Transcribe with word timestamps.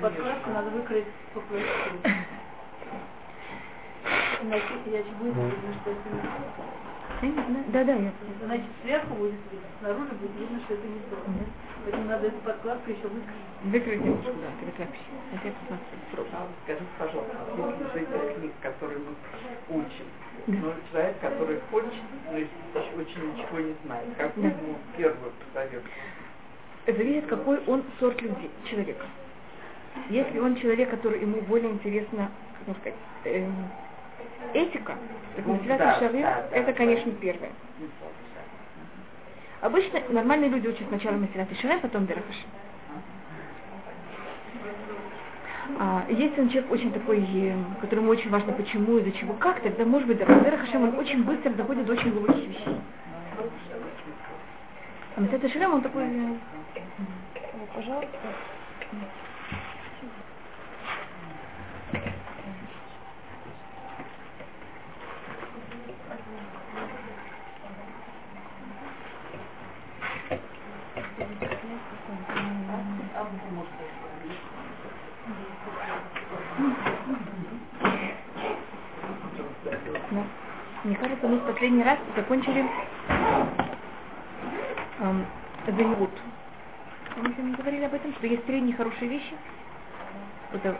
Подкладку 0.00 0.50
надо 0.50 0.70
выкрыть 0.70 1.06
попроще. 1.32 1.66
Значит, 4.42 4.86
я 4.86 5.02
же 5.02 5.10
будет 5.18 5.34
это 7.22 7.50
не. 7.50 7.64
Да, 7.72 7.84
да, 7.84 7.94
я. 7.94 8.12
Значит, 8.44 8.66
сверху 8.82 9.14
будет 9.14 9.34
видно, 9.50 9.66
снаружи 9.80 10.12
будет 10.14 10.36
видно, 10.38 10.60
что 10.64 10.74
это 10.74 10.86
не 10.86 11.00
то. 11.10 11.16
Поэтому 11.84 12.04
надо 12.08 12.26
эту 12.26 12.38
подкладку 12.38 12.90
еще 12.90 13.08
выкрыть. 13.08 13.46
Выкрыть 13.64 14.00
немножко, 14.04 14.32
да, 14.32 14.50
перед 14.60 14.76
записью. 14.76 15.14
Это 15.32 15.48
я 15.48 15.52
посмотрю. 15.54 16.32
А 16.32 16.40
вот 16.40 16.56
скажите, 16.64 16.86
пожалуйста, 16.98 17.36
если 17.56 18.00
из 18.04 18.08
этих 18.08 18.36
книг, 18.36 18.52
которые 18.60 19.00
мы 19.00 19.80
учим, 19.80 20.06
но 20.46 20.72
человек, 20.90 21.20
который 21.20 21.60
хочет, 21.70 22.02
но 22.30 22.38
очень 22.38 23.32
ничего 23.32 23.58
не 23.60 23.74
знает, 23.84 24.08
как 24.18 24.32
Да. 24.36 24.48
ему 24.48 24.76
первую 24.96 25.32
посоветовать? 25.40 25.84
зависит, 26.86 27.26
какой 27.26 27.58
он 27.66 27.82
сорт 27.98 28.20
людей, 28.22 28.50
человека. 28.70 29.06
Если 30.08 30.38
он 30.38 30.56
человек, 30.56 30.90
который 30.90 31.20
ему 31.20 31.40
более 31.42 31.70
интересна, 31.72 32.30
как 32.66 32.76
сказать, 32.78 32.98
эм, 33.24 33.54
этика, 34.54 34.94
Ну, 35.44 35.60
да, 35.66 35.76
да, 35.76 36.46
это, 36.50 36.66
да. 36.66 36.72
конечно, 36.72 37.12
первое. 37.12 37.50
Обычно 39.60 40.00
нормальные 40.10 40.50
люди 40.50 40.68
учат 40.68 40.86
сначала 40.88 41.16
Масилат 41.16 41.48
Шавир, 41.60 41.80
потом 41.80 42.06
Дерахаши. 42.06 42.44
А 45.78 46.06
если 46.08 46.40
он 46.40 46.48
человек 46.48 46.70
очень 46.70 46.92
такой, 46.92 47.54
которому 47.80 48.10
очень 48.10 48.30
важно 48.30 48.52
почему, 48.52 48.98
из-за 48.98 49.12
чего, 49.12 49.34
как, 49.34 49.60
тогда 49.60 49.84
может 49.84 50.08
быть 50.08 50.18
Дерахашем, 50.18 50.84
он 50.84 50.98
очень 50.98 51.24
быстро 51.24 51.50
доходит 51.50 51.86
до 51.86 51.92
очень 51.94 52.12
глубоких 52.12 52.48
вещей. 52.48 52.76
А 55.16 55.20
Масилат 55.20 55.50
Шавир, 55.52 55.68
он 55.70 55.82
такой, 55.82 56.04
э, 56.04 56.34
пожалуйста, 57.74 58.08
Мне 80.86 80.94
кажется, 80.94 81.26
мы 81.26 81.38
в 81.38 81.46
последний 81.46 81.82
раз 81.82 81.98
закончили 82.14 82.64
эм, 85.00 85.26
Голливуд. 85.66 86.10
Помните, 87.12 87.42
мы 87.42 87.56
говорили 87.56 87.86
об 87.86 87.94
этом, 87.94 88.14
что 88.14 88.28
есть 88.28 88.46
средние 88.46 88.76
хорошие 88.76 89.10
вещи, 89.10 89.34
это, 90.52 90.76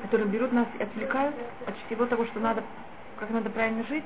которые 0.00 0.26
берут 0.28 0.52
нас 0.52 0.66
и 0.78 0.82
отвлекают 0.82 1.36
от 1.66 1.74
всего 1.84 2.06
того, 2.06 2.24
что 2.24 2.40
надо, 2.40 2.64
как 3.18 3.28
надо 3.28 3.50
правильно 3.50 3.84
жить. 3.84 4.04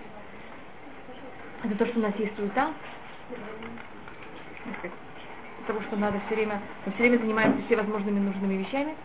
Это 1.63 1.77
то, 1.77 1.87
что 1.87 2.01
у 2.01 2.03
нас 2.03 2.17
есть 2.17 2.35
суета. 2.35 2.73
Того, 5.69 5.81
что 5.83 5.95
надо 5.95 6.19
все 6.27 6.35
время, 6.35 6.61
мы 6.85 6.93
все 6.95 7.03
время 7.03 7.19
занимаемся 7.19 7.65
всевозможными 7.67 8.19
нужными 8.19 8.55
вещами, 8.55 8.97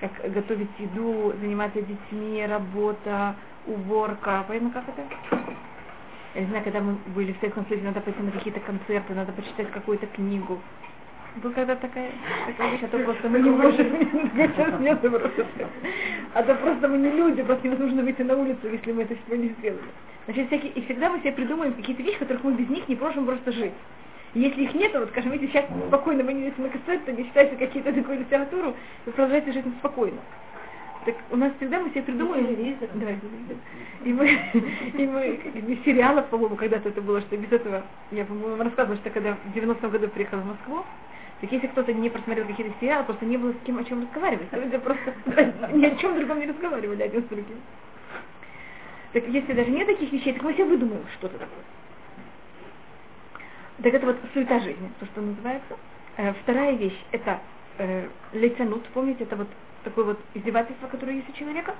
как 0.00 0.32
готовить 0.32 0.70
еду, 0.78 1.34
заниматься 1.38 1.82
детьми, 1.82 2.46
работа, 2.46 3.36
уборка. 3.66 4.44
Понятно, 4.48 4.70
как 4.70 4.84
это? 4.88 5.02
Я 6.34 6.40
не 6.40 6.46
знаю, 6.46 6.64
когда 6.64 6.80
мы 6.80 6.94
были 7.14 7.32
в 7.32 7.36
Советском 7.38 7.66
Союзе, 7.66 7.84
надо 7.86 8.00
пойти 8.00 8.22
на 8.22 8.30
какие-то 8.30 8.60
концерты, 8.60 9.14
надо 9.14 9.32
почитать 9.32 9.70
какую-то 9.70 10.06
книгу. 10.06 10.58
Была 11.36 11.52
когда 11.54 11.76
такая, 11.76 12.10
такая 12.46 12.72
вещь, 12.72 12.82
а 12.82 12.88
то 12.88 12.98
просто 12.98 13.28
мы 13.28 13.40
не 13.40 13.50
можем. 13.50 13.86
Сейчас 14.34 14.80
нет 14.80 15.00
просто. 15.00 15.46
А 16.34 16.42
то 16.42 16.54
просто 16.56 16.88
мы 16.88 16.98
не 16.98 17.10
люди, 17.10 17.42
просто 17.42 17.66
невозможно 17.66 18.02
выйти 18.02 18.22
на 18.22 18.36
улицу, 18.36 18.68
если 18.70 18.92
мы 18.92 19.02
это 19.02 19.14
всего 19.14 19.36
не 19.36 19.48
сделали. 19.58 19.82
Значит, 20.26 20.46
всякие, 20.48 20.72
и 20.72 20.84
всегда 20.84 21.10
мы 21.10 21.20
себе 21.20 21.32
придумаем 21.32 21.72
какие-то 21.74 22.02
вещи, 22.02 22.18
которых 22.18 22.44
мы 22.44 22.52
без 22.52 22.68
них 22.68 22.88
не 22.88 22.96
можем 22.96 23.26
просто 23.26 23.52
жить. 23.52 23.72
Если 24.34 24.62
их 24.62 24.74
нет, 24.74 24.92
вот, 24.94 25.10
скажем, 25.10 25.32
если 25.32 25.46
сейчас 25.48 25.66
спокойно 25.88 26.24
вы 26.24 26.32
не 26.32 26.48
идете 26.48 26.62
на 26.62 26.68
концерт, 26.70 27.06
не 27.08 27.24
читаете 27.26 27.56
какие-то 27.56 27.92
такую 27.92 28.20
литературу, 28.20 28.74
вы 29.04 29.12
продолжаете 29.12 29.52
жить 29.52 29.64
спокойно. 29.78 30.18
Так 31.04 31.16
у 31.30 31.36
нас 31.36 31.52
всегда 31.56 31.80
мы 31.80 31.90
себе 31.90 32.02
придумываем... 32.02 32.46
Телевизор. 32.46 32.88
Да, 32.94 33.10
и 34.04 34.12
мы, 34.12 34.28
и 34.94 35.06
мы, 35.06 35.40
без 35.54 35.82
сериалов, 35.84 36.28
по-моему, 36.28 36.54
когда-то 36.56 36.90
это 36.90 37.00
было, 37.00 37.20
что 37.22 37.36
без 37.36 37.50
этого, 37.50 37.82
я, 38.12 38.24
по-моему, 38.24 38.50
вам 38.56 38.62
рассказывала, 38.62 39.00
что 39.00 39.10
когда 39.10 39.34
в 39.34 39.56
90-м 39.56 39.90
году 39.90 40.08
приехала 40.08 40.40
в 40.40 40.46
Москву, 40.46 40.84
так 41.40 41.50
если 41.50 41.66
кто-то 41.66 41.92
не 41.92 42.08
просмотрел 42.08 42.46
какие-то 42.46 42.72
сериалы, 42.80 43.04
просто 43.04 43.26
не 43.26 43.36
было 43.36 43.52
с 43.52 43.66
кем 43.66 43.78
о 43.78 43.84
чем 43.84 44.02
разговаривать. 44.02 44.46
Люди 44.52 44.78
просто 44.78 45.14
ни 45.72 45.84
о 45.84 45.96
чем 45.96 46.16
другом 46.16 46.38
не 46.38 46.46
разговаривали 46.46 47.02
один 47.02 47.22
с 47.22 47.26
другим. 47.26 47.56
Так 49.12 49.26
если 49.26 49.52
даже 49.52 49.70
нет 49.70 49.88
таких 49.88 50.12
вещей, 50.12 50.34
так 50.34 50.42
мы 50.42 50.52
себе 50.52 50.66
выдумаем 50.66 51.04
что-то 51.18 51.36
такое. 51.38 51.64
Так 53.82 53.92
это 53.92 54.06
вот 54.06 54.16
суета 54.32 54.60
жизни, 54.60 54.88
то, 55.00 55.06
что 55.06 55.20
называется. 55.20 55.76
Э, 56.16 56.32
вторая 56.42 56.76
вещь– 56.76 56.98
это 57.10 57.40
э, 57.78 58.06
лейцанут, 58.32 58.84
помните, 58.94 59.24
это 59.24 59.34
вот 59.34 59.48
такое 59.84 60.04
вот 60.04 60.20
издевательство, 60.34 60.86
которое 60.88 61.16
есть 61.16 61.28
у 61.28 61.32
человека. 61.32 61.74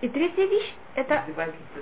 И 0.00 0.08
третья 0.08 0.46
вещь– 0.46 0.76
это 0.94 1.24
Издевательство, 1.26 1.80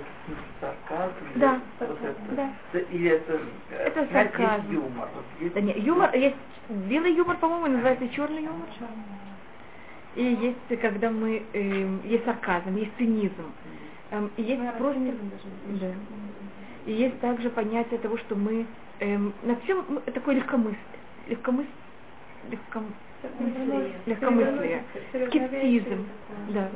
сарказм, 0.59 1.13
или 1.33 1.39
Да, 1.39 1.61
вот 1.79 2.01
это, 2.03 2.21
да. 2.31 2.53
Или 2.89 3.09
это, 3.11 3.39
э, 3.69 3.75
Это 3.75 4.05
знаете, 4.07 4.29
есть 4.29 4.37
сарказм. 4.39 4.73
юмор. 4.73 5.09
Вот 5.13 5.25
есть 5.39 5.53
Да 5.53 5.61
нет, 5.61 5.77
юмор, 5.77 6.15
есть 6.15 6.35
белый 6.69 7.13
юмор, 7.13 7.37
по-моему, 7.37 7.67
называется 7.67 8.09
черный 8.09 8.43
юмор. 8.43 8.69
И 10.15 10.23
есть, 10.23 10.81
когда 10.81 11.11
мы, 11.11 11.45
эм, 11.53 12.01
есть 12.03 12.25
сарказм, 12.25 12.75
есть 12.75 12.97
цинизм. 12.97 13.53
Эм, 14.09 14.31
и 14.35 14.41
есть 14.41 14.61
просто... 14.77 14.99
Да. 15.79 15.93
И 16.85 16.91
есть 16.91 17.19
также 17.19 17.51
понятие 17.51 17.99
того, 17.99 18.17
что 18.17 18.35
мы 18.35 18.65
эм, 18.99 19.35
на 19.43 19.57
всем 19.57 19.85
мы- 19.89 20.01
такое 20.01 20.35
легкомыслие. 20.35 20.79
Легкомыслие. 21.27 21.75
Легком... 22.49 22.95
Легкомыслие. 24.05 24.83
Скептизм. 25.29 26.07
Да. 26.49 26.69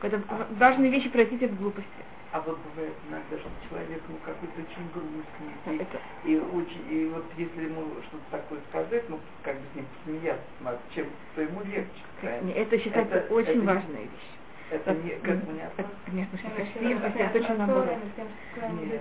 Когда 0.00 0.20
важные 0.50 0.90
вещи 0.90 1.08
превратить 1.08 1.50
в 1.50 1.56
глупости. 1.56 2.04
А 2.30 2.40
вот 2.42 2.58
бывает 2.58 2.92
иногда, 3.08 3.38
что 3.38 3.50
человек, 3.68 4.02
ну, 4.06 4.16
какой-то 4.18 4.60
очень 4.60 4.90
грустный, 4.92 5.54
Да, 5.64 5.72
и, 5.72 5.76
это- 5.78 5.98
и 6.24 6.36
очень, 6.36 6.92
и 6.92 7.06
вот 7.06 7.32
если 7.38 7.64
ему 7.64 8.02
что-то 8.02 8.24
такое 8.30 8.60
сказать, 8.68 9.08
ну, 9.08 9.18
как 9.42 9.56
бы 9.56 9.62
с 9.72 9.74
ним 9.74 9.86
посмеяться, 9.86 10.46
чем 10.94 11.06
то 11.34 11.40
ему 11.40 11.62
легче, 11.62 12.02
правильно? 12.20 12.50
Это 12.50 12.78
считается 12.78 13.14
Это- 13.14 13.34
очень 13.34 13.50
это 13.50 13.60
важная 13.62 14.02
вещь. 14.02 14.37
Это 14.70 14.94
не, 14.94 15.10
как 15.10 15.44
бы 15.44 15.52
не 15.52 15.60
Это, 15.60 15.68
опасно. 15.68 15.92
Конечно, 16.04 16.38
что 16.38 16.48
совсем, 16.50 17.00
совсем 17.00 17.32
точно 17.32 17.54
наоборот. 17.54 17.98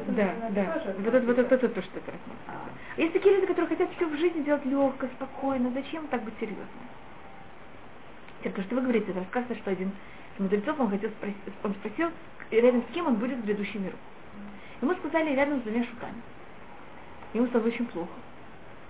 Да, 0.08 0.36
да. 0.52 0.84
Вот 1.00 1.14
это, 1.14 1.26
вот 1.26 1.38
это, 1.38 1.56
это 1.56 1.70
то, 1.70 1.82
что 1.82 2.00
это. 2.00 2.14
А, 2.48 2.54
Есть 2.96 3.14
такие 3.14 3.36
люди, 3.36 3.48
которые 3.48 3.68
хотят 3.68 3.90
все 3.96 4.08
в 4.08 4.16
жизни 4.18 4.44
делать 4.44 4.66
легко, 4.66 5.08
спокойно. 5.16 5.72
Зачем 5.74 6.08
так 6.08 6.24
быть 6.24 6.36
серьезным? 6.40 6.68
Теперь, 8.40 8.54
то, 8.54 8.62
что 8.62 8.76
вы 8.76 8.82
говорите, 8.82 9.12
это 9.12 9.20
рассказывается, 9.20 9.62
что 9.62 9.72
один 9.72 9.92
из 10.36 10.40
мудрецов, 10.40 10.80
он, 10.80 10.90
хотел 10.90 11.10
спросить, 11.10 11.38
он 11.64 11.74
спросил, 11.76 12.12
рядом 12.52 12.84
с 12.84 12.94
кем 12.94 13.08
он 13.08 13.16
будет 13.16 13.40
в 13.40 13.46
грядущем 13.46 13.84
миру. 13.84 13.98
Ему 14.82 14.94
сказали 14.96 15.36
рядом 15.36 15.60
с 15.60 15.64
двумя 15.64 15.84
шутами. 15.84 16.22
Ему 17.34 17.48
стало 17.48 17.66
очень 17.66 17.86
плохо. 17.88 18.12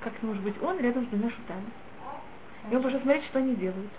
Как 0.02 0.14
может 0.22 0.44
быть 0.44 0.62
он 0.62 0.80
рядом 0.80 1.06
с 1.06 1.08
двумя 1.08 1.30
шутами? 1.32 1.66
И 2.70 2.76
он 2.76 2.84
пошел 2.84 3.00
смотреть, 3.00 3.26
что 3.26 3.40
они 3.40 3.56
делают. 3.56 3.90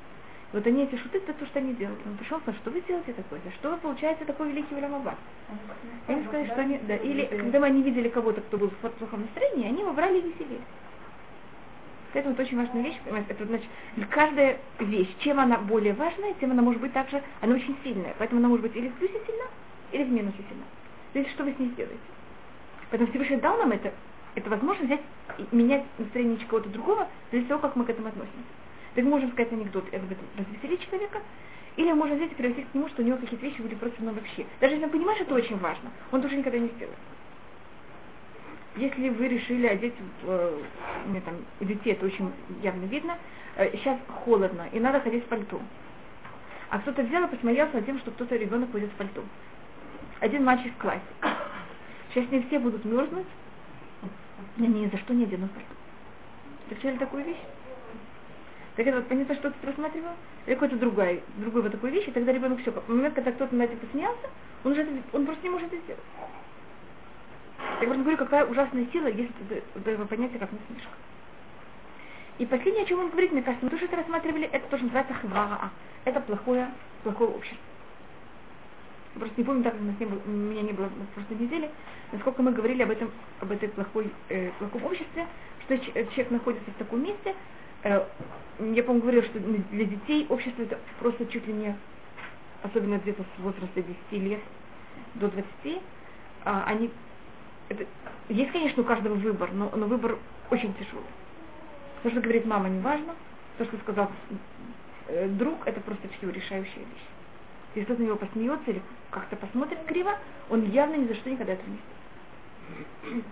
Вот 0.52 0.66
они 0.66 0.84
эти 0.84 0.96
шуты, 0.96 1.18
это 1.18 1.34
то, 1.34 1.46
что 1.46 1.58
они 1.58 1.74
делают. 1.74 2.00
Он 2.06 2.16
пришел, 2.16 2.40
сказал, 2.40 2.58
что 2.60 2.70
вы 2.70 2.80
делаете 2.80 3.12
такое? 3.12 3.40
Что 3.58 3.70
вы 3.70 3.76
получаете 3.76 4.24
такой 4.24 4.48
великий 4.48 4.74
Улямаба? 4.74 5.14
Они 6.06 6.24
сказали, 6.24 6.46
что 6.46 6.60
они, 6.62 6.80
да, 6.88 6.96
или 6.96 7.26
когда 7.26 7.62
они 7.64 7.82
видели 7.82 8.08
кого-то, 8.08 8.40
кто 8.40 8.56
был 8.56 8.70
в 8.70 8.88
плохом 8.90 9.22
настроении, 9.22 9.68
они 9.68 9.82
его 9.82 9.92
брали 9.92 10.18
и 10.18 10.22
веселили. 10.22 10.60
Поэтому 12.14 12.34
это 12.34 12.42
очень 12.42 12.56
важная 12.56 12.82
вещь, 12.82 12.98
понимаете, 13.04 13.32
это 13.32 13.44
значит, 13.44 13.68
каждая 14.08 14.58
вещь, 14.78 15.14
чем 15.18 15.38
она 15.38 15.58
более 15.58 15.92
важная, 15.92 16.32
тем 16.40 16.52
она 16.52 16.62
может 16.62 16.80
быть 16.80 16.94
также, 16.94 17.22
она 17.42 17.54
очень 17.54 17.76
сильная, 17.84 18.14
поэтому 18.18 18.40
она 18.40 18.48
может 18.48 18.62
быть 18.62 18.74
или 18.74 18.88
в 18.88 18.94
плюсе 18.94 19.20
сильна, 19.26 19.44
или 19.92 20.04
в 20.04 20.10
минусе 20.10 20.38
сильна. 20.48 20.64
Зависит, 21.12 21.32
что 21.32 21.44
вы 21.44 21.52
с 21.52 21.58
ней 21.58 21.68
сделаете. 21.68 21.98
Поэтому 22.90 23.10
Всевышний 23.10 23.36
дал 23.36 23.58
нам 23.58 23.72
это, 23.72 23.92
это 24.34 24.48
возможность 24.48 24.86
взять 24.86 25.52
менять 25.52 25.84
настроение 25.98 26.38
кого-то 26.46 26.70
другого, 26.70 27.06
от 27.30 27.48
того, 27.48 27.60
как 27.60 27.76
мы 27.76 27.84
к 27.84 27.90
этому 27.90 28.08
относимся. 28.08 28.38
Так 28.94 29.04
можем 29.04 29.32
сказать 29.32 29.52
анекдот 29.52 29.86
этом 29.92 30.08
развеселить 30.36 30.84
человека, 30.86 31.20
или 31.76 31.92
можно 31.92 32.14
и 32.14 32.26
привести 32.28 32.62
к 32.62 32.74
нему, 32.74 32.88
что 32.88 33.02
у 33.02 33.04
него 33.04 33.18
какие-то 33.18 33.46
вещи 33.46 33.60
были 33.60 33.76
против 33.76 34.00
него 34.00 34.12
вообще. 34.12 34.44
Даже 34.60 34.74
если 34.74 34.86
он 34.86 34.90
понимает, 34.90 35.18
что 35.18 35.26
это 35.26 35.34
очень 35.36 35.58
важно, 35.58 35.90
он 36.10 36.22
тоже 36.22 36.36
никогда 36.36 36.58
не 36.58 36.68
сделает. 36.68 36.98
Если 38.76 39.08
вы 39.08 39.28
решили 39.28 39.66
одеть, 39.66 39.94
э, 40.24 40.62
там 41.24 41.34
у 41.60 41.64
детей 41.64 41.92
это 41.92 42.06
очень 42.06 42.32
явно 42.62 42.84
видно, 42.86 43.16
э, 43.56 43.76
сейчас 43.76 43.98
холодно 44.24 44.68
и 44.72 44.80
надо 44.80 45.00
ходить 45.00 45.24
в 45.24 45.28
пальто. 45.28 45.60
А 46.70 46.80
кто-то 46.80 47.02
взял 47.02 47.24
и 47.24 47.28
посмеялся 47.28 47.76
над 47.76 47.86
тем, 47.86 47.98
что 48.00 48.10
кто-то 48.10 48.36
ребенок 48.36 48.72
ходит 48.72 48.90
в 48.90 48.94
пальто. 48.94 49.22
Один 50.20 50.44
мальчик 50.44 50.72
в 50.74 50.78
классе. 50.78 51.00
Сейчас 52.12 52.28
не 52.30 52.42
все 52.42 52.58
будут 52.58 52.84
мерзнуть, 52.84 53.26
но 54.56 54.66
ни 54.66 54.88
за 54.88 54.98
что 54.98 55.14
не 55.14 55.24
оденут 55.24 55.52
пальто. 55.52 55.74
Встречали 56.66 56.98
такую 56.98 57.24
вещь? 57.24 57.38
Так 58.78 58.86
это 58.86 58.98
вот 58.98 59.08
понятно, 59.08 59.34
что 59.34 59.50
ты 59.50 59.66
рассматривал? 59.66 60.12
Или 60.46 60.54
какой-то 60.54 60.76
другой, 60.76 61.20
другой 61.38 61.62
вот 61.62 61.72
такой 61.72 61.90
вещь, 61.90 62.06
и 62.06 62.12
тогда 62.12 62.30
ребенок 62.30 62.60
все. 62.60 62.70
В 62.70 62.88
момент, 62.88 63.12
когда 63.12 63.32
кто-то 63.32 63.52
над 63.52 63.68
этим 63.68 63.80
посмеялся, 63.80 64.30
он 64.62 64.70
уже 64.70 64.82
это, 64.82 64.92
он 65.14 65.26
просто 65.26 65.42
не 65.42 65.50
может 65.50 65.66
это 65.72 65.82
сделать. 65.82 66.02
Я 67.58 67.86
просто 67.88 68.02
говорю, 68.02 68.18
какая 68.18 68.46
ужасная 68.46 68.86
сила 68.92 69.08
есть 69.08 69.32
вот 69.74 69.84
этого 69.84 70.06
понятия, 70.06 70.38
как 70.38 70.52
насмешка. 70.52 70.92
И 72.38 72.46
последнее, 72.46 72.84
о 72.84 72.86
чем 72.86 73.00
он 73.00 73.10
говорит, 73.10 73.32
мне 73.32 73.42
кажется, 73.42 73.64
мы 73.64 73.70
тоже 73.72 73.86
это 73.86 73.96
рассматривали, 73.96 74.48
это 74.52 74.68
тоже 74.68 74.84
называется 74.84 75.14
хваа. 75.14 75.72
Это 76.04 76.20
плохое, 76.20 76.70
плохое 77.02 77.30
общество. 77.30 77.58
Просто 79.14 79.34
не 79.38 79.44
помню, 79.44 79.64
так 79.64 79.72
как 79.72 79.82
у 79.82 79.86
нас 79.86 79.96
не 79.98 80.06
было, 80.06 80.20
меня 80.24 80.62
не 80.62 80.72
было 80.72 80.84
на 80.84 81.04
прошлой 81.16 81.36
неделе, 81.36 81.68
насколько 82.12 82.44
мы 82.44 82.52
говорили 82.52 82.84
об 82.84 82.92
этом, 82.92 83.10
об 83.40 83.50
этой 83.50 83.70
плохой, 83.70 84.12
э, 84.28 84.52
плохом 84.60 84.84
обществе, 84.84 85.26
что 85.64 85.78
человек 85.78 86.30
находится 86.30 86.70
в 86.70 86.74
таком 86.74 87.02
месте, 87.02 87.34
э, 87.82 88.04
я, 88.60 88.82
по-моему, 88.82 89.00
говорила, 89.00 89.24
что 89.24 89.38
для 89.38 89.84
детей 89.84 90.26
общество 90.28 90.62
это 90.62 90.78
просто 90.98 91.26
чуть 91.26 91.46
ли 91.46 91.52
не, 91.52 91.76
особенно 92.62 92.98
где-то 92.98 93.22
с 93.22 93.40
возраста 93.40 93.82
10 93.82 94.22
лет 94.24 94.40
до 95.14 95.28
20, 95.28 95.82
а, 96.44 96.64
они, 96.66 96.90
это, 97.68 97.86
есть, 98.28 98.52
конечно, 98.52 98.82
у 98.82 98.86
каждого 98.86 99.14
выбор, 99.14 99.52
но, 99.52 99.70
но 99.74 99.86
выбор 99.86 100.18
очень 100.50 100.74
тяжелый. 100.74 101.04
То, 102.02 102.10
что 102.10 102.20
говорит 102.20 102.46
мама, 102.46 102.68
не 102.68 102.80
важно, 102.80 103.14
то, 103.58 103.64
что 103.64 103.76
сказал 103.78 104.10
э, 105.08 105.28
друг, 105.28 105.66
это 105.66 105.80
просто 105.80 106.08
всего 106.08 106.30
решающая 106.30 106.78
вещь. 106.78 107.06
Если 107.74 107.84
кто-то 107.84 108.02
на 108.02 108.06
него 108.06 108.16
посмеется 108.16 108.70
или 108.70 108.82
как-то 109.10 109.36
посмотрит 109.36 109.78
криво, 109.84 110.18
он 110.50 110.64
явно 110.70 110.96
ни 110.96 111.06
за 111.06 111.14
что 111.14 111.30
никогда 111.30 111.52
этого 111.52 111.68
не 111.68 111.78
сделает. 113.02 113.24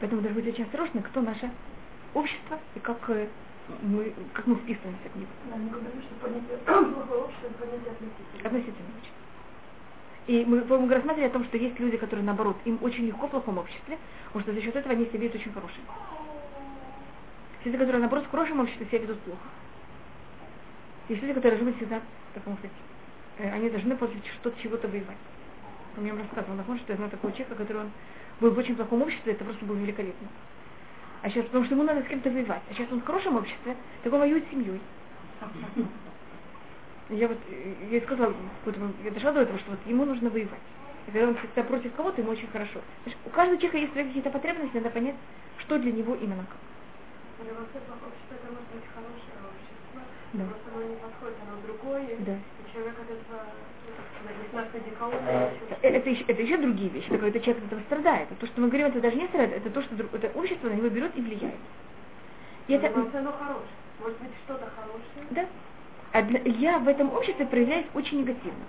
Поэтому 0.00 0.20
должны 0.20 0.40
быть 0.40 0.52
очень 0.52 0.64
осторожны, 0.64 1.02
кто 1.02 1.22
наше 1.22 1.50
общество 2.12 2.58
и 2.74 2.80
как 2.80 2.98
э, 3.08 3.28
мы, 3.82 4.12
как 4.32 4.46
мы 4.46 4.56
вписываемся 4.56 5.08
к 5.08 5.14
нему. 5.14 5.26
Да, 5.50 5.56
мы 5.56 5.70
говорим, 5.70 6.02
что 6.02 6.14
понятие 6.20 6.58
понятие 6.66 7.92
относительно. 7.92 8.44
Относительно 8.44 8.88
очень. 9.00 9.12
И 10.26 10.44
мы, 10.44 10.64
мы 10.64 10.94
рассматривали 10.94 11.28
о 11.28 11.32
том, 11.32 11.44
что 11.44 11.56
есть 11.56 11.78
люди, 11.78 11.96
которые, 11.96 12.24
наоборот, 12.24 12.56
им 12.64 12.78
очень 12.82 13.06
легко 13.06 13.28
в 13.28 13.30
плохом 13.30 13.58
обществе, 13.58 13.98
потому 14.26 14.42
что 14.42 14.52
за 14.52 14.60
счет 14.60 14.74
этого 14.74 14.94
они 14.94 15.06
себя 15.06 15.20
ведут 15.20 15.36
очень 15.36 15.52
хорошими. 15.52 15.84
Люди, 17.64 17.78
которые, 17.78 18.00
наоборот, 18.00 18.24
в 18.26 18.30
хорошем 18.30 18.60
обществе 18.60 18.86
себя 18.86 18.98
ведут 18.98 19.20
плохо. 19.20 19.48
Есть 21.08 21.22
люди, 21.22 21.34
которые 21.34 21.62
быть 21.62 21.76
всегда 21.76 22.00
в 22.00 22.34
таком 22.34 22.56
кстати, 22.56 22.74
они 23.38 23.70
должны 23.70 23.96
после 23.96 24.20
что-то 24.40 24.60
чего-то 24.62 24.88
воевать. 24.88 25.16
Он 25.96 26.02
мне 26.02 26.12
рассказывал, 26.12 26.78
что 26.78 26.92
я 26.92 26.96
знаю 26.96 27.10
такого 27.10 27.32
человека, 27.32 27.54
который 27.54 27.82
он 27.82 27.90
был 28.40 28.50
в 28.50 28.58
очень 28.58 28.76
плохом 28.76 29.02
обществе, 29.02 29.32
это 29.32 29.44
просто 29.44 29.64
было 29.64 29.76
великолепно. 29.76 30.28
А 31.26 31.28
сейчас, 31.28 31.46
потому 31.46 31.64
что 31.64 31.74
ему 31.74 31.82
надо 31.82 32.04
с 32.04 32.06
кем-то 32.06 32.30
воевать. 32.30 32.62
А 32.70 32.72
сейчас 32.72 32.86
он 32.92 33.00
в 33.00 33.04
хорошем 33.04 33.34
обществе, 33.34 33.74
так 34.04 34.12
он 34.12 34.20
воюет 34.20 34.46
с 34.46 34.50
семьей. 34.50 34.80
Я 37.10 37.26
вот, 37.26 37.38
я 37.90 38.00
сказала, 38.02 38.32
я 39.02 39.10
дошла 39.10 39.32
до 39.32 39.40
этого, 39.40 39.58
что 39.58 39.72
вот 39.72 39.80
ему 39.86 40.04
нужно 40.04 40.30
воевать. 40.30 40.62
И 41.08 41.10
когда 41.10 41.26
он 41.26 41.34
всегда 41.34 41.64
против 41.64 41.92
кого-то, 41.96 42.20
ему 42.20 42.30
очень 42.30 42.46
хорошо. 42.46 42.78
Знаешь, 43.02 43.18
у 43.24 43.30
каждого 43.30 43.58
человека 43.58 43.78
есть 43.78 43.92
свои 43.92 44.04
какие-то 44.04 44.30
потребности, 44.30 44.76
надо 44.76 44.90
понять, 44.90 45.16
что 45.58 45.80
для 45.80 45.90
него 45.90 46.14
именно 46.14 46.46
как. 46.46 46.58
Но 47.42 47.54
вообще 47.58 47.78
общество 47.82 48.30
это 48.30 48.46
может 48.46 48.70
быть 48.70 48.86
хорошее 48.94 49.38
общество, 49.50 50.02
Да. 50.32 50.44
просто 50.46 50.66
оно 50.78 50.82
не 50.86 50.94
подходит, 50.94 51.36
оно 51.42 51.58
другое. 51.66 52.06
Да. 52.22 52.38
И 52.38 52.72
человек 52.72 52.94
от 53.02 53.10
этого, 53.10 53.50
ну, 53.82 53.90
так 53.98 54.06
сказать, 54.14 54.36
не 54.38 54.45
знаю, 54.45 54.45
дикаона, 54.45 54.45
Э, 54.45 54.45
Это, 55.82 56.10
еще, 56.10 56.24
это 56.24 56.42
еще 56.42 56.56
другие 56.56 56.88
вещи, 56.90 57.06
это 57.06 57.18
когда 57.18 57.40
человек 57.40 57.62
от 57.64 57.66
этого 57.72 57.80
страдает. 57.82 58.28
А 58.30 58.34
то, 58.34 58.46
что 58.46 58.60
мы 58.60 58.68
говорим, 58.68 58.86
это 58.88 59.00
даже 59.00 59.16
не 59.16 59.26
страдает, 59.28 59.66
это 59.66 59.70
то, 59.70 59.82
что 59.82 59.94
это 60.16 60.38
общество 60.38 60.68
на 60.68 60.74
него 60.74 60.88
берет 60.88 61.16
и 61.16 61.20
влияет. 61.20 61.54
И 62.68 62.72
это, 62.72 62.88
оно 62.88 63.32
хорошее. 63.32 63.66
Может 64.00 64.18
быть, 64.18 64.30
что-то 64.44 64.66
хорошее. 64.76 65.26
да. 65.30 65.46
А 66.12 66.22
для- 66.22 66.40
я 66.42 66.78
в 66.78 66.88
этом 66.88 67.12
обществе 67.12 67.46
проявляюсь 67.46 67.86
очень 67.94 68.20
негативно. 68.20 68.64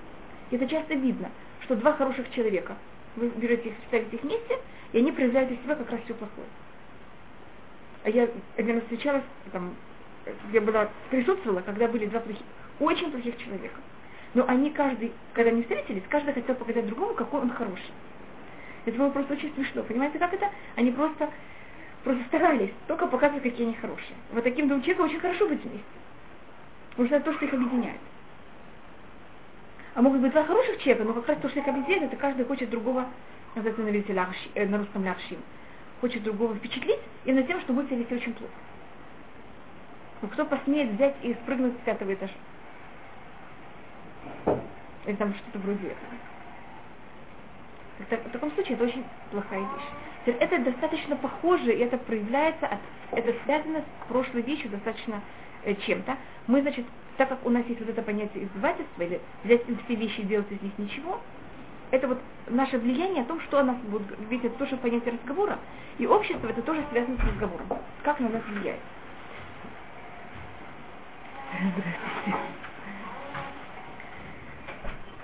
Это 0.51 0.67
часто 0.67 0.93
видно, 0.95 1.29
что 1.61 1.75
два 1.75 1.93
хороших 1.93 2.29
человека, 2.31 2.75
вы 3.15 3.29
берете 3.29 3.69
их, 3.69 3.75
ставите 3.87 4.15
их 4.17 4.23
вместе, 4.23 4.59
и 4.91 4.99
они 4.99 5.11
проявляют 5.11 5.51
из 5.51 5.61
себя 5.61 5.75
как 5.75 5.89
раз 5.91 5.99
все 6.05 6.13
плохое. 6.13 6.47
А 8.03 8.09
я 8.09 8.29
один 8.57 8.75
раз 8.75 8.83
встречалась, 8.83 9.23
там, 9.51 9.75
я 10.51 10.61
была, 10.61 10.89
присутствовала, 11.09 11.61
когда 11.61 11.87
были 11.87 12.05
два 12.05 12.19
плохих, 12.21 12.45
очень 12.79 13.11
плохих 13.11 13.37
человека. 13.37 13.81
Но 14.37 14.45
они 14.47 14.69
каждый, 14.69 15.11
когда 15.33 15.49
они 15.49 15.63
встретились, 15.63 16.03
каждый 16.11 16.31
хотел 16.31 16.53
показать 16.53 16.85
другому, 16.85 17.15
какой 17.15 17.41
он 17.41 17.49
хороший. 17.49 17.91
Это 18.85 18.95
было 18.95 19.09
просто 19.09 19.33
очень 19.33 19.51
смешно. 19.55 19.81
Понимаете, 19.81 20.19
как 20.19 20.31
это? 20.31 20.47
Они 20.75 20.91
просто, 20.91 21.31
просто 22.03 22.23
старались 22.25 22.69
только 22.87 23.07
показывать, 23.07 23.41
какие 23.41 23.65
они 23.65 23.75
хорошие. 23.77 24.15
Вот 24.31 24.43
таким 24.43 24.67
двум 24.67 24.83
человеком 24.83 25.07
очень 25.07 25.19
хорошо 25.19 25.47
быть 25.47 25.63
вместе. 25.63 25.81
Потому 26.91 27.07
что 27.07 27.15
это 27.15 27.25
то, 27.25 27.33
что 27.33 27.45
их 27.45 27.53
объединяет. 27.55 27.99
А 29.95 30.03
могут 30.03 30.21
быть 30.21 30.31
два 30.31 30.43
хороших 30.43 30.77
человека, 30.83 31.03
но 31.03 31.13
как 31.15 31.29
раз 31.29 31.39
то, 31.39 31.49
что 31.49 31.59
их 31.59 31.67
объединяет, 31.67 32.03
это 32.03 32.17
каждый 32.17 32.45
хочет 32.45 32.69
другого, 32.69 33.07
называется 33.55 33.81
на, 33.81 33.89
иврите 33.89 34.13
ларши- 34.13 34.51
э, 34.53 34.67
на 34.67 34.77
русском 34.77 35.03
ларшим, 35.03 35.39
хочет 35.99 36.21
другого 36.21 36.53
впечатлить, 36.53 36.99
именно 37.25 37.41
тем, 37.41 37.59
что 37.61 37.73
будет 37.73 37.87
себя 37.87 37.97
вести 37.97 38.13
очень 38.13 38.35
плохо. 38.35 38.53
Но 40.21 40.27
кто 40.27 40.45
посмеет 40.45 40.91
взять 40.91 41.15
и 41.23 41.33
спрыгнуть 41.33 41.73
с 41.81 41.85
пятого 41.85 42.13
этажа? 42.13 42.33
Или 45.05 45.15
там 45.15 45.33
что-то 45.35 45.59
вроде 45.59 45.87
этого. 45.87 46.13
В 48.27 48.31
таком 48.31 48.51
случае 48.51 48.75
это 48.75 48.83
очень 48.83 49.03
плохая 49.31 49.59
вещь. 49.59 50.37
Это 50.39 50.59
достаточно 50.59 51.15
похоже, 51.15 51.73
и 51.73 51.79
это 51.79 51.97
проявляется, 51.97 52.67
от, 52.67 52.79
это 53.11 53.33
связано 53.45 53.79
с 53.79 54.07
прошлой 54.07 54.41
вещью 54.41 54.69
достаточно 54.69 55.21
э, 55.63 55.73
чем-то. 55.75 56.17
Мы, 56.47 56.61
значит, 56.61 56.85
так 57.15 57.29
как 57.29 57.45
у 57.45 57.49
нас 57.49 57.65
есть 57.67 57.79
вот 57.79 57.89
это 57.89 58.01
понятие 58.01 58.43
издевательства, 58.43 59.03
или 59.03 59.21
взять 59.43 59.63
все 59.63 59.95
вещи 59.95 60.19
и 60.19 60.23
делать 60.23 60.51
из 60.51 60.61
них 60.61 60.77
ничего, 60.77 61.19
это 61.91 62.07
вот 62.07 62.19
наше 62.47 62.77
влияние 62.77 63.23
о 63.23 63.25
том, 63.25 63.39
что 63.41 63.59
о 63.59 63.63
нас 63.63 63.77
будет, 63.77 64.07
ведь 64.29 64.43
это 64.43 64.57
тоже 64.57 64.75
понятие 64.77 65.13
разговора, 65.13 65.57
и 65.97 66.05
общество 66.05 66.47
это 66.47 66.61
тоже 66.61 66.83
связано 66.91 67.17
с 67.17 67.21
разговором, 67.21 67.65
как 68.03 68.19
на 68.19 68.29
нас 68.29 68.43
влияет. 68.43 68.79
Здравствуйте. 71.53 72.66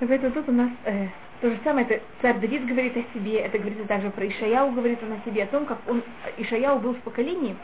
Поэтому 0.07 0.31
тут 0.31 0.49
у 0.49 0.51
нас 0.51 0.69
э, 0.85 1.07
то 1.41 1.49
же 1.49 1.57
самое, 1.63 1.85
это 1.85 2.03
царь 2.21 2.39
Давид 2.39 2.65
говорит 2.65 2.95
о 2.97 3.03
себе, 3.13 3.39
это 3.39 3.57
говорится 3.57 3.85
также 3.85 4.09
про 4.09 4.27
Ишаяу, 4.27 4.71
говорит 4.71 4.99
он 5.03 5.13
о 5.13 5.19
себе, 5.25 5.43
о 5.43 5.47
том, 5.47 5.65
как 5.65 5.77
он, 5.87 6.03
Ишаяу 6.37 6.79
был 6.79 6.93
в 6.93 6.99
поколении, 6.99 7.55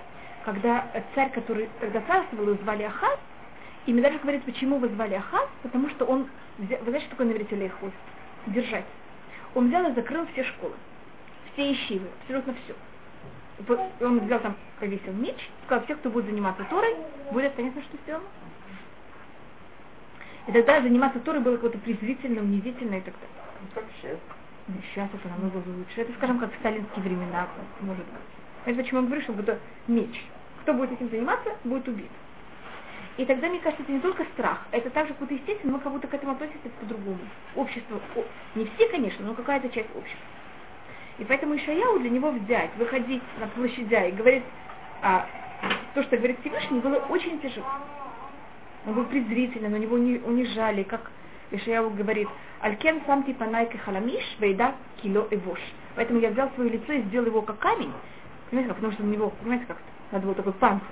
когда 0.45 0.85
царь, 1.15 1.31
который 1.31 1.69
тогда 1.79 2.01
царствовал, 2.01 2.49
его 2.49 2.61
звали 2.61 2.83
Ахаз, 2.83 3.17
и 3.85 3.93
мне 3.93 4.01
даже 4.01 4.19
говорит, 4.19 4.43
почему 4.43 4.77
его 4.77 4.87
звали 4.87 5.15
Ахаз, 5.15 5.47
потому 5.63 5.89
что 5.89 6.05
он, 6.05 6.27
вы 6.57 6.65
знаете, 6.65 7.01
что 7.01 7.09
такое 7.11 7.27
на 7.27 7.31
иврите 7.31 7.55
лейхус? 7.55 7.91
Держать. 8.47 8.85
Он 9.55 9.67
взял 9.67 9.89
и 9.89 9.93
закрыл 9.93 10.25
все 10.33 10.43
школы, 10.43 10.73
все 11.53 11.71
ищивы, 11.73 12.07
абсолютно 12.21 12.55
все. 12.63 12.75
Он 13.99 14.19
взял 14.19 14.39
там, 14.39 14.55
повесил 14.79 15.13
меч, 15.13 15.35
сказал, 15.65 15.83
все, 15.85 15.95
кто 15.95 16.09
будет 16.09 16.25
заниматься 16.25 16.63
Торой, 16.69 16.95
будет 17.31 17.53
понятно, 17.53 17.81
что 17.81 17.97
сделано. 18.03 18.25
И 20.49 20.51
тогда 20.51 20.81
заниматься 20.81 21.19
Торой 21.19 21.41
было 21.41 21.57
какое-то 21.57 21.77
презрительно, 21.77 22.41
унизительно 22.41 22.95
и 22.95 23.01
так 23.01 23.13
далее. 23.13 23.29
Ну, 23.61 23.67
как 23.75 23.83
сейчас. 24.01 24.17
Ну, 24.67 24.73
Сейчас 24.91 25.07
это 25.13 25.29
намного 25.29 25.57
лучше. 25.57 26.01
Это, 26.01 26.11
скажем, 26.13 26.39
как 26.39 26.51
в 26.51 26.57
сталинские 26.57 27.03
времена, 27.03 27.47
может 27.81 28.03
быть. 28.03 28.15
Понимаете, 28.65 28.83
почему 28.83 29.01
я 29.01 29.05
говорю, 29.05 29.21
что 29.21 29.33
это 29.33 29.59
меч. 29.87 30.25
Кто 30.63 30.73
будет 30.73 30.91
этим 30.93 31.07
заниматься, 31.11 31.51
будет 31.63 31.87
убит. 31.87 32.09
И 33.17 33.25
тогда, 33.25 33.47
мне 33.47 33.59
кажется, 33.59 33.83
это 33.83 33.91
не 33.91 33.99
только 33.99 34.25
страх, 34.33 34.65
это 34.71 34.89
также 34.89 35.13
какой-то 35.13 35.35
естественно, 35.35 35.73
мы 35.73 35.81
как 35.81 35.91
будто 35.91 36.07
к 36.07 36.13
этому 36.15 36.31
относимся 36.31 36.69
по-другому. 36.79 37.19
Общество, 37.55 38.01
не 38.55 38.65
все, 38.65 38.89
конечно, 38.89 39.27
но 39.27 39.35
какая-то 39.35 39.69
часть 39.69 39.95
общества. 39.95 40.25
И 41.19 41.25
поэтому 41.25 41.57
Ишаяу 41.57 41.99
для 41.99 42.09
него 42.09 42.31
взять, 42.31 42.71
выходить 42.77 43.21
на 43.39 43.45
площадя 43.49 44.07
и 44.07 44.13
говорить 44.13 44.43
а, 45.03 45.27
то, 45.93 46.01
что 46.01 46.17
говорит 46.17 46.39
Всевышний, 46.39 46.79
было 46.79 46.95
очень 47.09 47.39
тяжело. 47.39 47.67
Он 48.85 48.93
был 48.93 49.05
презрителен, 49.05 49.73
у 49.73 49.77
него 49.77 49.97
не 49.97 50.19
унижали, 50.19 50.83
как 50.83 51.11
Ишаяу 51.51 51.89
говорит, 51.89 52.27
Алькен 52.61 53.01
сам 53.05 53.23
типа 53.23 53.45
найка 53.45 53.77
халамиш, 53.77 54.23
вейда 54.39 54.75
кило 55.01 55.27
эвош. 55.31 55.59
Поэтому 55.95 56.19
я 56.19 56.29
взял 56.29 56.49
свое 56.55 56.69
лицо 56.71 56.93
и 56.93 57.01
сделал 57.03 57.27
его 57.27 57.41
как 57.41 57.59
камень, 57.59 57.91
понимаете, 58.49 58.69
как, 58.69 58.75
потому 58.77 58.93
что 58.93 59.03
у 59.03 59.07
него, 59.07 59.29
понимаете, 59.41 59.65
как 59.65 59.77
надо 60.11 60.25
было 60.25 60.35
такой 60.35 60.53
панцирь. 60.53 60.87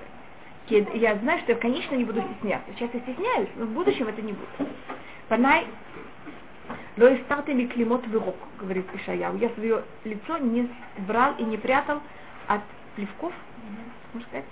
Я 0.69 1.15
знаю, 1.15 1.39
что 1.39 1.53
я, 1.53 1.57
конечно, 1.57 1.95
не 1.95 2.03
буду 2.03 2.21
стесняться. 2.21 2.69
Сейчас 2.73 2.89
я 2.93 2.99
стесняюсь, 2.99 3.49
но 3.55 3.65
в 3.65 3.69
будущем 3.69 4.07
это 4.07 4.21
не 4.21 4.33
будет. 4.33 4.49
Панай 5.29 5.65
Ло 6.97 7.13
истартили 7.15 7.67
климот 7.67 8.05
вырок, 8.07 8.35
говорит 8.59 8.85
Ишаяу. 8.93 9.37
Я 9.37 9.49
свое 9.51 9.83
лицо 10.03 10.37
не 10.39 10.69
брал 10.97 11.35
и 11.37 11.43
не 11.43 11.57
прятал 11.57 12.01
от 12.47 12.61
плевков, 12.95 13.31
можно 14.13 14.27
сказать, 14.27 14.45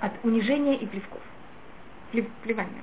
от 0.00 0.12
унижения 0.22 0.74
и 0.74 0.86
плевков. 0.86 1.22
Плев- 2.12 2.30
плевания. 2.42 2.82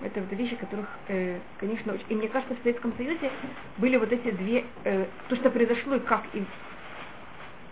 Это 0.00 0.20
вот 0.20 0.30
вещи, 0.32 0.56
которых, 0.56 0.86
э, 1.08 1.40
конечно, 1.58 1.94
очень... 1.94 2.04
И 2.10 2.14
мне 2.14 2.28
кажется, 2.28 2.54
в 2.54 2.58
Советском 2.58 2.94
Союзе 2.96 3.30
были 3.78 3.96
вот 3.96 4.12
эти 4.12 4.30
две... 4.30 4.64
Э, 4.84 5.06
то, 5.28 5.36
что 5.36 5.50
произошло, 5.50 5.96
и 5.96 6.00
как 6.00 6.22
им, 6.34 6.46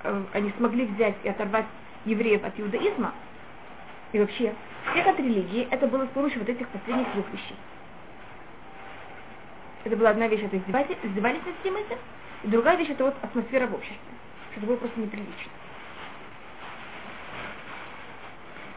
э, 0.03 0.25
они 0.33 0.51
смогли 0.57 0.87
взять 0.87 1.17
и 1.23 1.29
оторвать 1.29 1.67
евреев 2.07 2.43
от 2.45 2.59
иудаизма, 2.59 3.13
и 4.13 4.19
вообще 4.19 4.55
всех 4.91 5.07
от 5.07 5.19
религии, 5.19 5.69
это 5.71 5.87
было 5.87 6.07
с 6.07 6.11
помощью 6.11 6.41
вот 6.41 6.49
этих 6.49 6.67
последних 6.69 7.13
двух 7.13 7.31
вещей. 7.31 7.57
Это 9.85 9.97
была 9.97 10.11
одна 10.11 10.27
вещь, 10.29 10.43
это 10.43 10.57
издевались, 10.57 10.97
издевались 11.03 11.45
над 11.45 11.55
всем 11.61 11.77
этим, 11.77 11.99
и 12.43 12.49
другая 12.49 12.77
вещь, 12.77 12.91
это 12.91 13.05
вот 13.05 13.17
атмосфера 13.23 13.67
в 13.67 13.75
обществе. 13.75 13.99
Это 14.57 14.67
было 14.67 14.77
просто 14.77 14.99
неприлично. 14.99 15.51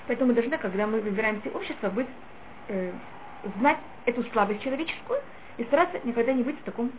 Поэтому 0.08 0.30
мы 0.30 0.34
должны, 0.34 0.58
когда 0.58 0.88
мы 0.88 1.02
выбираем 1.02 1.42
себе 1.42 1.52
общество, 1.52 1.90
быть, 1.90 2.08
э, 2.70 2.92
знать 3.60 3.78
эту 4.06 4.24
слабость 4.32 4.64
человеческую 4.64 5.20
и 5.58 5.64
стараться 5.66 6.00
никогда 6.04 6.34
не 6.34 6.44
быть 6.44 6.60
в 6.60 6.64
таком 6.64 6.92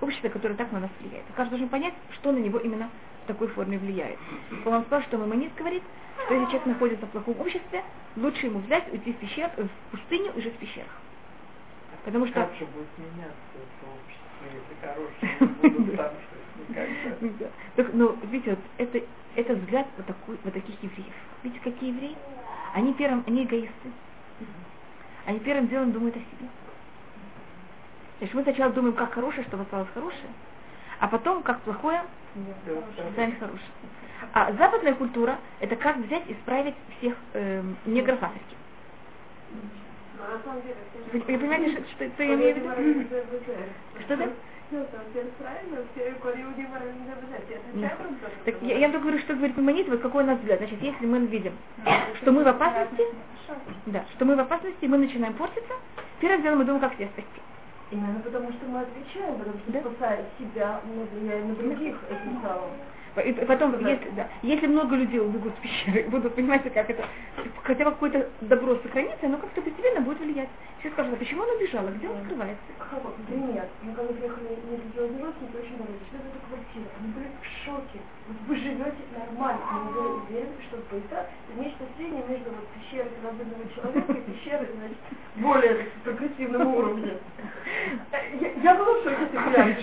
обществе, 0.00 0.30
которое 0.30 0.54
так 0.54 0.70
на 0.72 0.80
нас 0.80 0.90
влияет. 1.00 1.24
Каждый 1.36 1.52
должен 1.52 1.68
понять, 1.68 1.94
что 2.12 2.32
на 2.32 2.38
него 2.38 2.58
именно 2.58 2.90
в 3.24 3.26
такой 3.26 3.48
форме 3.48 3.78
влияет. 3.78 4.18
Он 4.64 4.72
вам 4.72 4.84
сказал, 4.84 5.02
что 5.02 5.18
Мамонит 5.18 5.54
говорит, 5.54 5.82
что 6.24 6.34
если 6.34 6.46
человек 6.46 6.66
находится 6.66 7.06
в 7.06 7.10
плохом 7.10 7.40
обществе, 7.40 7.82
лучше 8.16 8.46
ему 8.46 8.60
взять, 8.60 8.92
уйти 8.92 9.12
в, 9.12 9.16
пещер, 9.16 9.50
в 9.56 9.90
пустыню 9.90 10.32
и 10.36 10.40
жить 10.40 10.54
в 10.54 10.58
пещерах. 10.58 10.90
Потому 12.04 12.26
что... 12.26 12.34
Как 12.34 12.54
же 12.54 12.64
будет 12.66 12.88
меняться 12.98 13.34
это 13.54 13.86
общество, 13.92 14.44
если 14.46 14.74
хорошие 14.80 15.72
будут 15.76 15.96
там, 15.96 16.12
никогда. 16.68 17.50
Так, 17.76 17.90
ну, 17.92 18.16
видите, 18.30 18.56
это, 18.78 19.00
это 19.40 19.54
взгляд 19.54 19.86
вот, 19.96 20.06
такой, 20.06 20.38
вот 20.42 20.52
таких 20.52 20.82
евреев. 20.82 21.14
Видите, 21.42 21.62
какие 21.62 21.90
евреи? 21.90 22.16
Они 22.74 22.92
первым, 22.94 23.24
они 23.26 23.44
эгоисты. 23.44 23.90
Они 25.26 25.38
первым 25.40 25.68
делом 25.68 25.92
думают 25.92 26.16
о 26.16 26.18
себе. 26.18 26.48
Значит, 28.18 28.34
мы 28.34 28.42
сначала 28.42 28.72
думаем, 28.72 28.94
как 28.94 29.14
хорошее, 29.14 29.44
чтобы 29.46 29.62
осталось 29.62 29.88
хорошее, 29.94 30.30
а 30.98 31.08
потом, 31.08 31.42
как 31.42 31.60
плохое, 31.60 32.02
станет 33.12 33.38
хорошее. 33.38 33.70
А 34.32 34.52
западная 34.52 34.94
культура– 34.94 35.38
это 35.60 35.76
как 35.76 35.96
взять 35.96 36.28
и 36.28 36.34
исправить 36.34 36.74
всех 36.98 37.14
э, 37.32 37.62
негров 37.86 38.22
Африки. 38.22 38.56
Вы, 41.12 41.18
вы 41.18 41.38
понимаете, 41.38 41.82
что, 41.94 42.08
что, 42.10 42.22
я 42.22 42.34
имею 42.34 42.54
в 42.54 42.58
виду? 42.58 43.22
Что 44.04 44.16
да? 44.16 44.28
Так 48.44 48.54
я, 48.62 48.78
я 48.78 48.88
только 48.88 49.02
говорю, 49.02 49.18
что 49.18 49.34
говорит 49.34 49.56
Мамонит, 49.56 49.88
вот 49.88 50.00
какой 50.00 50.22
у 50.22 50.26
нас 50.26 50.38
взгляд. 50.38 50.58
Значит, 50.58 50.80
если 50.80 51.06
мы 51.06 51.18
видим, 51.26 51.52
что 52.20 52.32
мы 52.32 52.44
в 52.44 52.48
опасности, 52.48 53.02
да, 53.86 54.04
что 54.14 54.24
мы 54.24 54.36
в 54.36 54.40
опасности, 54.40 54.86
мы 54.86 54.98
начинаем 54.98 55.34
портиться, 55.34 55.74
первым 56.20 56.42
делом 56.42 56.58
мы 56.58 56.64
думаем, 56.64 56.80
как 56.80 56.94
себя 56.94 57.08
спасти. 57.08 57.40
Именно 57.90 58.20
потому, 58.20 58.52
что 58.52 58.66
мы 58.66 58.80
отвечаем, 58.80 59.38
потому 59.38 59.58
что 59.58 59.72
да? 59.72 59.80
спасая 59.80 60.24
себя, 60.38 60.80
мы 60.84 61.04
влияем 61.06 61.48
на 61.48 61.54
других 61.56 61.96
этим 62.08 62.40
самым. 62.40 62.70
И 63.16 63.32
потом, 63.32 63.72
если, 63.84 64.10
да, 64.10 64.28
если 64.42 64.66
много 64.68 64.94
людей 64.94 65.20
убегут 65.20 65.52
в 65.54 65.60
пещеры, 65.60 66.08
будут, 66.08 66.34
понимаете, 66.34 66.70
как 66.70 66.88
это, 66.88 67.04
хотя 67.64 67.84
бы 67.84 67.90
какое-то 67.90 68.28
добро 68.42 68.76
сохранится, 68.76 69.26
оно 69.26 69.38
как-то 69.38 69.62
постепенно 69.62 70.00
будет 70.00 70.20
влиять. 70.20 70.48
Все 70.78 70.90
скажут, 70.90 71.14
а 71.14 71.16
почему 71.16 71.42
он 71.42 71.56
убежал, 71.56 71.86
а 71.86 71.90
где 71.90 72.08
он 72.08 72.24
скрывается? 72.24 72.62
Например, 73.28 73.64
мы 73.82 73.94
когда 73.94 74.12
приехали 74.12 74.58
религиозные 74.70 75.24
родственники, 75.24 75.56
очень 75.56 75.76
говорили, 75.76 75.98
что 76.08 76.16
это 76.16 76.38
квартира. 76.48 76.84
Они 77.00 77.12
были 77.12 77.26
в 77.26 77.64
шоке. 77.64 77.98
Вы 78.46 78.56
живете 78.56 79.02
нормально. 79.16 79.60
Мы 79.72 79.92
были 79.92 80.08
уверены, 80.08 80.54
что 80.68 80.76
быстро 80.90 81.18
это 81.18 81.30
нечто 81.56 81.84
среднее 81.96 82.24
между 82.28 82.50
вот 82.50 82.66
пещерой 82.78 83.10
разумного 83.24 83.64
человека 83.74 84.12
и 84.12 84.32
пещерой, 84.32 84.68
значит, 84.76 84.98
более 85.36 85.86
прогрессивного 86.04 86.68
уровня. 86.68 87.18
Я, 88.40 88.52
я 88.52 88.74
была 88.76 89.00
в 89.00 89.04
шоке, 89.04 89.28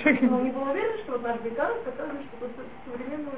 если 0.05 0.25
Но 0.27 0.41
не 0.41 0.51
была 0.51 0.71
уверена, 0.71 0.97
что 0.99 1.11
вот 1.13 1.23
наш 1.23 1.39
Байкаров 1.39 1.83
показывает, 1.83 2.25
что 2.27 2.45
вот 2.45 2.51
современный 2.85 3.31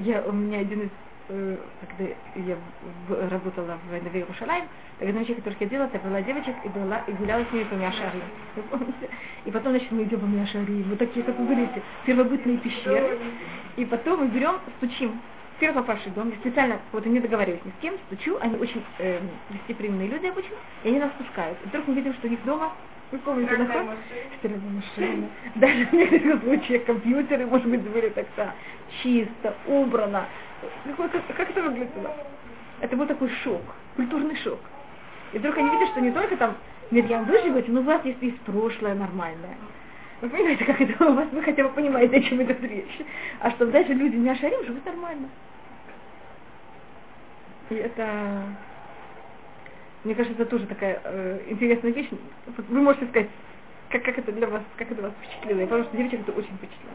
я, 0.00 0.22
у 0.22 0.32
меня 0.32 0.60
один 0.60 0.82
из 0.82 0.90
когда 1.28 2.12
я 2.36 2.56
работала 3.30 3.78
в 3.86 3.92
Нове 3.92 4.20
Иерушалайм, 4.20 4.64
один 4.98 5.14
человек, 5.14 5.36
которых 5.38 5.60
я 5.60 5.66
делала, 5.66 5.90
это 5.92 6.08
была 6.08 6.22
девочек 6.22 6.54
и, 6.64 6.68
была, 6.68 6.98
и 7.06 7.12
гуляла 7.12 7.44
с 7.44 7.52
ними 7.52 7.64
по 7.64 7.74
Мяшари. 7.74 8.22
И 9.44 9.50
потом, 9.50 9.72
значит, 9.72 9.92
мы 9.92 10.04
идем 10.04 10.20
по 10.20 10.24
Мяшари, 10.24 10.82
вот 10.84 10.98
такие, 10.98 11.24
как 11.24 11.38
вы 11.38 11.44
говорите, 11.44 11.82
первобытные 12.06 12.56
пещеры. 12.58 13.18
И 13.76 13.84
потом 13.84 14.20
мы 14.20 14.28
берем, 14.28 14.56
стучим 14.78 15.20
первый 15.60 15.82
попавший 15.82 16.12
дом, 16.12 16.30
я 16.30 16.36
специально, 16.36 16.80
вот 16.92 17.04
они 17.04 17.20
договаривались 17.20 17.64
ни 17.64 17.70
с 17.70 17.82
кем, 17.82 17.94
стучу, 18.06 18.38
они 18.40 18.56
очень 18.56 18.82
э, 18.98 19.20
гостеприимные 19.50 20.08
люди 20.08 20.26
обычно, 20.26 20.54
и 20.84 20.88
они 20.88 20.98
нас 20.98 21.10
пускают. 21.18 21.58
И 21.64 21.68
вдруг 21.68 21.88
мы 21.88 21.94
видим, 21.94 22.14
что 22.14 22.26
у 22.26 22.30
них 22.30 22.42
дома 22.44 22.72
вы 23.10 23.18
помните, 23.18 23.56
находится? 23.56 23.96
Стиральная 24.38 24.70
машина. 24.70 25.28
Даже 25.54 25.86
в 25.86 25.92
некоторых 25.92 26.42
случаях 26.42 26.84
компьютеры, 26.84 27.46
может 27.46 27.68
быть, 27.68 27.80
были 27.80 28.08
так-то 28.10 28.52
чисто, 29.02 29.54
убрано. 29.66 30.26
Как, 30.96 31.36
как 31.36 31.50
это 31.50 31.62
выглядело? 31.62 32.14
Это 32.80 32.96
был 32.96 33.06
такой 33.06 33.30
шок, 33.42 33.62
культурный 33.96 34.36
шок. 34.36 34.60
И 35.32 35.38
вдруг 35.38 35.56
они 35.56 35.70
видят, 35.70 35.88
что 35.90 36.00
не 36.00 36.10
только 36.10 36.36
там, 36.36 36.56
Мирьям, 36.90 37.24
вы 37.24 37.38
живете, 37.40 37.70
но 37.70 37.80
у 37.80 37.84
вас 37.84 38.04
есть, 38.04 38.22
есть 38.22 38.40
прошлое 38.40 38.94
нормальное. 38.94 39.56
Вы 40.20 40.30
понимаете, 40.30 40.64
как 40.64 40.80
это 40.80 41.04
у 41.06 41.14
вас, 41.14 41.28
вы 41.32 41.42
хотя 41.42 41.64
бы 41.64 41.70
понимаете, 41.70 42.16
о 42.16 42.22
чем 42.22 42.42
идет 42.42 42.60
речь. 42.62 42.98
А 43.40 43.50
что 43.52 43.66
дальше 43.66 43.92
люди 43.92 44.16
не 44.16 44.30
ошарим, 44.30 44.64
живут 44.64 44.84
нормально. 44.84 45.28
И 47.70 47.74
это 47.74 48.42
мне 50.04 50.14
кажется, 50.14 50.40
это 50.40 50.50
тоже 50.50 50.66
такая 50.66 51.00
э, 51.04 51.40
интересная 51.48 51.92
вещь. 51.92 52.08
Вы 52.46 52.80
можете 52.80 53.06
сказать, 53.08 53.28
как, 53.90 54.04
как 54.04 54.18
это 54.18 54.32
для 54.32 54.46
вас, 54.46 54.62
как 54.76 54.90
это 54.90 55.02
вас 55.02 55.12
впечатлило. 55.12 55.60
Я 55.60 55.66
потому 55.66 55.84
что 55.84 55.96
девочек 55.96 56.20
это 56.20 56.32
очень 56.32 56.56
впечатлило. 56.56 56.94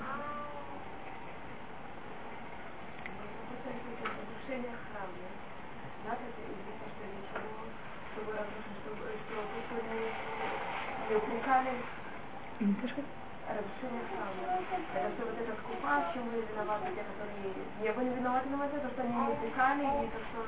Разрушение 13.44 14.04
храма. 14.16 14.64
Это 14.96 15.12
что 15.18 15.26
вот 15.26 15.36
эта 15.36 15.54
скупа, 15.60 16.00
в 16.00 16.14
чем 16.14 16.30
были 16.30 16.46
виноваты 16.48 16.88
те, 16.96 17.04
которые 17.04 17.52
не 17.82 17.92
были 17.92 18.16
виноваты 18.16 18.50
на 18.50 18.64
это, 18.64 18.80
то, 18.80 18.90
что 18.90 19.02
они 19.02 19.14
не 19.14 19.28
упекали, 19.28 19.84
и 19.84 20.08
то, 20.08 20.20
что 20.32 20.48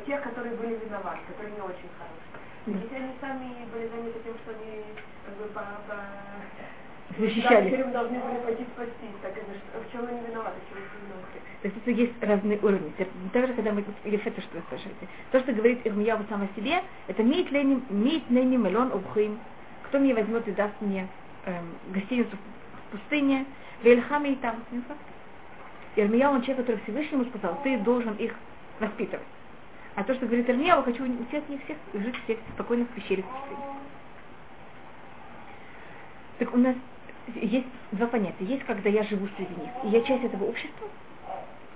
тех, 0.00 0.22
которые 0.22 0.54
были 0.56 0.78
виноваты, 0.84 1.20
которые 1.28 1.54
не 1.54 1.60
очень 1.60 1.90
хорошие. 1.96 2.32
Если 2.66 2.94
они 2.94 3.12
сами 3.20 3.66
были 3.72 3.88
заняты 3.88 4.20
тем, 4.24 4.34
что 4.44 4.52
они 4.52 4.84
как 5.26 5.34
бы 5.36 5.46
по, 5.52 5.60
по 5.88 5.96
защищали. 7.18 7.70
Да, 7.70 7.84
должны 7.90 8.18
были 8.18 8.38
пойти 8.44 8.64
спастись, 8.74 9.16
так 9.20 9.32
это 9.32 9.46
в 9.78 9.92
чем 9.92 10.06
они 10.06 10.20
виноваты, 10.26 10.56
в 10.60 10.68
чем 10.68 10.78
они 10.78 10.86
виноваты. 11.02 11.38
То 11.62 11.68
есть 11.68 11.76
это 11.78 11.90
есть 11.90 12.22
разные 12.22 12.58
уровни. 12.58 12.92
Также, 13.32 13.54
когда 13.54 13.72
мы, 13.72 13.84
или 14.04 14.20
это 14.24 14.40
что 14.40 14.56
вы 14.56 14.62
спрашиваете, 14.62 15.08
то, 15.30 15.40
что 15.40 15.52
говорит 15.52 15.80
Ирмияу 15.84 16.24
сам 16.28 16.42
о 16.42 16.48
себе, 16.56 16.82
это 17.08 17.22
мейт 17.22 17.50
лени, 17.50 18.56
мелон 18.56 18.92
обхим, 18.92 19.38
кто 19.84 19.98
мне 19.98 20.14
возьмет 20.14 20.46
и 20.48 20.52
даст 20.52 20.74
мне 20.80 21.08
эм, 21.46 21.74
гостиницу 21.88 22.30
в 22.30 22.92
пустыне, 22.92 23.46
вельхами 23.82 24.30
и 24.30 24.36
там, 24.36 24.56
факт. 24.88 25.00
Ирмияу, 25.96 26.34
он 26.34 26.42
человек, 26.42 26.66
который 26.66 26.80
Всевышнему 26.84 27.24
сказал, 27.26 27.60
ты 27.62 27.78
должен 27.78 28.14
их 28.14 28.34
воспитывать. 28.80 29.26
А 29.94 30.04
то, 30.04 30.14
что 30.14 30.26
говорит 30.26 30.48
Армия, 30.48 30.68
я 30.68 30.82
хочу 30.82 31.04
у 31.04 31.24
всех, 31.28 31.48
не 31.48 31.58
всех, 31.58 31.76
жить 31.92 32.16
всех 32.24 32.38
спокойно 32.54 32.86
в 32.86 32.88
пещере 32.88 33.24
Так 36.38 36.54
у 36.54 36.56
нас 36.56 36.74
есть 37.34 37.66
два 37.92 38.06
понятия. 38.06 38.44
Есть, 38.44 38.64
когда 38.64 38.88
я 38.88 39.02
живу 39.04 39.28
среди 39.36 39.54
них, 39.60 39.70
и 39.84 39.88
я 39.88 40.00
часть 40.02 40.24
этого 40.24 40.44
общества, 40.44 40.88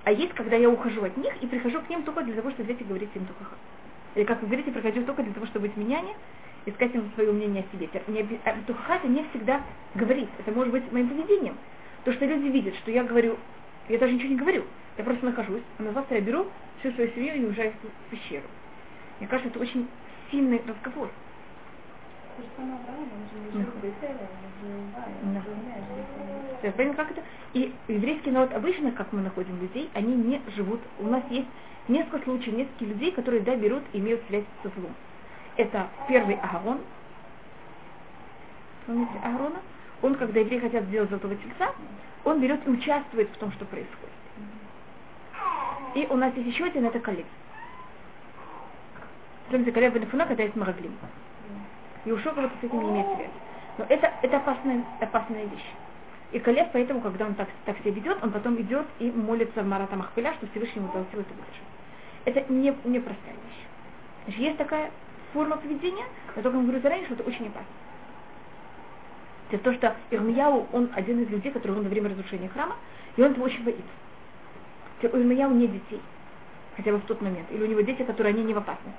а 0.05 0.13
есть, 0.13 0.33
когда 0.35 0.57
я 0.57 0.71
ухожу 0.71 1.05
от 1.05 1.17
них 1.17 1.35
и 1.43 1.47
прихожу 1.47 1.81
к 1.83 1.91
ним 1.91 2.03
только 2.05 2.23
для 2.23 2.35
того, 2.35 2.51
чтобы 2.51 2.73
взять 2.73 2.87
говорить 2.87 3.11
им 3.15 3.27
только 3.27 3.55
Или, 4.15 4.25
как 4.25 4.41
вы 4.41 4.47
говорите, 4.47 4.71
прихожу 4.71 5.05
только 5.05 5.23
для 5.23 5.35
того, 5.35 5.47
чтобы 5.47 5.69
быть 5.69 5.77
меняне, 5.77 6.15
искать 6.65 6.95
им 6.95 7.11
свое 7.15 7.33
мнение 7.33 7.65
о 7.65 7.77
себе. 7.77 7.89
А 8.45 8.55
Тухата 8.67 9.07
не 9.09 9.25
всегда 9.31 9.61
говорит. 9.95 10.29
Это 10.39 10.53
может 10.53 10.73
быть 10.73 10.91
моим 10.91 11.09
поведением. 11.09 11.57
То, 12.05 12.13
что 12.13 12.25
люди 12.25 12.49
видят, 12.49 12.75
что 12.77 12.91
я 12.91 13.05
говорю, 13.05 13.37
я 13.89 13.99
даже 13.99 14.15
ничего 14.15 14.31
не 14.31 14.37
говорю. 14.37 14.65
Я 14.99 15.05
просто 15.05 15.27
нахожусь, 15.27 15.63
а 15.79 15.83
на 15.83 15.93
завтра 15.93 16.17
я 16.17 16.23
беру 16.23 16.47
всю 16.81 16.91
свою 16.93 17.11
семью 17.13 17.35
и 17.35 17.45
уезжаю 17.45 17.73
в 17.73 18.11
пещеру. 18.11 18.47
Мне 19.19 19.29
кажется, 19.29 19.51
это 19.51 19.61
очень 19.61 19.89
сильный 20.31 20.63
разговор. 20.67 21.11
Да. 26.63 26.95
как 26.95 27.11
это? 27.11 27.23
И 27.55 27.73
еврейский 27.89 28.31
народ 28.31 28.53
обычно, 28.53 28.93
как 28.93 29.13
мы 29.13 29.23
находим 29.23 29.61
людей, 29.61 29.91
они 29.95 30.15
не 30.15 30.41
живут. 30.55 30.81
У 30.99 31.07
нас 31.07 31.23
есть 31.31 31.49
несколько 31.89 32.25
случаев, 32.25 32.57
несколько 32.57 32.85
людей, 32.85 33.13
которые 33.13 33.43
да, 33.43 33.57
берут 33.57 33.83
и 33.93 33.99
имеют 33.99 34.23
связь 34.29 34.45
со 34.63 34.69
злом. 34.71 34.95
Это 35.57 35.89
первый 36.09 36.37
Агарон. 36.37 36.81
Помните 38.87 39.13
Агарона? 39.23 39.61
Он, 40.03 40.15
когда 40.15 40.41
евреи 40.41 40.59
хотят 40.59 40.85
сделать 40.85 41.09
золотого 41.09 41.35
тельца, 41.37 41.73
он 42.25 42.41
берет 42.41 42.67
и 42.67 42.71
участвует 42.71 43.31
в 43.31 43.39
том, 43.39 43.53
что 43.53 43.65
происходит. 43.65 44.16
И 45.97 46.07
у 46.11 46.17
нас 46.17 46.35
есть 46.35 46.47
еще 46.47 46.65
один, 46.67 46.85
это 46.85 47.01
колец. 47.01 47.25
Смотрите, 49.49 49.73
Калеб 49.73 49.95
бен 49.95 50.07
Фуна, 50.09 50.27
когда 50.27 50.43
есть 50.43 50.55
Мараглим. 50.55 50.93
И 52.05 52.13
у 52.13 52.19
Шокова 52.19 52.51
с 52.61 52.65
этим 52.65 52.83
не 52.83 52.91
имеет 52.91 53.07
связи. 53.17 53.31
Но 53.79 53.87
это, 53.89 54.13
это 54.21 54.37
опасная, 54.37 54.85
опасная 55.01 55.45
вещь. 55.47 55.65
И 56.33 56.39
Калеб, 56.39 56.69
поэтому, 56.75 57.01
когда 57.01 57.25
он 57.25 57.35
так, 57.35 57.49
так 57.65 57.79
себя 57.79 57.93
ведет, 57.93 58.23
он 58.23 58.31
потом 58.31 58.61
идет 58.61 58.85
и 58.99 59.11
молится 59.11 59.63
в 59.63 59.67
Марата 59.67 59.97
Махпиля, 59.97 60.35
что 60.35 60.47
Всевышний 60.49 60.83
ему 60.83 60.93
дал 60.93 61.07
силу 61.11 61.23
это 61.23 61.33
выдержать. 61.33 61.65
Это 62.27 62.53
не, 62.53 62.77
не 62.85 63.01
простая 63.01 63.33
вещь. 63.33 63.65
Значит, 64.25 64.41
есть 64.43 64.59
такая 64.59 64.91
форма 65.33 65.57
поведения, 65.57 66.05
но 66.35 66.43
только 66.43 66.59
говорю 66.59 66.81
заранее, 66.81 67.07
что 67.07 67.15
это 67.15 67.23
очень 67.23 67.47
опасно. 67.47 67.67
Это 69.51 69.63
то, 69.65 69.73
что 69.73 69.97
Ирмияу, 70.11 70.67
он 70.75 70.91
один 70.95 71.23
из 71.23 71.31
людей, 71.31 71.53
который 71.53 71.73
во 71.73 71.81
время 71.81 72.11
разрушения 72.11 72.51
храма, 72.51 72.77
и 73.17 73.23
он 73.23 73.31
этого 73.31 73.47
очень 73.47 73.65
боится. 73.65 74.06
У 75.03 75.07
Ирмияу 75.07 75.51
нет 75.53 75.73
детей, 75.73 76.01
хотя 76.77 76.93
бы 76.93 76.99
в 76.99 77.05
тот 77.05 77.21
момент. 77.21 77.47
Или 77.51 77.63
у 77.63 77.67
него 77.67 77.81
дети, 77.83 78.03
которые 78.03 78.35
они 78.35 78.45
не 78.45 78.55
в 78.55 78.59
опасности. 78.59 78.99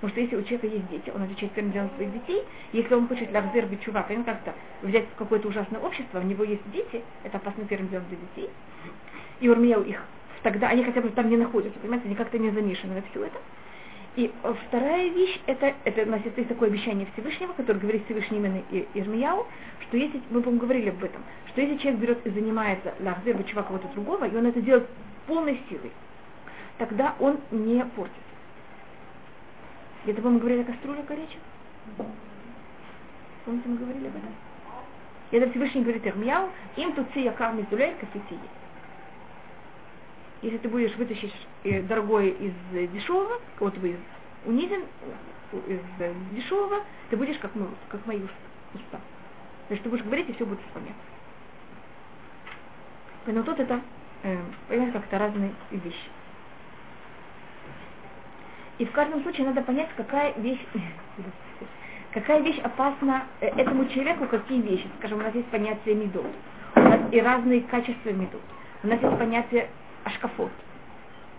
Потому 0.00 0.12
что 0.12 0.20
если 0.20 0.36
у 0.36 0.42
человека 0.42 0.66
есть 0.66 0.88
дети, 0.88 1.12
он 1.14 1.22
отвечает 1.22 1.52
первым 1.52 1.72
делом 1.72 1.90
своих 1.94 2.12
детей. 2.12 2.42
Если 2.72 2.92
он 2.92 3.06
хочет 3.06 3.32
лахзер 3.32 3.66
бичува, 3.66 4.04
он 4.10 4.24
как-то 4.24 4.52
взять 4.82 5.04
какое-то 5.16 5.46
ужасное 5.46 5.80
общество, 5.80 6.18
у 6.18 6.24
него 6.24 6.42
есть 6.42 6.68
дети, 6.72 7.02
это 7.22 7.36
опасно 7.36 7.64
первым 7.66 7.88
делом 7.88 8.06
для 8.08 8.18
детей. 8.18 8.50
И 9.40 9.48
Урмияу 9.48 9.82
их 9.82 10.02
тогда, 10.42 10.70
они 10.70 10.82
хотя 10.82 11.00
бы 11.00 11.10
там 11.10 11.28
не 11.28 11.36
находятся, 11.36 11.78
понимаете, 11.78 12.06
они 12.06 12.16
как-то 12.16 12.38
не 12.38 12.50
замешаны 12.50 12.94
на 12.94 13.02
все 13.02 13.26
это. 13.26 13.38
И 14.14 14.30
вторая 14.66 15.08
вещь, 15.08 15.40
это, 15.46 15.74
это 15.84 16.02
у 16.02 16.10
нас 16.10 16.20
есть 16.36 16.48
такое 16.48 16.68
обещание 16.68 17.06
Всевышнего, 17.14 17.54
которое 17.54 17.78
говорит 17.78 18.04
Всевышний 18.04 18.36
именно 18.38 18.62
Ирмияу, 18.92 19.46
что 19.82 19.96
если, 19.96 20.20
мы, 20.28 20.42
по 20.42 20.50
говорили 20.50 20.90
об 20.90 21.02
этом, 21.02 21.22
что 21.48 21.62
если 21.62 21.78
человек 21.78 22.00
берет 22.00 22.26
и 22.26 22.30
занимается 22.30 22.94
лахзер 23.00 23.38
бачува 23.38 23.62
кого-то 23.62 23.88
другого, 23.94 24.28
и 24.28 24.36
он 24.36 24.46
это 24.46 24.60
делает 24.60 24.86
полной 25.26 25.58
силой, 25.68 25.92
тогда 26.76 27.14
он 27.20 27.40
не 27.50 27.82
портит. 27.96 28.12
Это, 30.04 30.16
по-моему, 30.20 30.40
говорили 30.40 30.62
о 30.62 30.64
кастрюле 30.66 31.02
горячей? 31.04 31.38
Помните, 33.46 33.68
мы 33.68 33.76
говорили 33.76 34.08
об 34.08 34.16
этом? 34.16 34.34
И 35.30 35.36
это 35.36 35.50
Всевышний 35.50 35.80
говорит 35.80 36.06
Ирмияу, 36.06 36.50
им 36.76 36.92
тут 36.92 37.06
ция 37.14 37.32
карми 37.32 37.64
зулей 37.70 37.94
кафетии 37.98 38.38
если 40.42 40.58
ты 40.58 40.68
будешь 40.68 40.94
вытащить 40.96 41.34
э, 41.62 41.82
дорогое 41.82 42.30
из 42.30 42.52
э, 42.72 42.88
дешевого, 42.88 43.40
кого-то 43.58 43.78
из 43.86 43.96
унизен, 44.44 44.82
из 45.68 45.80
э, 46.00 46.14
дешевого, 46.32 46.82
ты 47.10 47.16
будешь 47.16 47.38
как, 47.38 47.54
мы, 47.54 47.68
как 47.88 48.04
мои 48.06 48.20
уста. 48.74 49.00
Есть 49.70 49.84
ты 49.84 49.88
будешь 49.88 50.04
говорить, 50.04 50.28
и 50.28 50.32
все 50.32 50.44
будет 50.44 50.60
вспоминаться. 50.66 51.00
Но 53.26 53.42
тут 53.44 53.60
это, 53.60 53.80
понимаете, 54.66 54.92
как-то 54.92 55.16
разные 55.16 55.54
вещи. 55.70 56.10
И 58.78 58.84
в 58.84 58.90
каждом 58.90 59.22
случае 59.22 59.46
надо 59.46 59.62
понять, 59.62 59.90
какая 59.96 60.34
вещь, 60.38 60.58
какая 62.12 62.40
вещь 62.40 62.58
опасна 62.58 63.26
этому 63.40 63.86
человеку, 63.86 64.26
какие 64.26 64.60
вещи. 64.60 64.88
Скажем, 64.98 65.20
у 65.20 65.22
нас 65.22 65.32
есть 65.36 65.46
понятие 65.48 65.94
медот. 65.94 66.26
У 66.74 66.80
нас 66.80 67.00
и 67.12 67.20
разные 67.20 67.60
качества 67.60 68.10
медот. 68.10 68.42
У 68.82 68.88
нас 68.88 69.00
есть 69.00 69.18
понятие 69.18 69.68
ашкафот. 70.04 70.50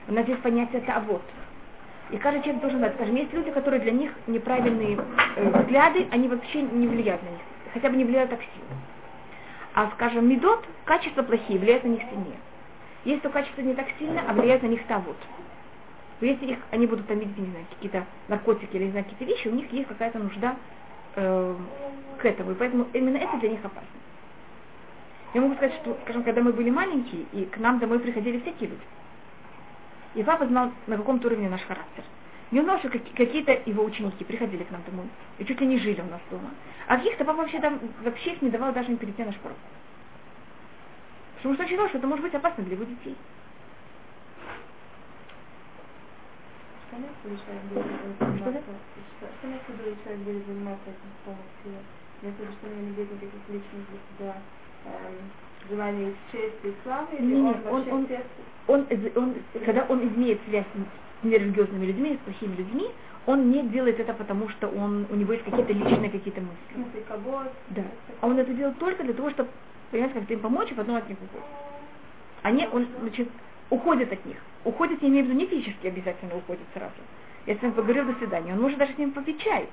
У 0.07 0.13
нас 0.13 0.27
есть 0.27 0.41
понятие 0.41 0.81
тавод. 0.81 1.21
И 2.11 2.17
каждый 2.17 2.41
человек 2.41 2.61
должен 2.61 2.79
знать, 2.79 2.93
скажем, 2.95 3.15
есть 3.15 3.33
люди, 3.33 3.51
которые 3.51 3.79
для 3.79 3.91
них 3.91 4.11
неправильные 4.27 4.99
э, 5.35 5.49
взгляды, 5.61 6.07
они 6.11 6.27
вообще 6.27 6.61
не 6.61 6.87
влияют 6.87 7.23
на 7.23 7.29
них, 7.29 7.39
хотя 7.73 7.89
бы 7.89 7.95
не 7.95 8.03
влияют 8.03 8.29
так 8.29 8.39
сильно. 8.39 8.81
А, 9.73 9.89
скажем, 9.95 10.29
медот, 10.29 10.63
качества 10.85 11.23
плохие, 11.23 11.57
влияют 11.57 11.83
на 11.83 11.89
них 11.89 12.01
сильнее. 12.03 12.37
Есть 13.05 13.21
то 13.21 13.29
качество 13.29 13.61
не 13.61 13.73
так 13.73 13.87
сильно, 13.97 14.21
а 14.27 14.33
влияет 14.33 14.61
на 14.63 14.67
них 14.67 14.85
тавод. 14.85 15.17
Если 16.21 16.45
их, 16.45 16.59
они 16.71 16.85
будут 16.87 17.07
там 17.07 17.19
видеть, 17.19 17.37
не 17.37 17.49
знаю, 17.49 17.65
какие-то 17.69 18.05
наркотики 18.27 18.75
или 18.75 18.85
не 18.85 18.91
знаю, 18.91 19.05
какие-то 19.05 19.25
вещи, 19.25 19.47
у 19.47 19.55
них 19.55 19.71
есть 19.73 19.87
какая-то 19.87 20.19
нужда 20.19 20.55
э, 21.15 21.55
к 22.19 22.25
этому. 22.25 22.51
И 22.51 22.55
поэтому 22.55 22.87
именно 22.93 23.17
это 23.17 23.37
для 23.37 23.49
них 23.49 23.59
опасно. 23.63 23.89
Я 25.33 25.41
могу 25.41 25.55
сказать, 25.55 25.73
что, 25.81 25.97
скажем, 26.03 26.23
когда 26.23 26.41
мы 26.41 26.53
были 26.53 26.69
маленькие, 26.69 27.25
и 27.33 27.45
к 27.45 27.57
нам 27.57 27.79
домой 27.79 27.99
приходили 27.99 28.39
всякие 28.39 28.69
люди. 28.69 28.83
И 30.13 30.23
папа 30.23 30.45
знал, 30.45 30.71
на 30.85 30.97
каком-то 30.97 31.27
уровне 31.27 31.49
наш 31.49 31.61
характер. 31.61 32.03
И 32.51 32.59
он 32.59 32.65
знал, 32.65 32.77
что 32.77 32.89
какие-то 32.89 33.59
его 33.65 33.83
ученики 33.83 34.23
приходили 34.23 34.63
к 34.63 34.69
нам 34.69 34.83
домой, 34.85 35.07
и 35.39 35.45
чуть 35.45 35.59
ли 35.59 35.65
не 35.65 35.79
жили 35.79 36.01
у 36.01 36.11
нас 36.11 36.21
дома. 36.29 36.51
А 36.87 36.97
каких-то 36.97 37.25
папа 37.25 37.39
вообще, 37.39 37.59
там, 37.59 37.79
вообще 38.03 38.33
их 38.33 38.43
не 38.43 38.51
давал 38.51 38.73
даже 38.73 38.91
им 38.91 38.97
перейти 38.97 39.23
на 39.23 39.31
школу. 39.33 39.55
Потому 41.37 41.55
что 41.55 41.63
он 41.63 41.69
считал, 41.69 41.89
что 41.89 41.97
это 41.97 42.07
может 42.07 42.23
быть 42.23 42.35
опасно 42.35 42.63
для 42.63 42.75
его 42.75 42.83
детей. 42.83 43.17
Что 46.91 47.29
человек 50.03 50.21
будет 50.21 50.45
заниматься 50.45 50.89
этим 50.89 51.09
полностью? 51.25 51.81
Если 52.21 52.45
что 52.53 52.67
не 52.67 52.89
имеет 52.89 53.11
никаких 53.11 53.49
личных 53.49 53.89
для 53.89 53.99
себя 54.27 54.35
Эм, 54.85 55.69
желание 55.69 56.13
чести 56.31 56.67
и 56.67 56.73
славы, 56.83 57.15
или 57.17 57.35
Нет, 57.35 57.57
он, 57.69 57.81
он, 57.89 58.07
он, 58.67 58.87
он, 58.89 59.11
он, 59.15 59.35
когда 59.65 59.85
он 59.87 60.01
имеет 60.01 60.39
связь 60.47 60.65
с 60.73 61.25
нерелигиозными 61.25 61.85
людьми, 61.85 62.19
с 62.21 62.25
плохими 62.25 62.55
людьми, 62.55 62.89
он 63.25 63.49
не 63.51 63.63
делает 63.63 63.99
это 63.99 64.13
потому, 64.13 64.49
что 64.49 64.67
он, 64.67 65.07
у 65.09 65.15
него 65.15 65.33
есть 65.33 65.45
какие-то 65.45 65.71
личные 65.71 66.09
какие-то 66.09 66.41
мысли. 66.41 66.85
Да. 67.69 67.83
А 68.19 68.27
он 68.27 68.37
это 68.37 68.53
делает 68.53 68.77
только 68.79 69.03
для 69.03 69.13
того, 69.13 69.29
чтобы, 69.29 69.49
понимаете, 69.91 70.19
как-то 70.19 70.33
им 70.33 70.39
помочь, 70.41 70.71
и 70.71 70.75
потом 70.75 70.95
от 70.95 71.07
них 71.07 71.17
уходит. 71.21 71.47
Они, 72.41 72.67
он, 72.71 72.87
значит, 72.99 73.29
уходит 73.69 74.11
от 74.11 74.25
них. 74.25 74.37
Уходит, 74.65 75.01
я 75.01 75.07
имею 75.07 75.25
в 75.25 75.29
виду, 75.29 75.39
не 75.39 75.45
физически 75.45 75.87
обязательно 75.87 76.35
уходит 76.35 76.65
сразу. 76.73 76.91
Я 77.45 77.55
с 77.55 77.61
ним 77.61 77.71
поговорил, 77.71 78.05
до 78.05 78.13
свидания. 78.15 78.53
Он 78.53 78.61
может 78.61 78.77
даже 78.77 78.93
с 78.93 78.97
ним 78.97 79.11
попить 79.11 79.39
чай. 79.41 79.67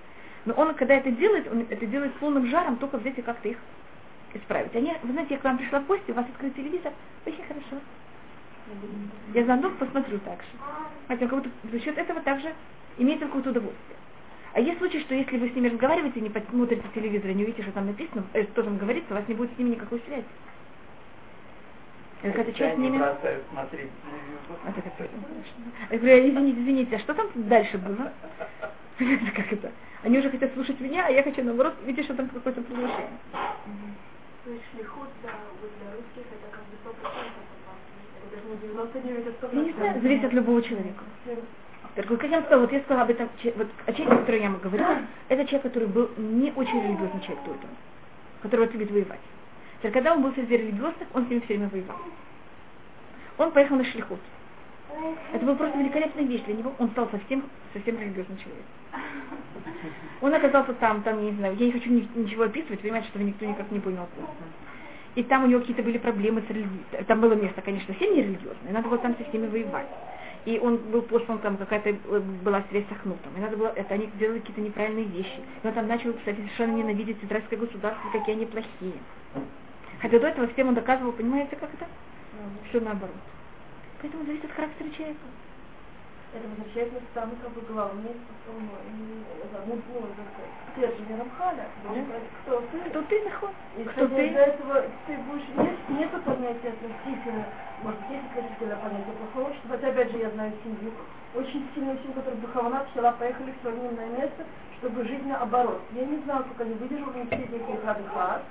Но 0.44 0.54
он, 0.54 0.74
когда 0.74 0.94
это 0.94 1.10
делает, 1.10 1.50
он 1.50 1.66
это 1.68 1.86
делает 1.86 2.12
с 2.16 2.20
полным 2.20 2.46
жаром, 2.46 2.76
только 2.76 2.98
взять 2.98 3.22
как-то 3.24 3.48
их 3.48 3.58
исправить. 4.34 4.74
Они, 4.74 4.94
вы 5.02 5.12
знаете, 5.12 5.34
я 5.34 5.40
к 5.40 5.44
вам 5.44 5.58
пришла 5.58 5.80
в 5.80 5.86
гости, 5.86 6.10
у 6.10 6.14
вас 6.14 6.26
открыт 6.26 6.54
телевизор, 6.54 6.92
очень 7.26 7.44
хорошо. 7.44 7.82
Я 9.34 9.44
заодно 9.44 9.70
посмотрю 9.70 10.18
так 10.20 10.40
же. 10.40 10.48
Хотя 11.08 11.26
как 11.26 11.42
будто 11.42 11.50
за 11.70 11.80
счет 11.80 11.98
этого 11.98 12.20
также 12.20 12.52
имеете 12.98 13.26
какое-то 13.26 13.50
удовольствие. 13.50 13.96
А 14.52 14.60
есть 14.60 14.78
случай, 14.78 15.00
что 15.00 15.14
если 15.14 15.36
вы 15.38 15.48
с 15.48 15.54
ними 15.54 15.68
разговариваете, 15.68 16.20
не 16.20 16.30
посмотрите 16.30 16.82
телевизор 16.94 17.30
и 17.30 17.34
не 17.34 17.44
увидите, 17.44 17.62
что 17.62 17.72
там 17.72 17.86
написано, 17.86 18.24
э, 18.32 18.44
что 18.44 18.62
там 18.62 18.78
говорится, 18.78 19.12
у 19.12 19.16
вас 19.16 19.26
не 19.28 19.34
будет 19.34 19.54
с 19.54 19.58
ними 19.58 19.70
никакой 19.70 20.00
связи. 20.06 20.24
Это 22.22 22.32
какая-то 22.32 22.52
часть 22.52 22.78
ними... 22.78 22.98
смотреть 23.50 25.10
Я 25.90 25.98
говорю, 25.98 26.28
извините, 26.28 26.60
извините, 26.60 26.96
а 26.96 26.98
что 26.98 27.14
там 27.14 27.28
дальше 27.34 27.78
было? 27.78 28.12
как 29.34 29.52
это? 29.52 29.72
Они 30.02 30.18
уже 30.18 30.30
хотят 30.30 30.52
слушать 30.54 30.80
меня, 30.80 31.06
а 31.06 31.10
я 31.10 31.22
хочу 31.22 31.42
наоборот 31.42 31.74
видеть, 31.84 32.04
что 32.04 32.14
там 32.14 32.28
какое-то 32.28 32.60
продолжение. 32.62 33.08
То 34.44 34.50
есть 34.50 34.64
шлихут 34.72 35.08
для, 35.20 35.32
для 35.32 35.96
русских 35.96 36.24
это 36.32 36.48
как 36.50 36.64
бы 36.64 36.76
100% 36.84 37.60
это 38.20 38.36
даже 38.36 38.46
не 38.48 38.56
99, 38.68 39.26
это 39.26 39.46
100%. 39.46 39.56
Я 39.56 39.62
не 39.62 39.72
знаю, 39.72 40.00
зависит 40.00 40.24
от 40.24 40.32
любого 40.32 40.62
человека. 40.62 41.04
Так, 41.94 42.06
как 42.06 42.22
я 42.22 42.40
сказала, 42.40 42.60
вот 42.60 42.72
я 42.72 42.80
сказала 42.80 43.02
об 43.02 43.10
этом, 43.10 43.28
вот 43.56 43.68
о 43.86 43.92
человеке, 43.92 44.14
о 44.14 44.18
котором 44.18 44.40
я 44.40 44.50
говорила, 44.50 44.98
это 45.28 45.44
человек, 45.44 45.62
который 45.62 45.88
был 45.88 46.10
не 46.16 46.52
очень 46.52 46.82
религиозный 46.82 47.20
человек 47.20 47.44
только, 47.44 47.66
который 48.42 48.60
вот 48.60 48.72
любит 48.72 48.90
воевать. 48.90 49.20
Теперь, 49.78 49.92
когда 49.92 50.12
он 50.12 50.22
был 50.22 50.32
среди 50.34 50.56
религиозных, 50.56 51.08
он 51.12 51.26
с 51.26 51.28
ними 51.28 51.40
все 51.40 51.54
время 51.56 51.68
воевал. 51.68 51.96
Он 53.38 53.50
поехал 53.52 53.76
на 53.76 53.84
шлихут. 53.84 54.20
Это 55.32 55.44
была 55.44 55.56
просто 55.56 55.78
великолепная 55.78 56.24
вещь 56.24 56.42
для 56.42 56.54
него. 56.54 56.74
Он 56.78 56.90
стал 56.90 57.08
совсем, 57.10 57.44
совсем 57.72 57.98
религиозным 57.98 58.38
человеком. 58.38 58.66
Он 60.20 60.34
оказался 60.34 60.74
там, 60.74 61.02
там, 61.02 61.24
я 61.24 61.30
не 61.30 61.36
знаю, 61.36 61.56
я 61.56 61.66
не 61.66 61.72
хочу 61.72 61.90
ничего 61.90 62.44
описывать, 62.44 62.80
понимаете, 62.80 63.08
чтобы 63.08 63.24
никто 63.24 63.44
никак 63.46 63.70
не 63.70 63.80
понял. 63.80 64.06
И 65.16 65.22
там 65.24 65.44
у 65.44 65.46
него 65.46 65.60
какие-то 65.60 65.82
были 65.82 65.98
проблемы 65.98 66.42
с 66.46 66.50
религией. 66.50 66.84
Там 67.06 67.20
было 67.20 67.34
место, 67.34 67.62
конечно, 67.62 67.92
совсем 67.92 68.14
не 68.14 68.22
религиозное, 68.22 68.72
надо 68.72 68.88
было 68.88 68.98
там 68.98 69.16
со 69.16 69.24
всеми 69.24 69.48
воевать. 69.48 69.88
И 70.46 70.58
он 70.58 70.78
был 70.78 71.02
послан, 71.02 71.38
там 71.40 71.56
какая-то 71.58 71.90
э, 71.90 72.20
была 72.42 72.64
связь 72.70 72.86
с 72.88 72.92
Ахнутом. 72.92 73.30
И 73.36 73.40
надо 73.40 73.56
было, 73.58 73.72
это 73.76 73.92
они 73.92 74.08
делали 74.18 74.38
какие-то 74.38 74.62
неправильные 74.62 75.04
вещи. 75.04 75.40
И 75.62 75.66
он 75.66 75.74
там 75.74 75.86
начал, 75.86 76.14
кстати, 76.14 76.36
совершенно 76.36 76.76
ненавидеть 76.76 77.22
израильское 77.22 77.56
государство, 77.56 78.10
какие 78.10 78.36
они 78.36 78.46
плохие. 78.46 78.94
Хотя 80.00 80.18
до 80.18 80.28
этого 80.28 80.46
всем 80.48 80.68
он 80.68 80.74
доказывал, 80.74 81.12
понимаете, 81.12 81.56
как 81.56 81.68
это? 81.74 81.86
Все 82.70 82.80
наоборот. 82.80 83.14
Поэтому 84.00 84.24
зависит 84.24 84.46
от 84.46 84.52
характера 84.52 84.88
человека. 84.96 85.20
Это 86.32 86.46
возвращается 86.46 87.00
к 87.00 87.14
самой 87.14 87.36
как 87.42 87.50
бы 87.50 87.60
главной 87.62 88.14
ну, 89.66 89.78
стержень 90.72 91.18
Рамхаля. 91.18 91.66
Кто 92.44 92.60
ты? 92.70 92.78
Кто 92.90 93.02
ты, 93.02 93.24
Нахон? 93.24 93.50
И 93.76 93.84
кто 93.84 94.06
ты? 94.06 94.28
Из-за 94.28 94.38
этого 94.38 94.82
ты 95.06 95.16
будешь... 95.26 95.48
Нет, 95.56 95.76
нету 95.88 96.22
понятия 96.22 96.68
относительно, 96.70 97.44
может, 97.82 98.00
есть 98.10 98.24
относительно 98.30 98.76
понятия 98.76 99.12
плохого, 99.18 99.54
что, 99.54 99.74
опять 99.74 100.12
же, 100.12 100.18
я 100.18 100.30
знаю 100.30 100.52
семью, 100.62 100.92
очень 101.34 101.68
сильную 101.74 101.98
семью, 101.98 102.14
которая 102.14 102.38
в 102.38 102.40
Духовнат, 102.42 102.86
села, 102.94 103.12
поехали 103.18 103.52
в 103.52 103.62
свое 103.62 103.90
место, 103.90 104.46
чтобы 104.80 105.04
жить 105.04 105.24
наоборот. 105.26 105.80
Я 105.94 106.04
не 106.06 106.18
знаю, 106.24 106.44
как 106.44 106.66
они 106.66 106.74
выдержали 106.74 107.26
все 107.26 107.36
эти 107.36 107.84
хадхат. 107.84 108.42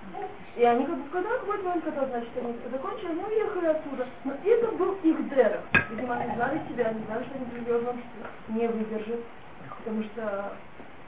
И 0.55 0.63
они 0.63 0.85
как 0.85 0.97
бы 0.97 1.07
сказали, 1.09 1.39
какой 1.39 1.57
момент, 1.57 1.83
когда, 1.83 2.05
значит, 2.05 2.29
они 2.37 2.55
закончили, 2.71 3.07
они 3.07 3.23
уехали 3.23 3.65
оттуда. 3.65 4.07
Но 4.25 4.33
это 4.43 4.67
был 4.73 4.93
их 5.03 5.29
дерек. 5.29 5.61
Видимо, 5.89 6.15
они 6.15 6.35
знали 6.35 6.61
себя, 6.69 6.85
они 6.87 7.03
знали, 7.05 7.23
что 7.25 7.35
они 7.35 7.45
в 7.45 7.55
религиозном 7.55 8.01
не 8.49 8.67
выдержат. 8.67 9.19
Потому 9.79 10.03
что 10.03 10.53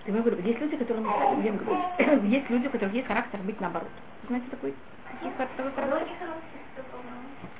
Ты 0.05 0.11
говорю, 0.11 0.37
есть 0.41 0.59
люди, 0.59 0.77
которые 0.77 1.05
я 1.43 1.51
говорю, 1.51 2.23
есть 2.27 2.49
люди, 2.49 2.67
у 2.67 2.71
которых 2.71 2.93
есть 2.93 3.07
характер 3.07 3.39
быть 3.43 3.59
наоборот. 3.61 3.89
Знаете 4.27 4.47
такой, 4.49 4.73
такой 5.21 5.71
характер? 5.73 6.07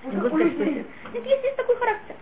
Ну, 0.04 0.38
есть, 0.38 0.58
есть 1.44 1.56
такой 1.58 1.76
характер. 1.76 2.16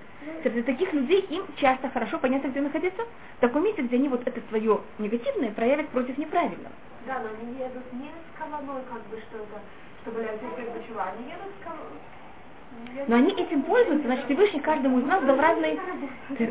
Среди 0.44 0.59
таких 0.70 0.94
людей 0.94 1.22
им 1.32 1.44
часто 1.56 1.90
хорошо 1.90 2.20
понятно, 2.20 2.50
где 2.50 2.62
находиться, 2.62 3.02
в 3.38 3.42
таком 3.42 3.64
месте, 3.64 3.82
где 3.82 3.96
они 3.96 4.08
вот 4.08 4.22
это 4.28 4.40
свое 4.50 4.80
негативное 5.00 5.52
проявят 5.52 5.90
против 5.90 6.16
неправильного. 6.18 6.72
Да, 7.08 7.20
но 7.24 7.30
они 7.42 7.58
едут 7.58 7.92
не 7.94 8.10
с 8.10 8.40
каваной, 8.40 8.84
как 8.88 9.02
бы, 9.08 9.18
что 9.18 9.38
это, 9.38 9.60
чтобы 10.04 10.22
лягти 10.22 10.46
передачева, 10.56 11.04
они 11.04 11.26
едут 11.26 11.52
с 11.60 11.64
каваной. 11.64 13.08
Но 13.08 13.16
они 13.16 13.32
этим 13.32 13.64
пользуются, 13.64 14.06
значит, 14.06 14.26
Всевышний 14.26 14.60
каждому 14.60 15.00
из 15.00 15.06
нас 15.06 15.24
дал 15.24 15.38
разные... 15.38 15.80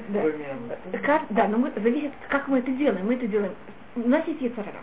Да. 0.08 0.98
Как- 1.04 1.26
да, 1.30 1.46
но 1.46 1.58
мы, 1.58 1.70
зависит, 1.76 2.10
как 2.28 2.48
мы 2.48 2.58
это 2.58 2.72
делаем. 2.72 3.06
Мы 3.06 3.14
это 3.14 3.28
делаем. 3.28 3.54
У 3.94 4.08
нас 4.08 4.26
есть 4.26 4.40
яцерара. 4.40 4.82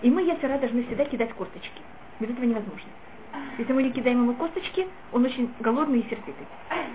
И 0.00 0.10
мы 0.10 0.22
яцера 0.22 0.56
должны 0.58 0.84
всегда 0.84 1.04
кидать 1.04 1.32
косточки. 1.34 1.82
Без 2.20 2.30
этого 2.30 2.46
невозможно. 2.46 2.88
Если 3.58 3.72
мы 3.72 3.82
не 3.82 3.90
кидаем 3.90 4.22
ему 4.22 4.34
косточки, 4.34 4.88
он 5.12 5.24
очень 5.24 5.52
голодный 5.60 6.00
и 6.00 6.08
сердитый. 6.08 6.46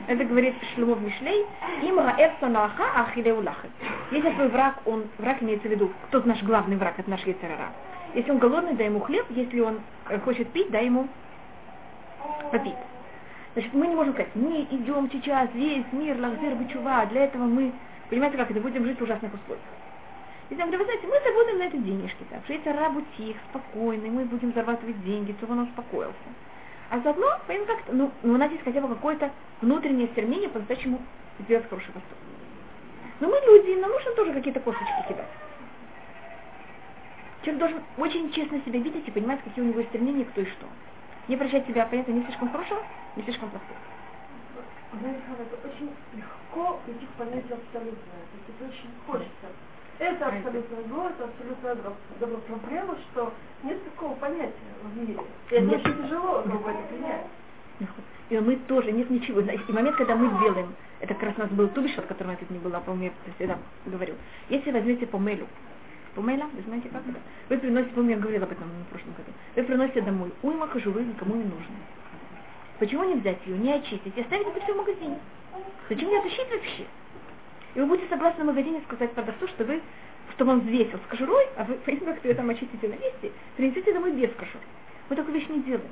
Это 0.08 0.24
говорит 0.24 0.56
Шлемов 0.74 1.00
Мишлей. 1.02 1.46
Им 1.84 2.00
раэфса 2.00 2.48
нааха 2.48 2.86
ахиле 2.96 3.34
улахет. 3.34 3.70
Если 4.12 4.30
твой 4.32 4.48
враг, 4.48 4.80
он, 4.86 5.06
враг 5.18 5.42
имеется 5.44 5.68
в 5.68 5.72
виду, 5.72 5.92
кто 6.08 6.22
наш 6.22 6.42
главный 6.44 6.78
враг, 6.78 6.96
это 6.98 7.10
наш 7.10 7.24
яцерара. 7.26 7.74
Если 8.14 8.32
он 8.32 8.40
голодный, 8.40 8.74
дай 8.74 8.88
ему 8.88 9.00
хлеб. 9.02 9.26
Если 9.30 9.60
он 9.60 9.82
э, 10.10 10.20
хочет 10.20 10.50
пить, 10.52 10.72
дай 10.72 10.86
ему 10.86 11.08
попить. 12.52 12.76
Значит, 13.54 13.74
мы 13.74 13.88
не 13.88 13.96
можем 13.96 14.14
сказать, 14.14 14.36
мы 14.36 14.68
идем 14.70 15.10
сейчас, 15.12 15.50
весь 15.54 15.86
мир, 15.92 16.20
лахзир, 16.20 16.56
бычува, 16.56 17.06
для 17.08 17.26
этого 17.26 17.44
мы, 17.44 17.72
понимаете, 18.10 18.38
как 18.38 18.52
это, 18.52 18.60
будем 18.60 18.86
жить 18.86 19.00
в 19.00 19.04
ужасных 19.04 19.34
условиях. 19.34 19.66
Если 20.50 20.62
я 20.62 20.66
говорю, 20.66 20.80
вы 20.80 20.86
знаете, 20.86 21.08
мы 21.08 21.20
заработаем 21.20 21.58
на 21.58 21.64
это 21.64 21.78
денежки, 21.78 22.24
так, 22.30 22.44
что 22.46 22.54
эти 22.54 22.68
рабу 22.70 23.02
тих, 23.18 23.36
спокойный, 23.50 24.10
мы 24.10 24.24
будем 24.26 24.54
зарабатывать 24.54 25.04
деньги, 25.04 25.36
чтобы 25.38 25.54
он 25.54 25.60
успокоился. 25.68 26.16
А 26.90 27.00
заодно, 27.00 27.38
понимаете, 27.48 27.74
как 27.74 27.94
ну, 27.94 28.12
ну, 28.24 28.34
у 28.34 28.38
нас 28.38 28.50
есть 28.52 28.64
хотя 28.64 28.80
бы 28.80 28.88
какое-то 28.88 29.30
внутреннее 29.60 30.08
стремление 30.08 30.48
по-настоящему 30.48 31.02
сделать 31.40 31.68
хороший 31.68 31.92
поступок. 31.92 32.18
Но 33.20 33.28
мы 33.28 33.38
люди, 33.46 33.78
нам 33.80 33.92
нужно 33.92 34.12
тоже 34.12 34.32
какие-то 34.32 34.62
косточки 34.62 34.94
кидать. 35.10 35.28
Человек 37.42 37.60
должен 37.60 37.84
очень 37.98 38.32
честно 38.32 38.62
себя 38.62 38.80
видеть 38.80 39.08
и 39.08 39.12
понимать, 39.12 39.44
какие 39.44 39.66
у 39.66 39.68
него 39.68 39.84
стремления, 39.84 40.24
кто 40.26 40.42
и 40.42 40.46
что. 40.46 40.66
Не 41.28 41.36
прощать 41.36 41.68
себя, 41.68 41.86
понятно, 41.88 42.14
не 42.14 42.24
слишком 42.24 42.50
хорошего, 42.52 42.82
не 43.18 43.24
слишком 43.24 43.50
плохого. 43.50 43.80
Знаете, 44.94 45.22
это 45.40 45.68
очень 45.68 45.92
легко 46.16 46.80
прийти 46.86 47.06
к 47.06 47.10
понятию 47.18 47.58
абсолютное. 47.58 48.22
То 48.32 48.38
есть 48.38 48.50
это 48.50 48.70
очень 48.70 48.90
хочется. 49.06 49.48
Это 50.00 50.28
абсолютное 50.28 50.84
зло, 50.88 51.10
это 51.10 51.24
абсолютное 51.26 51.76
добро. 51.76 51.94
добро. 52.20 52.38
Проблема, 52.48 52.96
что 53.12 53.34
нет 53.64 53.84
такого 53.84 54.14
понятия 54.16 54.54
в 54.84 54.98
мире. 54.98 55.18
И 55.50 55.56
это 55.56 55.66
Нет. 55.66 55.86
очень 55.86 56.04
тяжело 56.04 56.42
бы, 56.44 56.70
это 56.70 56.82
принять. 56.90 57.26
И 58.30 58.38
мы 58.38 58.58
тоже, 58.68 58.92
нет 58.92 59.10
ничего. 59.10 59.40
И 59.42 59.72
момент, 59.72 59.96
когда 59.96 60.16
мы 60.16 60.30
делаем, 60.42 60.74
это 61.00 61.14
как 61.14 61.24
раз 61.24 61.34
у 61.38 61.42
нас 61.42 61.50
был 61.52 61.68
тубиш, 61.70 61.98
о 61.98 62.02
котором 62.02 62.32
я 62.32 62.38
тут 62.38 62.50
не 62.50 62.60
была, 62.60 62.80
помню, 62.80 63.06
я 63.26 63.34
всегда 63.36 63.58
говорю. 63.86 64.16
Если 64.50 64.72
возьмете 64.72 65.08
помелю, 65.08 65.48
помеля, 66.14 66.46
вы 66.54 66.62
знаете 66.64 66.90
как 66.90 67.02
это? 67.08 67.20
Вы 67.50 67.58
приносите, 67.58 67.94
помню, 67.96 68.12
я 68.12 68.18
говорила 68.18 68.46
об 68.46 68.52
этом 68.52 68.68
в 68.68 68.90
прошлом 68.90 69.14
году. 69.14 69.32
Вы 69.56 69.64
приносите 69.64 70.02
домой 70.02 70.32
уйма 70.44 70.68
кожуры 70.68 71.04
никому 71.04 71.36
не 71.36 71.44
нужно. 71.44 71.76
Почему 72.80 73.04
не 73.06 73.16
взять 73.16 73.40
ее, 73.46 73.58
не 73.58 73.74
очистить 73.74 74.16
и 74.16 74.22
оставить 74.22 74.48
это 74.48 74.60
все 74.62 74.74
в 74.74 74.78
магазине? 74.78 75.18
Зачем 75.90 76.10
ее 76.10 76.22
тащить 76.22 76.52
вообще? 76.52 76.86
И 77.76 77.80
вы 77.80 77.86
будете 77.86 78.10
согласны 78.10 78.44
в 78.44 78.48
магазине 78.48 78.82
сказать 78.88 79.12
продавцу, 79.12 79.48
что 79.48 79.64
вы, 79.66 79.82
чтобы 80.36 80.52
он 80.54 80.60
взвесил 80.62 81.00
с 81.00 81.10
кожурой, 81.10 81.48
а 81.58 81.64
вы, 81.64 81.76
понимаете, 81.76 82.06
как 82.06 82.24
вы 82.24 82.34
там 82.34 82.50
очистите 82.50 82.88
на 82.88 82.94
месте, 82.94 83.32
принесите 83.56 83.94
домой 83.94 84.12
без 84.14 84.32
кожуры. 84.34 84.64
Мы 85.10 85.16
такую 85.16 85.36
вещь 85.36 85.48
не 85.50 85.62
делаем. 85.62 85.90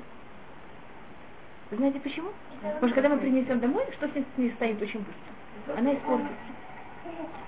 Знаете 1.70 2.00
почему? 2.00 2.28
Потому 2.62 2.86
что 2.86 2.94
когда 2.94 3.08
мы 3.08 3.18
принесем 3.18 3.60
домой, 3.60 3.84
что 3.92 4.08
с 4.08 4.14
ней, 4.14 4.24
с 4.34 4.38
ней 4.38 4.50
станет 4.52 4.80
очень 4.80 5.00
быстро? 5.00 5.78
Она 5.78 5.94
испортится. 5.94 6.34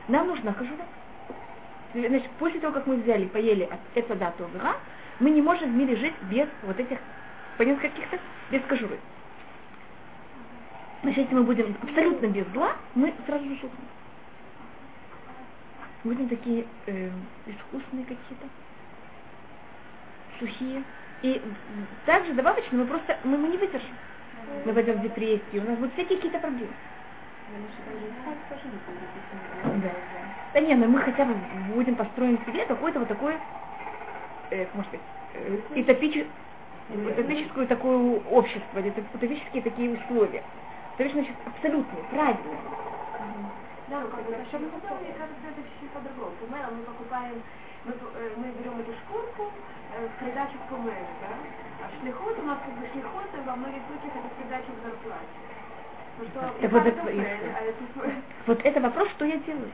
Нам 0.09 0.27
нужна 0.29 0.53
кожура. 0.53 0.85
Значит, 1.95 2.31
после 2.39 2.61
того, 2.61 2.73
как 2.75 2.87
мы 2.87 2.97
взяли, 2.97 3.27
поели 3.27 3.65
от 3.65 3.81
этого 3.95 4.17
дату 4.19 4.49
вера, 4.53 4.77
мы 5.21 5.31
не 5.31 5.43
можем 5.43 5.73
в 5.73 5.77
мире 5.77 5.97
жить 5.97 6.15
без 6.31 6.49
вот 6.63 6.79
этих, 6.79 6.99
понятно, 7.57 7.89
каких-то, 7.89 8.19
без 8.51 8.63
кожуры. 8.63 8.99
Значит, 11.03 11.19
если 11.25 11.35
мы 11.35 11.45
будем 11.45 11.77
абсолютно 11.83 12.27
без 12.27 12.47
зла, 12.49 12.73
мы 12.95 13.15
сразу 13.27 13.45
же 13.45 13.55
сухнем. 13.55 13.89
Будем 16.09 16.29
такие 16.31 16.67
э, 16.87 17.11
искусные 17.45 18.07
какие-то, 18.07 18.49
сухие. 20.39 20.85
И 21.21 21.53
также 22.07 22.33
добавочно 22.33 22.79
мы 22.79 22.87
просто, 22.87 23.21
мы, 23.25 23.37
мы 23.37 23.49
не 23.51 23.59
выдержим. 23.59 23.99
Мы 24.65 24.73
войдем 24.73 25.01
в 25.01 25.03
депрессию, 25.03 25.65
у 25.65 25.67
нас 25.67 25.79
будут 25.79 25.93
всякие 25.93 26.17
какие-то 26.17 26.39
проблемы. 26.41 26.75
Да. 29.83 29.95
Да 30.55 30.61
не, 30.61 30.75
но 30.77 30.87
мы 30.89 31.01
хотя 31.01 31.27
бы 31.27 31.35
будем 31.35 31.97
построить 31.97 32.45
себе 32.47 32.65
какое-то 32.65 33.01
вот 33.01 33.09
такое, 33.09 33.39
э, 34.51 34.67
может 34.75 34.91
быть, 34.93 35.03
э, 35.35 35.57
утопиче- 35.83 36.31
утопическое 36.89 37.67
такое 37.67 37.99
общество, 37.99 38.81
утопические 38.81 39.63
такие 39.63 39.91
условия. 39.91 40.45
То 40.97 41.03
есть, 41.05 41.15
значит, 41.15 41.37
абсолютно, 41.47 41.99
правильно. 42.05 42.59
Да, 43.91 44.01
ну 44.01 44.09
как 44.09 44.21
бы, 44.27 44.37
чтобы 44.49 44.67
мне 44.69 45.13
кажется, 45.17 45.45
это 45.49 45.63
чуть-чуть 45.65 45.91
по-другому. 45.97 46.33
Помело 46.41 46.69
мы 46.77 46.83
покупаем, 46.85 47.41
мы, 47.85 47.93
э, 47.93 48.33
мы 48.37 48.53
берем 48.61 48.81
эту 48.81 48.93
шкурку 49.01 49.51
э, 49.97 50.07
в 50.07 50.13
придачу 50.23 50.59
к 50.59 50.69
помелу, 50.69 51.09
да? 51.25 51.33
А 51.81 52.01
шлихот 52.01 52.39
у 52.39 52.43
нас 52.43 52.59
как 52.65 52.75
бы 52.77 52.87
шлихот, 52.93 53.33
и 53.33 53.41
во 53.49 53.57
многих 53.57 53.81
случаях 53.89 54.13
это 54.13 54.29
придача 54.37 54.69
к 54.69 54.85
зарплате. 54.85 55.39
Ну 56.19 56.25
Так 56.35 56.53
и 56.61 56.67
вот 56.67 56.87
это 56.87 57.01
а 57.01 58.11
Вот 58.47 58.61
это 58.65 58.81
вопрос, 58.81 59.09
что 59.11 59.25
я 59.25 59.39
делаю. 59.39 59.71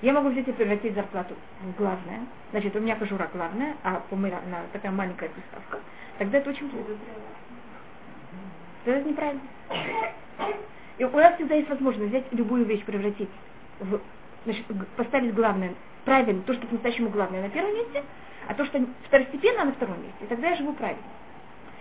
Я 0.00 0.12
могу 0.12 0.28
взять 0.28 0.48
и 0.48 0.52
превратить 0.52 0.94
зарплату 0.94 1.34
в 1.62 1.72
главное. 1.76 2.20
Значит, 2.50 2.76
у 2.76 2.80
меня 2.80 2.96
кожура 2.96 3.28
главная, 3.32 3.76
а 3.82 4.00
помыла 4.08 4.38
она 4.46 4.60
такая 4.72 4.92
маленькая 4.92 5.28
приставка. 5.28 5.80
Тогда 6.18 6.38
это 6.38 6.50
очень 6.50 6.68
плохо. 6.70 6.92
Это 8.84 9.08
неправильно. 9.08 9.42
И 10.98 11.04
у 11.04 11.10
нас 11.10 11.34
всегда 11.34 11.54
есть 11.54 11.68
возможность 11.68 12.10
взять 12.10 12.24
любую 12.32 12.64
вещь, 12.64 12.84
превратить 12.84 13.28
в, 13.80 14.00
значит, 14.44 14.64
поставить 14.96 15.34
главное, 15.34 15.74
правильно, 16.04 16.42
то, 16.42 16.54
что 16.54 16.66
по-настоящему 16.66 17.10
главное 17.10 17.42
на 17.42 17.50
первом 17.50 17.74
месте, 17.74 18.02
а 18.48 18.54
то, 18.54 18.64
что 18.64 18.80
второстепенно 19.06 19.64
на 19.66 19.72
втором 19.72 20.00
месте. 20.02 20.24
И 20.24 20.26
тогда 20.26 20.48
я 20.48 20.56
живу 20.56 20.72
правильно. 20.72 21.02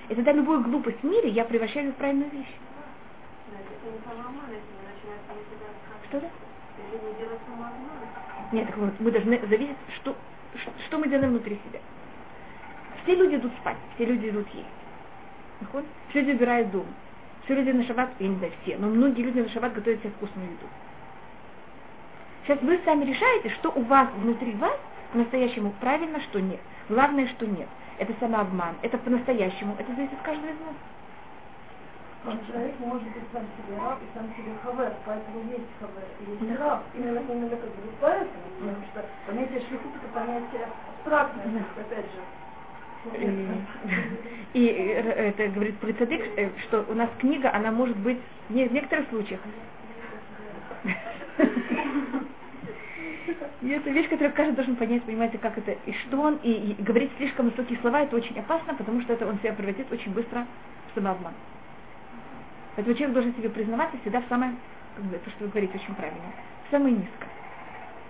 И 0.10 0.15
тогда 0.15 0.34
любую 0.34 0.63
глупость 0.63 0.99
в 1.01 1.06
мире 1.06 1.30
я 1.30 1.45
превращаю 1.45 1.91
в 1.91 1.95
правильную 1.95 2.30
вещь. 2.32 2.54
Что 6.10 6.19
да? 6.19 6.28
Нет, 8.51 8.67
так 8.67 8.78
мы 8.99 9.12
должны 9.12 9.39
зависеть, 9.47 9.75
что, 9.95 10.15
что 10.88 10.97
мы 10.97 11.08
делаем 11.08 11.32
внутри 11.32 11.60
себя. 11.67 11.80
Все 13.04 13.15
люди 13.15 13.36
идут 13.36 13.51
спать, 13.62 13.78
все 13.95 14.06
люди 14.06 14.30
идут 14.30 14.47
есть. 14.54 14.67
Все 16.10 16.21
люди 16.21 16.32
убирают 16.32 16.71
дом. 16.71 16.86
Все 17.45 17.53
люди 17.53 17.69
на 17.69 17.84
шаббат, 17.84 18.10
я 18.19 18.27
не 18.27 18.38
знаю, 18.38 18.51
все, 18.63 18.77
но 18.77 18.88
многие 18.88 19.21
люди 19.21 19.39
на 19.39 19.49
шаббат 19.49 19.73
готовят 19.73 19.99
себе 19.99 20.10
вкусную 20.12 20.47
еду. 20.47 20.65
Сейчас 22.43 22.60
вы 22.62 22.79
сами 22.84 23.05
решаете, 23.05 23.49
что 23.49 23.71
у 23.71 23.81
вас 23.84 24.10
внутри 24.17 24.53
вас 24.55 24.77
по-настоящему 25.12 25.71
правильно, 25.79 26.19
что 26.21 26.41
нет. 26.41 26.60
Главное, 26.89 27.27
что 27.27 27.45
нет. 27.45 27.67
Это 27.99 28.13
самообман, 28.19 28.75
это 28.81 28.97
по-настоящему, 28.97 29.75
это 29.79 29.93
зависит 29.93 30.13
от 30.13 30.21
каждого 30.21 30.47
из 30.47 30.60
нас. 30.60 30.75
Человек 32.47 32.79
может 32.79 33.03
быть 33.03 33.23
сам 33.31 33.43
себе 33.55 33.77
раб 33.77 33.99
и 34.01 34.17
сам 34.17 34.25
себе 34.36 34.51
хавер, 34.63 34.93
поэтому 35.05 35.39
есть 35.51 35.69
хавер 35.79 36.08
и 36.19 36.31
есть 36.31 36.58
Да. 36.58 36.65
раб. 36.65 36.84
Именно, 36.95 37.19
именно 37.19 37.49
как 37.55 37.69
бы 37.69 37.93
поэтому, 38.01 38.43
потому 38.60 38.86
что 38.91 39.05
понятие 39.27 39.60
шлихут 39.62 39.95
это 39.95 40.08
понятие 40.08 40.67
абстрактное, 40.89 41.65
опять 41.77 42.05
же. 42.05 42.21
И, 44.53 44.67
э, 44.67 45.33
это 45.35 45.47
говорит 45.49 45.77
про 45.79 45.91
цадык, 45.93 46.21
э, 46.37 46.49
что 46.63 46.85
у 46.87 46.93
нас 46.93 47.09
книга, 47.19 47.53
она 47.53 47.71
может 47.71 47.97
быть 47.97 48.19
не 48.49 48.67
в 48.67 48.73
некоторых 48.73 49.09
случаях. 49.09 49.39
И 53.61 53.69
это 53.69 53.89
вещь, 53.89 54.07
которую 54.09 54.33
каждый 54.33 54.55
должен 54.55 54.75
понять, 54.75 55.03
понимаете, 55.03 55.39
как 55.39 55.57
это, 55.57 55.71
и 55.71 55.93
что 55.93 56.21
он, 56.21 56.35
и, 56.43 56.51
и 56.51 56.83
говорить 56.83 57.11
слишком 57.17 57.49
высокие 57.49 57.79
слова, 57.79 58.01
это 58.01 58.15
очень 58.15 58.37
опасно, 58.39 58.75
потому 58.75 59.01
что 59.01 59.13
это 59.13 59.27
он 59.27 59.39
себя 59.39 59.53
превратит 59.53 59.91
очень 59.91 60.13
быстро 60.13 60.45
в 60.91 60.95
самообман. 60.95 61.33
Поэтому 62.75 62.95
человек 62.95 63.13
должен 63.13 63.33
себе 63.35 63.49
признаваться 63.49 63.97
всегда 64.01 64.21
в 64.21 64.25
самое, 64.29 64.53
то, 64.95 65.29
что 65.31 65.45
вы 65.45 65.49
говорите, 65.49 65.73
очень 65.75 65.95
правильно, 65.95 66.21
в 66.67 66.71
самое 66.71 66.93
низкое. 66.93 67.29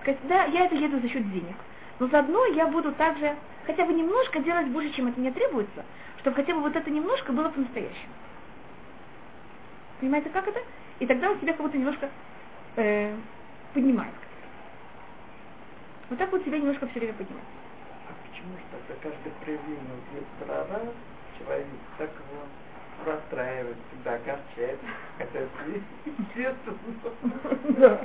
Сказать, 0.01 0.19
да, 0.27 0.43
я 0.45 0.65
это 0.65 0.75
еду 0.75 0.99
за 0.99 1.07
счет 1.07 1.31
денег, 1.31 1.55
но 1.99 2.07
заодно 2.07 2.45
я 2.47 2.67
буду 2.67 2.91
также 2.93 3.35
хотя 3.65 3.85
бы 3.85 3.93
немножко 3.93 4.39
делать 4.39 4.67
больше, 4.67 4.91
чем 4.93 5.07
от 5.07 5.17
меня 5.17 5.31
требуется, 5.31 5.83
чтобы 6.19 6.35
хотя 6.35 6.53
бы 6.53 6.61
вот 6.61 6.75
это 6.75 6.89
немножко 6.89 7.31
было 7.31 7.49
по-настоящему. 7.49 8.13
Понимаете, 9.99 10.29
как 10.29 10.47
это? 10.47 10.59
И 10.99 11.05
тогда 11.05 11.31
он 11.31 11.39
себя 11.39 11.53
как 11.53 11.61
будто 11.61 11.77
немножко 11.77 12.09
э, 12.75 13.15
поднимает. 13.73 14.13
Вот 16.09 16.19
так 16.19 16.31
вот 16.31 16.43
себя 16.43 16.59
немножко 16.59 16.87
все 16.87 16.99
время 16.99 17.13
поднимать. 17.13 17.43
А 18.07 18.13
почему 18.27 18.55
же 18.57 18.63
тогда 18.71 19.01
каждое 19.01 19.33
проявление 19.43 19.79
вот 20.13 20.49
рара 20.49 20.81
человек 21.37 21.67
так 21.97 22.09
его 22.09 23.11
расстраивает, 23.11 23.77
всегда 23.89 24.15
огорчает, 24.15 24.79
хотя 25.17 25.39
это 25.39 25.49
естественно. 26.05 26.77
Да. 27.77 28.04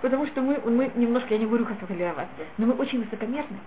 Потому 0.00 0.26
что 0.26 0.40
мы, 0.42 0.60
мы 0.64 0.90
немножко, 0.94 1.34
я 1.34 1.40
не 1.40 1.46
говорю 1.46 1.66
хасахалировать, 1.66 2.28
но 2.56 2.66
мы 2.66 2.74
очень 2.74 3.02
высокомерны, 3.02 3.58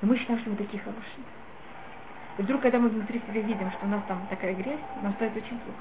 но 0.00 0.08
мы 0.08 0.16
считаем, 0.16 0.40
что 0.40 0.50
мы 0.50 0.56
такие 0.56 0.82
хорошие. 0.82 1.24
И 2.38 2.42
вдруг, 2.42 2.62
когда 2.62 2.78
мы 2.78 2.88
внутри 2.88 3.20
себя 3.20 3.40
видим, 3.42 3.70
что 3.72 3.86
у 3.86 3.88
нас 3.88 4.02
там 4.08 4.26
такая 4.30 4.54
грязь, 4.54 4.80
нам 5.02 5.12
становится 5.14 5.44
очень 5.44 5.58
плохо. 5.58 5.80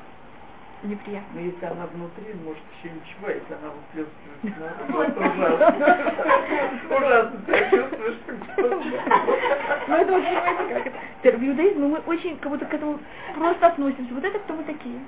Неприятно. 0.83 1.29
Но 1.33 1.39
если 1.39 1.65
она 1.65 1.85
внутри, 1.87 2.33
может 2.43 2.61
еще 2.77 2.93
ничего, 2.93 3.29
если 3.29 3.53
она 3.55 3.71
это 5.03 5.19
ужасно. 5.19 5.55
Ужасно 6.95 7.39
себя 7.45 7.69
чувствуешь. 7.69 8.17
Ну 9.87 9.95
это 9.95 10.13
очень, 10.13 10.39
понимаете, 10.57 10.91
как. 11.23 11.35
В 11.35 11.43
иудаизме 11.43 11.87
мы 11.87 11.97
очень 12.05 12.37
как 12.37 12.51
будто 12.51 12.65
к 12.65 12.73
этому 12.73 12.99
просто 13.33 13.67
относимся. 13.67 14.13
Вот 14.13 14.23
это 14.23 14.37
кто 14.39 14.53
мы 14.53 14.63
такие. 14.63 14.99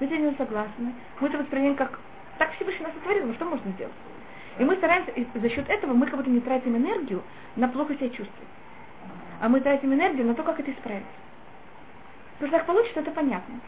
Мы 0.00 0.06
с 0.08 0.10
этим 0.10 0.36
согласны. 0.36 0.92
Мы 1.20 1.28
это 1.28 1.38
воспринимаем 1.38 1.76
как 1.76 2.00
так 2.38 2.52
Всевышний 2.54 2.84
нас 2.84 2.94
сотворил, 2.94 3.26
ну 3.26 3.34
что 3.34 3.44
можно 3.44 3.70
сделать? 3.72 3.94
И 4.58 4.64
мы 4.64 4.76
стараемся, 4.76 5.10
и 5.10 5.26
за 5.34 5.48
счет 5.50 5.68
этого 5.68 5.94
мы 5.94 6.06
как 6.06 6.16
будто 6.16 6.30
не 6.30 6.40
тратим 6.40 6.76
энергию 6.76 7.22
на 7.56 7.68
плохо 7.68 7.94
себя 7.94 8.08
чувствовать 8.10 8.48
а 9.40 9.48
мы 9.50 9.60
тратим 9.60 9.92
энергию 9.92 10.26
на 10.26 10.34
то, 10.34 10.42
как 10.42 10.58
это 10.58 10.70
исправить. 10.70 11.04
Потому 12.38 12.48
что 12.48 12.58
так 12.58 12.66
получится, 12.66 13.00
это 13.00 13.10
понятно. 13.10 13.60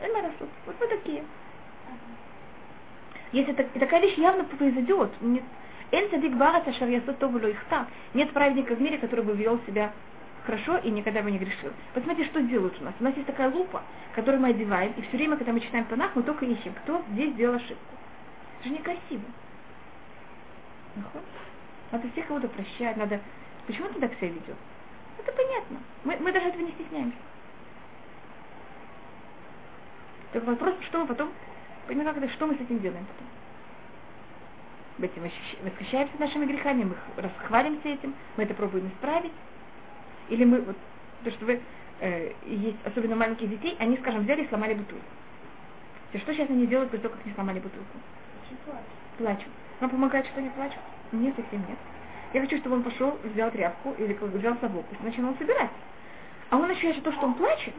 Вот 0.00 0.76
мы 0.80 0.86
такие. 0.86 1.22
Если 3.32 3.52
так, 3.52 3.66
и 3.74 3.78
такая 3.78 4.00
вещь 4.00 4.16
явно 4.16 4.44
произойдет, 4.44 5.10
нет, 5.20 5.42
Эль 5.90 6.08
Садик 6.10 6.34
Барата 6.34 6.72
Шарьясотову 6.72 7.38
Ихта, 7.38 7.86
нет 8.14 8.32
праведника 8.32 8.74
в 8.74 8.80
мире, 8.80 8.96
который 8.96 9.24
бы 9.24 9.34
вел 9.34 9.60
себя 9.66 9.92
хорошо 10.48 10.78
и 10.78 10.90
никогда 10.90 11.20
бы 11.22 11.30
не 11.30 11.38
грешил. 11.38 11.70
Посмотрите, 11.92 12.30
что 12.30 12.40
делают 12.40 12.80
у 12.80 12.84
нас. 12.84 12.94
У 12.98 13.04
нас 13.04 13.14
есть 13.14 13.26
такая 13.26 13.50
лупа, 13.50 13.82
которую 14.14 14.40
мы 14.40 14.48
одеваем, 14.48 14.94
и 14.96 15.02
все 15.02 15.18
время, 15.18 15.36
когда 15.36 15.52
мы 15.52 15.60
читаем 15.60 15.84
Танах, 15.84 16.16
мы 16.16 16.22
только 16.22 16.46
ищем, 16.46 16.72
кто 16.72 17.04
здесь 17.12 17.34
сделал 17.34 17.56
ошибку. 17.56 17.94
Это 18.58 18.68
же 18.68 18.74
некрасиво. 18.74 19.22
Надо 21.92 22.10
всех 22.12 22.26
кого-то 22.26 22.48
прощать, 22.48 22.96
надо 22.96 23.20
Почему 23.66 23.88
ты 23.88 24.00
так 24.00 24.14
себя 24.14 24.28
ведет? 24.28 24.56
Это 25.18 25.30
понятно. 25.30 25.78
Мы, 26.04 26.16
мы 26.20 26.32
даже 26.32 26.46
этого 26.48 26.62
не 26.62 26.72
стесняемся. 26.72 27.18
Только 30.32 30.46
вопрос, 30.46 30.74
что 30.86 31.00
мы 31.00 31.06
потом, 31.06 31.30
понимаем, 31.86 32.18
как 32.18 32.30
что 32.30 32.46
мы 32.46 32.54
с 32.54 32.60
этим 32.60 32.80
делаем 32.80 33.04
потом. 33.04 33.26
Этим 35.10 35.30
восхищаемся 35.64 36.18
нашими 36.18 36.46
грехами, 36.46 36.84
мы 36.84 36.96
расхвалимся 37.22 37.88
этим, 37.90 38.14
мы 38.38 38.44
это 38.44 38.54
пробуем 38.54 38.88
исправить. 38.88 39.32
Или 40.28 40.44
мы, 40.44 40.60
вот, 40.60 40.76
то, 41.24 41.30
что 41.30 41.46
вы, 41.46 41.60
э, 42.00 42.32
есть 42.46 42.78
особенно 42.84 43.16
маленьких 43.16 43.48
детей, 43.48 43.76
они, 43.78 43.96
скажем, 43.98 44.22
взяли 44.22 44.42
и 44.42 44.48
сломали 44.48 44.74
бутылку. 44.74 45.04
И 46.12 46.18
что 46.18 46.32
сейчас 46.32 46.48
они 46.48 46.66
делают 46.66 46.90
после 46.90 47.08
того, 47.08 47.16
как 47.16 47.26
не 47.26 47.32
сломали 47.34 47.60
бутылку? 47.60 47.98
Плачут. 49.18 49.48
Вам 49.80 49.90
помогает, 49.90 50.26
что 50.26 50.38
они 50.38 50.48
плачут? 50.50 50.80
Нет, 51.12 51.34
совсем 51.36 51.60
нет. 51.68 51.78
Я 52.32 52.40
хочу, 52.40 52.58
чтобы 52.58 52.76
он 52.76 52.82
пошел, 52.82 53.18
взял 53.24 53.50
тряпку 53.50 53.94
или 53.98 54.16
взял 54.20 54.56
совок, 54.60 54.84
и 54.92 55.04
начал 55.04 55.34
собирать. 55.38 55.70
А 56.50 56.56
он 56.56 56.70
ощущает 56.70 57.02
то, 57.02 57.12
что 57.12 57.26
он 57.26 57.34
плачет. 57.34 57.74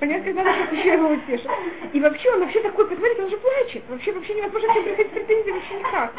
Понятно, 0.00 0.32
надо 0.34 0.52
сейчас 0.52 0.72
еще 0.72 0.92
его 0.92 1.08
утешить. 1.08 1.48
И 1.94 2.00
вообще 2.00 2.30
он 2.30 2.40
вообще 2.40 2.62
такой, 2.62 2.86
посмотрите, 2.88 3.22
он 3.22 3.30
же 3.30 3.38
плачет. 3.38 3.84
Вообще, 3.88 4.12
вообще 4.12 4.34
невозможно 4.34 4.68
к 4.68 4.74
ним 4.74 4.84
приходить 4.84 5.12
претензии 5.12 5.50
вообще 5.50 5.78
никак. 5.78 6.12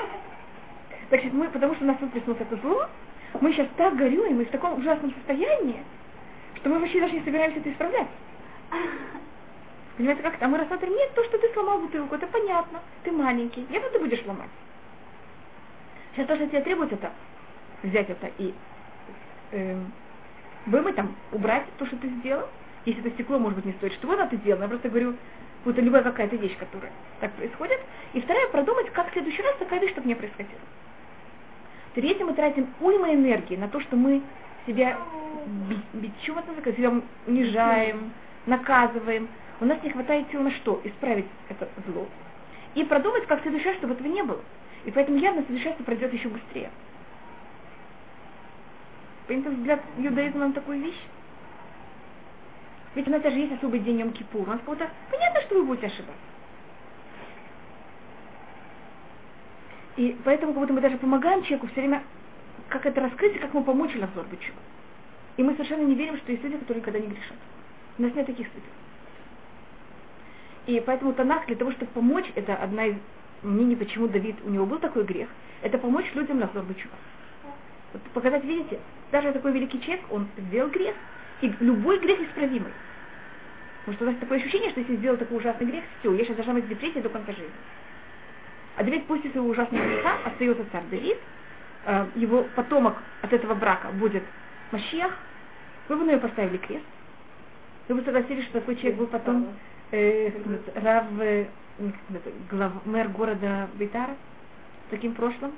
Так 1.09 1.19
что 1.19 1.29
мы, 1.29 1.49
потому 1.49 1.75
что 1.75 1.83
у 1.83 1.87
нас 1.87 1.97
тут 1.97 2.11
приснулось 2.11 2.41
это 2.41 2.55
зло, 2.57 2.87
мы 3.39 3.53
сейчас 3.53 3.67
так 3.77 3.95
горюем 3.95 4.41
и 4.41 4.45
в 4.45 4.49
таком 4.49 4.79
ужасном 4.79 5.13
состоянии, 5.13 5.83
что 6.55 6.69
мы 6.69 6.79
вообще 6.79 6.99
даже 7.01 7.13
не 7.13 7.23
собираемся 7.23 7.59
это 7.59 7.71
исправлять. 7.71 8.07
Понимаете, 9.97 10.21
как-то? 10.21 10.45
А 10.45 10.47
мы 10.47 10.57
рассматриваем, 10.57 10.97
нет, 10.97 11.13
то, 11.15 11.23
что 11.23 11.37
ты 11.37 11.51
сломал 11.53 11.79
бутылку, 11.79 12.15
это 12.15 12.27
понятно, 12.27 12.81
ты 13.03 13.11
маленький, 13.11 13.65
я 13.69 13.79
ты 13.79 13.99
будешь 13.99 14.23
ломать. 14.25 14.49
Сейчас 16.13 16.27
то, 16.27 16.35
что 16.35 16.47
тебе 16.47 16.61
требуется, 16.61 16.95
это 16.95 17.11
взять 17.83 18.09
это 18.09 18.29
и 18.37 18.53
э, 19.51 19.79
вымыть 20.65 20.95
там, 20.95 21.15
убрать 21.31 21.65
то, 21.77 21.85
что 21.85 21.95
ты 21.97 22.09
сделал. 22.09 22.47
Если 22.85 23.01
это 23.01 23.11
стекло, 23.11 23.37
может 23.37 23.57
быть, 23.57 23.65
не 23.65 23.73
стоит, 23.73 23.93
что 23.93 24.07
вот 24.07 24.29
ты 24.29 24.37
сделал. 24.37 24.61
Я 24.61 24.67
просто 24.67 24.89
говорю, 24.89 25.15
вот 25.65 25.77
любая 25.77 26.03
какая-то 26.03 26.35
вещь, 26.37 26.57
которая 26.57 26.91
так 27.19 27.33
происходит. 27.33 27.79
И 28.13 28.21
вторая, 28.21 28.47
продумать, 28.49 28.89
как 28.91 29.09
в 29.09 29.13
следующий 29.13 29.41
раз 29.41 29.55
такая 29.57 29.79
вещь, 29.79 29.91
чтобы 29.91 30.07
не 30.07 30.15
происходила. 30.15 30.59
Если 32.03 32.23
мы 32.23 32.33
тратим 32.33 32.67
уйма 32.79 33.13
энергии 33.13 33.55
на 33.55 33.67
то, 33.67 33.79
что 33.79 33.95
мы 33.95 34.21
себя 34.67 34.99
бичем, 35.93 36.37
себя 36.75 37.01
унижаем, 37.25 38.11
наказываем, 38.45 39.27
у 39.59 39.65
нас 39.65 39.81
не 39.81 39.89
хватает 39.89 40.29
сил 40.29 40.43
на 40.43 40.51
что? 40.51 40.79
Исправить 40.83 41.25
это 41.49 41.67
зло. 41.87 42.07
И 42.75 42.83
продумать, 42.83 43.25
как 43.25 43.43
раз, 43.43 43.75
чтобы 43.77 43.93
этого 43.95 44.07
не 44.07 44.21
было. 44.21 44.41
И 44.85 44.91
поэтому 44.91 45.17
явно 45.17 45.43
совершенство 45.47 45.83
пройдет 45.83 46.13
еще 46.13 46.29
быстрее. 46.29 46.69
Понятно, 49.27 49.51
взгляд 49.51 49.81
иудаизма 49.97 50.47
на 50.47 50.53
такую 50.53 50.79
вещь? 50.79 51.01
Ведь 52.93 53.07
у 53.07 53.11
нас 53.11 53.21
даже 53.21 53.37
есть 53.39 53.53
особый 53.53 53.79
день 53.79 53.99
Йом 53.99 54.13
Кипур. 54.13 54.47
У 54.47 54.51
нас 54.51 54.59
кого-то 54.63 54.87
понятно, 55.09 55.41
что 55.41 55.55
вы 55.55 55.63
будете 55.63 55.87
ошибаться. 55.87 56.13
И 59.97 60.15
поэтому 60.23 60.53
как 60.53 60.61
будто 60.61 60.73
мы 60.73 60.81
даже 60.81 60.97
помогаем 60.97 61.41
человеку 61.41 61.67
все 61.67 61.81
время, 61.81 62.03
как 62.69 62.85
это 62.85 63.01
раскрыть 63.01 63.35
и 63.35 63.39
как 63.39 63.53
ему 63.53 63.63
помочь 63.63 63.95
Лазор 63.95 64.25
Бычу. 64.29 64.53
И 65.37 65.43
мы 65.43 65.53
совершенно 65.53 65.83
не 65.83 65.95
верим, 65.95 66.17
что 66.17 66.31
есть 66.31 66.43
люди, 66.43 66.57
которые 66.57 66.81
никогда 66.81 66.99
не 66.99 67.07
грешат. 67.07 67.37
У 67.97 68.03
нас 68.03 68.13
нет 68.13 68.25
таких 68.25 68.47
судей. 68.47 68.63
И 70.67 70.83
поэтому 70.85 71.13
Танах 71.13 71.45
для 71.47 71.55
того, 71.55 71.71
чтобы 71.71 71.91
помочь, 71.91 72.25
это 72.35 72.55
одна 72.55 72.85
из 72.85 72.95
мнений, 73.41 73.75
почему 73.75 74.07
Давид, 74.07 74.35
у 74.43 74.49
него 74.49 74.65
был 74.65 74.79
такой 74.79 75.03
грех, 75.03 75.29
это 75.61 75.77
помочь 75.77 76.13
людям 76.13 76.39
на 76.39 76.45
Бычува. 76.47 76.95
Вот 77.93 78.01
показать, 78.13 78.43
видите, 78.43 78.79
даже 79.11 79.31
такой 79.31 79.51
великий 79.53 79.79
человек, 79.81 80.05
он 80.11 80.27
сделал 80.37 80.69
грех, 80.69 80.95
и 81.41 81.51
любой 81.59 81.99
грех 81.99 82.19
исправимый. 82.21 82.71
Потому 83.85 83.95
что 83.95 84.05
у 84.05 84.11
нас 84.11 84.19
такое 84.19 84.39
ощущение, 84.39 84.71
что 84.71 84.81
если 84.81 84.97
сделал 84.97 85.17
такой 85.17 85.37
ужасный 85.37 85.67
грех, 85.67 85.83
все, 85.99 86.13
я 86.13 86.23
сейчас 86.25 86.35
должна 86.35 86.55
быть 86.55 86.65
в 86.65 86.69
депрессии 86.69 86.99
до 86.99 87.09
конца 87.09 87.31
жизни. 87.31 87.49
А 88.77 88.83
Давид 88.83 89.05
после 89.07 89.31
своего 89.31 89.49
ужасного 89.49 89.83
греха 89.83 90.17
остается 90.25 90.63
царь 90.71 90.83
Давид, 90.91 91.17
э, 91.85 92.05
его 92.15 92.45
потомок 92.55 92.95
от 93.23 93.33
этого 93.33 93.55
брака 93.55 93.89
будет 93.89 94.23
Машиах, 94.71 95.13
вы 95.89 95.95
бы 95.95 96.03
на 96.03 96.09
нее 96.09 96.19
поставили 96.19 96.57
крест. 96.57 96.85
Вы 97.87 97.95
бы 97.95 98.03
согласились, 98.03 98.43
что 98.45 98.59
такой 98.59 98.75
человек 98.75 98.99
был 98.99 99.07
потом 99.07 99.47
э, 99.91 100.29
Рав 100.75 101.05
э, 101.19 101.45
глав, 102.49 102.73
мэр 102.85 103.07
города 103.09 103.67
Бейтара 103.75 104.15
с 104.87 104.91
таким 104.91 105.13
прошлым. 105.13 105.53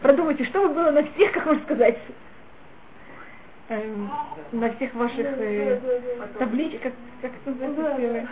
Продумайте, 0.00 0.44
что 0.44 0.68
было 0.68 0.90
на 0.90 1.02
всех, 1.02 1.32
как 1.32 1.44
можно 1.44 1.62
сказать, 1.64 1.98
эм, 3.68 4.10
на 4.52 4.72
всех 4.74 4.94
ваших 4.94 5.26
э, 5.26 5.80
табличках, 6.38 6.82
как, 6.82 6.92
как 7.20 7.32
это 7.32 7.68
называется, 7.68 8.28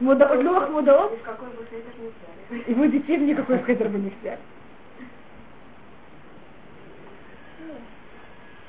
Мудаот, 0.00 0.70
мудаот. 0.70 1.18
И 2.66 2.74
вы 2.74 2.88
детей 2.88 3.16
никакой 3.18 3.58
хедер 3.62 3.88
бы 3.88 3.98
не 3.98 4.12
взяли. 4.20 4.38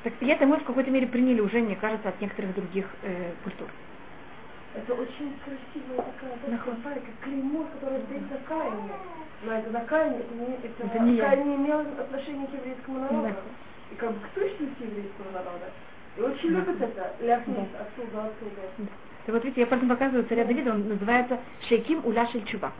Так 0.04 0.14
и 0.22 0.28
это 0.28 0.46
мы 0.46 0.58
в 0.58 0.64
какой-то 0.64 0.90
мере 0.90 1.08
приняли 1.08 1.42
уже, 1.42 1.60
мне 1.60 1.76
кажется, 1.76 2.10
от 2.10 2.22
некоторых 2.22 2.56
других 2.56 2.86
э, 3.04 3.34
культур. 3.44 3.68
Это 4.74 4.94
очень 4.94 5.34
красивая 5.44 6.06
такая 6.14 6.38
да, 6.48 6.58
как 6.58 7.04
клеймо, 7.24 7.66
которое 7.74 8.02
здесь 8.02 8.22
за 8.32 8.38
Каине. 8.48 8.92
Но 9.44 9.52
это 9.54 9.72
за 9.72 9.80
Каине, 9.82 10.20
это 10.20 10.34
не, 10.36 10.54
это, 10.54 10.86
это 10.86 11.00
не 11.00 11.20
Каин 11.20 11.50
не 11.50 11.56
имел 11.56 11.80
отношения 11.80 12.48
к 12.48 12.54
еврейскому 12.54 13.00
народу. 13.00 13.24
Да. 13.24 13.36
И 13.92 13.96
как 13.96 14.12
бы 14.12 14.20
к 14.20 14.30
сущности 14.34 14.84
еврейского 14.84 15.32
народа. 15.34 15.72
И 16.16 16.22
очень 16.22 16.54
да. 16.54 16.60
любят 16.60 16.82
это, 16.82 17.14
ляхнет 17.22 17.72
да. 17.74 17.80
отсюда, 17.80 18.26
отсюда. 18.28 18.62
Да. 18.78 18.86
Так 19.28 19.36
вот 19.36 19.44
видите, 19.44 19.60
я 19.60 19.68
поэтому 19.68 19.92
показываю 19.92 20.26
царя 20.26 20.46
Давида, 20.46 20.72
он 20.72 20.88
называется 20.88 21.38
Шейким 21.68 22.00
Уляшель 22.06 22.46
Чуба. 22.46 22.72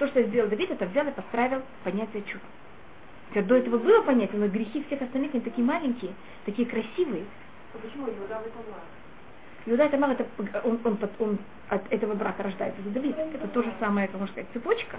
То, 0.00 0.08
что 0.08 0.20
сделал 0.24 0.48
Давид, 0.48 0.68
это 0.72 0.86
взял 0.86 1.06
и 1.06 1.12
поставил 1.12 1.62
понятие 1.84 2.24
чува. 2.24 2.42
Хотя 3.28 3.46
до 3.46 3.54
этого 3.54 3.78
было 3.78 4.02
понятие, 4.02 4.40
но 4.40 4.48
грехи 4.48 4.82
всех 4.82 5.00
остальных, 5.00 5.32
они 5.32 5.44
такие 5.44 5.64
маленькие, 5.64 6.10
такие 6.44 6.66
красивые. 6.66 7.22
А 7.72 7.78
почему 7.78 8.08
Иуда 8.08 8.34
в 8.34 8.46
этом 8.48 8.62
Иуда 9.66 9.84
и 9.84 9.88
Тамар, 9.90 10.10
это, 10.10 10.26
он, 10.64 10.80
он, 10.82 10.98
он, 11.20 11.38
от 11.68 11.92
этого 11.92 12.14
брака 12.14 12.42
рождается 12.42 12.82
Давид. 12.82 13.16
Это 13.16 13.46
то 13.46 13.62
же 13.62 13.72
самое, 13.78 14.08
как 14.08 14.18
можно 14.18 14.32
сказать, 14.32 14.50
цепочка. 14.52 14.96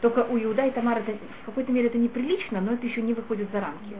Только 0.00 0.24
у 0.24 0.36
Иуда 0.36 0.66
и 0.66 0.72
Тамара 0.72 0.98
это, 0.98 1.12
в 1.42 1.46
какой-то 1.46 1.70
мере 1.70 1.86
это 1.86 1.98
неприлично, 1.98 2.60
но 2.60 2.72
это 2.72 2.84
еще 2.84 3.02
не 3.02 3.14
выходит 3.14 3.52
за 3.52 3.60
рамки. 3.60 3.94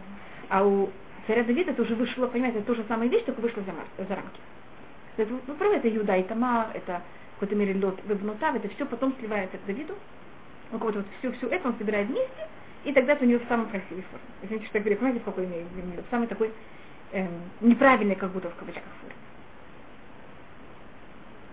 А 0.49 0.67
у 0.67 0.91
царя 1.29 1.45
Давида 1.45 1.71
это 1.71 1.83
уже 1.83 1.95
вышло, 1.95 2.27
понимаете, 2.27 2.59
это 2.59 2.67
то 2.67 2.75
же 2.75 2.85
самое 2.89 3.09
вещь, 3.09 3.23
только 3.23 3.41
вышло 3.41 3.63
за, 3.63 4.05
за 4.05 4.17
рамки. 4.17 4.41
Это, 5.23 5.35
вы 5.35 5.55
правы, 5.55 5.77
это 5.77 5.95
Иуда 5.97 6.17
и 6.17 6.23
Тамар, 6.23 6.71
это 6.75 7.03
в 7.37 7.41
какой-то 7.41 7.55
мере 7.55 7.79
Лот 7.85 8.01
Вебнутав, 8.05 8.55
это 8.55 8.69
все 8.71 8.87
потом 8.87 9.15
сливается 9.19 9.59
к 9.59 9.67
Давиду. 9.67 9.95
Он 10.73 10.79
вот 10.79 11.05
все, 11.19 11.33
все 11.33 11.49
это 11.49 11.69
он 11.69 11.77
собирает 11.79 12.09
вместе, 12.09 12.49
и 12.85 12.93
тогда 12.93 13.13
это 13.15 13.25
у 13.25 13.29
него 13.29 13.41
в 13.45 13.49
самой 13.49 13.67
красивой 13.67 14.03
форме. 14.03 14.27
Извините, 14.43 14.67
что 14.67 14.79
я 14.79 14.85
говорю, 14.85 14.97
понимаете, 14.99 15.21
в 15.21 15.25
какой 15.25 15.45
имею 15.45 15.67
в 15.67 16.11
самой 16.11 16.29
такой 16.29 16.53
эм, 17.13 17.29
неправильной, 17.61 18.15
как 18.15 18.31
будто 18.31 18.51
в 18.51 18.55
кавычках 18.55 18.85
форме. 19.01 19.17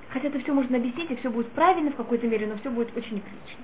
Хотя 0.10 0.27
это 0.30 0.39
все 0.39 0.53
можно 0.53 0.77
объяснить, 0.77 1.12
и 1.12 1.15
все 1.17 1.30
будет 1.30 1.51
правильно 1.51 1.91
в 1.91 1.95
какой-то 1.95 2.27
мере, 2.27 2.47
но 2.47 2.58
все 2.58 2.69
будет 2.69 2.95
очень 2.95 3.17
неприлично. 3.17 3.63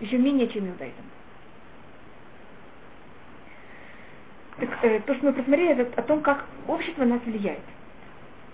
Еще 0.00 0.18
менее, 0.18 0.48
чем 0.48 0.68
иудаизм. 0.68 0.94
Так, 4.58 4.70
э, 4.82 5.00
то, 5.00 5.14
что 5.14 5.26
мы 5.26 5.32
просмотрели, 5.32 5.82
это 5.82 6.00
о 6.00 6.04
том, 6.04 6.22
как 6.22 6.46
общество 6.68 7.04
нас 7.04 7.20
влияет. 7.24 7.62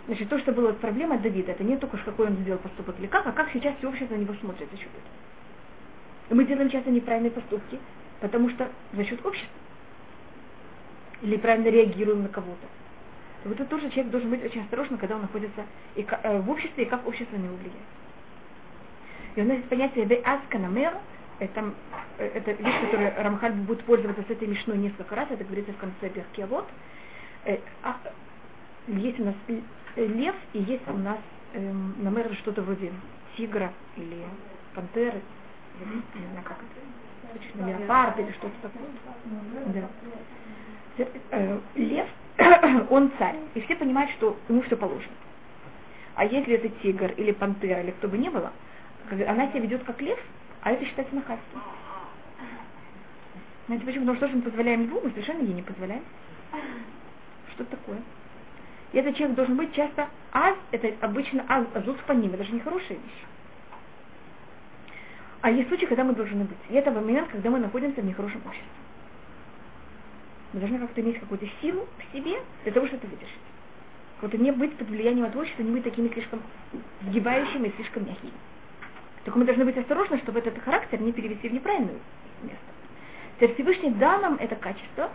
Значит, 0.09 0.31
то, 0.31 0.38
что 0.38 0.53
была 0.53 0.73
проблема 0.73 1.18
Давида, 1.18 1.53
это 1.53 1.62
не 1.62 1.77
только 1.77 1.99
какой 1.99 2.29
он 2.29 2.37
сделал 2.37 2.59
поступок 2.59 2.99
или 2.99 3.07
как, 3.07 3.27
а 3.27 3.33
как 3.33 3.51
сейчас 3.53 3.77
все 3.77 3.88
общество 3.88 4.14
на 4.14 4.21
него 4.21 4.33
смотрит 4.40 4.66
за 4.71 4.79
счет 4.79 4.88
этого. 4.88 5.14
И 6.31 6.35
мы 6.35 6.47
делаем 6.47 6.71
часто 6.71 6.90
неправильные 6.90 7.31
поступки, 7.31 7.79
потому 8.21 8.49
что 8.49 8.71
за 8.94 9.05
счет 9.05 9.25
общества. 9.25 9.53
Или 11.21 11.37
правильно 11.37 11.68
реагируем 11.68 12.23
на 12.23 12.29
кого-то. 12.29 12.66
Вот 13.44 13.61
это 13.61 13.66
тоже 13.66 13.90
человек 13.90 14.11
должен 14.11 14.31
быть 14.31 14.42
очень 14.42 14.62
осторожным, 14.62 14.99
когда 14.99 15.16
он 15.16 15.23
находится 15.23 15.66
и, 15.94 16.07
э, 16.09 16.40
в 16.40 16.51
обществе, 16.51 16.85
и 16.85 16.87
как 16.87 17.07
общество 17.07 17.37
на 17.37 17.42
него 17.42 17.57
влияет. 17.57 17.77
И 19.37 19.42
у 19.42 19.44
нас 19.44 19.59
есть 19.59 19.68
понятие 19.68 20.07
«веасканамер», 20.07 20.97
это, 21.38 21.75
э, 22.16 22.31
это 22.35 22.53
вещь, 22.53 22.81
которую 22.81 23.12
Рамхаль 23.14 23.53
будет 23.53 23.85
пользоваться 23.85 24.23
с 24.27 24.31
этой 24.31 24.49
мишной 24.49 24.79
несколько 24.79 25.14
раз, 25.14 25.31
это 25.31 25.44
говорится 25.44 25.75
в 25.75 25.77
конце 25.77 26.09
Берки. 26.09 26.47
Вот 26.49 26.66
э, 27.44 27.59
а, 27.83 27.99
есть 28.87 29.21
у 29.21 29.25
нас 29.27 29.35
лев 30.06 30.34
и 30.52 30.61
есть 30.61 30.88
у 30.88 30.96
нас 30.96 31.18
э, 31.52 31.72
намер 31.98 32.32
что-то 32.34 32.62
вроде 32.62 32.92
тигра 33.37 33.72
или 33.96 34.24
пантеры, 34.74 35.20
не 35.80 36.26
знаю 36.30 36.44
как 36.44 36.58
это, 36.58 37.38
точно 37.38 37.66
леопард 37.66 38.18
или 38.18 38.32
что-то 38.32 38.54
такое. 38.62 38.88
Да. 39.66 41.06
Э, 41.30 41.61
лев, 41.74 42.06
он 42.90 43.12
царь, 43.18 43.37
и 43.54 43.61
все 43.61 43.76
понимают, 43.76 44.11
что 44.12 44.37
ему 44.48 44.62
все 44.62 44.76
положено. 44.76 45.12
А 46.14 46.24
если 46.24 46.54
это 46.54 46.68
тигр 46.80 47.12
или 47.12 47.30
пантера 47.30 47.80
или 47.80 47.92
кто 47.92 48.08
бы 48.08 48.18
ни 48.18 48.28
было, 48.28 48.52
она 49.11 49.48
себя 49.48 49.61
ведет 49.61 49.84
как 49.84 50.00
лев, 50.02 50.18
а 50.62 50.72
это 50.72 50.84
считается 50.84 51.14
нахальством. 51.14 51.62
Знаете 53.66 53.87
почему? 53.87 54.06
Потому 54.06 54.16
что 54.16 54.26
то, 54.26 54.28
что 54.28 54.37
мы 54.38 54.42
позволяем 54.42 54.87
льву, 54.87 55.00
мы 55.04 55.11
совершенно 55.11 55.42
ей 55.42 55.54
не 55.54 55.62
позволяем. 55.62 56.02
Что 57.52 57.64
такое? 57.64 57.98
И 58.92 58.98
этот 58.98 59.16
человек 59.16 59.37
должен 59.37 59.57
быть 59.57 59.74
часто 59.74 60.09
аз, 60.33 60.57
это 60.70 60.92
обычно 61.01 61.44
аз, 61.48 61.66
азут 61.74 61.98
по 62.01 62.12
ним, 62.12 62.35
это 62.35 62.44
же 62.44 62.53
не 62.53 62.61
хорошая 62.61 62.96
вещь. 62.96 63.24
А 65.40 65.51
есть 65.51 65.68
случаи, 65.68 65.87
когда 65.87 66.05
мы 66.05 66.14
должны 66.14 66.44
быть. 66.44 66.59
И 66.68 66.74
это 66.74 66.90
момент, 66.90 67.29
когда 67.29 67.51
мы 67.51 67.59
находимся 67.59 68.01
в 68.01 68.05
нехорошем 68.05 68.40
обществе. 68.44 68.68
Мы 70.53 70.61
должны 70.61 70.79
как-то 70.79 71.01
иметь 71.01 71.20
какую-то 71.20 71.46
силу 71.61 71.87
в 71.98 72.12
себе 72.12 72.40
для 72.64 72.72
того, 72.72 72.87
чтобы 72.87 73.03
это 73.03 73.07
выдержать. 73.07 73.38
Вот 74.20 74.35
не 74.35 74.51
быть 74.51 74.74
под 74.77 74.88
влиянием 74.88 75.27
от 75.27 75.37
общества, 75.37 75.62
не 75.62 75.70
быть 75.70 75.85
такими 75.85 76.09
слишком 76.09 76.42
сгибающими 77.03 77.68
и 77.68 77.72
слишком 77.77 78.07
мягкими. 78.07 78.33
Только 79.24 79.38
мы 79.38 79.44
должны 79.44 79.64
быть 79.64 79.77
осторожны, 79.77 80.18
чтобы 80.18 80.40
этот 80.40 80.59
характер 80.62 81.01
не 81.01 81.12
перевести 81.12 81.48
в 81.48 81.53
неправильное 81.53 81.94
место. 82.42 82.59
Теперь 83.37 83.55
Всевышний 83.55 83.90
дал 83.90 84.20
нам 84.20 84.35
это 84.37 84.57
качество 84.57 85.11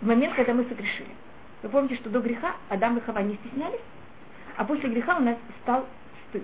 в 0.00 0.06
момент, 0.06 0.34
когда 0.34 0.54
мы 0.54 0.64
согрешили. 0.64 1.08
Вы 1.62 1.68
помните, 1.68 1.96
что 1.96 2.10
до 2.10 2.20
греха 2.20 2.56
Адам 2.68 2.98
и 2.98 3.00
Хава 3.00 3.20
не 3.20 3.36
стеснялись, 3.36 3.80
а 4.56 4.64
после 4.64 4.88
греха 4.88 5.16
у 5.16 5.20
нас 5.20 5.36
стал 5.62 5.86
стыд. 6.28 6.42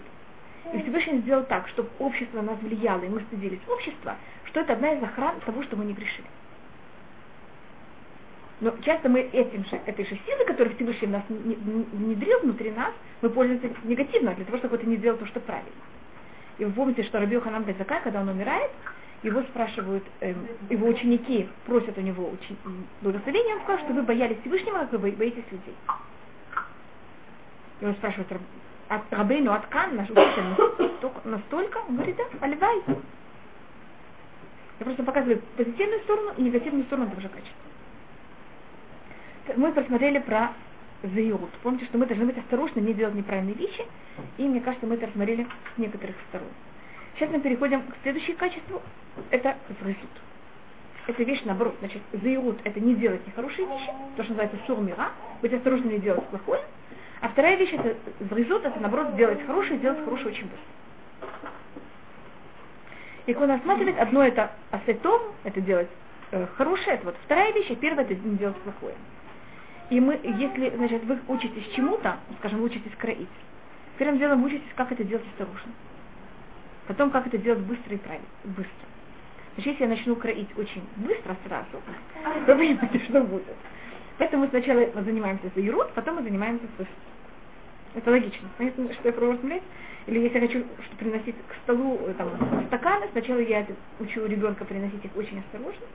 И 0.72 0.82
Всевышний 0.82 1.18
сделал 1.20 1.44
так, 1.44 1.68
чтобы 1.68 1.88
общество 1.98 2.38
на 2.42 2.52
нас 2.52 2.58
влияло, 2.60 3.02
и 3.02 3.08
мы 3.08 3.20
стыдились 3.22 3.60
общества, 3.68 4.16
что 4.44 4.60
это 4.60 4.74
одна 4.74 4.92
из 4.92 5.02
охран 5.02 5.40
того, 5.40 5.62
что 5.62 5.76
мы 5.76 5.84
не 5.84 5.92
грешили. 5.92 6.26
Но 8.60 8.72
часто 8.82 9.08
мы 9.08 9.20
этим 9.20 9.64
же, 9.64 9.80
этой 9.86 10.04
же 10.04 10.18
силой, 10.26 10.44
которую 10.44 10.74
Всевышний 10.74 11.08
нас 11.08 11.22
внедрил 11.28 12.40
внутри 12.40 12.70
нас, 12.72 12.92
мы 13.22 13.30
пользуемся 13.30 13.70
негативно, 13.84 14.34
для 14.34 14.44
того, 14.44 14.58
чтобы 14.58 14.76
это 14.76 14.86
не 14.86 14.96
сделать 14.96 15.20
то, 15.20 15.26
что 15.26 15.40
правильно. 15.40 15.70
И 16.58 16.64
вы 16.64 16.72
помните, 16.72 17.04
что 17.04 17.20
Раби 17.20 17.38
Ханам 17.38 17.62
Базака, 17.62 18.00
когда 18.00 18.20
он 18.20 18.28
умирает, 18.28 18.70
его 19.22 19.42
спрашивают, 19.42 20.04
э, 20.20 20.34
его 20.70 20.88
ученики 20.88 21.48
просят 21.66 21.96
у 21.98 22.00
него 22.00 22.30
учи, 22.30 22.56
благословения, 23.02 23.56
он 23.56 23.62
сказал, 23.62 23.84
что 23.84 23.92
вы 23.94 24.02
боялись 24.02 24.38
Всевышнего, 24.40 24.78
как 24.78 24.92
вы 24.92 25.12
боитесь 25.12 25.44
людей. 25.50 25.74
И 27.80 27.84
он 27.84 27.94
спрашивает, 27.94 28.28
от 28.88 29.12
Рабейну, 29.12 29.52
от 29.52 29.66
Кан, 29.66 29.96
наш 29.96 30.08
учитель, 30.08 31.10
настолько, 31.24 31.78
он 31.88 31.96
говорит, 31.96 32.16
да, 32.16 32.24
оливай. 32.40 32.82
Я 34.78 34.84
просто 34.84 35.02
показываю 35.02 35.42
позитивную 35.56 36.00
сторону 36.02 36.32
и 36.36 36.42
негативную 36.42 36.84
сторону 36.84 37.10
того 37.10 37.20
же 37.20 37.28
качества. 37.28 37.54
Мы 39.56 39.72
посмотрели 39.72 40.18
про 40.20 40.52
заирут. 41.02 41.50
Помните, 41.62 41.86
что 41.86 41.98
мы 41.98 42.06
должны 42.06 42.26
быть 42.26 42.38
осторожны, 42.38 42.80
не 42.80 42.94
делать 42.94 43.14
неправильные 43.14 43.54
вещи. 43.54 43.84
И 44.36 44.42
мне 44.42 44.60
кажется, 44.60 44.86
мы 44.86 44.94
это 44.94 45.06
рассмотрели 45.06 45.46
с 45.74 45.78
некоторых 45.78 46.16
сторон. 46.28 46.48
Сейчас 47.18 47.30
мы 47.30 47.40
переходим 47.40 47.82
к 47.82 47.96
следующему 48.02 48.36
качеству. 48.36 48.80
Это 49.30 49.56
зрызут. 49.80 50.10
Это 51.08 51.24
вещь 51.24 51.42
наоборот. 51.44 51.74
Значит, 51.80 52.00
заирут 52.12 52.60
это 52.62 52.78
не 52.78 52.94
делать 52.94 53.26
нехорошие 53.26 53.66
вещи, 53.66 53.90
то, 54.16 54.22
что 54.22 54.34
называется 54.34 54.56
сурмира, 54.68 55.10
быть 55.42 55.52
осторожным 55.52 55.90
не 55.90 55.98
делать 55.98 56.24
плохое. 56.28 56.62
А 57.20 57.28
вторая 57.30 57.56
вещь 57.56 57.72
это 57.72 57.96
зрызут, 58.20 58.64
это 58.64 58.78
наоборот 58.78 59.16
делать 59.16 59.44
хорошее, 59.46 59.80
делать 59.80 59.98
хорошее 60.04 60.28
очень 60.28 60.44
быстро. 60.44 61.50
И 63.26 63.34
когда 63.34 63.54
рассматривать, 63.54 63.98
одно 63.98 64.22
это 64.22 64.52
асетом, 64.70 65.20
это 65.42 65.60
делать 65.60 65.88
э, 66.30 66.46
хорошее, 66.56 66.96
это 66.96 67.06
вот 67.06 67.16
вторая 67.24 67.52
вещь, 67.52 67.70
а 67.70 67.74
первая 67.74 68.04
это 68.04 68.14
делать 68.14 68.56
плохое. 68.58 68.94
И 69.90 69.98
мы, 69.98 70.20
если, 70.22 70.70
значит, 70.76 71.02
вы 71.02 71.18
учитесь 71.26 71.66
чему-то, 71.74 72.18
скажем, 72.38 72.62
учитесь 72.62 72.92
кроить, 72.96 73.26
первым 73.98 74.18
делом 74.18 74.44
учитесь, 74.44 74.70
как 74.76 74.92
это 74.92 75.02
делать 75.02 75.26
осторожно. 75.32 75.72
Потом, 76.88 77.10
как 77.10 77.26
это 77.26 77.38
делать 77.38 77.60
быстро 77.60 77.94
и 77.94 77.98
правильно, 77.98 78.26
быстро. 78.44 78.88
Значит, 79.54 79.72
если 79.72 79.84
я 79.84 79.90
начну 79.90 80.16
кроить 80.16 80.48
очень 80.56 80.82
быстро 80.96 81.36
сразу, 81.46 81.82
то 82.46 82.54
вы 82.54 82.58
понимаете, 82.58 82.98
что 83.04 83.22
будет. 83.22 83.44
Поэтому 84.16 84.44
мы 84.44 84.48
сначала 84.48 84.84
занимаемся 85.02 85.50
за 85.54 85.60
ерут, 85.60 85.92
потом 85.92 86.16
мы 86.16 86.22
занимаемся 86.22 86.64
с 86.78 86.86
Это 87.94 88.10
логично. 88.10 88.48
Понятно, 88.56 88.92
что 88.94 89.08
я 89.08 89.12
пробую 89.12 89.36
размлять? 89.38 89.62
Или 90.06 90.20
если 90.20 90.38
я 90.38 90.46
хочу 90.46 90.64
что 90.86 90.96
приносить 90.96 91.36
к 91.36 91.54
столу 91.64 91.98
э, 92.06 92.14
там, 92.14 92.30
стаканы, 92.68 93.06
сначала 93.12 93.38
я 93.38 93.66
учу 94.00 94.24
ребенка 94.26 94.64
приносить 94.64 95.04
их 95.04 95.14
очень 95.14 95.40
осторожно, 95.40 95.86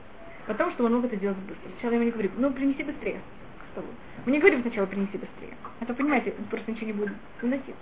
потом, 0.46 0.70
что 0.72 0.84
он 0.84 0.94
мог 0.94 1.04
это 1.04 1.16
делать 1.16 1.36
быстро. 1.38 1.68
Сначала 1.72 1.92
я 1.92 1.96
ему 1.96 2.04
не 2.06 2.12
говорю, 2.12 2.30
ну 2.36 2.52
принеси 2.52 2.84
быстрее 2.84 3.20
столу. 3.72 3.88
Мы 4.24 4.32
не 4.32 4.38
говорим 4.38 4.62
сначала 4.62 4.86
принеси 4.86 5.18
быстрее. 5.18 5.56
А 5.80 5.84
то, 5.84 5.94
понимаете, 5.94 6.32
просто 6.50 6.70
ничего 6.70 6.86
не 6.86 6.92
будет 6.92 7.12
выносить. 7.42 7.74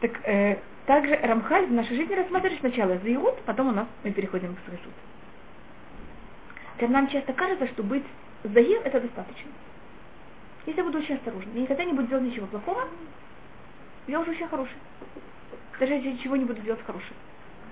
Так, 0.00 0.20
э, 0.24 0.58
также 0.86 1.16
Рамхаль 1.16 1.66
в 1.66 1.72
нашей 1.72 1.96
жизни 1.96 2.14
рассматривает 2.14 2.60
сначала 2.60 2.96
Заирут, 2.98 3.40
потом 3.42 3.68
у 3.68 3.72
нас 3.72 3.88
мы 4.04 4.12
переходим 4.12 4.54
к 4.54 4.58
Срышут. 4.66 4.92
Нам 6.80 7.08
часто 7.08 7.32
кажется, 7.32 7.66
что 7.68 7.82
быть 7.82 8.04
Заир 8.44 8.80
это 8.84 9.00
достаточно. 9.00 9.50
Если 10.64 10.80
я 10.80 10.84
буду 10.84 10.98
очень 10.98 11.16
осторожна, 11.16 11.50
я 11.54 11.62
никогда 11.62 11.84
не 11.84 11.92
буду 11.92 12.08
делать 12.08 12.24
ничего 12.24 12.46
плохого, 12.46 12.88
я 14.06 14.20
уже 14.20 14.30
очень 14.30 14.46
хороший. 14.46 14.76
Даже 15.80 15.94
если 15.94 16.12
ничего 16.12 16.36
не 16.36 16.44
буду 16.44 16.60
делать 16.62 16.84
хорошего. 16.84 17.16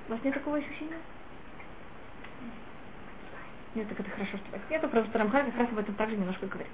У 0.09 0.13
вас 0.13 0.21
нет 0.25 0.35
такого 0.35 0.57
ощущения? 0.57 0.99
Нет, 3.75 3.89
так 3.89 4.01
это 4.01 4.11
хорошо, 4.11 4.37
что 4.37 4.47
так 4.53 4.81
потому 4.81 5.07
что 5.07 5.19
Рамхаль 5.19 5.47
как 5.47 5.59
раз 5.59 5.69
об 5.71 5.79
этом 5.79 5.95
также 5.95 6.17
немножко 6.17 6.47
говорит. 6.47 6.71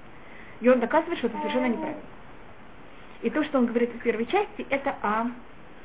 И 0.59 0.69
он 0.69 0.79
доказывает, 0.79 1.19
что 1.19 1.27
это 1.27 1.37
совершенно 1.37 1.67
неправильно. 1.67 2.01
И 3.21 3.29
то, 3.29 3.43
что 3.43 3.59
он 3.59 3.67
говорит 3.67 3.91
в 3.91 3.99
первой 3.99 4.25
части, 4.25 4.65
это 4.69 4.95
о 5.01 5.27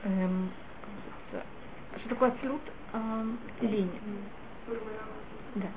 эм, 0.06 0.50
что 1.98 2.08
такое 2.08 2.28
абсолют 2.28 2.62
эм, 2.92 3.38
лени. 3.60 4.00
Да. 5.54 5.68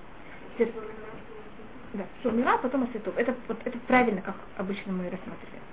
Да, 1.93 2.05
Шумира, 2.21 2.53
а 2.53 2.57
потом 2.57 2.83
Асетов. 2.83 3.17
Это, 3.17 3.35
вот, 3.47 3.57
это 3.65 3.77
правильно, 3.87 4.21
как 4.21 4.35
обычно 4.57 4.91
мы 4.91 5.05
рассматриваем. 5.05 5.63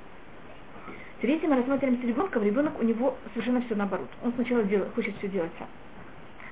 Теперь, 1.19 1.33
если 1.33 1.47
мы 1.47 1.57
рассматриваем 1.57 2.01
с 2.01 2.05
ребенком, 2.05 2.43
ребенок 2.43 2.79
у 2.79 2.83
него 2.83 3.19
совершенно 3.33 3.61
все 3.63 3.75
наоборот. 3.75 4.09
Он 4.23 4.33
сначала 4.35 4.63
делает, 4.65 4.95
хочет 4.95 5.17
все 5.19 5.29
делать 5.29 5.51
сам. 5.59 5.69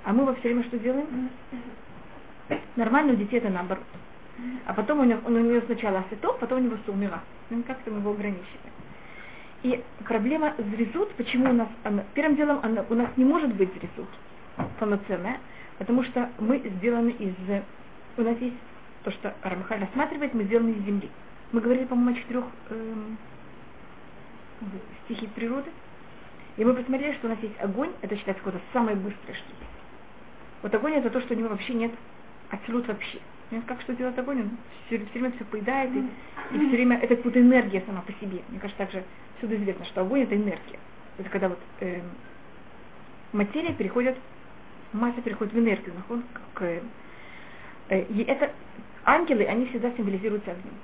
А 0.05 0.13
мы 0.13 0.25
во 0.25 0.35
все 0.35 0.49
время 0.49 0.65
что 0.65 0.79
делаем? 0.79 1.31
Нормально 2.77 3.15
у 3.15 3.17
детей 3.17 3.39
это 3.39 3.49
наоборот. 3.49 3.85
А 4.67 4.75
потом 4.75 5.01
у 5.01 5.05
него, 5.05 5.21
у 5.27 5.31
него 5.31 5.61
сначала 5.67 6.01
асетов, 6.01 6.39
потом 6.41 6.59
у 6.59 6.65
него 6.65 6.77
сумира. 6.85 7.23
Ну, 7.51 7.63
как-то 7.63 7.91
мы 7.91 8.01
его 8.01 8.11
ограничиваем. 8.11 8.73
И 9.65 9.83
проблема 10.05 10.55
зрезут, 10.59 11.15
почему 11.15 11.49
у 11.49 11.55
нас, 11.55 11.69
она, 11.85 12.05
первым 12.13 12.37
делом 12.37 12.61
она, 12.63 12.85
у 12.91 12.95
нас 12.95 13.09
не 13.17 13.25
может 13.25 13.55
быть 13.55 13.71
зрезут 13.73 14.09
полноценная, 14.79 15.39
потому 15.79 16.05
что 16.05 16.31
мы 16.39 16.59
сделаны 16.59 17.11
из, 17.11 17.35
у 18.19 18.23
нас 18.23 18.39
есть 18.41 18.57
то, 19.05 19.11
что 19.11 19.35
Рамхаль 19.43 19.81
рассматривает, 19.81 20.35
мы 20.35 20.45
сделаны 20.45 20.71
из 20.71 20.85
земли. 20.85 21.09
Мы 21.53 21.63
говорили, 21.63 21.87
по-моему, 21.87 22.11
о 22.11 22.21
четырех 22.21 22.45
эм, 22.69 23.17
стихи 25.07 25.29
природы. 25.29 25.71
И 26.59 26.65
мы 26.65 26.75
посмотрели, 26.75 27.15
что 27.15 27.29
у 27.29 27.31
нас 27.31 27.39
есть 27.41 27.59
огонь, 27.59 27.91
это 28.03 28.17
считается 28.17 28.45
какое-то 28.45 28.65
самое 28.75 28.97
быстрое 28.97 29.35
что 29.35 29.47
Вот 30.61 30.75
огонь 30.75 30.93
это 30.93 31.09
то, 31.09 31.23
что 31.23 31.33
у 31.33 31.37
него 31.39 31.49
вообще 31.49 31.73
нет 31.73 31.93
абсолют 32.51 32.87
вообще. 32.87 33.19
Понимаете, 33.49 33.69
как 33.69 33.81
что 33.81 33.95
делает 33.95 34.19
огонь? 34.19 34.43
Он 34.43 34.51
все, 34.87 34.99
все 34.99 35.19
время 35.21 35.33
все 35.37 35.45
поедает, 35.47 35.91
и, 35.95 36.01
и 36.55 36.59
все 36.59 36.69
время 36.69 36.99
это 36.99 37.17
как 37.17 37.25
будто 37.25 37.41
энергия 37.41 37.83
сама 37.87 38.03
по 38.03 38.13
себе. 38.13 38.43
Мне 38.49 38.61
кажется, 38.61 38.79
также 38.79 39.05
всюду 39.39 39.57
известно, 39.57 39.85
что 39.87 40.03
огонь 40.03 40.23
это 40.23 40.37
энергия. 40.37 40.79
Это 41.19 41.29
когда 41.29 41.49
вот 41.49 41.59
э, 41.81 42.01
материя 43.33 43.73
переходит, 43.73 44.17
масса 44.93 45.21
переходит 45.23 45.53
в 45.53 45.59
энергию, 45.59 45.95
нахон, 45.95 46.25
к, 46.55 46.63
э, 46.63 48.03
и 48.09 48.23
это 48.25 48.53
ангелы, 49.05 49.45
они 49.45 49.67
всегда 49.67 49.91
символизируются 49.93 50.53
огнем. 50.53 50.75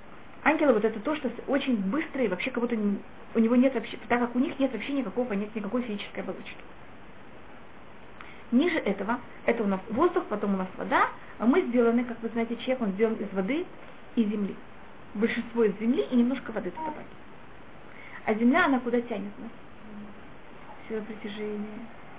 Ангелы 0.42 0.74
вот 0.74 0.84
это 0.84 0.98
то, 1.00 1.16
что 1.16 1.30
очень 1.48 1.76
быстро 1.76 2.22
и 2.22 2.28
вообще 2.28 2.50
как 2.50 2.62
будто 2.62 2.76
у 3.34 3.38
него 3.38 3.56
нет 3.56 3.74
вообще, 3.74 3.98
так 4.08 4.20
как 4.20 4.34
у 4.34 4.38
них 4.38 4.58
нет 4.58 4.72
вообще 4.72 4.92
никакого, 4.92 5.32
нет 5.34 5.54
никакой 5.54 5.82
физической 5.82 6.20
оболочки. 6.20 6.56
Ниже 8.50 8.78
этого, 8.78 9.20
это 9.46 9.62
у 9.62 9.66
нас 9.66 9.80
воздух, 9.90 10.24
потом 10.28 10.54
у 10.54 10.56
нас 10.56 10.68
вода, 10.76 11.08
а 11.38 11.46
мы 11.46 11.62
сделаны, 11.62 12.04
как 12.04 12.20
вы 12.20 12.28
знаете, 12.30 12.56
человек, 12.56 12.82
он 12.82 12.92
сделан 12.92 13.14
из 13.14 13.32
воды 13.32 13.64
и 14.16 14.24
земли. 14.24 14.56
Большинство 15.14 15.64
из 15.64 15.78
земли 15.78 16.04
и 16.10 16.16
немножко 16.16 16.50
воды 16.50 16.70
добавить. 16.72 17.06
А 18.26 18.34
земля, 18.34 18.66
она 18.66 18.80
куда 18.80 19.00
тянет 19.00 19.32
нас? 19.38 19.50
Сила 20.88 21.00
притяжения, 21.02 21.66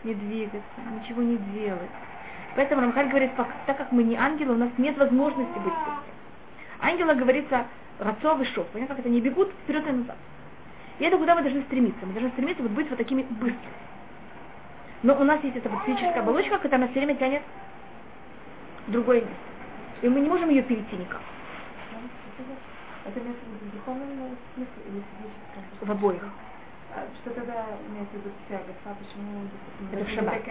не 0.03 0.13
двигаться, 0.13 0.81
ничего 0.99 1.21
не 1.21 1.37
делать. 1.53 1.89
Поэтому 2.55 2.81
Рамхаль 2.81 3.07
говорит, 3.07 3.31
так 3.35 3.77
как 3.77 3.91
мы 3.91 4.03
не 4.03 4.15
ангелы, 4.15 4.55
у 4.55 4.57
нас 4.57 4.69
нет 4.77 4.97
возможности 4.97 5.53
быть 5.53 5.63
быстрым. 5.63 6.03
Ангела 6.79 7.13
говорится 7.13 7.65
рацов 7.99 8.41
и 8.41 8.45
шов. 8.45 8.67
Понятно, 8.67 8.95
как 8.95 9.05
это 9.05 9.09
не 9.09 9.21
бегут 9.21 9.51
вперед 9.63 9.87
и 9.87 9.91
назад. 9.91 10.17
И 10.99 11.03
это 11.03 11.17
куда 11.17 11.35
мы 11.35 11.43
должны 11.43 11.61
стремиться. 11.63 12.05
Мы 12.05 12.13
должны 12.13 12.31
стремиться 12.31 12.63
вот 12.63 12.71
быть 12.71 12.89
вот 12.89 12.97
такими 12.97 13.23
быстрыми. 13.23 13.81
Но 15.03 15.19
у 15.19 15.23
нас 15.23 15.43
есть 15.43 15.55
эта 15.55 15.69
вот 15.69 15.81
физическая 15.83 16.21
оболочка, 16.21 16.57
которая 16.57 16.81
нас 16.81 16.91
все 16.91 16.99
время 16.99 17.15
тянет 17.15 17.41
в 18.87 18.91
другое 18.91 19.21
место. 19.21 19.35
И 20.01 20.09
мы 20.09 20.19
не 20.19 20.29
можем 20.29 20.49
ее 20.49 20.63
перейти 20.63 20.95
никак. 20.95 21.21
Это 23.05 23.19
имеется 23.19 23.43
духовном 23.73 24.07
смысле 24.53 24.83
или 24.85 25.03
физическом? 25.17 25.40
В 25.81 25.91
обоих. 25.91 26.23
А 26.93 27.07
что 27.21 27.31
тогда 27.31 27.65
имеется 27.89 28.17
в 28.17 28.19
виду 28.19 28.31
тяга? 28.49 28.73
Почему, 28.83 29.43
Это 29.91 30.03
в 30.05 30.09
шаббат. 30.09 30.41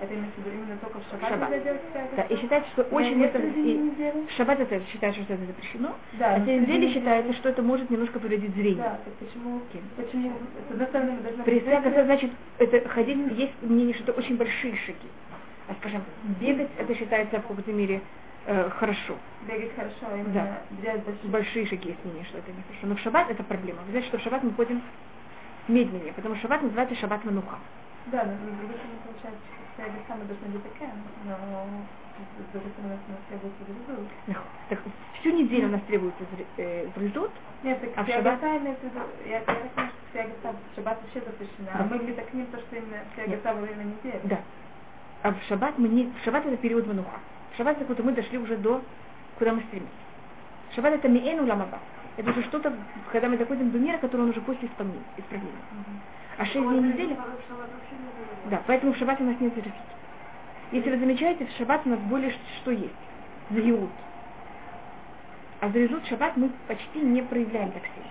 Это 0.00 0.14
имеется 0.14 0.40
в 0.40 0.44
виду 0.46 0.56
именно 0.56 0.78
только 0.78 0.98
в 1.00 1.04
шаббат, 1.10 1.28
шаббат. 1.28 1.50
нельзя 1.50 1.64
делать? 1.64 1.82
Да, 2.16 2.22
и 2.22 2.36
считается, 2.36 2.70
что 2.70 2.82
очень 2.84 3.18
нет 3.18 3.34
это... 3.34 3.46
и- 3.46 4.26
в 4.26 4.30
шаббат 4.32 4.60
это 4.60 4.80
считается, 4.86 5.22
что 5.22 5.34
это 5.34 5.44
запрещено, 5.46 5.94
Да, 6.18 6.34
а 6.34 6.40
среди 6.44 6.66
деле 6.66 6.78
недели- 6.78 6.92
считается, 6.94 7.32
что 7.34 7.48
это 7.50 7.62
может 7.62 7.90
немножко 7.90 8.18
повредить 8.18 8.54
зрение. 8.54 8.82
Да, 8.82 9.00
так 9.04 9.14
почему, 9.14 9.60
почему, 9.96 10.32
с 10.68 10.70
одной 10.70 10.86
стороны, 10.88 11.12
мы 11.12 11.22
должны... 11.22 11.44
Присяга, 11.44 12.04
значит, 12.04 12.30
это 12.58 12.88
ходить, 12.88 13.32
есть 13.38 13.62
мнение, 13.62 13.94
что 13.94 14.04
это 14.04 14.12
очень 14.12 14.36
большие 14.36 14.76
шаги. 14.76 15.10
А 15.68 15.74
скажем, 15.74 16.02
бегать, 16.40 16.70
это 16.78 16.94
считается 16.94 17.38
в 17.38 17.46
какой-то 17.46 17.72
мере 17.72 18.00
э, 18.44 18.70
хорошо. 18.70 19.18
Бегать 19.42 19.74
хорошо, 19.74 20.06
а 20.06 20.16
именно 20.18 20.32
Да. 20.34 20.66
взять 20.70 21.04
большие... 21.04 21.30
Большие 21.30 21.66
шаги 21.66 21.88
есть 21.90 22.04
мнение, 22.04 22.24
что 22.26 22.38
это 22.38 22.52
нехорошо. 22.52 22.86
Но 22.86 22.96
в 22.96 23.00
шаббат 23.00 23.30
это 23.30 23.44
проблема. 23.44 23.82
Вы 23.82 23.90
знаете, 23.90 24.08
что 24.08 24.18
в 24.18 24.22
шаббат 24.22 24.42
мы 24.42 24.52
ходим 24.54 24.82
медленнее, 25.68 26.12
потому 26.12 26.34
что 26.36 26.42
шаббат 26.42 26.62
называется 26.62 26.96
шаббат 26.96 27.24
мануха. 27.24 27.58
Да, 28.06 28.24
но 28.24 28.34
с 28.52 28.56
другой 28.56 28.76
стороны, 28.78 28.98
получается, 29.04 29.40
что 29.54 29.82
тяга 29.82 30.04
сама 30.08 30.24
должна 30.24 30.48
быть 30.48 30.62
такая, 30.62 30.94
но 31.24 31.88
с 32.18 32.52
другой 32.52 32.72
стороны, 32.72 32.98
у 33.06 33.10
нас 33.12 33.20
требуется 33.28 33.64
результат. 33.64 34.08
Так, 34.68 34.80
всю 35.20 35.30
неделю 35.30 35.68
у 35.68 35.70
нас 35.72 35.82
требуется 35.82 36.24
зре- 36.24 36.48
э, 36.56 36.88
зрезут, 36.96 37.32
Нет, 37.62 37.80
так 37.80 37.90
А 37.96 38.04
в 38.04 38.08
шаббат? 38.08 38.42
я, 38.42 38.54
я 39.26 39.40
так 39.42 39.74
понимаю, 39.74 39.90
что 39.92 40.12
тяга 40.12 40.34
са 40.42 40.52
в 40.52 40.74
шаббат 40.74 41.02
вообще 41.02 41.20
запрещена, 41.20 41.70
а 41.74 41.84
мы 41.84 42.12
так 42.14 42.32
ним, 42.32 42.46
то, 42.46 42.58
что 42.58 42.76
именно 42.76 43.04
Нет. 43.26 43.42
са 43.42 43.54
во 43.54 43.60
время 43.60 43.84
недели. 43.84 44.20
да. 44.24 44.44
А 45.22 45.32
в 45.32 45.42
шаббат 45.48 45.78
мы 45.78 45.88
не... 45.88 46.10
В 46.12 46.18
шаббат 46.24 46.46
это 46.46 46.56
период 46.56 46.86
мануха. 46.86 47.20
В 47.52 47.56
шаббат 47.56 47.76
это 47.76 47.84
куда 47.84 48.02
мы 48.02 48.12
дошли 48.12 48.38
уже 48.38 48.56
до, 48.56 48.82
куда 49.38 49.52
мы 49.52 49.62
стремимся. 49.62 49.92
Шаббат 50.74 50.94
это 50.94 51.08
миэну 51.08 51.46
ламаба. 51.46 51.78
Это 52.16 52.30
уже 52.30 52.42
что-то, 52.44 52.72
когда 53.12 53.28
мы 53.28 53.38
доходим 53.38 53.70
до 53.70 53.78
мира, 53.78 53.98
который 53.98 54.22
он 54.22 54.30
уже 54.30 54.40
после 54.40 54.68
исправления. 54.68 55.02
А 56.36 56.44
шесть 56.44 56.66
дней 56.66 56.80
недели... 56.80 57.16
Да, 58.50 58.62
поэтому 58.66 58.92
в 58.92 58.96
шаббат 58.96 59.20
у 59.20 59.24
нас 59.24 59.38
нет 59.40 59.54
зарезут. 59.54 59.78
Если 60.72 60.90
вы 60.90 60.98
замечаете, 60.98 61.46
в 61.46 61.50
шаббат 61.56 61.82
у 61.84 61.90
нас 61.90 61.98
более 62.00 62.32
что 62.60 62.70
есть? 62.70 62.94
Зариут. 63.50 63.90
А 65.60 65.68
зарезут 65.68 66.04
в 66.04 66.08
шаббат 66.08 66.36
мы 66.36 66.50
почти 66.68 67.00
не 67.00 67.22
проявляем 67.22 67.72
так 67.72 67.82
сильно. 67.82 68.10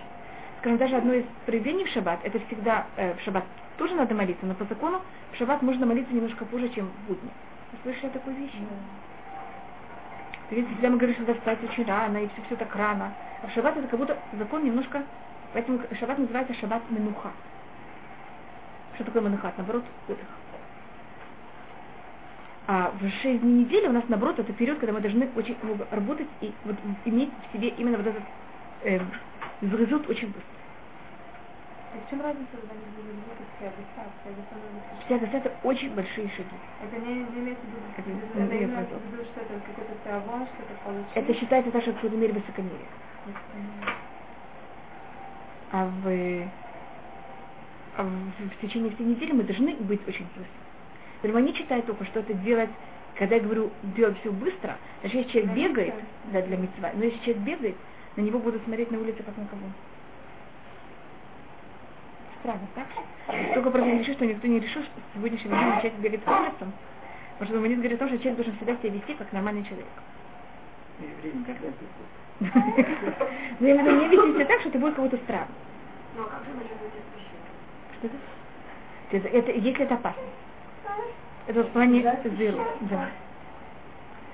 Скажем, 0.60 0.78
даже 0.78 0.96
одно 0.96 1.14
из 1.14 1.24
проявлений 1.46 1.84
в 1.84 1.88
шаббат, 1.88 2.20
это 2.22 2.38
всегда 2.46 2.86
э, 2.96 3.14
в 3.14 3.20
шаббат 3.22 3.44
тоже 3.78 3.94
надо 3.94 4.14
молиться, 4.14 4.44
но 4.44 4.54
по 4.54 4.64
закону 4.66 5.00
в 5.32 5.36
шаббат 5.36 5.62
можно 5.62 5.86
молиться 5.86 6.12
немножко 6.12 6.44
позже, 6.44 6.68
чем 6.68 6.86
в 6.86 7.08
будни. 7.08 7.30
Вы 7.72 7.78
слышали 7.82 8.06
о 8.08 8.10
такой 8.10 8.34
вещи? 10.50 10.60
Видите, 10.60 10.72
всегда 10.74 10.90
мы 10.90 10.96
говорим, 10.96 11.14
что 11.14 11.24
надо 11.24 11.38
встать 11.38 11.64
очень 11.64 11.84
рано, 11.84 12.18
и 12.18 12.28
все, 12.28 12.42
все 12.46 12.56
так 12.56 12.74
рано. 12.74 13.12
А 13.42 13.46
в 13.46 13.52
шаббат 13.52 13.76
это 13.76 13.88
как 13.88 13.98
будто 13.98 14.16
закон 14.38 14.64
немножко... 14.64 15.02
Поэтому 15.52 15.80
шаббат 15.98 16.18
называется 16.18 16.54
шаббат 16.54 16.82
менуха. 16.90 17.32
Что 18.94 19.04
такое 19.04 19.22
менуха? 19.22 19.52
Наоборот, 19.56 19.84
отдых. 20.08 20.26
А 22.66 22.92
в 23.00 23.10
шесть 23.22 23.40
дней 23.40 23.64
недели 23.64 23.88
у 23.88 23.92
нас, 23.92 24.04
наоборот, 24.08 24.38
это 24.38 24.52
период, 24.52 24.78
когда 24.78 24.92
мы 24.92 25.00
должны 25.00 25.28
очень 25.34 25.56
много 25.62 25.88
работать 25.90 26.28
и 26.40 26.52
вот 26.64 26.76
иметь 27.04 27.30
в 27.48 27.52
себе 27.52 27.68
именно 27.70 27.96
вот 27.96 28.06
этот 28.06 28.22
э, 28.84 29.00
зрезут 29.60 30.08
очень 30.08 30.28
быстро. 30.28 30.59
Так 31.92 32.06
в 32.06 32.10
чем 32.10 32.20
разница, 32.22 32.46
когда 32.52 32.74
они 32.74 32.86
были 32.94 33.10
запрещена. 33.26 33.72
Вся 35.06 35.18
гаса 35.18 35.36
это 35.38 35.52
очень 35.64 35.92
большие 35.94 36.28
шаги. 36.28 36.56
Это 36.82 36.96
не, 37.04 37.14
не 37.14 37.40
имеется 37.40 37.64
в 37.64 37.68
виду, 37.68 37.80
Это 37.96 38.10
это, 38.10 38.38
это 38.38 38.54
имеет 38.54 38.70
имеется 38.70 38.94
в 38.94 39.12
виду, 39.12 39.24
что 39.24 39.40
это 39.40 39.54
какой-то 39.66 39.94
теавон, 40.04 40.46
что-то 40.54 40.74
получить. 40.84 41.10
Это 41.14 41.34
считается 41.34 41.72
даже 41.72 41.90
в 41.90 41.94
какой-то 41.96 42.16
мере 42.16 42.32
высокомерие. 42.32 42.86
А 45.72 45.86
в, 45.86 46.48
а 47.96 48.02
в, 48.04 48.48
в 48.48 48.60
течение 48.60 48.92
всей 48.94 49.04
недели 49.06 49.32
мы 49.32 49.42
должны 49.42 49.74
быть 49.76 50.06
очень 50.06 50.26
быстро. 50.26 50.60
Поэтому 51.22 51.42
они 51.42 51.54
читают 51.54 51.86
только, 51.86 52.04
что 52.06 52.20
это 52.20 52.34
делать, 52.34 52.70
когда 53.16 53.34
я 53.36 53.42
говорю 53.42 53.70
делать 53.82 54.18
все 54.20 54.30
быстро, 54.32 54.78
даже 55.02 55.16
если 55.18 55.30
человек 55.30 55.52
Для 55.52 55.68
бегает, 55.68 55.94
митцвы. 55.94 56.08
да, 56.32 56.42
для 56.42 56.56
митцва, 56.56 56.90
но 56.94 57.04
если 57.04 57.18
человек 57.18 57.42
бегает, 57.42 57.76
на 58.16 58.20
него 58.22 58.38
будут 58.38 58.62
смотреть 58.64 58.90
на 58.90 58.98
улице 58.98 59.22
как 59.22 59.36
на 59.36 59.46
кого. 59.46 59.62
Странно, 62.40 62.66
так? 62.74 62.86
Только 63.54 63.70
просто 63.70 63.90
не 63.90 63.98
решил, 63.98 64.14
что 64.14 64.26
никто 64.26 64.48
не 64.48 64.60
решил, 64.60 64.82
что 64.82 64.92
с 64.92 65.14
сегодняшнего 65.14 65.56
дня 65.56 65.80
человек 65.80 65.98
бегает 65.98 66.24
по 66.24 66.30
улицам. 66.30 66.72
Потому 67.38 67.46
что 67.46 67.54
Мамонит 67.56 67.78
говорит 67.78 67.96
о 67.96 67.98
том, 67.98 68.08
что 68.08 68.18
человек 68.18 68.36
должен 68.36 68.56
всегда 68.56 68.76
себя 68.76 68.90
вести 68.90 69.14
как 69.14 69.32
нормальный 69.32 69.64
человек. 69.64 69.86
Еврейский 70.98 71.52
язык. 71.52 71.74
Но 73.60 73.68
я 73.68 73.74
имею 73.76 73.84
в 73.84 73.86
виду, 73.86 74.00
не 74.00 74.08
вести 74.08 74.34
себя 74.34 74.44
так, 74.46 74.60
что 74.60 74.68
это 74.70 74.78
будет 74.78 74.94
кого-то 74.94 75.16
странно. 75.18 75.48
Ну, 76.16 76.22
а 76.22 76.28
как 76.28 76.44
же 76.44 76.52
может 76.54 76.72
быть? 76.78 77.30
Что 77.98 78.06
это? 78.06 78.16
Это, 79.10 79.28
это, 79.28 79.52
если 79.52 79.84
это 79.84 79.94
опасно. 79.94 80.22
Это 81.46 81.60
вот 81.60 81.68
в 81.68 81.72
плане 81.72 82.02
зеру. 82.38 82.64
Да. 82.82 83.08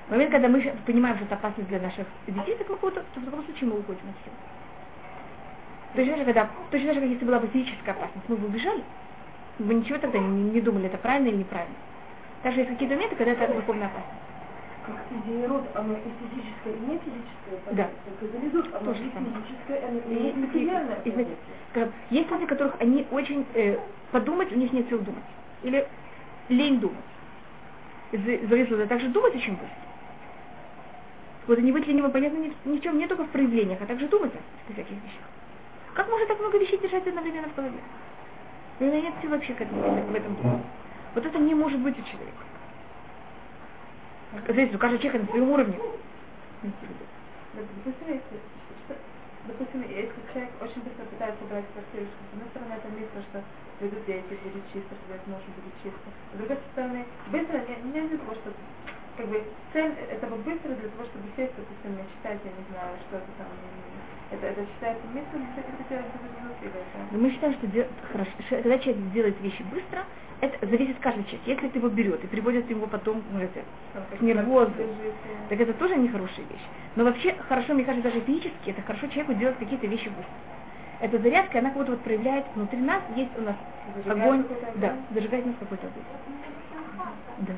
В 0.09 0.11
момент, 0.13 0.31
когда 0.31 0.49
мы 0.49 0.61
понимаем, 0.87 1.17
что 1.17 1.25
это 1.25 1.35
опасность 1.35 1.69
для 1.69 1.81
наших 1.81 2.07
детей, 2.27 2.57
так 2.57 2.69
мы 2.69 2.77
то 2.77 2.91
в 2.91 3.25
таком 3.25 3.45
случае 3.45 3.71
мы 3.71 3.79
уходим 3.81 4.03
отсюда. 4.11 4.37
Точно 5.97 6.13
так 6.13 6.19
же, 6.19 6.25
когда, 6.27 6.51
точно 6.71 6.87
так 6.89 6.95
же, 6.95 7.01
как 7.01 7.11
если 7.11 7.25
была 7.25 7.39
бы 7.41 7.49
физическая 7.49 7.95
опасность, 7.95 8.29
мы 8.29 8.37
бы 8.37 8.47
убежали, 8.49 8.85
мы 9.59 9.75
ничего 9.75 9.99
тогда 9.99 10.19
не, 10.19 10.43
не 10.51 10.61
думали, 10.61 10.87
это 10.87 10.99
правильно 10.99 11.29
или 11.29 11.39
неправильно. 11.39 11.75
Также 12.43 12.61
есть 12.61 12.71
какие-то 12.73 12.95
моменты, 12.95 13.17
когда 13.17 13.33
это 13.33 13.55
духовная 13.55 13.87
опасность. 13.87 14.23
Как 14.83 15.07
идея 15.11 15.47
оно 15.75 15.97
и 15.97 16.11
физическое, 16.21 16.75
и 16.75 16.79
не 16.81 16.99
физическое. 16.99 17.75
Да. 17.75 17.91
То 18.85 18.95
же 18.95 19.05
и 19.07 19.13
самое. 19.13 19.33
физическое, 19.35 19.89
оно 19.89 19.99
И, 19.99 20.29
и 20.29 21.11
скажем, 21.71 21.93
есть 22.11 22.31
люди, 22.31 22.47
которых 22.47 22.77
они 22.79 23.07
очень 23.11 23.47
э, 23.55 23.79
подумать, 24.13 24.53
у 24.53 24.57
них 24.57 24.73
нет 24.73 24.89
сил 24.89 25.01
думать. 25.01 25.25
Или 25.63 25.89
лень 26.51 26.79
думать. 26.79 26.97
За- 28.13 28.47
Зависло, 28.47 28.83
а 28.83 28.87
также 28.87 29.09
думать 29.09 29.35
очень 29.35 29.53
быстро. 29.55 29.71
Вот 31.47 31.59
не 31.59 31.73
быть 31.73 31.87
ленивым, 31.87 32.13
понятно, 32.13 32.37
ни, 32.39 32.51
в- 32.51 32.67
ни 32.67 32.79
в 32.79 32.83
чем, 32.83 32.99
не 32.99 33.07
только 33.09 33.25
в 33.25 33.31
проявлениях, 33.31 33.81
а 33.81 33.87
также 33.87 34.09
думать 34.09 34.33
о 34.35 34.73
всяких 34.73 34.91
вещах. 35.03 35.31
Как 35.97 36.11
можно 36.11 36.27
так 36.27 36.39
много 36.39 36.59
вещей 36.59 36.79
держать 36.79 37.07
одновременно 37.07 37.49
в 37.49 37.55
голове? 37.55 37.81
Нет 38.81 39.15
сил 39.23 39.31
вообще 39.31 39.55
к 39.55 39.63
этому, 39.63 39.81
в 39.81 40.15
этом 40.15 40.37
думать. 40.37 40.61
Вот 41.15 41.25
это 41.25 41.39
не 41.39 41.55
может 41.55 41.81
быть 41.81 41.99
у 41.99 42.03
человека. 42.03 42.45
Зависит, 44.47 44.75
у 44.75 44.79
каждого 44.79 45.01
человека 45.01 45.25
на 45.25 45.31
своем 45.33 45.49
уровне. 45.49 45.79
Допустим, 47.55 48.09
если, 48.13 48.37
что- 48.85 49.01
допустим, 49.49 49.81
если 49.89 50.21
человек 50.35 50.51
очень 50.61 50.83
быстро 50.85 51.05
пытается 51.09 51.43
убрать 51.45 51.65
квартиру, 51.73 52.05
что 52.05 52.21
с 52.21 52.33
одной 52.37 52.49
стороны 52.53 52.73
это 52.77 52.89
мысль, 52.93 53.25
что 53.33 53.43
придут 53.79 54.05
дети, 54.05 54.37
будет 54.45 54.65
чисто, 54.77 54.93
что 54.93 55.15
это 55.17 55.25
может 55.33 55.49
будет 55.57 55.73
чисто. 55.81 56.07
С 56.13 56.37
другой 56.37 56.59
стороны, 56.77 57.07
быстро 57.33 57.57
не, 57.65 57.75
не 57.97 58.05
из-за 58.05 58.19
того, 58.19 58.35
что 58.35 58.53
как 59.17 59.27
бы 59.33 59.41
цель 59.73 59.97
этого 60.13 60.37
быстро 60.45 60.77
для 60.77 60.93
того, 60.93 61.09
чтобы 61.09 61.25
сесть, 61.41 61.57
допустим, 61.57 61.97
читать, 62.21 62.41
я 62.45 62.53
не 62.53 62.65
знаю, 62.69 62.93
что-то 63.09 63.33
там. 63.41 63.49
Это, 64.31 64.47
это 64.47 64.67
считается 64.67 65.03
или 66.63 66.71
это? 66.71 67.17
Мы 67.17 67.31
считаем, 67.31 67.55
что 67.55 67.67
дел... 67.69 67.87
хорошо, 68.11 68.31
когда 68.49 68.79
человек 68.79 69.13
делает 69.13 69.41
вещи 69.41 69.63
быстро, 69.71 70.05
это 70.41 70.67
зависит 70.67 70.97
каждый 71.01 71.25
человек. 71.25 71.47
Если 71.47 71.69
ты 71.69 71.79
его 71.79 71.89
берет 71.89 72.23
и 72.25 72.27
приводит 72.27 72.69
его 72.69 72.87
потом 72.87 73.23
ну, 73.33 73.41
это, 73.41 73.61
к 74.19 74.21
нервозу, 74.21 74.73
так 75.49 75.61
это 75.61 75.73
тоже 75.75 75.97
нехорошая 75.97 76.45
вещь. 76.47 76.67
Но 76.97 77.05
вообще 77.05 77.35
хорошо, 77.49 77.75
мне 77.75 77.85
кажется, 77.85 78.11
даже 78.11 78.25
физически, 78.25 78.71
это 78.71 78.83
хорошо 78.83 79.07
человеку 79.07 79.35
делать 79.35 79.59
какие-то 79.59 79.87
вещи 79.87 80.09
быстро. 80.09 80.35
Эта 81.01 81.19
зарядка, 81.19 81.59
она 81.59 81.71
как-то 81.71 81.93
вот 81.93 82.01
проявляет 82.01 82.47
внутри 82.55 82.81
нас, 82.81 83.03
есть 83.15 83.31
у 83.39 83.43
нас 83.43 83.57
Зажигает 83.95 84.23
огонь? 84.23 84.45
да, 84.77 84.97
зажигает 85.13 85.47
нас 85.47 85.55
какой-то 85.61 85.87
огонь. 85.87 86.03
Да. 87.39 87.55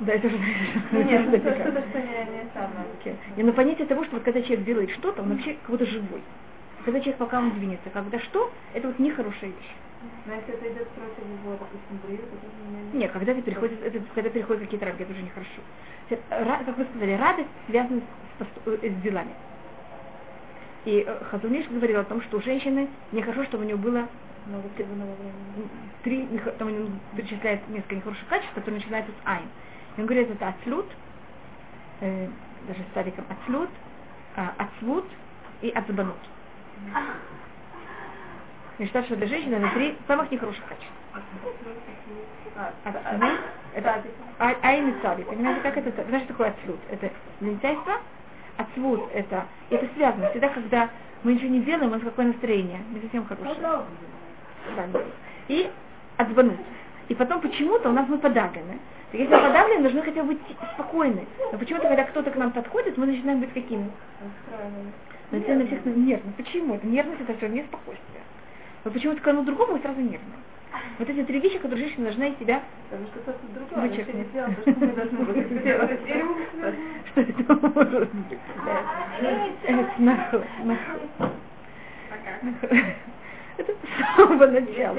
Да, 0.00 0.12
это 0.12 0.26
уже 0.26 0.36
Ну, 0.92 1.02
Нет, 1.02 1.22
ну, 1.26 1.38
что- 1.38 1.54
что-то, 1.54 1.88
что 1.88 1.98
не, 2.00 2.08
не 2.08 2.50
самое. 2.52 2.86
Окей. 3.00 3.16
Не, 3.36 3.42
но 3.44 3.52
понятие 3.52 3.86
того, 3.86 4.04
что 4.04 4.16
вот 4.16 4.24
когда 4.24 4.42
человек 4.42 4.64
делает 4.64 4.90
что-то, 4.90 5.22
он 5.22 5.30
вообще 5.30 5.54
как 5.54 5.70
будто 5.70 5.86
живой. 5.86 6.22
Когда 6.84 7.00
человек 7.00 7.18
пока 7.18 7.38
он 7.38 7.52
двинется, 7.52 7.88
когда 7.90 8.18
что, 8.20 8.52
это 8.74 8.88
вот 8.88 8.98
нехорошая 8.98 9.50
вещь. 9.50 9.74
Но 10.26 10.34
если 10.34 10.54
это 10.54 10.72
идет 10.72 10.88
против 10.90 11.18
его, 11.18 11.52
допустим, 11.52 11.96
брею, 12.04 12.20
то 12.20 12.36
тоже 12.36 12.92
не... 12.92 12.98
Нет, 13.00 13.10
когда 13.12 13.32
это 13.32 13.42
переходит, 13.42 13.82
это, 13.82 14.00
когда 14.14 14.30
переходит 14.30 14.62
какие-то 14.64 14.86
рамки, 14.86 15.02
это 15.02 15.12
уже 15.12 15.22
нехорошо. 15.22 15.62
Ра- 16.10 16.64
Как 16.64 16.76
вы 16.76 16.84
сказали, 16.84 17.12
радость 17.12 17.48
связана 17.66 18.00
с, 18.00 18.42
посту- 18.42 18.78
э, 18.82 18.90
с 18.90 19.02
делами. 19.02 19.32
И 20.84 21.02
э, 21.06 21.24
Хазуниш 21.24 21.66
говорил 21.68 22.00
о 22.00 22.04
том, 22.04 22.20
что 22.22 22.36
у 22.36 22.42
женщины 22.42 22.88
нехорошо, 23.12 23.44
чтобы 23.44 23.64
у 23.64 23.66
нее 23.66 23.76
было 23.76 24.06
Много 24.46 24.68
три, 26.04 26.28
там 26.58 26.68
у 26.68 26.70
него 26.70 26.88
перечисляет 27.16 27.66
несколько 27.68 27.96
нехороших 27.96 28.28
качеств, 28.28 28.52
которые 28.54 28.80
начинаются 28.80 29.12
с 29.12 29.26
айн. 29.26 29.46
Он 29.98 30.04
говорит, 30.06 30.30
это 30.30 30.48
ацлут, 30.48 30.86
э, 32.00 32.28
даже 32.68 32.80
с 32.80 32.94
садиком 32.94 33.24
ацлут, 33.28 33.70
а, 34.36 34.52
ацвут 34.58 35.06
и 35.62 35.70
ацбанут. 35.70 36.16
И 38.78 38.84
считают, 38.84 39.06
что 39.06 39.16
для 39.16 39.26
женщины 39.26 39.54
это 39.54 39.70
три 39.74 39.96
самых 40.06 40.30
нехороших 40.30 40.62
качеств. 40.66 40.92
А, 42.56 42.72
Ацвут, 42.84 43.40
это 43.74 44.02
ай- 44.38 44.56
айн 44.62 44.88
и 44.90 45.00
цади. 45.00 45.22
Понимаете, 45.24 45.60
как 45.62 45.76
это? 45.78 46.04
Знаешь, 46.08 46.24
что 46.24 46.34
такое 46.34 46.48
ацлут? 46.50 46.80
Это 46.90 47.10
лентяйство, 47.40 47.94
ацвут 48.58 49.10
это, 49.14 49.46
это 49.70 49.88
связано. 49.94 50.28
Всегда, 50.30 50.48
когда 50.50 50.90
мы 51.22 51.34
ничего 51.34 51.48
не 51.50 51.60
делаем, 51.62 51.88
у 51.88 51.94
нас 51.94 52.02
какое 52.02 52.26
настроение, 52.26 52.80
не 52.92 53.00
совсем 53.00 53.24
хорошее. 53.26 53.54
Да. 54.76 55.00
И 55.48 55.70
отзвонут. 56.18 56.58
И 57.08 57.14
потом 57.14 57.40
почему-то 57.40 57.88
у 57.88 57.92
нас 57.92 58.06
мы 58.08 58.18
подавлены. 58.18 58.78
Так 59.12 59.20
Если 59.20 59.32
подавлены, 59.32 59.82
нужно 59.82 60.02
хотя 60.02 60.22
бы 60.22 60.34
быть 60.34 60.40
спокойны. 60.74 61.26
Но 61.52 61.58
почему-то, 61.58 61.88
когда 61.88 62.04
кто-то 62.04 62.30
к 62.30 62.36
нам 62.36 62.50
подходит, 62.52 62.96
мы 62.96 63.06
начинаем 63.06 63.40
быть 63.40 63.52
какими? 63.52 63.90
Расстроенный. 64.20 64.92
На 65.30 65.40
все 65.40 65.54
на 65.54 65.66
всех 65.66 65.84
нервно. 65.84 66.32
Почему? 66.36 66.74
Это 66.74 66.86
нервность, 66.86 67.20
это 67.20 67.36
все 67.36 67.48
не 67.48 67.62
спокойствие. 67.64 68.22
Но 68.84 68.90
почему-то 68.90 69.20
к 69.20 69.26
одному 69.26 69.46
другому 69.46 69.74
мы 69.74 69.78
сразу 69.80 70.00
нервны. 70.00 70.34
Вот 70.98 71.08
эти 71.08 71.22
три 71.24 71.40
вещи, 71.40 71.58
которые 71.58 71.86
женщина 71.86 72.04
должна 72.04 72.26
из 72.26 72.38
себя 72.38 72.62
Потому 72.90 73.06
что 73.08 73.18
кто-то 73.20 73.38
другой, 73.54 73.88
Вычеркнуть. 73.88 74.32
то, 74.32 74.72
что 74.72 74.86
должны 74.86 75.18
это 77.16 77.54
может 77.74 78.12
быть. 78.12 78.38
Это 83.56 83.72
с 83.72 84.16
самого 84.16 84.46
начала. 84.46 84.98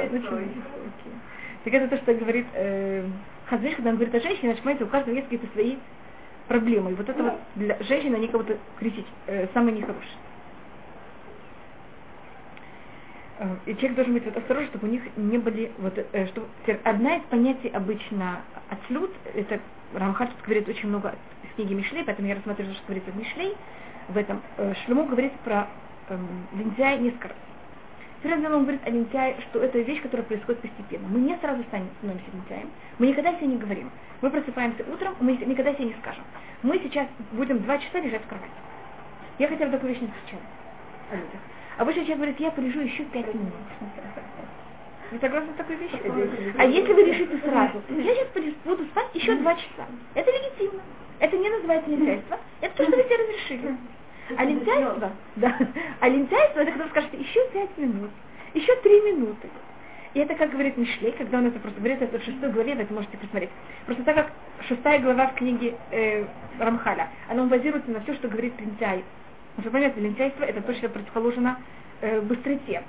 Так 1.63 1.73
это 1.73 1.87
то, 1.87 1.97
что 1.97 2.13
говорит 2.13 2.47
э, 2.53 3.05
Хазыш, 3.49 3.75
когда 3.75 3.91
он 3.91 3.95
говорит 3.95 4.15
о 4.15 4.19
женщине, 4.19 4.49
значит, 4.49 4.63
понимаете, 4.63 4.83
у 4.83 4.87
каждого 4.87 5.15
есть 5.15 5.27
какие-то 5.29 5.51
свои 5.53 5.77
проблемы. 6.47 6.91
И 6.91 6.95
вот 6.95 7.07
это 7.07 7.23
вот 7.23 7.33
для 7.55 7.77
женщин, 7.83 8.13
они 8.13 8.27
как 8.27 8.41
будто 8.41 8.57
критич, 8.79 9.05
э, 9.27 9.47
самые 9.53 9.75
нехорошие. 9.77 10.17
Э, 13.39 13.55
И 13.65 13.75
человек 13.75 13.95
должен 13.95 14.13
быть 14.13 14.25
вот 14.25 14.37
осторожен, 14.37 14.69
чтобы 14.69 14.87
у 14.87 14.91
них 14.91 15.03
не 15.15 15.37
были 15.37 15.71
вот, 15.77 15.97
э, 15.97 16.27
что 16.27 16.45
теперь 16.63 16.79
одна 16.83 17.17
из 17.17 17.23
понятий 17.23 17.69
обычно 17.69 18.41
отслюд, 18.69 19.11
это 19.33 19.59
Рамхат 19.93 20.29
тут 20.31 20.43
говорит 20.43 20.67
очень 20.67 20.89
много 20.89 21.15
из 21.43 21.55
книги 21.55 21.73
Мишлей, 21.73 22.03
поэтому 22.03 22.27
я 22.27 22.35
рассматриваю, 22.35 22.73
что 22.75 22.83
говорится 22.87 23.11
в 23.11 23.17
Мишлей. 23.17 23.55
В 24.09 24.17
этом 24.17 24.41
э, 24.57 24.73
Шлюму 24.85 25.05
говорит 25.05 25.31
про 25.45 25.67
эм, 26.09 26.27
лентяя 26.53 26.97
несколько 26.97 27.29
раз. 27.29 27.37
Делом 28.23 28.53
он 28.53 28.61
говорит 28.63 28.81
о 28.85 28.89
лентяе, 28.89 29.35
что 29.41 29.59
это 29.59 29.79
вещь, 29.79 30.01
которая 30.01 30.25
происходит 30.25 30.61
постепенно. 30.61 31.07
Мы 31.07 31.19
не 31.19 31.37
сразу 31.37 31.63
становимся 31.63 32.25
лентяем. 32.33 32.69
Мы 32.99 33.07
никогда 33.07 33.35
себе 33.35 33.47
не 33.47 33.57
говорим. 33.57 33.91
Мы 34.21 34.29
просыпаемся 34.29 34.83
утром, 34.91 35.15
мы 35.19 35.33
никогда 35.33 35.73
себе 35.75 35.85
не 35.85 35.95
скажем. 36.01 36.23
Мы 36.63 36.79
сейчас 36.79 37.07
будем 37.31 37.59
два 37.63 37.77
часа 37.77 37.99
лежать 37.99 38.23
в 38.23 38.27
кровати. 38.27 38.49
Я 39.37 39.47
хотя 39.47 39.65
бы 39.65 39.71
такую 39.71 39.93
вещь 39.93 40.01
не 40.01 40.07
встречала. 40.07 40.41
Обычно 41.77 42.01
человек 42.01 42.17
говорит, 42.17 42.39
я 42.39 42.51
полежу 42.51 42.79
еще 42.81 43.03
пять 43.05 43.33
минут. 43.33 43.53
Вы 45.11 45.19
согласны 45.19 45.53
с 45.53 45.57
такой 45.57 45.75
вещью? 45.75 45.99
А 46.57 46.65
если 46.65 46.93
вы 46.93 47.03
решите 47.03 47.37
сразу, 47.37 47.81
я 47.89 48.15
сейчас 48.15 48.27
буду 48.65 48.83
спать 48.85 49.07
еще 49.13 49.35
два 49.35 49.53
часа. 49.55 49.85
Это 50.15 50.31
легитимно. 50.31 50.81
Это 51.19 51.37
не 51.37 51.49
называется 51.49 51.89
лентяйство. 51.89 52.39
Это 52.61 52.75
то, 52.75 52.83
что 52.83 52.95
вы 52.97 53.03
себе 53.03 53.15
разрешили. 53.15 53.77
А 54.35 54.43
лентяйство, 54.43 55.11
да, 55.35 55.57
а 55.99 56.09
лентяйство, 56.09 56.59
это 56.59 56.71
когда 56.71 56.83
вы 56.85 56.89
скажете, 56.89 57.17
еще 57.17 57.39
пять 57.53 57.77
минут, 57.77 58.11
еще 58.53 58.75
три 58.77 58.99
минуты. 59.01 59.47
И 60.13 60.19
это, 60.19 60.35
как 60.35 60.49
говорит 60.49 60.77
Мишлей, 60.77 61.11
когда 61.11 61.37
он 61.37 61.47
это 61.47 61.59
просто 61.59 61.79
говорит, 61.79 62.01
это 62.01 62.17
в 62.17 62.23
шестой 62.23 62.51
главе, 62.51 62.75
вы 62.75 62.81
это 62.81 62.93
можете 62.93 63.17
посмотреть. 63.17 63.51
Просто 63.85 64.03
так 64.03 64.15
как 64.15 64.31
шестая 64.67 64.99
глава 64.99 65.27
в 65.27 65.35
книге 65.35 65.75
э, 65.91 66.25
Рамхаля, 66.59 67.09
она 67.29 67.43
базируется 67.45 67.91
на 67.91 68.01
все, 68.01 68.15
что 68.15 68.27
говорит 68.27 68.59
лентяй. 68.59 69.03
Что, 69.59 69.69
понятно, 69.69 70.01
лентяйство 70.01 70.43
это 70.43 70.61
то, 70.61 70.73
что 70.73 70.89
противоположно 70.89 71.59
э, 72.01 72.21
быстроте. 72.21 72.83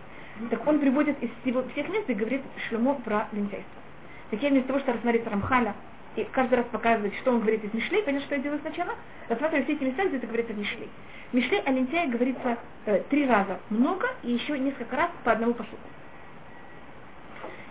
Так 0.50 0.66
он 0.66 0.78
приводит 0.78 1.22
из 1.22 1.30
всего, 1.42 1.64
всех 1.72 1.88
мест 1.88 2.08
и 2.08 2.14
говорит 2.14 2.42
Шлемо 2.68 2.94
про 2.94 3.28
лентяйство. 3.32 3.82
Так 4.30 4.42
я 4.42 4.50
вместо 4.50 4.68
того, 4.68 4.80
что 4.80 4.92
рассмотреть 4.92 5.26
Рамхаля 5.26 5.74
и 6.18 6.24
каждый 6.32 6.56
раз 6.56 6.66
показывать, 6.66 7.14
что 7.18 7.30
он 7.30 7.40
говорит 7.40 7.64
из 7.64 7.72
Мишлей, 7.72 8.02
понятно, 8.02 8.26
что 8.26 8.34
я 8.36 8.42
делаю 8.42 8.60
сначала, 8.60 8.94
рассматриваю 9.28 9.64
все 9.64 9.74
эти 9.74 9.84
места, 9.84 10.04
где 10.06 10.16
это 10.16 10.26
говорится 10.26 10.54
Мишлей. 10.54 10.88
Мишлей 11.32 11.60
о 11.60 11.70
лентяе 11.70 12.08
говорится 12.08 12.58
э, 12.86 13.02
три 13.10 13.26
раза 13.26 13.60
много 13.70 14.08
и 14.22 14.32
еще 14.32 14.58
несколько 14.58 14.96
раз 14.96 15.10
по 15.24 15.32
одному 15.32 15.54
посуду. 15.54 15.76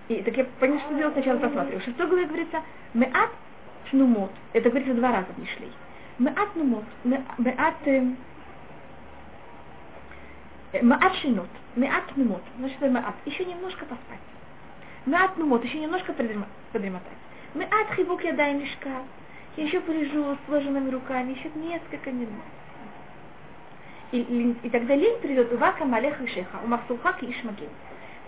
И 0.07 0.21
так 0.21 0.37
я 0.37 0.45
понятно, 0.59 0.81
что 0.85 0.95
делать 0.95 1.13
сначала 1.13 1.37
просматриваю. 1.39 1.81
В 1.81 1.83
шестой 1.83 2.07
главе 2.07 2.25
говорится 2.25 2.61
Меат 2.93 3.31
шнумот. 3.89 4.31
Это 4.53 4.69
говорится 4.69 4.93
два 4.95 5.11
раза 5.11 5.27
в 5.35 5.39
Мишлей. 5.39 5.71
Меат 6.19 6.55
нумот. 6.55 6.85
ме- 7.03 7.23
Меат 7.37 7.75
э, 7.85 8.03
Маат 10.81 11.15
шинот, 11.15 11.47
меат 11.75 12.15
нумот, 12.17 12.43
значит 12.59 12.79
маат, 12.81 13.15
еще 13.25 13.45
немножко 13.45 13.85
поспать. 13.85 14.19
Меат 15.05 15.37
нумот, 15.37 15.63
еще 15.63 15.79
немножко 15.79 16.13
подрема- 17.53 17.69
подремотать. 17.69 17.71
Меат 17.71 17.95
хибук 17.95 18.23
ядай 18.23 18.53
мешка, 18.53 19.03
я 19.57 19.63
еще 19.65 19.79
полежу 19.81 20.35
с 20.35 20.45
сложенными 20.47 20.89
руками, 20.89 21.33
еще 21.33 21.49
несколько 21.55 22.11
минут. 22.11 22.43
И, 24.11 24.19
и, 24.21 24.55
и 24.63 24.69
тогда 24.69 24.95
лень 24.95 25.19
придет 25.21 25.51
у 25.51 25.57
вака 25.57 25.85
малеха 25.85 26.23
и 26.23 26.27
шеха, 26.27 26.61
у 26.63 26.67
махсулхак 26.67 27.23
и 27.23 27.31
ишмагин. 27.31 27.69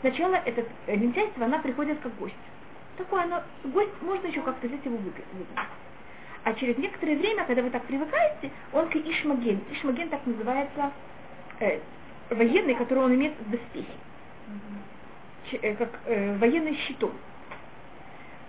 Сначала 0.02 0.36
это 0.36 0.66
э, 0.88 0.96
лентяйство, 0.96 1.46
она 1.46 1.60
приходит 1.60 2.00
как 2.00 2.16
гость. 2.18 2.36
Такое 2.98 3.24
оно, 3.24 3.44
гость, 3.64 4.02
можно 4.02 4.28
еще 4.28 4.42
как-то 4.42 4.68
взять 4.68 4.86
его 4.86 4.98
выгнать. 4.98 5.26
А 6.44 6.54
через 6.54 6.78
некоторое 6.78 7.18
время, 7.18 7.46
когда 7.46 7.62
вы 7.62 7.70
так 7.70 7.84
привыкаете, 7.86 8.52
он 8.74 8.90
к 8.90 8.96
ишмаген. 8.96 9.62
Ишмаген 9.72 10.10
так 10.10 10.26
называется 10.26 10.92
э, 11.60 11.80
военный, 12.30 12.76
который 12.76 13.04
он 13.04 13.16
имеет 13.16 13.34
в 13.40 13.50
доспехе. 13.50 13.88
Ч- 15.52 15.58
э, 15.58 15.76
как 15.76 16.00
э, 16.06 16.38
военный 16.38 16.76
щитом. 16.88 17.12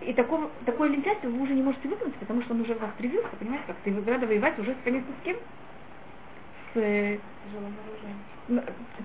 И 0.00 0.12
такого, 0.14 0.50
такое 0.64 0.88
лентяйство 0.88 1.28
вы 1.28 1.42
уже 1.42 1.52
не 1.52 1.62
можете 1.62 1.88
выгнать, 1.88 2.14
потому 2.14 2.42
что 2.42 2.54
он 2.54 2.62
уже 2.62 2.74
в 2.74 2.80
вас 2.80 2.90
привился, 2.96 3.28
понимаете, 3.38 3.64
как 3.66 3.76
ты 3.84 3.90
надо 3.92 4.26
воевать 4.26 4.58
уже 4.58 4.72
с 4.72 4.76
конечно 4.82 5.08
с 5.20 5.24
кем? 5.24 5.36
С, 6.72 6.78
э, 6.78 7.18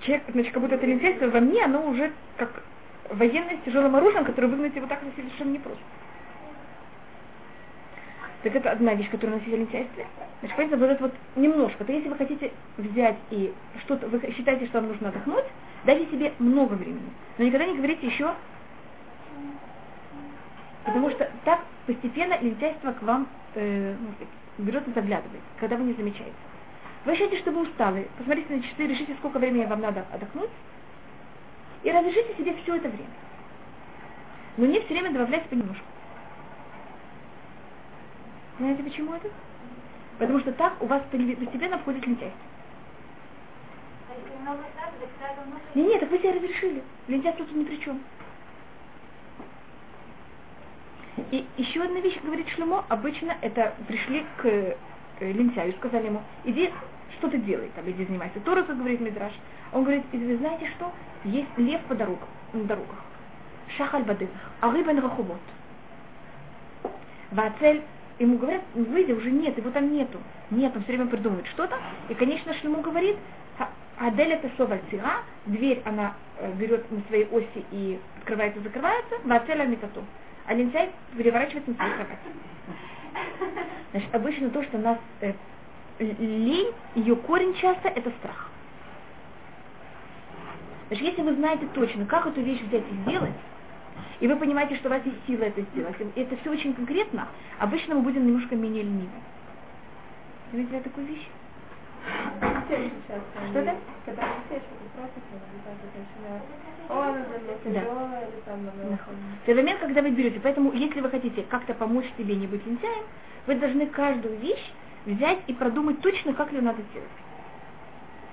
человек, 0.01 0.23
значит, 0.29 0.53
как 0.53 0.61
будто 0.61 0.75
это 0.75 0.85
лентяйство 0.85 1.27
во 1.27 1.39
мне, 1.41 1.63
оно 1.65 1.87
уже 1.89 2.13
как 2.37 2.63
военный 3.09 3.57
с 3.61 3.65
тяжелым 3.65 3.95
оружием, 3.95 4.23
который 4.23 4.49
выгнать 4.49 4.75
его 4.75 4.87
так 4.87 4.99
совершенно 5.15 5.51
непросто. 5.51 5.83
Так 8.43 8.55
это 8.55 8.71
одна 8.71 8.93
вещь, 8.93 9.09
которую 9.09 9.39
носите 9.39 9.57
лентяйстве. 9.57 10.05
Значит, 10.39 10.55
понятно, 10.55 10.77
вот 10.77 10.89
это 10.91 11.03
вот 11.03 11.13
немножко. 11.35 11.83
То 11.83 11.91
если 11.91 12.09
вы 12.09 12.15
хотите 12.15 12.51
взять 12.77 13.17
и 13.31 13.51
что-то, 13.81 14.07
вы 14.07 14.21
считаете, 14.37 14.67
что 14.67 14.79
вам 14.79 14.89
нужно 14.89 15.09
отдохнуть, 15.09 15.45
дайте 15.83 16.05
себе 16.11 16.31
много 16.37 16.73
времени. 16.73 17.09
Но 17.37 17.45
никогда 17.45 17.65
не 17.65 17.75
говорите 17.75 18.05
еще, 18.05 18.33
потому 20.85 21.09
что 21.09 21.29
так 21.43 21.61
постепенно 21.87 22.39
лентяйство 22.39 22.93
к 22.93 23.01
вам 23.01 23.27
э, 23.55 23.95
ну, 23.99 24.65
берет 24.65 24.87
и 24.87 24.91
заглядывает, 24.93 25.41
когда 25.59 25.75
вы 25.77 25.83
не 25.83 25.93
замечаете. 25.93 26.35
Вы 27.03 27.11
ощущаете, 27.11 27.39
что 27.39 27.51
вы 27.51 27.61
усталы, 27.61 28.07
посмотрите 28.17 28.55
на 28.55 28.61
часы, 28.61 28.87
решите, 28.87 29.15
сколько 29.19 29.39
времени 29.39 29.65
вам 29.65 29.81
надо 29.81 30.05
отдохнуть, 30.13 30.49
и 31.83 31.91
разрешите 31.91 32.35
себе 32.37 32.55
все 32.63 32.75
это 32.75 32.89
время. 32.89 33.09
Но 34.57 34.65
не 34.65 34.79
все 34.79 34.89
время 34.89 35.11
добавлять 35.11 35.43
понемножку. 35.49 35.85
Знаете 38.57 38.83
почему 38.83 39.13
это? 39.13 39.29
Потому 40.17 40.39
что 40.39 40.53
так 40.53 40.81
у 40.81 40.85
вас 40.85 41.03
постепенно 41.11 41.77
входит 41.79 42.07
лентяйство. 42.07 42.39
Не, 45.75 45.83
нет, 45.83 45.99
так 45.99 46.09
вы 46.09 46.19
себя 46.19 46.33
разрешили. 46.33 46.81
Лентяйство 47.07 47.45
тут 47.45 47.55
ни 47.55 47.65
при 47.65 47.75
чем. 47.81 47.99
И 51.31 51.45
еще 51.57 51.83
одна 51.83 51.99
вещь, 51.99 52.19
говорит 52.23 52.47
Шлюмо, 52.49 52.85
обычно 52.89 53.37
это 53.41 53.73
пришли 53.87 54.25
к 54.37 54.75
лентяю 55.21 55.71
и 55.71 55.77
сказали 55.77 56.07
ему, 56.07 56.21
иди, 56.43 56.71
что 57.17 57.29
ты 57.29 57.37
делай, 57.37 57.71
там, 57.75 57.89
иди 57.89 58.05
занимайся. 58.05 58.39
Тора, 58.41 58.63
как 58.63 58.77
говорит 58.77 58.99
Мидраш. 58.99 59.31
Он 59.71 59.83
говорит, 59.83 60.03
вы 60.11 60.37
знаете 60.37 60.69
что? 60.75 60.91
Есть 61.23 61.49
лев 61.57 61.81
по 61.87 61.95
дорогам, 61.95 62.27
на 62.53 62.63
дорогах. 62.65 63.03
Шахаль 63.77 64.03
бады, 64.03 64.27
а 64.59 64.71
рыба 64.71 64.93
на 64.93 65.01
рахубот. 65.01 65.39
Вацель, 67.31 67.81
ему 68.19 68.37
говорят, 68.37 68.61
выйди, 68.73 69.11
уже 69.13 69.31
нет, 69.31 69.57
его 69.57 69.71
там 69.71 69.91
нету. 69.91 70.19
Нет, 70.51 70.75
он 70.75 70.83
все 70.83 70.93
время 70.93 71.07
придумывает 71.07 71.47
что-то. 71.47 71.77
И, 72.09 72.13
конечно, 72.13 72.53
Шлему 72.53 72.81
говорит, 72.81 73.17
Адель 73.97 74.33
это 74.33 74.49
слово 74.57 74.77
цира, 74.89 75.23
дверь 75.45 75.81
она 75.85 76.15
э, 76.37 76.51
берет 76.53 76.91
на 76.91 77.01
своей 77.07 77.25
оси 77.31 77.65
и 77.71 77.97
открывается, 78.17 78.59
закрывается, 78.59 79.15
вацель 79.23 79.61
амитату 79.61 80.03
а 80.47 80.53
лентяй 80.53 80.91
переворачивается 81.15 81.71
на 81.71 81.77
свою 81.77 81.93
кровать. 81.93 82.19
Значит, 83.91 84.15
обычно 84.15 84.49
то, 84.49 84.63
что 84.63 84.77
нас 84.77 84.97
э, 85.21 85.33
лень, 85.99 86.73
ее 86.95 87.15
корень 87.15 87.55
часто 87.55 87.87
это 87.87 88.11
страх. 88.19 88.49
Значит, 90.87 91.05
если 91.05 91.21
вы 91.23 91.35
знаете 91.35 91.67
точно, 91.73 92.05
как 92.05 92.27
эту 92.27 92.41
вещь 92.41 92.61
взять 92.61 92.83
и 92.91 92.95
сделать, 93.09 93.33
и 94.19 94.27
вы 94.27 94.35
понимаете, 94.35 94.75
что 94.75 94.89
у 94.89 94.91
вас 94.91 95.03
есть 95.05 95.17
сила 95.25 95.43
это 95.43 95.61
сделать, 95.61 95.95
и 96.15 96.21
это 96.21 96.37
все 96.37 96.51
очень 96.51 96.73
конкретно, 96.73 97.27
обычно 97.59 97.95
мы 97.95 98.01
будем 98.01 98.27
немножко 98.27 98.55
менее 98.55 98.83
ленивы. 98.83 99.09
Вы 100.51 100.59
видели 100.59 100.79
такую 100.79 101.07
вещь? 101.07 101.27
Это? 103.53 103.75
Когда 104.05 104.23
момент, 109.61 109.79
когда 109.79 110.01
вы 110.01 110.11
берете. 110.11 110.39
Поэтому, 110.41 110.71
если 110.73 111.01
вы 111.01 111.09
хотите 111.09 111.43
как-то 111.43 111.73
помочь 111.73 112.05
себе 112.17 112.35
не 112.35 112.47
быть 112.47 112.65
лентяем, 112.65 113.03
вы 113.47 113.55
должны 113.55 113.87
каждую 113.87 114.37
вещь 114.37 114.71
взять 115.05 115.39
и 115.47 115.53
продумать 115.53 116.01
точно, 116.01 116.33
как 116.33 116.51
ее 116.51 116.61
надо 116.61 116.81
делать. 116.93 117.09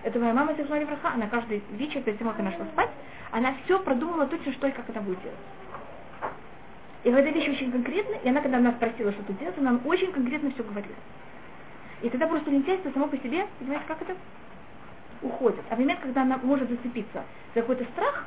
Это 0.02 0.18
моя 0.18 0.34
мама 0.34 0.54
Сахмари 0.56 0.84
Враха, 0.84 1.12
она 1.14 1.28
каждый 1.28 1.62
вечер, 1.72 2.02
перед 2.02 2.18
тем, 2.18 2.28
как 2.28 2.40
она 2.40 2.52
шла 2.52 2.66
спать, 2.72 2.90
она 3.30 3.54
все 3.64 3.78
продумала 3.78 4.26
точно, 4.26 4.52
что 4.52 4.66
и 4.66 4.72
как 4.72 4.88
это 4.88 5.00
будет 5.00 5.22
делать. 5.22 5.38
И 7.04 7.10
в 7.10 7.16
этой 7.16 7.32
вещи 7.32 7.50
очень 7.50 7.72
конкретно, 7.72 8.14
и 8.16 8.28
она, 8.28 8.40
когда 8.40 8.58
нас 8.58 8.74
спросила, 8.74 9.12
что 9.12 9.22
тут 9.24 9.38
делать, 9.38 9.56
она 9.58 9.72
нам 9.72 9.80
очень 9.86 10.12
конкретно 10.12 10.50
все 10.52 10.62
говорила. 10.62 10.94
И 12.02 12.10
тогда 12.10 12.26
просто 12.26 12.50
лентяйство 12.50 12.90
само 12.90 13.06
по 13.06 13.16
себе, 13.16 13.46
понимаете, 13.58 13.84
как 13.86 14.02
это? 14.02 14.16
Уходит. 15.22 15.64
А 15.70 15.76
в 15.76 15.78
момент, 15.78 16.00
когда 16.00 16.22
она 16.22 16.36
может 16.38 16.68
зацепиться 16.68 17.22
за 17.54 17.60
какой-то 17.60 17.84
страх, 17.92 18.26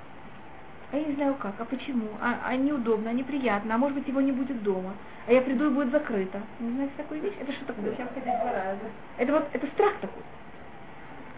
а 0.91 0.97
я 0.97 1.03
не 1.05 1.15
знаю 1.15 1.36
как, 1.36 1.59
а 1.59 1.65
почему, 1.65 2.07
а, 2.21 2.39
а 2.45 2.55
неудобно, 2.55 3.09
а 3.09 3.13
неприятно, 3.13 3.76
а 3.76 3.78
может 3.78 3.97
быть 3.97 4.07
его 4.07 4.21
не 4.21 4.32
будет 4.32 4.63
дома, 4.63 4.93
а 5.28 5.34
я 5.34 5.41
приду 5.41 5.65
и 5.67 5.73
будет 5.73 5.91
закрыто. 5.91 6.41
Не 6.59 6.71
знаете 6.71 6.93
такую 6.95 7.21
вещь? 7.21 7.36
Это 7.41 7.51
что 7.51 7.65
такое? 7.65 7.89
Зачем 7.89 8.07
ходить 8.07 8.23
два 8.23 8.53
раза? 8.53 8.89
Это 9.17 9.34
вот, 9.34 9.49
это 9.51 9.67
страх 9.67 9.93
такой. 9.99 10.23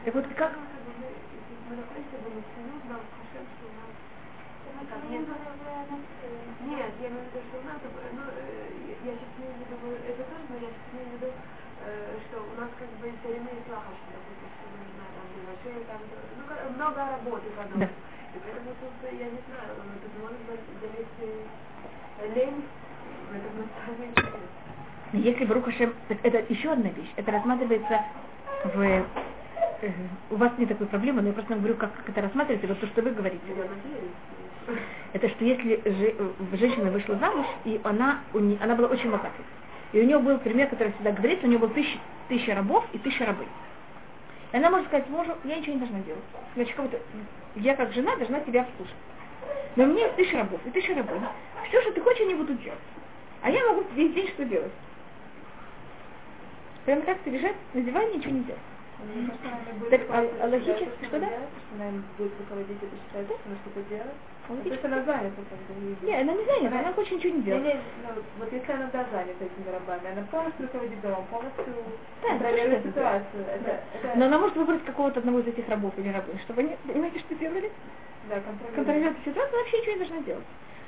Так 0.06 0.14
вот 0.14 0.28
как? 0.36 0.52
Нет, 6.68 6.92
я 7.02 7.08
имею 7.08 7.24
в 7.24 7.34
виду, 7.34 7.40
что 7.50 7.58
у 7.58 7.64
нас, 7.66 7.80
ну, 8.14 8.22
я 9.04 9.14
сейчас 9.16 9.32
не 9.40 9.46
имею 9.48 9.58
в 9.58 9.72
виду, 9.72 9.88
это 10.06 10.22
тоже, 10.22 10.46
но 10.50 10.56
я 10.56 10.70
сейчас 10.70 10.86
имею 10.94 11.08
в 11.08 11.14
виду, 11.18 11.30
что 12.28 12.36
у 12.44 12.54
нас 12.60 12.70
как 12.78 12.90
бы 13.00 13.08
все 13.08 13.28
время 13.32 13.52
есть 13.56 13.70
лаха, 13.72 13.92
что, 13.96 14.12
допустим, 14.12 14.50
что 14.54 14.66
нужно 14.76 15.08
там 15.16 15.26
приглашение, 15.32 15.88
там, 15.88 16.00
ну, 16.04 16.44
много 16.76 17.00
работы 17.00 17.48
потом. 17.56 17.80
Да. 17.80 17.88
И 17.88 18.38
поэтому 18.44 18.76
тут, 18.78 18.94
я 19.08 19.28
не 19.32 19.42
знаю, 19.48 19.72
тут 20.04 20.14
может 20.20 20.42
быть 20.46 20.66
залезть 20.84 21.20
лень, 22.36 22.60
это 23.34 23.48
будет 23.56 23.72
самое 23.88 24.12
интересное. 24.12 24.52
Если 25.14 25.46
в 25.46 25.52
Рухашем, 25.52 25.94
это 26.10 26.44
еще 26.50 26.72
одна 26.72 26.90
вещь, 26.90 27.12
это 27.16 27.32
рассматривается 27.32 28.02
в 28.66 28.82
э, 28.82 29.04
у 30.30 30.36
вас 30.36 30.52
нет 30.58 30.70
такой 30.70 30.88
проблемы, 30.88 31.22
но 31.22 31.30
я 31.30 31.34
просто 31.34 31.56
говорю, 31.56 31.76
как, 31.76 31.92
это 32.08 32.22
рассматривается, 32.22 32.68
вот 32.68 32.80
то, 32.80 32.88
что 32.88 33.02
вы 33.02 33.12
говорите. 33.12 33.42
Это 35.14 35.30
что 35.30 35.46
если 35.46 35.82
же, 35.86 36.58
женщина 36.58 36.92
вышла 36.92 37.16
замуж, 37.16 37.46
и 37.64 37.80
она, 37.84 38.20
она 38.34 38.76
была 38.76 38.90
очень 38.90 39.10
богатой. 39.10 39.46
И 39.94 40.02
у 40.02 40.04
нее 40.04 40.20
был 40.20 40.38
пример, 40.40 40.68
который 40.68 40.92
всегда 40.94 41.12
говорится, 41.12 41.46
у 41.46 41.50
нее 41.50 41.60
было 41.60 41.70
тысяча, 41.70 41.98
тысяча 42.28 42.54
рабов 42.54 42.84
и 42.92 42.98
тысяча 42.98 43.26
рабы. 43.26 43.46
И 44.52 44.58
она 44.58 44.70
может 44.70 44.88
сказать 44.88 45.08
мужу, 45.10 45.34
я 45.46 45.58
ничего 45.58 45.74
не 45.74 45.80
должна 45.80 46.00
делать. 46.00 46.24
Значит, 46.56 46.76
как 46.76 46.86
будто 46.86 47.00
я 47.56 47.76
как 47.76 47.94
жена 47.94 48.16
должна 48.18 48.42
тебя 48.42 48.62
обслуживать. 48.62 48.98
Но 49.78 49.86
у 49.86 49.88
меня 49.88 50.10
тысяча 50.10 50.38
рабов 50.38 50.60
и 50.66 50.70
тысяча 50.72 50.94
рабов. 50.96 51.22
Все, 51.70 51.82
что 51.82 51.92
ты 51.94 52.02
хочешь, 52.02 52.22
они 52.22 52.36
будут 52.36 52.62
делать. 52.62 52.80
А 53.42 53.50
я 53.50 53.66
могу 53.68 53.84
весь 53.96 54.14
день 54.14 54.28
что 54.30 54.44
делать? 54.44 54.72
Прямо 56.88 57.02
так 57.02 57.18
лежать 57.26 57.56
на 57.74 57.82
диване 57.82 58.16
ничего 58.16 58.32
не 58.32 58.44
делать. 58.44 58.62
Так, 59.92 60.02
а, 60.10 60.24
а 60.42 60.48
логически, 60.48 60.88
что 61.04 61.20
да? 61.20 61.28
Она 61.76 61.92
будет 62.18 62.32
руководить 62.40 62.78
это 62.80 62.96
считать, 62.96 63.28
что 63.28 63.36
она 63.46 63.56
что-то 63.60 63.82
делает. 63.90 64.16
То 64.48 64.70
есть 64.72 64.86
она 64.86 65.04
занята 65.04 65.36
как 65.36 65.60
бы. 65.76 66.08
Не, 66.08 66.16
она 66.16 66.32
не 66.32 66.46
занята, 66.46 66.80
она 66.80 66.94
хочет 66.94 67.12
ничего 67.20 67.34
не 67.34 67.40
Не, 67.40 67.44
делать. 67.44 67.64
не, 67.66 67.74
ну, 67.74 68.24
вот 68.40 68.54
если 68.54 68.72
она 68.72 68.90
да, 68.94 69.06
занята 69.12 69.44
этими 69.44 69.68
рабами, 69.70 70.12
она 70.14 70.22
полностью 70.32 70.64
руководит 70.66 71.02
домом, 71.02 71.26
полностью 71.30 71.66
Да, 72.24 72.30
контролирует 72.30 72.86
ситуацию. 72.86 73.44
Это, 73.52 73.84
это, 73.92 74.18
Но 74.18 74.26
она 74.28 74.40
может 74.40 74.56
выбрать 74.56 74.86
какого-то 74.86 75.20
одного 75.20 75.40
из 75.42 75.48
этих 75.48 75.68
рабов 75.68 75.94
или 75.98 76.08
рабынь, 76.08 76.40
чтобы 76.46 76.62
они, 76.62 76.78
понимаете, 76.88 77.20
что 77.20 77.36
делали? 77.36 77.70
да, 78.30 78.36
контролирует. 78.40 78.76
Контролировать 78.76 79.18
ситуацию, 79.26 79.50
она 79.52 79.58
вообще 79.60 79.78
ничего 79.80 79.92
не 79.92 80.00
должна 80.00 80.20
делать. 80.22 80.46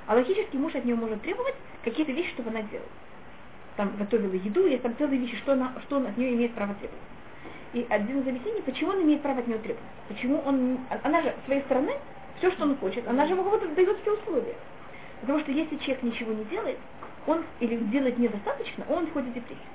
А 0.08 0.16
логически 0.16 0.56
муж 0.56 0.74
от 0.76 0.86
нее 0.86 0.96
может 0.96 1.22
требовать 1.22 1.56
какие-то 1.84 2.14
вещи, 2.14 2.32
чтобы 2.32 2.52
она 2.52 2.62
делала. 2.62 2.88
Там 3.80 3.96
готовила 3.98 4.34
еду, 4.34 4.68
есть 4.68 4.84
там 4.84 4.94
целые 4.98 5.22
вещи, 5.22 5.38
что, 5.38 5.54
она, 5.54 5.72
что 5.84 5.96
он 5.96 6.08
от 6.08 6.18
нее 6.18 6.34
имеет 6.34 6.54
право 6.54 6.74
требовать. 6.74 7.00
И 7.72 7.88
один 7.90 8.20
из 8.20 8.28
объяснений, 8.28 8.62
почему 8.66 8.92
он 8.92 9.04
имеет 9.04 9.22
право 9.22 9.40
от 9.40 9.48
нее 9.48 9.58
требовать. 9.60 9.88
Почему 10.10 10.42
он, 10.46 10.80
она 11.02 11.22
же 11.22 11.34
с 11.42 11.46
своей 11.46 11.62
стороны, 11.62 11.94
все, 12.40 12.52
что 12.52 12.64
он 12.64 12.76
хочет, 12.76 13.08
она 13.08 13.26
же 13.26 13.36
ему 13.36 13.50
дает 13.58 13.98
все 14.02 14.18
условия. 14.18 14.56
Потому 15.22 15.40
что 15.40 15.54
если 15.54 15.78
человек 15.78 16.04
ничего 16.04 16.34
не 16.34 16.44
делает, 16.44 16.78
он 17.26 17.46
или 17.62 17.78
делает 17.78 18.18
недостаточно, 18.20 18.84
он 18.90 19.08
входит 19.08 19.30
в 19.30 19.34
депрессию. 19.36 19.66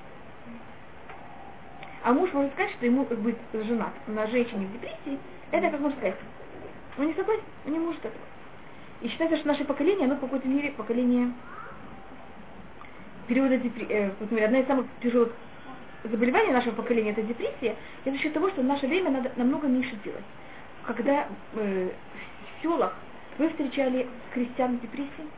А 2.03 2.13
муж 2.13 2.31
может 2.35 2.53
сказать, 2.53 2.73
что 2.73 2.85
ему 2.85 3.05
быть 3.05 3.39
женат 3.55 3.95
на 4.07 4.27
женщине 4.27 4.67
в 4.67 4.73
депрессии, 4.75 5.19
это 5.51 5.71
как 5.71 5.81
можно 5.81 5.97
сказать. 5.97 6.17
Он 6.99 7.07
не 7.07 7.15
согласен, 7.15 7.43
он 7.65 7.73
не 7.73 7.79
может 7.79 8.05
этого. 8.05 8.25
И 9.01 9.09
считается, 9.09 9.39
что 9.39 9.49
наше 9.49 9.65
поколение, 9.65 10.05
оно 10.05 10.17
в 10.17 10.21
какой-то 10.21 10.47
мере 10.47 10.73
поколение 10.73 11.33
периода 13.27 13.59
депрессии. 13.59 13.93
Э, 13.93 14.45
одна 14.47 14.61
из 14.61 14.67
самых 14.67 14.87
тяжелых 15.01 15.37
заболеваний 16.05 16.53
нашего 16.53 16.75
поколения 16.77 17.13
это 17.13 17.23
депрессия, 17.23 17.77
и 18.05 18.11
за 18.11 18.19
счет 18.19 18.35
того, 18.35 18.51
что 18.51 18.63
в 18.63 18.67
наше 18.67 18.87
время 18.89 19.11
надо 19.11 19.33
намного 19.37 19.69
меньше 19.69 19.97
делать. 19.97 20.27
Когда 20.83 21.29
э, 21.53 21.91
в 22.59 22.63
селах 22.63 23.05
вы 23.39 23.51
встречали 23.51 24.09
крестьян 24.33 24.79
с 24.79 24.83
депрессией? 24.83 25.31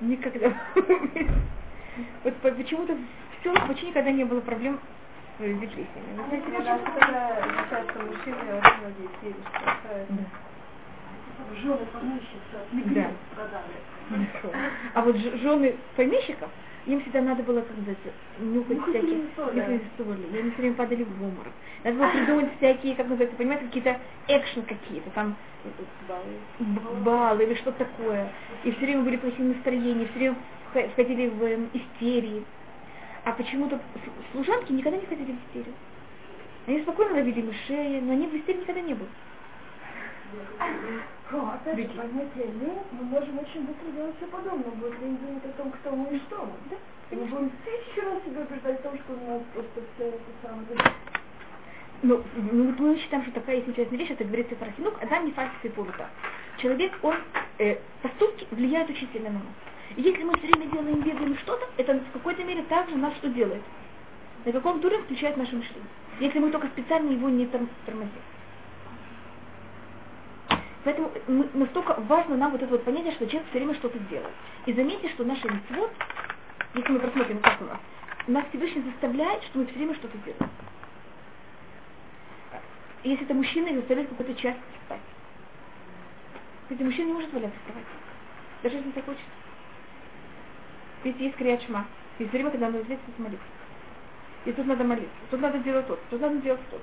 Никогда. 0.00 0.54
Вот 2.24 2.40
по- 2.42 2.52
почему-то 2.52 2.94
в 2.96 3.42
селах 3.44 3.66
почти 3.68 3.88
никогда 3.88 4.12
не 4.12 4.24
было 4.24 4.40
проблем 4.42 4.80
с 5.38 5.42
э, 5.42 5.54
депрессиями. 5.54 6.16
Вы 6.16 6.24
знаете, 6.28 6.46
Мне 6.48 6.58
почему? 6.58 6.78
кажется, 6.78 7.00
когда 7.00 7.46
начаться 7.46 8.00
мужчины, 8.00 8.54
очень 8.54 8.80
многие 8.80 9.08
дети, 9.22 9.42
что 9.42 9.88
это 9.90 10.08
Жены 11.62 11.86
помещица, 11.86 12.66
Да. 12.94 13.12
Хорошо. 14.10 14.52
А 14.94 15.02
вот 15.02 15.16
жены 15.16 15.76
помещиков, 15.96 16.50
им 16.86 17.00
всегда 17.02 17.20
надо 17.22 17.42
было, 17.42 17.60
как 17.60 17.76
называется, 17.76 18.10
нюхать 18.40 18.76
Нюхать 18.76 18.90
всякие, 18.94 19.18
нюхать 19.54 19.82
соли. 19.96 20.26
И 20.34 20.38
они 20.38 20.50
все 20.50 20.58
время 20.62 20.74
падали 20.74 21.04
в 21.04 21.22
обморок. 21.22 21.52
Надо 21.84 21.96
было 21.98 22.08
придумать 22.10 22.56
всякие, 22.56 22.94
как 22.96 23.06
называется, 23.06 23.36
понимаете, 23.36 23.66
какие-то 23.66 24.00
экшен 24.28 24.62
какие-то, 24.62 25.10
там 25.10 25.36
баллы 27.04 27.44
или 27.44 27.54
что-то 27.54 27.84
такое. 27.84 28.32
И 28.64 28.70
все 28.72 28.80
время 28.80 29.02
были 29.02 29.16
плохие 29.16 29.48
настроения, 29.48 30.06
все 30.06 30.18
время 30.18 30.36
вх- 30.74 30.92
входили 30.92 31.28
в 31.28 31.42
эм, 31.44 31.70
истерии. 31.72 32.44
А 33.24 33.32
почему-то 33.32 33.78
служанки 34.32 34.72
никогда 34.72 34.98
не 34.98 35.06
входили 35.06 35.32
в 35.32 35.46
истерию. 35.46 35.74
Они 36.66 36.80
спокойно 36.82 37.14
ловили 37.14 37.42
мышей, 37.42 38.00
но 38.00 38.12
они 38.12 38.26
в 38.26 38.36
истерии 38.36 38.60
никогда 38.60 38.80
не 38.80 38.94
были. 38.94 39.08
Но, 41.30 41.52
опять 41.52 41.78
же, 41.78 41.88
понятие 41.96 42.46
лень, 42.46 42.78
мы 42.92 43.04
можем 43.04 43.38
очень 43.38 43.62
быстро 43.64 43.90
делать 43.94 44.16
все 44.16 44.26
подобное. 44.26 44.70
Будет 44.70 44.98
лень 45.00 45.16
думать 45.18 45.44
о 45.44 45.62
том, 45.62 45.70
кто 45.70 45.90
мы 45.92 46.16
и 46.16 46.20
что 46.20 46.38
мы. 46.44 46.52
Да, 46.70 46.76
мы 47.12 47.24
будем 47.26 47.50
тысячу 47.64 48.04
раз 48.04 48.22
себя 48.24 48.40
убеждать 48.42 48.80
в 48.80 48.82
том, 48.82 48.98
что 48.98 49.12
у 49.12 49.30
нас 49.30 49.42
просто 49.54 49.80
все 49.94 50.08
это 50.08 50.18
самое. 50.42 50.66
Ну, 52.02 52.22
ну, 52.34 52.74
мы 52.78 52.98
считаем, 52.98 53.22
что 53.24 53.32
такая 53.32 53.56
есть 53.56 53.68
интересная 53.68 53.98
вещь, 53.98 54.10
это 54.10 54.24
говорится 54.24 54.56
про 54.56 54.72
хинук, 54.72 54.94
адам 55.02 55.26
не 55.26 55.32
фальсифи 55.32 55.68
полута. 55.68 56.08
Человек, 56.58 56.92
он, 57.02 57.16
э, 57.58 57.76
поступки 58.02 58.46
влияют 58.50 58.90
очень 58.90 59.08
сильно 59.12 59.28
на 59.30 59.38
нас. 59.38 59.54
И 59.96 60.02
если 60.02 60.22
мы 60.24 60.36
все 60.38 60.46
время 60.48 60.66
делаем, 60.70 61.00
бегаем 61.02 61.36
что-то, 61.38 61.68
это 61.76 61.94
в 61.94 62.12
какой-то 62.12 62.42
мере 62.44 62.62
также 62.62 62.96
нас 62.96 63.14
что 63.16 63.28
делает? 63.28 63.62
На 64.44 64.52
каком 64.52 64.78
уровне 64.78 65.04
включает 65.04 65.36
наше 65.36 65.54
мышление. 65.56 65.90
Если 66.20 66.38
мы 66.38 66.50
только 66.50 66.68
специально 66.68 67.10
его 67.10 67.28
не 67.28 67.46
тор- 67.46 67.68
тормозим. 67.84 68.10
Поэтому 70.84 71.10
мы, 71.28 71.48
настолько 71.52 71.94
важно 72.00 72.36
нам 72.36 72.52
вот 72.52 72.62
это 72.62 72.70
вот 72.70 72.84
понятие, 72.84 73.12
что 73.12 73.26
человек 73.26 73.48
все 73.50 73.58
время 73.58 73.74
что-то 73.74 73.98
делает. 73.98 74.32
И 74.66 74.72
заметьте, 74.72 75.08
что 75.10 75.24
наши 75.24 75.46
митцвот, 75.46 75.90
если 76.74 76.92
мы 76.92 77.00
просмотрим, 77.00 77.40
как 77.40 77.60
у 77.60 77.64
нас, 77.64 77.78
нас 78.26 78.44
Всевышний 78.48 78.82
заставляет, 78.82 79.42
что 79.44 79.58
мы 79.58 79.66
все 79.66 79.76
время 79.76 79.94
что-то 79.94 80.16
делаем. 80.18 80.50
Если 83.02 83.24
это 83.24 83.34
мужчина, 83.34 83.68
его 83.68 83.80
заставляет 83.80 84.10
какой-то 84.10 84.34
час 84.34 84.56
спать. 84.84 85.00
Ведь 86.68 86.80
мужчина 86.80 87.06
не 87.08 87.12
может 87.14 87.32
валяться 87.32 87.58
в. 87.66 88.62
Даже 88.62 88.76
если 88.76 88.88
не 88.88 88.94
захочет. 88.94 89.20
Ведь 91.02 91.18
есть 91.18 91.36
криячма. 91.36 91.86
И 92.18 92.24
все 92.24 92.32
время, 92.32 92.50
когда 92.50 92.66
надо 92.66 92.84
взять, 92.84 92.98
молиться. 93.18 93.46
И 94.44 94.52
тут 94.52 94.66
надо 94.66 94.84
молиться. 94.84 95.10
Тут 95.30 95.40
надо 95.40 95.58
делать 95.58 95.86
то, 95.86 95.98
тут 96.10 96.20
надо 96.20 96.36
делать 96.36 96.60
то. 96.70 96.78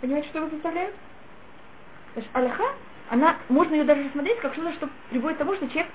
Понимаете, 0.00 0.28
что 0.28 0.38
его 0.38 0.50
заставляют? 0.50 0.94
Значит, 2.12 2.30
Аллаха, 2.34 2.74
она, 3.10 3.36
можно 3.48 3.74
ее 3.74 3.84
даже 3.84 4.04
рассмотреть 4.04 4.38
как 4.40 4.54
что-то, 4.54 4.72
что 4.74 4.88
приводит 5.10 5.36
к 5.36 5.38
тому, 5.38 5.54
что 5.54 5.68
человек, 5.68 5.90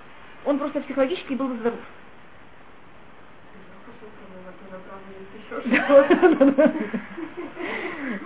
он 0.45 0.59
просто 0.59 0.81
психологически 0.81 1.33
был 1.33 1.47
бы 1.47 1.57
здоров. 1.57 1.79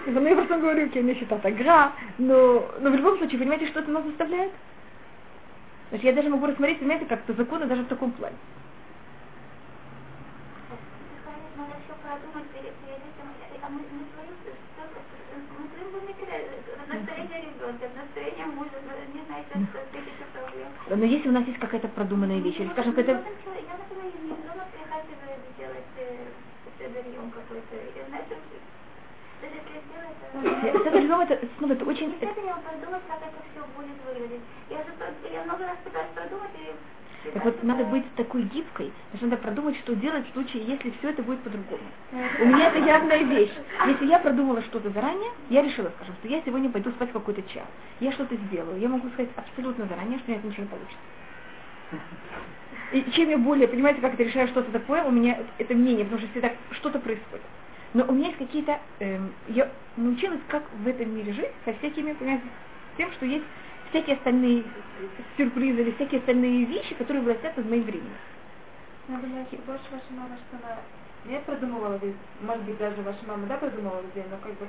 Ну, 0.06 0.28
я 0.28 0.36
просто 0.36 0.58
говорю, 0.58 0.90
я 0.94 1.02
не 1.02 1.16
считаю 1.16 1.42
игра, 1.44 1.94
но, 2.18 2.70
но 2.80 2.90
в 2.90 2.96
любом 2.96 3.18
случае, 3.18 3.40
понимаете, 3.40 3.68
что 3.68 3.80
это 3.80 3.92
нас 3.92 4.04
заставляет? 4.06 4.52
Значит, 5.90 6.06
я 6.06 6.14
даже 6.14 6.30
могу 6.30 6.46
рассмотреть, 6.46 6.80
понимаете, 6.80 7.06
как-то 7.06 7.34
законы 7.34 7.66
даже 7.66 7.84
в 7.84 7.88
таком 7.88 8.12
плане. 8.12 8.36
Надо 11.58 11.74
все 11.86 11.94
продумать 12.02 12.50
перед, 12.50 12.74
перед 12.82 12.98
этим, 12.98 13.28
а 13.62 13.70
мы, 13.70 13.80
мы 13.80 14.06
своим, 14.14 14.34
мы 15.58 15.68
своим 15.70 15.92
вымекали 15.94 16.50
настроение 16.88 17.42
ребенка, 17.42 17.90
настроение 17.96 18.46
мужа, 18.48 18.78
не 19.14 19.22
знаю, 19.26 19.44
что 19.50 19.60
какие-то 19.92 20.26
проблемы. 20.34 20.72
Но 20.96 21.06
если 21.06 21.30
у 21.30 21.32
нас 21.32 21.46
есть 21.48 21.60
какая-то 21.60 21.88
продуманная 21.88 22.39
вещь, 22.39 22.60
или, 22.60 22.70
скажем, 22.70 22.94
какая-то... 22.94 23.24
Знаете, 28.10 28.38
даже 29.41 29.56
если 29.56 29.82
сделать... 31.02 31.32
Это 31.32 31.48
снова, 31.58 31.74
это 31.74 31.86
очень... 31.86 32.16
Я 35.32 35.44
много 35.46 35.66
раз 35.66 35.78
пытаюсь 35.84 36.12
продумать, 36.14 36.52
и 36.56 36.76
Так 37.32 37.45
вот, 37.45 37.63
надо 37.63 37.86
быть 37.86 38.03
такой 38.15 38.43
гибкой, 38.43 38.91
что 39.15 39.26
надо 39.28 39.41
продумать, 39.41 39.78
что 39.78 39.95
делать 39.95 40.28
в 40.30 40.34
случае, 40.34 40.63
если 40.65 40.91
все 40.99 41.11
это 41.11 41.24
будет 41.24 41.39
по-другому. 41.39 41.84
У 42.41 42.45
меня 42.45 42.67
это 42.67 42.80
явная 42.80 43.24
вещь. 43.24 43.51
Если 43.88 44.07
я 44.07 44.19
продумала 44.19 44.61
что-то 44.63 44.89
заранее, 44.89 45.32
я 45.49 45.61
решила, 45.61 45.89
скажем, 45.95 46.15
что 46.15 46.28
я 46.28 46.41
сегодня 46.41 46.69
пойду 46.69 46.91
спать 46.91 47.09
в 47.09 47.13
какой-то 47.13 47.41
час. 47.43 47.65
Я 48.01 48.11
что-то 48.11 48.36
сделаю. 48.36 48.78
Я 48.80 48.89
могу 48.89 49.07
сказать 49.09 49.30
абсолютно 49.38 49.86
заранее, 49.86 50.19
что 50.19 50.28
у 50.28 50.32
меня 50.32 50.39
это 50.39 50.47
ничего 50.47 50.63
не 50.63 50.69
получится. 50.69 50.97
И 52.91 53.11
чем 53.11 53.30
я 53.30 53.38
более, 53.38 53.67
понимаете, 53.67 54.01
как 54.01 54.13
это 54.15 54.24
решаю 54.24 54.47
что-то 54.49 54.71
такое, 54.71 55.03
у 55.03 55.11
меня 55.11 55.39
это 55.57 55.74
мнение, 55.74 56.03
потому 56.05 56.21
что 56.21 56.30
всегда 56.32 56.51
что-то 56.71 56.99
происходит. 56.99 57.45
Но 57.93 58.05
у 58.05 58.11
меня 58.11 58.28
есть 58.28 58.38
какие-то, 58.38 58.80
эм, 58.99 59.32
я 59.47 59.69
научилась, 59.97 60.39
как 60.47 60.63
в 60.74 60.88
этом 60.88 61.15
мире 61.15 61.34
жить, 61.34 61.51
со 61.63 61.74
всякими, 61.74 62.13
понимаете, 62.13 62.43
тем, 62.97 63.11
что 63.13 63.26
есть 63.26 63.45
всякие 63.94 64.16
остальные 64.18 64.64
сюрпризы 65.38 65.82
или 65.82 65.91
всякие 65.91 66.20
остальные 66.20 66.66
вещи, 66.66 66.96
которые 66.96 67.24
властят 67.24 67.56
над 67.56 67.70
моим 67.70 67.84
временем. 67.84 68.18
Я 69.08 69.18
думаю, 69.18 69.46
что 69.46 69.58
больше 69.68 69.86
ваша 69.91 70.12
мама, 70.18 70.36
что 70.50 70.58
она 70.58 70.78
не 71.30 71.39
продумывала 71.39 71.98
весь, 72.02 72.16
может 72.41 72.64
быть, 72.64 72.78
даже 72.78 73.02
ваша 73.04 73.24
мама, 73.28 73.46
да, 73.48 73.58
продумывала 73.58 74.02
весь 74.16 74.26
но 74.32 74.38
как 74.41 74.54
бы, 74.58 74.66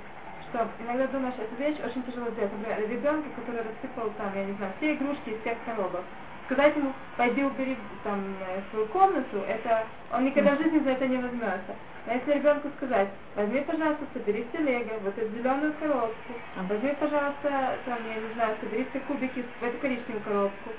что 0.50 0.68
иногда 0.84 1.06
думаешь, 1.06 1.34
эту 1.38 1.56
вещь 1.56 1.78
очень 1.80 2.02
тяжело 2.04 2.30
сделать. 2.30 2.52
Например, 2.52 2.90
ребенка, 2.90 3.28
который 3.40 3.62
рассыпал 3.64 4.10
там, 4.18 4.34
я 4.36 4.44
не 4.44 4.52
знаю, 4.54 4.72
все 4.76 4.94
игрушки 4.94 5.30
из 5.30 5.40
всех 5.40 5.56
коробок. 5.64 6.04
Сказать 6.46 6.76
ему, 6.76 6.92
пойди 7.16 7.42
убери 7.42 7.76
там 8.02 8.20
э, 8.48 8.60
свою 8.70 8.86
комнату, 8.86 9.38
это 9.48 9.86
он 10.12 10.26
никогда 10.26 10.54
в 10.56 10.58
жизни 10.62 10.78
за 10.80 10.90
это 10.90 11.06
не 11.08 11.16
возьмется. 11.16 11.74
Но 12.06 12.12
если 12.12 12.32
ребенку 12.34 12.68
сказать, 12.76 13.08
возьми, 13.34 13.60
пожалуйста, 13.60 14.04
собери 14.12 14.46
все 14.52 14.62
лего, 14.62 14.92
вот 15.04 15.16
эту 15.16 15.30
зеленую 15.36 15.72
коробку, 15.80 16.32
возьми, 16.68 16.94
пожалуйста, 17.00 17.78
там, 17.86 17.98
я 18.06 18.20
не 18.20 18.34
знаю, 18.34 18.56
собери 18.60 18.86
все 18.90 19.00
кубики 19.00 19.42
в 19.60 19.64
эту 19.64 19.78
коричневую 19.78 20.22
коробку. 20.22 20.70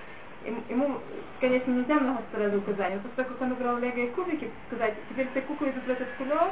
Ему, 0.69 0.99
конечно, 1.41 1.71
нельзя 1.71 1.95
много 1.95 2.21
сразу 2.31 2.57
указаний, 2.59 2.99
после 2.99 3.23
того, 3.23 3.29
как 3.29 3.41
он 3.41 3.51
убрал 3.53 3.77
лего 3.79 3.97
и 3.97 4.07
кубики, 4.11 4.51
сказать, 4.67 4.93
теперь 5.09 5.27
все 5.31 5.41
куклы 5.41 5.69
идут 5.69 5.83
в 5.85 5.89
этот 5.89 6.07
кулек, 6.19 6.51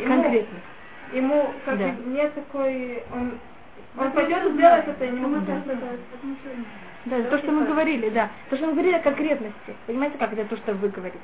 ему, 0.00 0.14
Конкретно. 0.22 0.58
ему 1.12 1.52
как 1.64 1.78
Да. 1.78 1.88
бы 1.88 2.02
нет 2.10 2.34
такой, 2.34 3.04
он, 3.12 3.38
он 3.96 4.10
пойдет 4.12 4.52
сделать 4.52 4.88
это, 4.88 5.06
не 5.08 5.20
может 5.20 5.44
Да. 7.04 7.22
то, 7.24 7.38
что 7.38 7.52
мы 7.52 7.66
говорили, 7.66 8.08
да. 8.10 8.30
То, 8.48 8.56
что 8.56 8.66
мы 8.66 8.72
говорили 8.72 8.94
о 8.94 9.00
конкретности. 9.00 9.76
Понимаете, 9.86 10.18
как 10.18 10.32
это 10.32 10.44
то, 10.44 10.56
что 10.56 10.74
вы 10.74 10.88
говорите? 10.88 11.18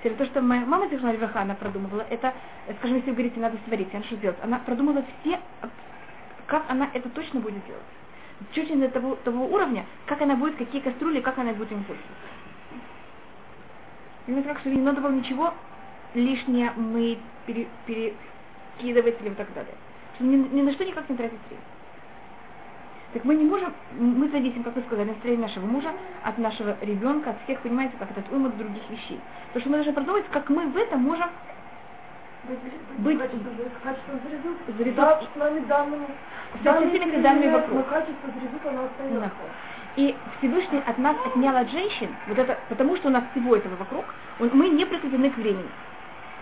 Теперь 0.00 0.16
то, 0.16 0.24
что 0.26 0.42
моя 0.42 0.66
мама 0.66 0.86
Зихна 0.88 1.12
Льваха, 1.12 1.40
она 1.40 1.54
продумывала, 1.54 2.04
это, 2.10 2.34
скажем, 2.78 2.96
если 2.98 3.10
вы 3.10 3.16
говорите, 3.16 3.40
надо 3.40 3.56
сварить, 3.66 3.92
она 3.94 4.04
что 4.04 4.16
сделать? 4.16 4.36
Она 4.42 4.58
продумала 4.58 5.02
все, 5.22 5.40
как 6.46 6.64
она 6.68 6.88
это 6.92 7.08
точно 7.08 7.40
будет 7.40 7.64
делать. 7.66 7.82
Чуть 8.52 8.78
до 8.78 8.88
того, 8.90 9.16
того 9.16 9.46
уровня, 9.46 9.86
как 10.06 10.20
она 10.20 10.36
будет, 10.36 10.56
какие 10.56 10.82
кастрюли, 10.82 11.20
как 11.20 11.38
она 11.38 11.52
будет 11.52 11.72
им 11.72 11.84
пользоваться. 11.84 12.12
Понимаете, 14.26 14.48
как, 14.50 14.58
что 14.60 14.70
не 14.70 14.80
надо 14.82 15.00
было 15.00 15.12
ничего 15.12 15.54
лишнее 16.14 16.72
мы 16.76 17.18
пере, 17.46 17.66
перекидывать 17.86 19.20
или 19.20 19.34
так 19.34 19.52
далее. 19.54 19.74
Ни, 20.20 20.36
ни 20.36 20.62
на 20.62 20.72
что 20.72 20.84
никак 20.84 21.08
не 21.08 21.16
тратить 21.16 21.38
время. 21.48 21.62
Так 23.14 23.24
мы 23.24 23.36
не 23.36 23.44
можем, 23.44 23.72
мы 23.96 24.28
зависим, 24.28 24.64
как 24.64 24.74
вы 24.74 24.82
сказали, 24.82 25.08
от 25.08 25.14
настроения 25.14 25.42
нашего 25.42 25.66
мужа, 25.66 25.92
от 26.24 26.36
нашего 26.36 26.76
ребенка, 26.80 27.30
от 27.30 27.36
всех, 27.44 27.60
понимаете, 27.60 27.94
как 27.96 28.10
этот 28.10 28.24
уйма 28.32 28.48
других 28.48 28.82
вещей. 28.90 29.20
Потому 29.52 29.60
что 29.60 29.70
мы 29.70 29.76
должны 29.76 29.92
продумать, 29.92 30.24
как 30.32 30.50
мы 30.50 30.66
в 30.66 30.76
этом 30.76 31.00
можем 31.00 31.28
Быть- 32.98 33.18
с 35.32 35.36
нами 35.36 35.60
данными, 35.60 36.06
Со 36.64 36.72
всеми 36.74 37.22
данными 37.22 37.52
качество 37.88 38.70
оно 38.70 38.84
остается. 38.84 39.20
Нахуй. 39.20 39.46
И 39.94 40.16
Всевышний 40.38 40.82
от 40.84 40.98
нас 40.98 41.16
отнял 41.24 41.56
от 41.56 41.70
женщин, 41.70 42.08
вот 42.26 42.36
это, 42.36 42.58
потому 42.68 42.96
что 42.96 43.08
у 43.08 43.12
нас 43.12 43.22
всего 43.30 43.54
этого 43.54 43.76
вокруг, 43.76 44.04
мы 44.40 44.68
не 44.70 44.84
прикреплены 44.84 45.30
к 45.30 45.36
времени. 45.36 45.70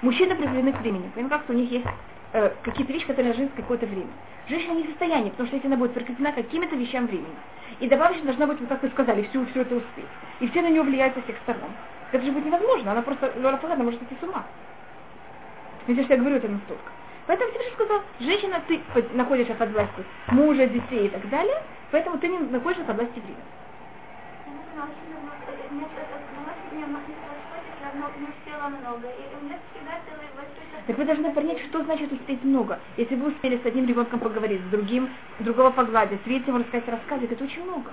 Мужчины 0.00 0.34
прикреплены 0.34 0.72
к 0.72 0.80
времени. 0.80 1.10
Понимаете, 1.14 1.38
как 1.38 1.50
у 1.50 1.52
них 1.52 1.70
есть 1.70 1.86
э, 2.32 2.50
какие-то 2.62 2.92
вещи, 2.92 3.06
которые 3.06 3.32
в 3.32 3.54
какое-то 3.54 3.86
время. 3.86 4.10
Женщина 4.48 4.72
не 4.74 4.84
в 4.84 4.86
состоянии, 4.86 5.30
потому 5.30 5.46
что 5.46 5.56
если 5.56 5.68
она 5.68 5.76
будет 5.76 5.94
прикреплена 5.94 6.32
к 6.32 6.36
каким-то 6.36 6.76
вещам 6.76 7.06
времени. 7.06 7.36
И 7.80 7.88
добавочно 7.88 8.24
должна 8.24 8.46
быть, 8.46 8.60
вот 8.60 8.68
как 8.68 8.82
вы 8.82 8.90
сказали, 8.90 9.22
всю, 9.22 9.46
все 9.46 9.62
это 9.62 9.76
успеть. 9.76 10.04
И 10.40 10.48
все 10.48 10.62
на 10.62 10.70
нее 10.70 10.82
влияют 10.82 11.14
со 11.14 11.22
всех 11.22 11.36
сторон. 11.42 11.70
Это 12.10 12.24
же 12.24 12.32
будет 12.32 12.46
невозможно, 12.46 12.92
она 12.92 13.02
просто, 13.02 13.32
Лора 13.40 13.58
она 13.62 13.84
может 13.84 14.02
идти 14.02 14.16
с 14.20 14.22
ума. 14.22 14.44
Что 15.84 15.92
я 15.92 16.16
говорю 16.16 16.36
это 16.36 16.48
настолько. 16.48 16.90
Поэтому 17.26 17.50
Всевышний 17.50 17.74
сказал, 17.74 18.02
женщина, 18.20 18.62
ты 18.66 18.80
находишься 19.14 19.54
под 19.54 19.72
властью 19.72 20.04
мужа, 20.28 20.66
детей 20.66 21.06
и 21.06 21.08
так 21.08 21.28
далее, 21.28 21.62
поэтому 21.90 22.18
ты 22.18 22.28
не 22.28 22.38
находишься 22.38 22.84
под 22.84 22.96
властью 22.96 23.22
времени. 23.22 23.42
Не 28.18 28.28
успела 28.28 28.68
много, 28.68 29.08
и 29.08 29.22
у 29.34 29.44
меня 29.44 29.58
всегда 29.70 29.92
целый 30.06 30.28
большой 30.34 30.66
Так 30.86 30.98
вы 30.98 31.04
должны 31.04 31.32
понять, 31.32 31.60
что 31.68 31.84
значит 31.84 32.10
успеть 32.12 32.42
много. 32.42 32.80
Если 32.96 33.14
вы 33.14 33.28
успели 33.28 33.58
с 33.58 33.66
одним 33.66 33.86
ребенком 33.86 34.18
поговорить, 34.18 34.60
с 34.62 34.70
другим, 34.70 35.10
другого 35.38 35.70
погладить, 35.70 36.20
с 36.20 36.24
третьим 36.24 36.56
рассказать 36.56 36.88
рассказы, 36.88 37.26
это 37.26 37.44
очень 37.44 37.62
много. 37.62 37.92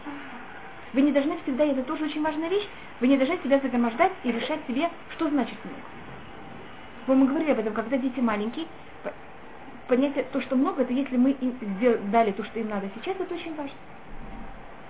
Вы 0.94 1.02
не 1.04 1.12
должны 1.12 1.38
всегда, 1.44 1.66
это 1.66 1.84
тоже 1.84 2.06
очень 2.06 2.24
важная 2.24 2.50
вещь, 2.50 2.68
вы 3.00 3.08
не 3.08 3.18
должны 3.18 3.38
себя 3.44 3.60
загромождать 3.60 4.14
и 4.24 4.32
решать 4.32 4.66
себе, 4.66 4.90
что 5.10 5.30
значит 5.30 5.58
много. 5.64 5.88
Вот 7.06 7.16
мы 7.16 7.28
говорили 7.28 7.52
об 7.52 7.60
этом, 7.60 7.74
когда 7.74 7.98
дети 7.98 8.20
маленькие, 8.20 8.66
по- 9.04 9.14
понятие, 9.88 10.24
то, 10.32 10.42
что 10.42 10.56
много, 10.56 10.82
это 10.82 10.92
если 10.92 11.16
мы 11.16 11.32
им 11.32 11.60
дали 12.10 12.32
то, 12.32 12.44
что 12.44 12.60
им 12.60 12.70
надо 12.70 12.90
сейчас, 12.96 13.16
это 13.20 13.36
очень 13.36 13.56
важно. 13.56 13.78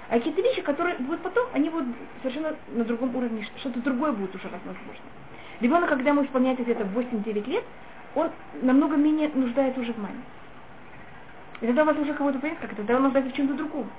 А 0.07 0.13
какие-то 0.13 0.41
вещи, 0.41 0.61
которые 0.61 0.97
будут 0.99 1.21
потом, 1.21 1.47
они 1.53 1.69
будут 1.69 1.95
совершенно 2.21 2.55
на 2.69 2.85
другом 2.85 3.13
уровне, 3.15 3.45
что-то 3.57 3.81
другое 3.81 4.13
будет 4.13 4.33
уже 4.33 4.47
возможно. 4.47 5.03
Ребенок, 5.61 5.89
когда 5.89 6.11
ему 6.11 6.23
исполняется 6.23 6.63
где-то 6.63 6.83
8-9 6.83 7.49
лет, 7.49 7.63
он 8.15 8.31
намного 8.61 8.95
менее 8.95 9.29
нуждается 9.33 9.81
уже 9.81 9.93
в 9.93 9.97
маме. 9.97 10.21
И 11.61 11.67
тогда 11.67 11.83
у 11.83 11.85
вас 11.85 11.97
уже 11.97 12.13
кого-то 12.13 12.39
понять, 12.39 12.59
как 12.59 12.71
это, 12.71 12.77
тогда 12.77 12.95
он 12.95 13.03
нуждается 13.03 13.31
в 13.31 13.35
чем-то 13.35 13.53
другом. 13.55 13.89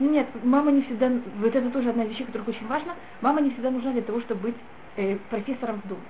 Нет 0.00 0.26
мама 0.44 0.70
не 0.72 0.82
всегда, 0.82 1.10
вот 1.38 1.54
это 1.54 1.70
тоже 1.70 1.90
одна 1.90 2.04
из 2.04 2.10
вещей, 2.10 2.26
которая 2.26 2.48
очень 2.48 2.66
важна, 2.66 2.94
мама 3.20 3.40
не 3.40 3.50
всегда 3.50 3.70
нужна 3.70 3.92
для 3.92 4.02
того, 4.02 4.20
чтобы 4.20 4.40
быть 4.48 4.56
э, 4.96 5.16
профессором 5.30 5.80
в 5.82 5.88
доме. 5.88 6.02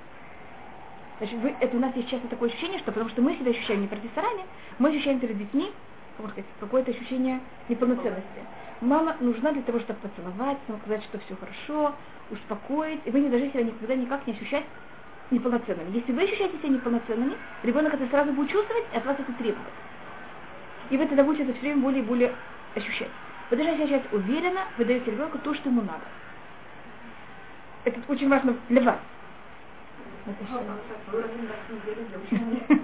Значит, 1.21 1.39
вы, 1.41 1.55
это 1.61 1.77
у 1.77 1.81
нас 1.81 1.95
есть 1.97 2.09
часто 2.09 2.27
такое 2.29 2.49
ощущение, 2.49 2.79
что 2.79 2.93
потому 2.93 3.11
что 3.11 3.21
мы 3.21 3.37
себя 3.37 3.51
ощущаем 3.51 3.83
не 3.83 3.89
профессорами, 3.89 4.43
мы 4.79 4.89
ощущаем 4.89 5.21
перед 5.21 5.37
детьми 5.37 5.71
какое-то 6.61 6.91
ощущение 6.91 7.41
неполноценности. 7.69 8.41
Мама 8.81 9.17
нужна 9.21 9.53
для 9.53 9.63
того, 9.63 9.81
чтобы 9.81 9.99
поцеловать, 10.01 10.57
сказать, 10.83 11.05
что 11.05 11.19
все 11.19 11.37
хорошо, 11.37 11.95
успокоить, 12.31 13.01
и 13.05 13.11
вы 13.11 13.21
не 13.21 13.29
должны 13.29 13.51
себя 13.51 13.65
никогда 13.65 13.95
никак 13.95 14.27
не 14.27 14.33
ощущать 14.33 14.65
неполноценными. 15.31 15.95
Если 15.95 16.13
вы 16.13 16.23
ощущаете 16.23 16.57
себя 16.59 16.71
неполноценными, 16.71 17.37
ребенок 17.65 17.93
это 17.93 18.07
сразу 18.09 18.33
будет 18.33 18.51
чувствовать 18.51 18.85
и 18.91 18.97
от 18.97 19.05
вас 19.05 19.17
это 19.19 19.33
требовать. 19.35 19.75
И 20.89 20.97
вы 20.97 21.07
тогда 21.07 21.23
будете 21.23 21.45
это 21.45 21.53
все 21.53 21.63
время 21.63 21.83
более 21.83 22.03
и 22.03 22.07
более 22.07 22.35
ощущать. 22.75 23.11
Вы 23.51 23.57
должны 23.57 23.75
ощущать 23.75 24.11
уверенно, 24.11 24.61
вы 24.79 24.87
даете 24.87 25.11
ребенку 25.11 25.39
то, 25.39 25.53
что 25.53 25.69
ему 25.69 25.83
надо. 25.83 26.05
Это 27.85 28.01
очень 28.09 28.29
важно 28.31 28.57
для 28.71 28.83
вас. 28.83 28.99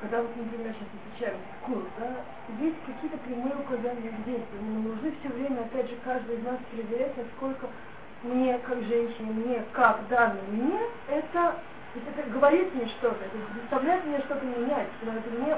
Когда 0.00 0.22
вот, 0.22 0.36
например, 0.36 0.74
сейчас 0.74 0.88
отвечаем 0.92 1.38
курс, 1.64 1.86
да, 1.98 2.16
есть 2.60 2.76
какие-то 2.84 3.16
прямые 3.18 3.54
указания 3.56 4.10
в 4.10 4.24
действии, 4.24 4.58
но 4.60 4.80
нужно 4.90 5.10
все 5.20 5.30
время, 5.32 5.60
опять 5.60 5.88
же, 5.88 5.96
каждый 6.04 6.36
из 6.36 6.44
нас 6.44 6.58
проверять, 6.70 7.16
насколько 7.16 7.68
мне, 8.22 8.58
как 8.58 8.82
женщине, 8.82 9.32
мне, 9.32 9.64
как 9.72 10.06
данной 10.08 10.42
мне, 10.50 10.78
это, 11.08 11.56
это 11.94 12.30
говорит 12.30 12.74
мне 12.74 12.86
что-то, 12.98 13.24
это 13.24 13.38
заставляет 13.62 14.04
меня 14.04 14.20
что-то 14.20 14.44
менять, 14.44 14.88
это 15.02 15.30
мне 15.30 15.56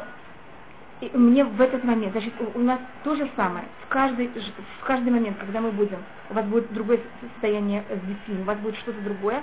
и 1.01 1.11
мне 1.17 1.45
в 1.45 1.61
этот 1.61 1.85
момент, 1.85 2.13
значит, 2.13 2.33
у, 2.41 2.59
у 2.59 2.63
нас 2.63 2.81
то 3.05 3.15
же 3.15 3.31
самое. 3.37 3.67
В 3.85 3.89
каждый, 3.89 4.29
в 4.29 4.85
каждый 4.85 5.13
момент, 5.13 5.39
когда 5.39 5.61
мы 5.61 5.71
будем, 5.71 5.99
у 6.29 6.35
вас 6.35 6.45
будет 6.47 6.73
другое 6.73 7.01
состояние 7.21 7.85
с 7.89 8.07
детьми, 8.07 8.43
у 8.43 8.45
вас 8.45 8.59
будет 8.59 8.77
что-то 8.79 9.01
другое, 9.03 9.43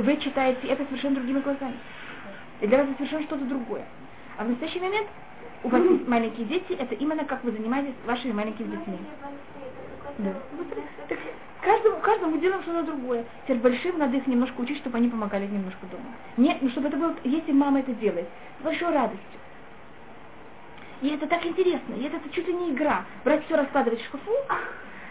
вы 0.00 0.16
читаете 0.18 0.66
это 0.68 0.84
совершенно 0.86 1.16
другими 1.16 1.40
глазами. 1.40 1.76
И 2.60 2.66
для 2.66 2.78
вас 2.78 2.88
это 2.88 2.96
совершенно 2.96 3.24
что-то 3.24 3.44
другое. 3.44 3.84
А 4.36 4.44
в 4.44 4.48
настоящий 4.48 4.80
момент 4.80 5.08
у 5.62 5.68
вас 5.68 5.82
есть 5.82 6.08
маленькие 6.08 6.46
дети, 6.46 6.72
это 6.72 6.94
именно 6.94 7.24
как 7.24 7.44
вы 7.44 7.52
занимаетесь 7.52 7.94
вашими 8.06 8.32
маленькими 8.32 8.76
детьми. 8.76 8.98
Да. 10.18 10.32
Так, 11.08 11.18
каждому, 11.62 12.00
каждому 12.00 12.38
делаем 12.38 12.62
что-то 12.62 12.82
другое. 12.84 13.24
Теперь 13.44 13.58
большим 13.58 13.98
надо 13.98 14.16
их 14.16 14.26
немножко 14.26 14.60
учить, 14.60 14.78
чтобы 14.78 14.98
они 14.98 15.08
помогали 15.08 15.46
немножко 15.46 15.86
дома. 15.86 16.06
Не, 16.36 16.56
ну, 16.60 16.70
чтобы 16.70 16.88
это 16.88 16.96
было, 16.96 17.14
если 17.24 17.52
мама 17.52 17.80
это 17.80 17.92
делает, 17.92 18.26
с 18.60 18.64
большой 18.64 18.92
радостью. 18.92 19.38
И 21.00 21.08
это 21.10 21.28
так 21.28 21.46
интересно, 21.46 21.94
и 21.94 22.02
это, 22.02 22.16
это 22.16 22.28
чуть 22.30 22.48
ли 22.48 22.52
не 22.52 22.70
игра. 22.72 23.04
Брать 23.24 23.44
все, 23.44 23.56
раскладывать 23.56 24.00
в 24.00 24.06
шкафу, 24.06 24.32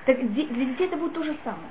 так 0.06 0.20
для 0.34 0.44
детей 0.44 0.88
это 0.88 0.98
будет 0.98 1.14
то 1.14 1.24
же 1.24 1.38
самое. 1.46 1.70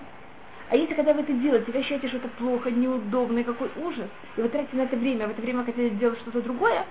А 0.69 0.77
если 0.77 0.95
когда 0.95 1.13
вы 1.13 1.21
это 1.21 1.33
делаете, 1.33 1.71
вы 1.71 1.79
ощущаете, 1.79 2.09
что 2.09 2.17
это 2.17 2.29
плохо, 2.29 2.71
неудобно, 2.71 3.39
и 3.39 3.45
какой 3.45 3.71
ужас, 3.77 4.09
и 4.37 4.41
вы 4.41 4.49
тратите 4.49 4.77
на 4.77 4.83
это 4.83 4.97
время, 4.97 5.25
а 5.25 5.29
в 5.29 5.31
это 5.31 5.43
время 5.43 5.65
хотите 5.65 5.91
делать 5.91 6.19
что-то 6.21 6.43
другое, 6.43 6.85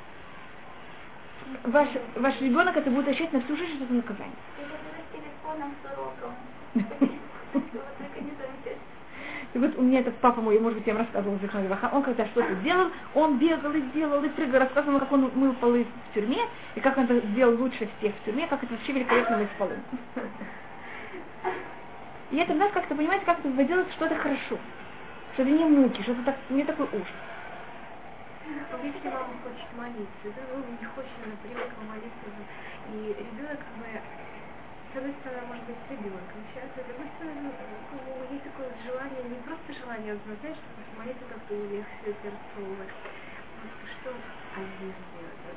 ваш, 1.64 1.90
ваш 2.16 2.40
ребенок 2.40 2.78
это 2.78 2.90
будет 2.90 3.10
ощущать 3.10 3.34
на 3.34 3.42
всю 3.42 3.58
жизнь, 3.58 3.76
что 3.76 3.84
это 3.84 3.94
наказание. 3.94 4.36
И 9.54 9.58
вот 9.58 9.78
у 9.78 9.82
меня 9.82 10.02
этот 10.02 10.16
папа 10.18 10.42
мой, 10.42 10.60
может 10.60 10.80
быть, 10.80 10.88
я 10.88 10.94
вам 10.94 11.04
рассказывала 11.04 11.40
он 11.94 12.04
когда 12.04 12.26
что-то 12.26 12.56
делал, 12.56 12.92
он 13.14 13.38
бегал 13.38 13.72
и 13.72 13.82
делал, 13.94 14.22
и 14.24 14.30
прыгал, 14.30 14.60
рассказывал, 14.60 15.00
как 15.00 15.12
он 15.14 15.32
мыл 15.34 15.54
полы 15.54 15.86
в 15.86 16.14
тюрьме, 16.14 16.42
и 16.76 16.82
как 16.82 16.98
он 16.98 17.06
это 17.06 17.26
сделал 17.28 17.56
лучше 17.58 17.88
всех 18.00 18.14
в 18.16 18.26
тюрьме, 18.26 18.48
как 18.48 18.64
это 18.64 18.74
вообще 18.74 18.92
великолепно 18.92 19.38
мыть 19.38 19.50
полы. 19.58 19.78
И 22.36 22.38
это 22.38 22.52
нас 22.54 22.70
как-то, 22.74 22.92
понимаете, 22.94 23.24
как-то 23.24 23.48
выводилось 23.48 23.88
что-то 23.96 24.14
хорошо, 24.20 24.60
что 25.32 25.40
это 25.40 25.52
не 25.56 25.64
муки, 25.64 26.04
что 26.04 26.12
это 26.12 26.24
так, 26.24 26.36
не 26.50 26.66
такой 26.68 26.84
ужас. 26.92 27.16
Если 28.84 29.08
мама 29.08 29.32
хочет 29.40 29.72
молиться, 29.72 30.28
да, 30.36 30.44
ну, 30.52 30.60
не 30.68 30.84
хочет, 30.84 31.16
она 31.24 31.32
привыкла 31.40 31.80
молиться, 31.88 32.28
и 32.92 33.16
ребенок, 33.16 33.56
как 33.56 33.72
бы, 33.80 33.88
с 33.88 34.98
одной 35.00 35.16
стороны, 35.24 35.48
может 35.48 35.64
быть, 35.64 35.80
с 35.80 35.92
ребенком 35.96 36.44
общаться, 36.44 36.76
с 36.76 36.88
другой 36.92 37.08
стороны, 37.16 37.40
ну, 37.48 38.12
есть 38.28 38.44
такое 38.44 38.68
желание, 38.84 39.24
не 39.32 39.40
просто 39.48 39.72
желание, 39.72 40.12
а 40.12 40.20
знаешь, 40.20 40.60
что 40.60 40.92
молиться 41.00 41.24
как-то 41.32 41.56
у 41.56 41.72
них 41.72 41.88
все 42.04 42.12
это. 42.20 42.36
Что 43.96 44.12
один 44.60 44.92
сделать? 44.92 45.56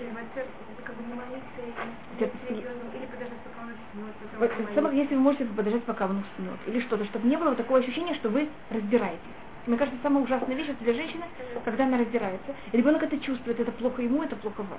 Или, 0.00 0.08
во-первых, 0.08 0.56
как 0.88 0.96
бы 0.96 1.04
не 1.04 1.12
молиться 1.20 1.60
и 1.60 1.68
или 2.16 3.06
подождать, 3.12 3.44
пока 3.44 3.68
он 3.68 3.76
уснет. 4.38 4.92
Если 4.92 5.14
вы 5.14 5.20
можете 5.20 5.44
подождать, 5.46 5.84
пока 5.84 6.06
он 6.06 6.22
уснет, 6.22 6.58
или 6.66 6.80
что-то, 6.80 7.04
чтобы 7.06 7.28
не 7.28 7.36
было 7.36 7.54
такого 7.54 7.80
ощущения, 7.80 8.14
что 8.14 8.28
вы 8.28 8.48
разбираетесь. 8.70 9.20
Мне 9.66 9.78
кажется, 9.78 9.98
самая 10.02 10.22
ужасная 10.22 10.54
вещь 10.54 10.68
это 10.68 10.84
для 10.84 10.92
женщины, 10.92 11.24
когда 11.64 11.84
она 11.84 11.98
раздирается. 11.98 12.54
И 12.72 12.76
ребенок 12.76 13.02
это 13.02 13.18
чувствует, 13.18 13.58
это 13.60 13.72
плохо 13.72 14.02
ему, 14.02 14.22
это 14.22 14.36
плохо 14.36 14.62
вам. 14.62 14.78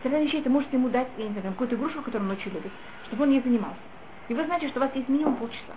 Всегда 0.00 0.18
вещей 0.18 0.40
это 0.40 0.50
можете 0.50 0.76
ему 0.76 0.88
дать, 0.88 1.08
я 1.16 1.28
не 1.28 1.32
знаю, 1.32 1.52
какую-то 1.52 1.76
игрушку, 1.76 2.02
которую 2.02 2.30
он 2.30 2.36
очень 2.36 2.52
любит, 2.52 2.72
чтобы 3.06 3.24
он 3.24 3.30
не 3.30 3.40
занимался. 3.40 3.78
И 4.28 4.34
вы 4.34 4.44
знаете, 4.44 4.68
что 4.68 4.80
у 4.80 4.82
вас 4.82 4.94
есть 4.94 5.08
минимум 5.08 5.36
полчаса. 5.36 5.74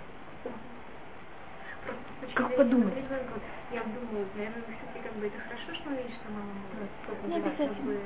Как 2.33 2.55
подумать? 2.55 2.93
Я 3.71 3.81
думаю, 3.83 4.27
наверное, 4.35 4.63
все-таки 4.63 4.99
как 5.03 5.13
бы 5.13 5.27
это 5.27 5.39
хорошо, 5.39 5.73
что 5.73 5.89
он 5.89 5.95
видит, 5.95 6.11
что 6.11 6.31
мама 6.31 6.53
может. 6.73 7.27
Не 7.27 7.35
обязательно. 7.35 7.99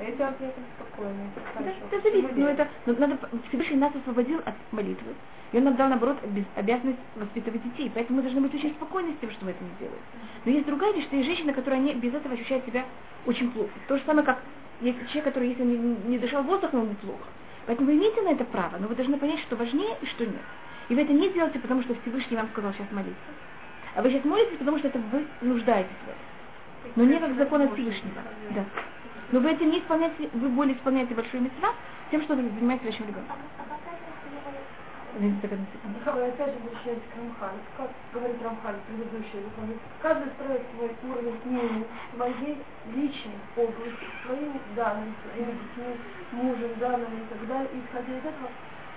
Это 0.00 0.28
ответ 0.28 0.54
спокойно. 0.76 1.30
Да, 1.58 1.70
это 1.70 2.02
зависит, 2.02 2.36
но 2.36 2.48
это, 2.48 2.68
но 2.86 2.92
надо, 2.94 3.18
Всевышний 3.48 3.76
нас 3.76 3.94
освободил 3.94 4.38
от 4.44 4.54
молитвы. 4.72 5.14
И 5.52 5.56
он 5.56 5.64
нам 5.64 5.76
дал, 5.76 5.88
наоборот, 5.88 6.18
обязанность 6.56 6.98
воспитывать 7.16 7.62
детей. 7.62 7.90
Поэтому 7.94 8.18
мы 8.18 8.22
должны 8.22 8.40
быть 8.42 8.54
очень 8.54 8.70
спокойны 8.72 9.14
с 9.14 9.20
тем, 9.20 9.30
что 9.30 9.44
мы 9.44 9.52
это 9.52 9.64
не 9.64 9.70
делаем. 9.78 10.02
Но 10.44 10.52
есть 10.52 10.66
другая 10.66 10.92
вещь, 10.92 11.04
что 11.04 11.16
есть 11.16 11.26
женщины, 11.26 11.52
которые 11.54 11.80
они 11.80 11.94
без 11.94 12.12
этого 12.12 12.34
ощущают 12.34 12.66
себя 12.66 12.84
очень 13.24 13.50
плохо. 13.50 13.70
То 13.86 13.96
же 13.96 14.02
самое, 14.04 14.26
как 14.26 14.42
есть 14.80 14.98
человек, 15.06 15.24
который, 15.24 15.48
если 15.48 15.64
не, 15.64 15.76
не 15.76 16.18
дышал 16.18 16.42
воздухом, 16.42 16.82
ему 16.82 16.94
плохо. 16.96 17.24
Поэтому 17.66 17.88
вы 17.88 17.96
имеете 17.96 18.22
на 18.22 18.30
это 18.30 18.44
право, 18.44 18.76
но 18.78 18.88
вы 18.88 18.94
должны 18.94 19.18
понять, 19.18 19.40
что 19.40 19.56
важнее 19.56 19.96
и 20.00 20.06
что 20.06 20.24
нет. 20.24 20.40
И 20.88 20.94
вы 20.94 21.02
это 21.02 21.12
не 21.12 21.28
делаете, 21.30 21.58
потому 21.58 21.82
что 21.82 21.94
Всевышний 22.02 22.36
вам 22.36 22.48
сказал 22.48 22.72
сейчас 22.72 22.90
молиться. 22.90 23.16
А 23.94 24.02
вы 24.02 24.10
сейчас 24.10 24.24
молитесь, 24.24 24.58
потому 24.58 24.78
что 24.78 24.88
это 24.88 24.98
вы 24.98 25.26
нуждаетесь 25.40 25.90
в 25.90 26.08
этом. 26.08 26.94
Но 26.96 27.04
не 27.04 27.18
как 27.18 27.36
закон 27.36 27.62
от 27.62 27.72
Всевышнего. 27.74 28.22
Да. 28.50 28.64
Но 29.30 29.40
вы 29.40 29.52
этим 29.52 29.70
не 29.70 29.80
исполняете, 29.80 30.30
вы 30.32 30.48
более 30.48 30.74
исполняете 30.74 31.14
большую 31.14 31.42
мецва 31.42 31.74
тем, 32.10 32.22
что 32.22 32.34
вы 32.34 32.42
занимаетесь 32.48 32.86
вашим 32.86 33.08
ребенком. 33.08 33.36
Опять 35.18 36.52
же 36.52 36.58
возвращаясь 36.62 37.02
к 37.10 37.76
как 37.76 37.90
говорит 38.12 38.42
Рамхан, 38.42 38.76
предыдущий 38.86 39.40
духовник, 39.40 39.78
каждый 40.00 40.30
строит 40.32 40.62
свой 40.72 40.92
уровень 41.10 41.40
минимум 41.44 41.84
своей 42.14 42.62
личной 42.94 43.40
области, 43.56 44.06
своими 44.24 44.60
данными, 44.76 45.14
своими 45.24 45.52
детьми, 45.58 45.96
мужем, 46.32 46.70
данными 46.78 47.20
и 47.20 47.26
так 47.28 47.48
далее. 47.48 47.68
И 47.74 47.80
исходя 47.84 48.12
из 48.16 48.24
этого, 48.24 48.48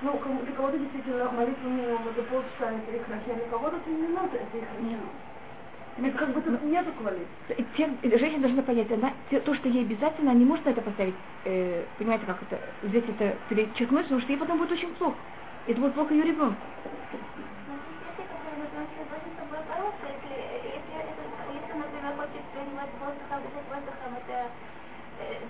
ну, 0.01 0.21
для 0.45 0.53
кого-то 0.53 0.77
действительно 0.77 1.31
молитва 1.31 1.67
минимум 1.67 2.07
это 2.07 2.23
полчаса, 2.23 2.71
это 2.71 2.91
их 2.95 3.03
а 3.07 3.33
для 3.33 3.47
кого-то 3.49 3.79
три 3.79 3.93
минуты, 3.93 4.37
это 4.37 4.57
их 4.57 4.67
нет. 5.97 6.15
как 6.15 6.33
бы 6.33 6.41
тут 6.41 6.63
нету 6.63 6.91
коалиции. 6.93 8.17
Женщина 8.17 8.41
должна 8.41 8.61
понять, 8.61 8.91
она, 8.91 9.13
то, 9.29 9.55
что 9.55 9.69
ей 9.69 9.83
обязательно, 9.83 10.31
она 10.31 10.39
не 10.39 10.45
может 10.45 10.65
на 10.65 10.69
это 10.71 10.81
поставить, 10.81 11.15
э, 11.45 11.83
понимаете, 11.97 12.25
как 12.25 12.41
это, 12.41 12.59
здесь 12.83 13.03
это 13.07 13.35
перечеркнуть, 13.49 14.03
потому 14.03 14.21
что 14.21 14.31
ей 14.31 14.37
потом 14.37 14.57
будет 14.57 14.71
очень 14.71 14.93
плохо. 14.95 15.15
Это 15.67 15.79
будет 15.79 15.93
плохо 15.93 16.13
ее 16.13 16.23
ребенку. 16.23 16.57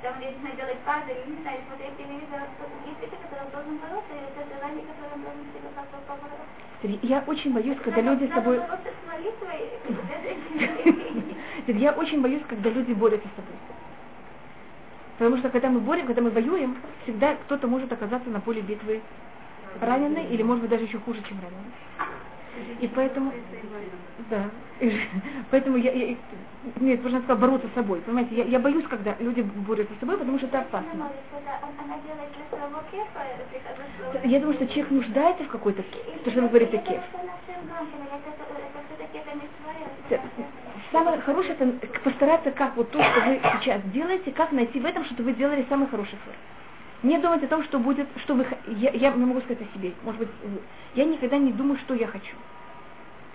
там, 0.01 0.19
я 0.19 0.31
не 0.31 0.39
знаю, 0.39 0.55
делать 0.55 0.79
пазл, 0.79 1.11
или 1.11 1.35
не 1.35 1.41
знаю, 1.41 1.59
смотреть 1.67 1.97
телевизор, 1.97 2.41
есть 2.85 3.01
вещи, 3.01 3.17
которые 3.21 3.45
он 3.45 3.51
должен 3.51 3.77
бороться, 3.77 4.13
и 4.13 4.21
это 4.27 4.41
желание, 4.49 4.83
которое 4.89 5.13
он 5.15 5.21
должен 5.21 5.43
себе 5.53 5.69
как-то 5.75 5.97
побороться. 6.09 7.07
Я 7.07 7.23
очень 7.27 7.53
боюсь, 7.53 7.77
когда 7.83 8.01
люди 8.01 8.25
с 8.25 8.33
собой... 8.33 8.59
Я 11.67 11.91
очень 11.91 12.21
боюсь, 12.21 12.41
когда 12.47 12.69
люди 12.69 12.93
борются 12.93 13.27
с 13.27 13.35
собой. 13.35 13.55
Потому 15.17 15.37
что 15.37 15.49
когда 15.49 15.69
мы 15.69 15.79
борем, 15.79 16.07
когда 16.07 16.21
мы 16.21 16.31
воюем, 16.31 16.77
всегда 17.03 17.35
кто-то 17.35 17.67
может 17.67 17.91
оказаться 17.91 18.29
на 18.29 18.39
поле 18.39 18.61
битвы 18.61 19.01
раненый, 19.79 20.25
или 20.25 20.41
может 20.41 20.61
быть 20.61 20.71
даже 20.71 20.85
еще 20.85 20.99
хуже, 20.99 21.21
чем 21.27 21.37
раненый. 21.39 21.71
И 22.81 22.87
поэтому, 22.87 23.31
да, 24.29 24.49
поэтому 25.51 25.77
я, 25.77 25.91
я 25.91 26.17
нет, 26.79 27.01
можно 27.01 27.21
сказать, 27.21 27.39
бороться 27.39 27.67
с 27.69 27.73
собой. 27.73 28.01
Понимаете, 28.01 28.35
я, 28.35 28.43
я 28.43 28.59
боюсь, 28.59 28.85
когда 28.89 29.15
люди 29.19 29.41
борются 29.41 29.93
с 29.95 29.99
собой, 29.99 30.17
потому 30.17 30.37
что 30.37 30.47
это 30.47 30.59
опасно. 30.59 31.09
Я 34.23 34.39
думаю, 34.39 34.55
что 34.55 34.67
человек 34.67 34.91
нуждается 34.91 35.43
в 35.43 35.47
какой-то, 35.47 35.83
то, 36.23 36.31
что 36.31 36.41
вы 36.41 36.47
говорите, 36.49 36.77
кеф. 36.79 37.01
Самое 40.91 41.21
хорошее 41.21 41.55
это 41.57 41.87
постараться, 42.03 42.51
как 42.51 42.75
вот 42.75 42.91
то, 42.91 43.01
что 43.01 43.21
вы 43.21 43.39
сейчас 43.59 43.81
делаете, 43.93 44.31
как 44.31 44.51
найти 44.51 44.79
в 44.79 44.85
этом, 44.85 45.05
что 45.05 45.23
вы 45.23 45.33
делали 45.33 45.65
самый 45.69 45.87
хороший 45.87 46.17
флаг 46.23 46.35
не 47.03 47.17
думать 47.17 47.43
о 47.43 47.47
том, 47.47 47.63
что 47.63 47.79
будет, 47.79 48.07
что 48.17 48.35
вы, 48.35 48.45
я, 48.67 48.91
я 48.91 49.11
могу 49.11 49.39
сказать 49.41 49.61
о 49.61 49.77
себе, 49.77 49.93
может 50.03 50.19
быть, 50.19 50.29
я 50.93 51.05
никогда 51.05 51.37
не 51.37 51.51
думаю, 51.51 51.79
что 51.79 51.95
я 51.95 52.07
хочу. 52.07 52.35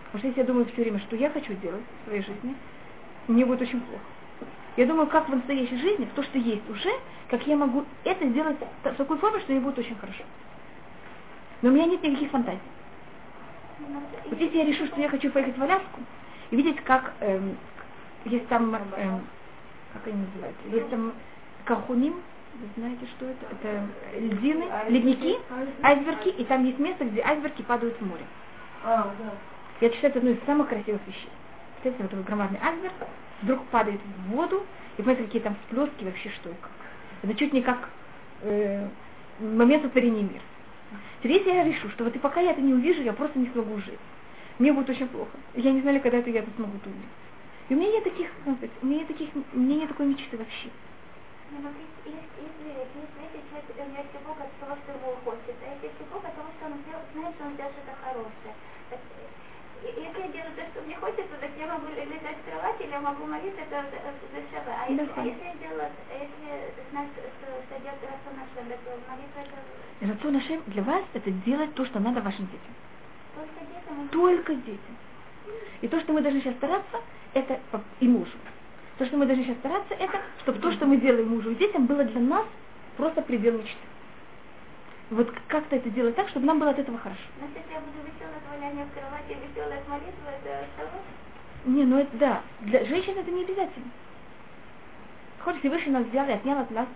Потому 0.06 0.18
что 0.18 0.28
если 0.28 0.40
я 0.40 0.46
думаю 0.46 0.66
все 0.66 0.82
время, 0.82 1.00
что 1.00 1.16
я 1.16 1.30
хочу 1.30 1.52
делать 1.54 1.82
в 1.82 2.06
своей 2.06 2.22
жизни, 2.22 2.54
мне 3.26 3.44
будет 3.44 3.62
очень 3.62 3.80
плохо. 3.80 4.04
Я 4.76 4.86
думаю, 4.86 5.08
как 5.08 5.28
в 5.28 5.34
настоящей 5.34 5.76
жизни, 5.78 6.08
то, 6.14 6.22
что 6.22 6.38
есть 6.38 6.68
уже, 6.70 6.90
как 7.28 7.46
я 7.46 7.56
могу 7.56 7.84
это 8.04 8.28
сделать 8.28 8.56
в 8.84 8.94
такой 8.94 9.18
форме, 9.18 9.40
что 9.40 9.52
мне 9.52 9.60
будет 9.60 9.78
очень 9.78 9.96
хорошо. 9.96 10.22
Но 11.62 11.70
у 11.70 11.72
меня 11.72 11.86
нет 11.86 12.02
никаких 12.02 12.30
фантазий. 12.30 12.60
Вот 14.26 14.38
если 14.38 14.58
я 14.58 14.64
решу, 14.64 14.86
что 14.86 15.00
я 15.00 15.08
хочу 15.08 15.30
поехать 15.30 15.56
в 15.56 15.62
Аляску 15.62 16.00
и 16.50 16.56
видеть, 16.56 16.82
как 16.84 17.12
эм, 17.20 17.56
есть 18.24 18.46
там, 18.48 18.74
эм, 18.74 19.26
как 19.92 20.06
они 20.06 20.16
называются, 20.26 20.68
есть 20.68 20.90
там 20.90 21.12
Кахуним, 21.64 22.14
вы 22.54 22.68
знаете, 22.76 23.06
что 23.16 23.26
это? 23.26 23.46
Это 23.50 23.86
льдины, 24.18 24.64
ледники, 24.88 25.36
айсберги, 25.82 26.28
и 26.28 26.44
там 26.44 26.64
есть 26.64 26.78
место, 26.78 27.04
где 27.04 27.20
айсберги 27.22 27.62
падают 27.62 27.96
в 28.00 28.06
море. 28.06 28.24
А, 28.84 29.12
да. 29.18 29.32
Я 29.80 29.90
считаю, 29.90 30.10
это 30.10 30.20
одно 30.20 30.30
из 30.30 30.42
самых 30.44 30.68
красивых 30.68 31.00
вещей. 31.06 31.28
Представляете, 31.82 32.02
вот 32.02 32.10
такой 32.10 32.24
громадный 32.24 32.60
айсберг 32.62 32.94
вдруг 33.42 33.64
падает 33.66 34.00
в 34.00 34.30
воду, 34.30 34.64
и 34.96 35.02
понимаете, 35.02 35.24
какие 35.24 35.42
там 35.42 35.56
всплески, 35.66 36.04
вообще 36.04 36.30
что 36.30 36.50
и 36.50 36.54
как. 36.54 36.70
Это 37.22 37.34
чуть 37.34 37.52
не 37.52 37.60
как 37.60 37.90
э, 38.42 38.88
момент 39.40 39.82
сотворения 39.82 40.22
мира. 40.22 40.42
Теперь 41.18 41.38
если 41.38 41.50
я 41.50 41.64
решу, 41.64 41.90
что 41.90 42.04
вот 42.04 42.14
и 42.14 42.18
пока 42.18 42.40
я 42.40 42.52
это 42.52 42.60
не 42.60 42.72
увижу, 42.72 43.02
я 43.02 43.12
просто 43.12 43.38
не 43.38 43.48
смогу 43.50 43.78
жить. 43.78 43.98
Мне 44.58 44.72
будет 44.72 44.90
очень 44.90 45.08
плохо. 45.08 45.38
Я 45.54 45.72
не 45.72 45.82
знаю, 45.82 46.00
когда 46.02 46.18
это 46.18 46.30
я 46.30 46.40
это 46.40 46.50
смогу 46.56 46.78
увидеть. 46.86 47.10
И 47.68 47.74
у 47.74 47.78
меня 47.78 47.90
нет 47.92 48.04
таких, 48.04 48.30
ну, 48.46 48.58
у 48.82 48.86
меня 48.86 49.00
нет 49.00 49.08
таких, 49.08 49.30
у 49.34 49.58
меня 49.58 49.76
нет 49.76 49.88
такой 49.88 50.06
мечты 50.06 50.36
вообще. 50.38 50.70
Не, 51.50 51.58
ну, 51.58 51.70
есть, 51.70 51.98
есть, 52.06 52.34
есть 52.38 52.60
верить, 52.64 52.94
есть 52.94 53.16
верить, 53.16 53.48
человек 53.50 53.96
верить 53.96 54.14
в 54.14 54.26
Бога 54.26 54.44
от 54.44 54.58
того, 54.58 54.76
что 54.82 54.92
его 54.92 55.16
хочет, 55.24 55.56
а 55.62 55.76
в 55.76 56.10
Бога 56.10 56.28
от 56.28 56.36
того, 56.36 56.48
что 56.56 56.66
он 56.66 56.82
знает, 56.84 57.34
что 57.36 57.44
он 57.44 57.54
сделает 57.54 57.74
что-то 57.76 57.94
хорошее. 58.02 58.54
И- 59.82 60.00
если 60.00 60.20
я 60.22 60.28
делаю 60.28 60.54
то, 60.56 60.66
что 60.70 60.82
мне 60.82 60.96
хочется, 60.96 61.36
так 61.40 61.50
я 61.58 61.66
могу 61.68 61.88
летать 61.88 62.38
в 62.38 62.44
кровати, 62.44 62.82
или 62.84 62.90
я 62.90 63.00
могу 63.00 63.26
молиться, 63.26 63.60
это 63.62 63.84
дешевле. 64.32 64.72
А 64.72 64.88
если, 64.90 65.12
а 65.16 65.24
если 65.24 65.44
я 65.44 65.54
делаю, 65.56 65.90
а 66.10 66.14
если 66.14 66.90
знать, 66.90 67.10
что, 67.12 67.62
что 67.66 67.80
делать 67.80 68.02
Рацон 68.02 68.40
Ашем, 68.40 68.68
так 68.68 68.80
молитва 69.08 69.40
это 69.40 69.58
Рацион 70.00 70.36
Ашем 70.36 70.62
для 70.66 70.82
вас 70.82 71.04
это 71.14 71.30
делать 71.30 71.74
то, 71.74 71.84
что 71.86 72.00
надо 72.00 72.22
вашим 72.22 72.46
детям. 72.48 72.74
Только 74.10 74.54
детям 74.54 74.96
и 75.80 75.88
то, 75.88 76.00
что 76.00 76.12
мы 76.12 76.22
должны 76.22 76.40
сейчас 76.40 76.54
стараться, 76.54 77.00
это 77.34 77.60
и 78.00 78.08
мужу. 78.08 78.32
То, 78.98 79.06
что 79.06 79.16
мы 79.16 79.26
должны 79.26 79.44
сейчас 79.44 79.58
стараться, 79.58 79.94
это, 79.94 80.20
чтобы 80.40 80.58
то, 80.58 80.72
что 80.72 80.86
мы 80.86 80.96
делаем 80.96 81.28
мужу 81.28 81.50
и 81.50 81.54
детям, 81.54 81.86
было 81.86 82.04
для 82.04 82.20
нас 82.20 82.46
просто 82.96 83.22
предел 83.22 83.58
мечты. 83.58 83.76
Вот 85.10 85.32
как-то 85.48 85.76
это 85.76 85.88
делать 85.90 86.16
так, 86.16 86.28
чтобы 86.30 86.46
нам 86.46 86.58
было 86.58 86.70
от 86.70 86.78
этого 86.78 86.98
хорошо. 86.98 87.20
Но 87.40 87.46
если 87.46 87.72
я 87.72 87.80
буду 87.80 87.98
веселое 88.04 88.36
от 88.38 88.50
валяния 88.50 88.86
в 88.86 88.92
кровати, 88.92 89.36
веселая 89.46 89.78
от 89.78 89.88
молитвы, 89.88 90.30
это 90.42 90.66
что? 90.76 91.70
Не, 91.70 91.84
ну 91.84 91.98
это 91.98 92.16
да. 92.16 92.42
Для 92.62 92.84
женщин 92.84 93.16
это 93.16 93.30
не 93.30 93.44
обязательно. 93.44 93.90
Хоть 95.40 95.60
Всевышний 95.60 95.92
нас 95.92 96.06
взял 96.06 96.26
и 96.26 96.32
отнял 96.32 96.58
от 96.58 96.70
нас, 96.70 96.88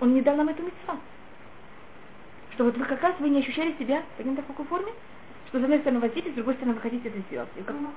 он 0.00 0.14
не 0.14 0.20
дал 0.20 0.36
нам 0.36 0.48
эту 0.48 0.62
митцва. 0.62 0.96
Что 2.52 2.64
вот 2.64 2.76
вы 2.76 2.84
как 2.84 3.02
раз 3.02 3.14
вы 3.18 3.30
не 3.30 3.40
ощущали 3.40 3.74
себя, 3.78 4.02
понятно, 4.16 4.42
в 4.42 4.46
какой 4.46 4.66
форме? 4.66 4.92
Что 5.48 5.60
с 5.60 5.64
одной 5.64 5.78
стороны 5.80 6.08
дети, 6.10 6.30
с 6.30 6.34
другой 6.34 6.54
стороны 6.54 6.74
вы 6.74 6.80
хотите 6.80 7.08
это 7.08 7.18
сделать. 7.20 7.48
И 7.56 7.62
как- 7.62 7.76
Ну, 7.76 7.88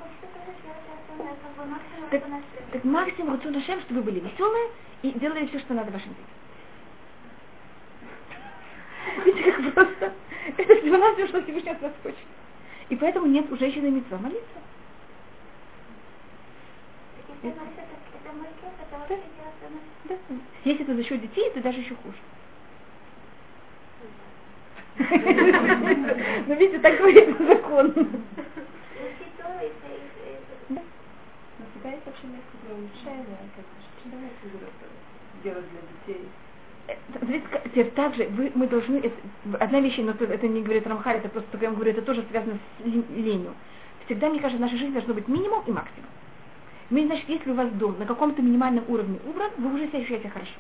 Так, 2.12 2.24
так 2.72 2.84
максимум 2.84 3.34
рацион 3.36 3.56
Ашем, 3.58 3.82
чтобы 3.82 4.02
вы 4.02 4.12
были 4.12 4.20
веселые 4.20 4.70
и 5.02 5.12
делали 5.20 5.46
все, 5.48 5.60
что 5.60 5.74
надо 5.74 5.92
вашим 5.92 6.10
детям. 6.10 6.26
Видите, 9.26 9.52
как 9.52 9.74
просто. 9.74 10.14
Это 10.58 10.76
всего 10.82 10.98
навсего, 10.98 11.28
что 11.28 11.42
Всевышний 11.44 11.72
от 11.72 11.82
нас 11.82 11.92
хочет. 12.04 12.18
И 12.90 12.96
поэтому 12.96 13.28
нет 13.28 13.52
у 13.52 13.58
женщины 13.58 13.90
митцва 13.90 14.18
молиться. 14.18 14.46
Да. 17.44 17.50
Если 20.66 20.84
это 20.84 20.96
за 20.96 21.04
счет 21.04 21.22
детей, 21.22 21.48
это 21.48 21.62
даже 21.62 21.80
еще 21.80 21.96
хуже. 21.96 22.18
Но 25.00 26.54
видите, 26.56 26.80
так 26.80 26.98
говорит 26.98 27.38
закон. 27.40 27.94
Но 37.10 37.20
как 37.28 37.50
как- 37.50 37.64
теперь 37.64 37.92
также 37.92 38.26
вы, 38.26 38.52
мы 38.56 38.68
должны, 38.68 39.12
одна 39.60 39.80
вещь, 39.80 39.98
но 40.00 40.12
это, 40.12 40.48
не 40.48 40.62
говорит 40.62 40.88
Рамхаль, 40.88 41.18
это 41.18 41.30
просто, 41.30 41.52
только 41.52 41.66
я 41.66 41.70
вам 41.70 41.76
говорю, 41.80 41.92
это 41.92 42.02
тоже 42.02 42.26
связано 42.30 42.58
с 42.58 42.86
лень- 42.86 43.06
ленью. 43.16 43.54
Всегда, 44.06 44.30
мне 44.30 44.40
кажется, 44.40 44.58
в 44.58 44.62
нашей 44.62 44.78
жизни 44.78 44.94
должно 44.94 45.14
быть 45.14 45.28
минимум 45.28 45.64
и 45.66 45.72
максимум. 45.72 46.10
Значит, 46.90 47.30
если 47.30 47.52
у 47.52 47.56
вас 47.56 47.70
дом 47.74 48.00
на 48.00 48.06
каком-то 48.06 48.42
минимальном 48.42 48.84
уровне 48.88 49.20
убран, 49.26 49.52
вы 49.58 49.74
уже 49.76 49.88
себя 49.88 50.00
ощущаете 50.00 50.30
хорошо. 50.30 50.54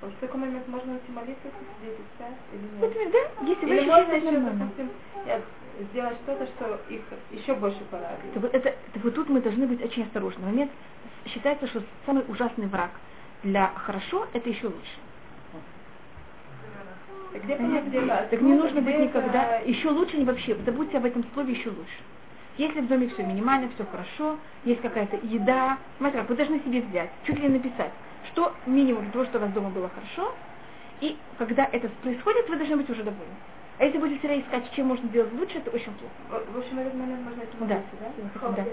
Вот 0.00 0.12
в 0.12 0.16
такой 0.16 0.40
момент 0.40 0.66
можно 0.68 0.94
уйти 0.94 1.12
молиться, 1.12 1.48
дети 1.82 2.00
спят 2.14 2.32
или 2.52 2.62
нет? 2.62 2.80
Например, 2.80 3.12
да, 3.12 3.46
если 3.46 3.66
вы 3.66 3.74
Или 3.76 3.86
можно 3.86 4.14
ощущаете 4.14 4.26
еще, 4.26 4.40
допустим, 4.40 4.90
я- 5.26 5.40
сделать 5.84 6.16
что-то, 6.22 6.46
что 6.46 6.80
их 6.88 7.02
еще 7.30 7.54
больше 7.54 7.80
порадует. 7.90 8.30
Это 8.30 8.40
вот, 8.40 8.54
это, 8.54 8.74
вот 9.02 9.14
тут 9.14 9.28
мы 9.28 9.40
должны 9.42 9.66
быть 9.66 9.82
очень 9.84 10.04
осторожны. 10.04 10.46
Момент 10.46 10.72
считается, 11.26 11.66
что 11.66 11.82
самый 12.06 12.24
ужасный 12.28 12.66
враг 12.66 12.92
для 13.42 13.68
хорошо 13.76 14.26
это 14.32 14.48
еще 14.48 14.68
лучше. 14.68 15.00
Так 17.32 17.44
где 17.44 17.56
понять, 17.56 17.84
где? 17.86 18.00
Так 18.06 18.40
не 18.40 18.54
Ну, 18.54 18.62
нужно 18.62 18.80
быть 18.80 18.98
никогда. 18.98 19.58
это- 19.58 19.68
Еще 19.68 19.88
лучше 19.90 20.16
не 20.16 20.24
вообще. 20.24 20.56
Забудьте 20.64 20.96
об 20.96 21.04
этом 21.04 21.24
слове 21.34 21.52
еще 21.52 21.70
лучше. 21.70 22.02
Если 22.56 22.80
в 22.80 22.88
доме 22.88 23.08
все 23.08 23.22
минимально, 23.22 23.70
все 23.74 23.84
хорошо, 23.84 24.38
есть 24.64 24.80
какая-то 24.80 25.16
еда, 25.22 25.78
смотрите, 25.98 26.20
как 26.22 26.30
вы 26.30 26.36
должны 26.36 26.60
себе 26.60 26.80
взять, 26.82 27.10
чуть 27.24 27.38
ли 27.38 27.48
написать, 27.48 27.92
что 28.32 28.52
минимум 28.66 29.04
для 29.04 29.12
того, 29.12 29.24
что 29.26 29.38
у 29.38 29.40
вас 29.40 29.50
дома 29.52 29.70
было 29.70 29.88
хорошо, 29.88 30.34
и 31.00 31.16
когда 31.38 31.64
это 31.64 31.88
происходит, 32.02 32.48
вы 32.48 32.56
должны 32.56 32.76
быть 32.76 32.90
уже 32.90 33.02
довольны. 33.02 33.34
А 33.78 33.84
если 33.84 33.98
будете 33.98 34.18
всегда 34.18 34.38
искать, 34.38 34.70
чем 34.76 34.88
можно 34.88 35.08
сделать 35.08 35.32
лучше, 35.32 35.56
это 35.56 35.70
очень 35.70 35.92
плохо. 35.94 36.44
В 36.44 36.52
в 36.52 36.58
общем, 36.58 36.78
этот 36.78 36.94
момент 36.94 37.22
можно 37.22 37.40
идти 37.40 37.56
Да. 37.60 37.82
да? 37.98 38.12
Да. 38.54 38.64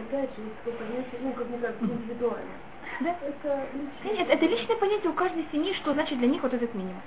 ну, 1.21 1.31
как 1.31 1.47
мне 1.47 1.57
кажется, 1.59 1.85
индивидуально. 1.85 2.51
Да? 2.99 3.15
Это 3.25 3.67
личное. 3.73 4.17
Нет, 4.17 4.29
это 4.29 4.45
личное 4.45 4.75
понятие 4.75 5.11
у 5.11 5.13
каждой 5.13 5.45
семьи, 5.51 5.73
что 5.75 5.93
значит 5.93 6.17
для 6.19 6.27
них 6.27 6.43
вот 6.43 6.53
этот 6.53 6.73
минимум. 6.73 7.01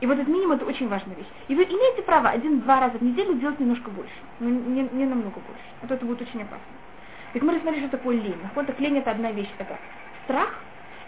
И 0.00 0.06
вот 0.06 0.18
этот 0.18 0.28
минимум 0.28 0.56
это 0.56 0.66
очень 0.66 0.88
важная 0.88 1.16
вещь. 1.16 1.26
И 1.48 1.54
вы 1.54 1.64
имеете 1.64 2.02
право 2.02 2.28
один-два 2.28 2.78
раза 2.78 2.98
в 2.98 3.02
неделю 3.02 3.34
делать 3.34 3.58
немножко 3.58 3.90
больше. 3.90 4.12
Но 4.40 4.50
не, 4.50 4.82
не 4.82 5.06
намного 5.06 5.40
больше. 5.40 5.64
А 5.82 5.86
то 5.86 5.94
это 5.94 6.04
будет 6.04 6.20
очень 6.20 6.42
опасно. 6.42 6.58
Ведь 7.32 7.42
мы 7.42 7.54
рассмотрели, 7.54 7.86
что 7.86 7.96
такое 7.96 8.16
лень. 8.16 8.36
Вот 8.54 8.66
так 8.66 8.78
лень 8.80 8.98
это 8.98 9.12
одна 9.12 9.32
вещь. 9.32 9.50
Это 9.58 9.78
страх. 10.24 10.54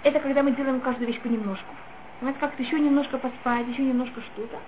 Это 0.02 0.20
когда 0.20 0.42
мы 0.42 0.52
делаем 0.52 0.80
каждую 0.80 1.08
вещь 1.08 1.20
понемножку. 1.20 1.74
Понимаете, 2.18 2.40
как-то 2.40 2.62
еще 2.62 2.78
немножко 2.78 3.18
поспать, 3.18 3.68
еще 3.68 3.82
немножко 3.82 4.20
что-то. 4.22 4.58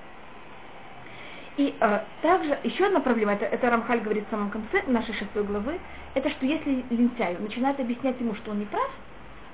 И 1.56 1.76
э, 1.80 2.00
также 2.22 2.58
еще 2.62 2.86
одна 2.86 3.00
проблема, 3.00 3.32
это, 3.32 3.44
это 3.44 3.68
Рамхаль 3.70 4.00
говорит 4.00 4.26
в 4.28 4.30
самом 4.30 4.50
конце 4.50 4.82
нашей 4.86 5.14
шестой 5.14 5.42
главы, 5.44 5.80
это 6.14 6.30
что 6.30 6.46
если 6.46 6.84
лентяю 6.90 7.42
начинает 7.42 7.80
объяснять 7.80 8.20
ему, 8.20 8.34
что 8.36 8.52
он 8.52 8.60
не 8.60 8.66
прав, 8.66 8.90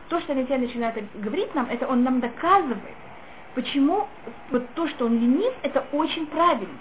то, 0.09 0.21
что 0.21 0.35
лентяй 0.35 0.59
начинает 0.59 0.97
говорить 1.19 1.55
нам, 1.55 1.67
это 1.71 1.87
он 1.87 2.03
нам 2.03 2.21
доказывает, 2.21 2.97
почему 3.55 4.09
вот 4.51 4.75
то, 4.75 4.87
что 4.89 5.07
он 5.07 5.19
ленив, 5.19 5.55
это 5.63 5.81
очень 5.93 6.27
правильно. 6.27 6.79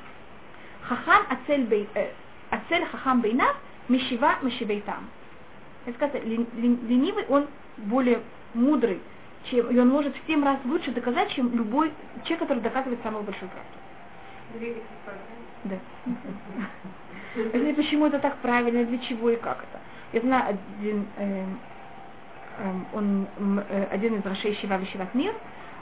Хахам 0.81 1.23
ацель, 1.29 1.63
бей, 1.67 1.89
э, 1.95 2.09
ацель 2.49 2.85
хахам 2.85 3.21
бейнав, 3.21 3.55
мишива 3.87 4.39
мишивей 4.41 4.81
там. 4.81 5.09
Это 5.85 5.95
сказать, 5.95 6.25
лен- 6.25 6.49
лен- 6.53 6.85
ленивый, 6.85 7.25
он 7.29 7.47
более 7.77 8.19
мудрый, 8.53 8.99
чем, 9.49 9.69
и 9.69 9.79
он 9.79 9.89
может 9.89 10.15
в 10.15 10.27
семь 10.27 10.43
раз 10.43 10.57
лучше 10.65 10.91
доказать, 10.91 11.31
чем 11.31 11.55
любой 11.55 11.91
человек, 12.23 12.39
который 12.39 12.59
доказывает 12.59 12.99
самую 13.03 13.23
большую 13.23 13.49
правду. 13.49 13.69
Да. 15.63 15.75
Я 17.35 17.59
знаю, 17.59 17.75
почему 17.75 18.05
это 18.05 18.19
так 18.19 18.37
правильно, 18.37 18.85
для 18.85 18.99
чего 18.99 19.31
и 19.31 19.35
как 19.35 19.57
это. 19.63 19.79
Я 20.13 20.21
знаю 20.21 20.57
один, 20.77 21.07
эм, 21.17 21.59
эм, 22.59 22.85
он, 22.93 23.27
э, 23.67 23.87
один 23.89 24.15
из 24.15 24.25
Рашей 24.25 24.55
Шива 24.55 24.79
Мир, 25.15 25.33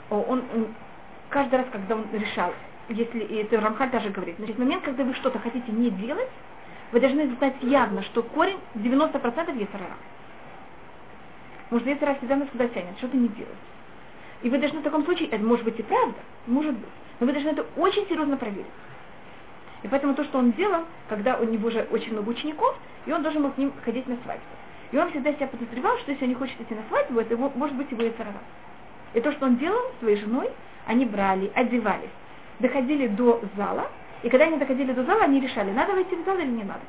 он, 0.08 0.42
он 0.54 0.68
каждый 1.28 1.56
раз, 1.56 1.66
когда 1.70 1.96
он 1.96 2.06
решал, 2.12 2.54
если, 2.88 3.20
и 3.20 3.36
это 3.36 3.60
Рамхаль 3.60 3.90
даже 3.90 4.10
говорит, 4.10 4.36
значит, 4.38 4.56
в 4.56 4.58
момент, 4.58 4.82
когда 4.82 5.04
вы 5.04 5.14
что-то 5.14 5.38
хотите 5.38 5.70
не 5.70 5.90
делать, 5.90 6.30
вы 6.92 7.00
должны 7.00 7.28
знать 7.36 7.56
явно, 7.62 8.02
что 8.02 8.22
корень 8.22 8.58
90% 8.74 9.58
Есарара. 9.58 9.96
Может, 11.72 11.88
Есара 11.88 12.14
всегда 12.16 12.36
нас 12.36 12.48
куда 12.52 12.68
тянет, 12.68 12.98
что-то 12.98 13.16
не 13.16 13.28
делать. 13.28 13.56
И 14.42 14.50
вы 14.50 14.58
должны 14.58 14.80
в 14.80 14.82
таком 14.82 15.06
случае, 15.06 15.30
это 15.30 15.42
может 15.42 15.64
быть 15.64 15.80
и 15.80 15.82
правда, 15.82 16.18
может 16.46 16.74
быть, 16.74 16.90
но 17.18 17.24
вы 17.24 17.32
должны 17.32 17.48
это 17.48 17.64
очень 17.76 18.06
серьезно 18.08 18.36
проверить. 18.36 18.66
И 19.82 19.88
поэтому 19.88 20.14
то, 20.14 20.22
что 20.22 20.38
он 20.38 20.52
делал, 20.52 20.82
когда 21.08 21.38
у 21.38 21.44
него 21.44 21.70
же 21.70 21.88
очень 21.90 22.12
много 22.12 22.28
учеников, 22.28 22.76
и 23.06 23.12
он 23.12 23.22
должен 23.22 23.42
был 23.42 23.52
к 23.52 23.56
ним 23.56 23.72
ходить 23.86 24.06
на 24.06 24.16
свадьбу. 24.16 24.44
И 24.90 24.98
он 24.98 25.08
всегда 25.12 25.32
себя 25.32 25.46
подозревал, 25.46 25.96
что 26.00 26.10
если 26.10 26.24
он 26.24 26.28
не 26.28 26.34
хочет 26.34 26.60
идти 26.60 26.74
на 26.74 26.82
свадьбу, 26.90 27.18
это 27.20 27.32
его, 27.32 27.50
может 27.54 27.74
быть 27.74 27.90
его 27.90 28.02
Яцерара. 28.02 28.42
И 29.14 29.20
то, 29.22 29.32
что 29.32 29.46
он 29.46 29.56
делал 29.56 29.80
своей 30.00 30.18
женой, 30.18 30.50
они 30.86 31.06
брали, 31.06 31.50
одевались, 31.54 32.10
доходили 32.60 33.06
до 33.06 33.40
зала, 33.56 33.90
и 34.22 34.28
когда 34.28 34.44
они 34.44 34.58
доходили 34.58 34.92
до 34.92 35.04
зала, 35.04 35.22
они 35.22 35.40
решали, 35.40 35.70
надо 35.70 35.94
войти 35.94 36.16
в 36.16 36.24
зал 36.26 36.36
или 36.36 36.50
не 36.50 36.64
надо. 36.64 36.82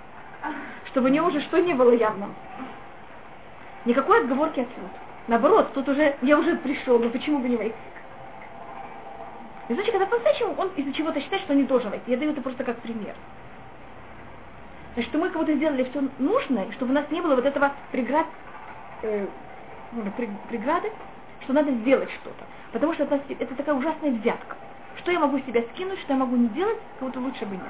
Чтобы 0.88 1.08
у 1.08 1.10
нее 1.10 1.22
уже 1.22 1.40
что 1.40 1.62
не 1.62 1.74
было 1.74 1.92
явным. 1.92 2.34
Никакой 3.86 4.22
отговорки 4.22 4.62
отсюда. 4.62 4.90
Наоборот, 5.28 5.74
тут 5.74 5.88
уже, 5.90 6.16
я 6.22 6.38
уже 6.38 6.56
пришел, 6.58 7.00
но 7.00 7.10
почему 7.10 7.40
бы 7.40 7.50
не 7.50 7.58
войти? 7.58 7.76
И 9.70 9.74
значит, 9.74 9.92
когда 9.92 10.06
по-настоящему 10.06 10.56
он 10.58 10.70
из-за 10.76 10.94
чего-то 10.94 11.22
считает, 11.22 11.44
что 11.44 11.56
не 11.56 11.64
должен 11.64 11.90
войти. 11.90 12.12
Я 12.12 12.18
даю 12.18 12.32
это 12.32 12.42
просто 12.42 12.64
как 12.64 12.78
пример. 12.80 13.16
Значит, 14.94 15.10
что 15.10 15.20
мы 15.20 15.30
кого-то 15.30 15.54
сделали 15.56 15.84
все 15.86 16.04
нужное, 16.20 16.72
чтобы 16.74 16.92
у 16.92 16.96
нас 16.96 17.10
не 17.10 17.22
было 17.22 17.36
вот 17.36 17.46
этого 17.46 17.72
преград, 17.92 18.28
э, 19.02 19.26
ну, 19.94 20.04
преграды, 20.50 20.92
что 21.42 21.54
надо 21.54 21.72
сделать 21.72 22.12
что-то. 22.22 22.44
Потому 22.74 22.94
что 22.94 23.04
это, 23.04 23.20
это 23.30 23.56
такая 23.56 23.76
ужасная 23.76 24.12
взятка. 24.12 24.58
Что 24.98 25.12
я 25.12 25.20
могу 25.20 25.40
себя 25.40 25.64
скинуть, 25.74 26.00
что 26.00 26.14
я 26.14 26.20
могу 26.20 26.36
не 26.36 26.48
делать, 26.50 26.78
кого-то 27.00 27.20
лучше 27.20 27.46
бы 27.46 27.56
нет. 27.56 27.64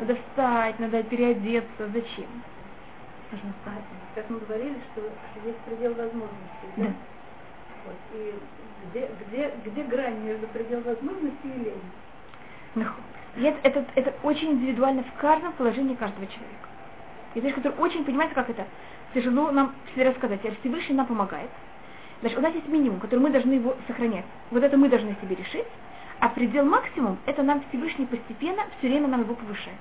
Надо 0.00 0.14
встать, 0.14 0.78
надо 0.78 1.02
переодеться, 1.02 1.88
зачем? 1.92 2.26
Пожалуйста. 3.30 3.70
Как 4.14 4.30
мы 4.30 4.38
говорили, 4.40 4.76
что, 4.92 5.02
что 5.02 5.48
есть 5.48 5.58
предел 5.58 5.94
возможностей. 5.94 6.68
Да? 6.76 6.84
Да. 6.84 6.92
Вот. 7.86 7.96
И 8.14 8.34
где, 8.90 9.10
где, 9.26 9.52
где 9.64 9.82
грань 9.84 10.20
между 10.22 10.46
предел 10.48 10.80
возможностей 10.80 11.48
и 11.48 11.64
лень? 11.64 11.82
Ну, 12.74 12.84
и 13.36 13.42
это, 13.62 13.84
это, 13.94 14.14
очень 14.22 14.52
индивидуально 14.52 15.02
в 15.02 15.20
каждом 15.20 15.52
положении 15.52 15.94
каждого 15.94 16.26
человека. 16.26 16.68
И 17.34 17.40
вещь, 17.40 17.54
который 17.54 17.78
очень 17.78 18.04
понимает, 18.04 18.32
как 18.32 18.48
это 18.48 18.66
тяжело 19.14 19.50
нам 19.50 19.74
себе 19.92 20.08
рассказать. 20.08 20.40
А 20.44 20.54
Всевышний 20.60 20.94
нам 20.94 21.06
помогает. 21.06 21.50
Значит, 22.20 22.38
у 22.38 22.42
нас 22.42 22.54
есть 22.54 22.68
минимум, 22.68 23.00
который 23.00 23.20
мы 23.20 23.30
должны 23.30 23.52
его 23.52 23.76
сохранять. 23.86 24.24
Вот 24.50 24.62
это 24.62 24.76
мы 24.76 24.88
должны 24.88 25.16
себе 25.20 25.36
решить. 25.36 25.66
А 26.18 26.28
предел 26.28 26.64
максимум, 26.64 27.18
это 27.26 27.42
нам 27.42 27.62
Всевышний 27.68 28.06
постепенно, 28.06 28.62
все 28.78 28.88
время 28.88 29.08
нам 29.08 29.20
его 29.20 29.34
повышает. 29.34 29.76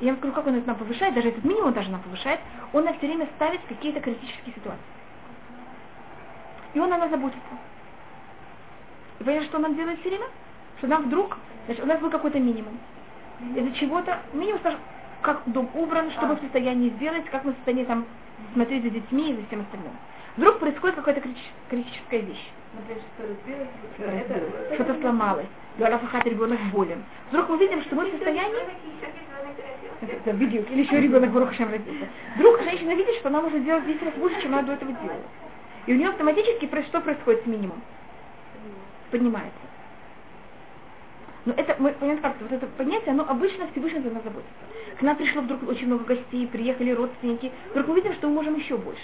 Я 0.00 0.12
вам 0.12 0.18
скажу, 0.18 0.32
как 0.32 0.46
он 0.46 0.54
это 0.54 0.66
нам 0.66 0.76
повышает, 0.76 1.14
даже 1.14 1.28
этот 1.30 1.44
минимум 1.44 1.72
даже 1.72 1.90
нам 1.90 2.00
повышает, 2.00 2.40
он 2.72 2.84
нам 2.84 2.96
все 2.98 3.06
время 3.06 3.26
ставит 3.36 3.60
какие-то 3.68 4.00
критические 4.00 4.54
ситуации. 4.54 4.80
И 6.74 6.78
он 6.80 6.92
о 6.92 6.98
нас 6.98 7.10
заботится. 7.10 7.42
И 9.18 9.24
понимаете, 9.24 9.46
что 9.48 9.56
он 9.56 9.62
нам 9.62 9.74
делает 9.74 9.98
все 10.00 10.10
время? 10.10 10.26
Что 10.78 10.86
нам 10.86 11.06
вдруг, 11.06 11.36
значит, 11.66 11.82
у 11.82 11.86
нас 11.86 11.98
был 12.00 12.10
какой-то 12.10 12.38
минимум. 12.38 12.78
Из-за 13.56 13.72
чего-то, 13.72 14.20
минимум, 14.32 14.60
как 15.22 15.42
дом 15.46 15.68
убран, 15.74 16.10
что 16.12 16.26
мы 16.26 16.36
в 16.36 16.40
состоянии 16.40 16.90
сделать, 16.90 17.24
как 17.26 17.44
мы 17.44 17.52
в 17.52 17.56
состоянии 17.56 17.84
там 17.84 18.06
смотреть 18.52 18.84
за 18.84 18.90
детьми 18.90 19.32
и 19.32 19.36
за 19.36 19.46
всем 19.46 19.60
остальным. 19.62 19.92
Вдруг 20.36 20.60
происходит 20.60 20.94
какая-то 20.96 21.22
критическая 21.68 22.20
вещь. 22.20 22.50
Что-то 24.74 25.00
сломалось. 25.00 25.46
Рафахат 25.86 26.26
ребенок 26.26 26.58
болен. 26.72 27.04
Вдруг 27.30 27.48
мы 27.50 27.58
видим, 27.58 27.82
что 27.82 27.94
мы 27.94 28.06
в 28.06 28.10
состоянии... 28.10 28.58
Это 30.00 30.32
бедюк. 30.32 30.70
Или 30.70 30.82
еще 30.82 31.00
ребенок 31.00 31.32
Барухашем 31.32 31.70
родился. 31.70 32.08
Вдруг 32.36 32.62
женщина 32.62 32.94
видит, 32.94 33.14
что 33.16 33.28
она 33.28 33.40
может 33.40 33.60
сделать 33.62 33.86
10 33.86 34.02
раз 34.02 34.14
больше, 34.14 34.40
чем 34.42 34.54
она 34.54 34.62
до 34.62 34.72
этого 34.72 34.92
делала. 34.92 35.22
И 35.86 35.92
у 35.92 35.96
нее 35.96 36.08
автоматически 36.08 36.68
что 36.88 37.00
происходит 37.00 37.42
с 37.44 37.46
минимум? 37.46 37.80
Поднимается. 39.10 39.58
Но 41.46 41.54
это, 41.56 41.76
мы 41.78 41.92
понимаем 41.92 42.20
как 42.20 42.34
вот 42.40 42.52
это 42.52 42.66
понятие, 42.66 43.12
оно 43.12 43.24
обычно 43.28 43.68
Всевышний 43.68 44.00
за 44.00 44.10
нас 44.10 44.22
заботится. 44.22 44.52
К 44.98 45.02
нам 45.02 45.16
пришло 45.16 45.42
вдруг 45.42 45.66
очень 45.68 45.86
много 45.86 46.04
гостей, 46.04 46.46
приехали 46.46 46.90
родственники. 46.90 47.50
Вдруг 47.70 47.88
мы 47.88 47.94
видим, 47.96 48.12
что 48.14 48.28
мы 48.28 48.34
можем 48.34 48.56
еще 48.56 48.76
больше. 48.76 49.02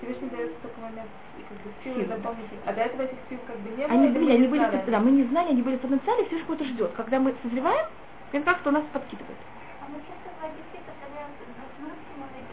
Всевышний 0.00 0.28
дает 0.28 0.52
в 0.52 0.60
такой 0.60 0.84
момент 0.84 1.08
как 1.48 1.58
бы 1.62 1.70
силы 1.82 2.04
дополнительные. 2.04 2.66
А 2.66 2.72
до 2.72 2.80
этого 2.82 3.02
этих 3.02 3.18
сил 3.28 3.38
как 3.46 3.58
бы 3.58 3.70
не 3.70 3.86
было. 3.86 3.94
Они 3.94 4.08
были, 4.08 4.32
они 4.32 4.48
да, 4.90 5.00
мы 5.00 5.10
не 5.10 5.24
знали, 5.24 5.50
они 5.50 5.62
были 5.62 5.76
в 5.76 5.80
потенциале, 5.80 6.24
все 6.26 6.38
что-то 6.40 6.64
ждет. 6.64 6.92
Когда 6.96 7.18
мы 7.20 7.34
созреваем, 7.42 7.86
это 8.32 8.44
как-то 8.44 8.70
у 8.70 8.72
нас 8.72 8.84
подкидывает. 8.92 9.38
А 9.80 9.86
мы 9.88 9.98
часто 10.02 10.28
в 10.34 10.44
Одессе 10.44 10.82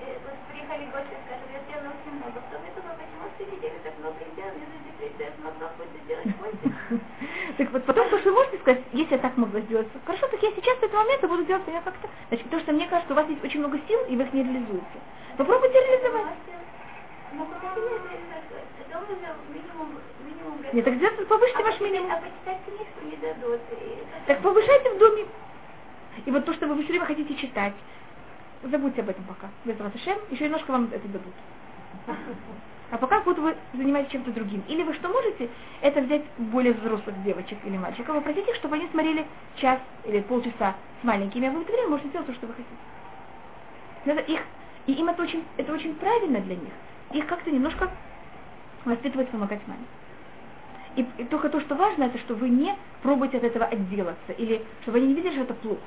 э, 0.04 0.18
вот 0.24 0.38
приехали 0.52 0.86
гости, 0.92 1.16
скажем, 1.26 1.48
я 1.50 1.60
сделала 1.66 1.94
очень 1.98 2.14
много. 2.18 2.38
Кто 2.38 2.60
мне 2.60 2.72
думал, 2.78 2.94
почему 3.00 3.26
в 3.26 3.54
неделю 3.54 3.78
так 3.84 3.96
много 4.00 4.20
сделал, 4.34 4.54
мне 4.54 4.68
нужно 4.70 4.92
придется 5.00 5.42
могла 5.42 5.68
будет 5.78 5.98
сделать 6.06 6.32
больше. 6.38 6.68
Так 7.58 7.72
вот, 7.72 7.86
потом 7.86 8.10
то, 8.10 8.18
что 8.20 8.30
вы 8.30 8.36
можете 8.36 8.58
сказать, 8.60 8.82
если 8.94 9.14
я 9.14 9.22
так 9.22 9.38
могла 9.38 9.60
сделать, 9.62 9.88
хорошо, 10.06 10.28
так 10.28 10.42
я 10.42 10.52
сейчас 10.52 10.78
в 10.78 10.84
этот 10.84 10.94
момент 10.94 11.22
я 11.22 11.28
буду 11.28 11.46
делать 11.46 11.64
я 11.68 11.82
как-то. 11.82 12.08
Значит, 12.30 12.46
потому 12.46 12.62
что 12.62 12.72
мне 12.74 12.88
кажется, 12.88 13.14
у 13.14 13.16
вас 13.16 13.28
есть 13.30 13.44
очень 13.44 13.60
много 13.60 13.80
сил, 13.88 14.00
и 14.10 14.16
вы 14.16 14.24
их 14.24 14.34
не 14.34 14.44
реализуете. 14.44 14.98
Попробуйте 15.38 15.74
реализовать. 15.74 16.38
Ну, 17.34 17.48
как 18.94 19.04
это 19.10 19.14
уже 19.14 19.54
минимум, 19.54 19.90
минимум... 20.24 20.58
Нет, 20.72 20.86
так 20.86 20.96
сделайте, 20.96 21.26
повышьте 21.26 21.58
а 21.58 21.64
ваш 21.64 21.80
минимум. 21.82 22.12
А 22.12 22.18
почитать 22.18 22.60
книжку 22.66 23.06
не 23.06 23.18
дадут. 23.18 23.60
Так 24.28 24.42
повышайте 24.42 24.92
в 24.92 24.98
доме. 25.00 25.26
И 26.26 26.32
вот 26.32 26.46
то, 26.46 26.54
что 26.54 26.68
вы 26.68 26.76
все 26.84 26.90
время 26.90 27.06
хотите 27.06 27.36
читать, 27.36 27.74
забудьте 28.64 29.02
об 29.02 29.10
этом 29.10 29.24
пока. 29.26 29.50
Без 29.66 29.80
Раташем, 29.80 30.18
еще 30.30 30.46
немножко 30.46 30.72
вам 30.72 30.90
это 30.94 31.08
дадут. 31.08 31.34
А 32.92 32.98
пока 32.98 33.22
вот 33.22 33.40
вы 33.40 33.56
занимаетесь 33.74 34.12
чем-то 34.12 34.32
другим. 34.32 34.64
Или 34.68 34.84
вы 34.84 34.94
что 34.94 35.10
можете, 35.10 35.50
это 35.82 36.02
взять 36.02 36.24
более 36.38 36.74
взрослых 36.74 37.24
девочек 37.24 37.58
или 37.66 37.76
мальчиков, 37.76 38.16
попросить 38.16 38.48
их, 38.48 38.56
чтобы 38.56 38.76
они 38.76 38.88
смотрели 38.90 39.26
час 39.56 39.80
или 40.06 40.20
полчаса 40.22 40.76
с 41.02 41.04
маленькими, 41.04 41.48
а 41.48 41.52
вы 41.52 41.60
в 41.60 41.62
это 41.64 41.72
время 41.72 41.90
можете 41.90 42.10
сделать 42.10 42.28
то, 42.28 42.34
что 42.36 42.46
вы 42.46 42.54
хотите. 42.54 42.70
Надо 44.06 44.22
их, 44.22 44.42
и 44.86 44.94
им 44.94 45.10
это 45.10 45.24
очень, 45.24 45.44
это 45.58 45.74
очень 45.74 45.96
правильно 45.96 46.40
для 46.42 46.56
них. 46.56 46.74
Их 47.14 47.26
как-то 47.26 47.50
немножко 47.50 47.90
воспитывать, 48.86 49.30
помогать 49.30 49.62
маме. 49.68 49.86
И, 50.96 51.06
и 51.18 51.24
только 51.26 51.50
то, 51.50 51.60
что 51.62 51.76
важно, 51.76 52.04
это 52.04 52.18
что 52.20 52.36
вы 52.36 52.50
не 52.50 52.76
пробуете 53.02 53.38
от 53.38 53.44
этого 53.44 53.66
отделаться, 53.66 54.32
или 54.38 54.64
чтобы 54.82 54.98
они 55.00 55.08
не 55.08 55.14
видели, 55.16 55.34
что 55.34 55.42
это 55.42 55.54
плохо. 55.56 55.82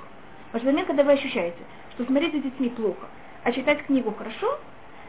Потому 0.46 0.60
что 0.60 0.66
момент, 0.70 0.86
когда 0.88 1.04
вы 1.04 1.12
ощущаете, 1.12 1.58
что 1.92 2.04
смотреть 2.04 2.32
за 2.32 2.40
детьми 2.40 2.68
плохо, 2.70 3.06
а 3.44 3.52
читать 3.52 3.84
книгу 3.86 4.12
хорошо, 4.12 4.58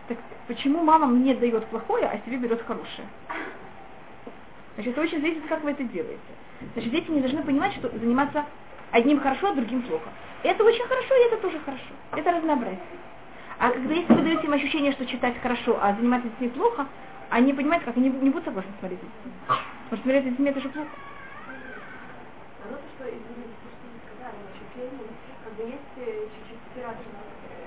так 0.08 0.18
почему 0.48 0.84
мама 0.84 1.08
мне 1.08 1.36
дает 1.36 1.66
плохое, 1.68 2.06
а 2.06 2.20
себе 2.26 2.38
берет 2.38 2.62
хорошее? 2.62 3.08
Значит, 4.76 4.94
это 4.94 5.02
очень 5.02 5.22
зависит, 5.22 5.44
как 5.48 5.64
вы 5.64 5.72
это 5.72 5.84
делаете. 5.84 6.20
Значит, 6.74 6.92
дети 6.92 7.10
не 7.10 7.22
должны 7.22 7.42
понимать, 7.42 7.74
что 7.74 7.90
заниматься 7.90 8.46
одним 8.92 9.20
хорошо, 9.20 9.50
а 9.50 9.54
другим 9.56 9.82
плохо. 9.82 10.10
Это 10.44 10.64
очень 10.64 10.86
хорошо, 10.86 11.16
и 11.16 11.28
это 11.28 11.38
тоже 11.38 11.60
хорошо. 11.60 11.94
Это 12.16 12.32
разнообразие. 12.32 12.80
А 13.60 13.72
когда 13.72 13.94
если 13.96 14.14
вы 14.14 14.22
даете 14.22 14.44
им 14.44 14.54
ощущение, 14.54 14.92
что 14.92 15.06
читать 15.08 15.36
хорошо, 15.42 15.80
а 15.82 15.96
заниматься 15.96 16.30
детьми 16.30 16.50
плохо, 16.50 16.86
они 17.30 17.54
понимают, 17.54 17.84
как 17.84 17.98
они 17.98 18.10
не 18.10 18.30
будут 18.30 18.46
согласны 18.46 18.72
смотреть 18.80 19.00
за 19.02 19.08
детьми. 19.08 19.32
Потому 19.48 19.98
что 19.98 20.04
смотреть 20.04 20.24
за 20.24 20.30
детьми 20.32 20.50
это 20.50 20.60
же 20.62 20.70
плохо. 20.70 20.90
А 21.48 22.68
ну 22.72 22.76
то, 22.78 22.88
что, 22.96 23.04
извините, 23.08 23.56
то, 23.64 23.68
что 23.68 23.84
вы 23.88 23.98
сказали 24.08 24.38
насчет 24.48 24.70
лени, 24.76 25.08
как 25.44 25.54
бы 25.56 25.64
есть 25.68 25.94
э, 25.98 26.28
чуть-чуть 26.32 26.62
спирация, 26.72 27.12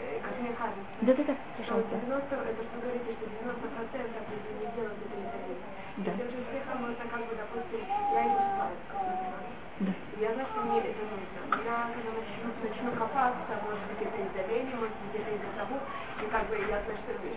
э, 0.00 0.20
как 0.24 0.34
мне 0.40 0.52
кажется. 0.56 0.84
Да-да-да, 1.00 1.34
Что 1.36 1.52
пожалуйста. 1.60 1.94
90, 2.00 2.34
это 2.36 2.60
что 2.64 2.74
вы 2.76 2.80
говорите, 2.80 3.10
что 3.20 3.26
90 3.28 3.68
процентов 3.68 4.22
если 4.32 4.52
не 4.60 4.68
делать 4.76 5.00
это 5.00 5.16
дают. 5.20 5.60
Да. 6.00 6.10
Даже 6.16 6.36
успехом 6.40 6.76
можно 6.80 7.04
как 7.10 7.22
бы, 7.28 7.32
допустим, 7.36 7.82
я 7.84 8.20
иду 8.24 8.40
спать, 8.56 8.80
Да. 9.80 9.92
Я 10.20 10.28
знаю, 10.34 10.48
что 10.52 10.60
мне 10.64 10.78
это 10.80 11.04
нужно. 11.04 11.40
Я 11.64 11.76
когда 11.92 12.10
начну, 12.16 12.48
начну 12.64 12.88
копаться, 12.96 13.52
может 13.64 13.84
быть, 13.92 14.00
это 14.08 14.18
из-за 14.24 14.42
лени, 14.48 14.72
может 14.80 14.96
быть, 15.04 15.20
это 15.20 15.30
из-за 15.36 15.49
как 16.30 16.48
бы 16.48 16.56
я 16.56 16.80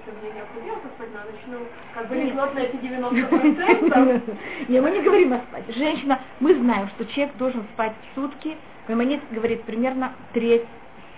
что 0.03 0.11
мне 0.21 0.31
необходимо 0.33 0.77
поспать, 0.77 1.09
но 1.13 1.19
начну 1.31 1.67
как 1.93 2.07
бы 2.07 2.15
рекнуть 2.15 2.53
на 2.53 2.59
эти 2.59 2.75
90%. 2.75 4.37
Не, 4.69 4.81
мы 4.81 4.91
не 4.91 5.01
говорим 5.01 5.33
о 5.33 5.39
спать. 5.39 5.63
Женщина, 5.75 6.19
мы 6.39 6.53
знаем, 6.55 6.87
что 6.89 7.05
человек 7.05 7.35
должен 7.37 7.63
спать 7.73 7.93
сутки. 8.15 8.57
Маймонид 8.87 9.21
говорит, 9.31 9.63
примерно 9.63 10.13
треть 10.33 10.65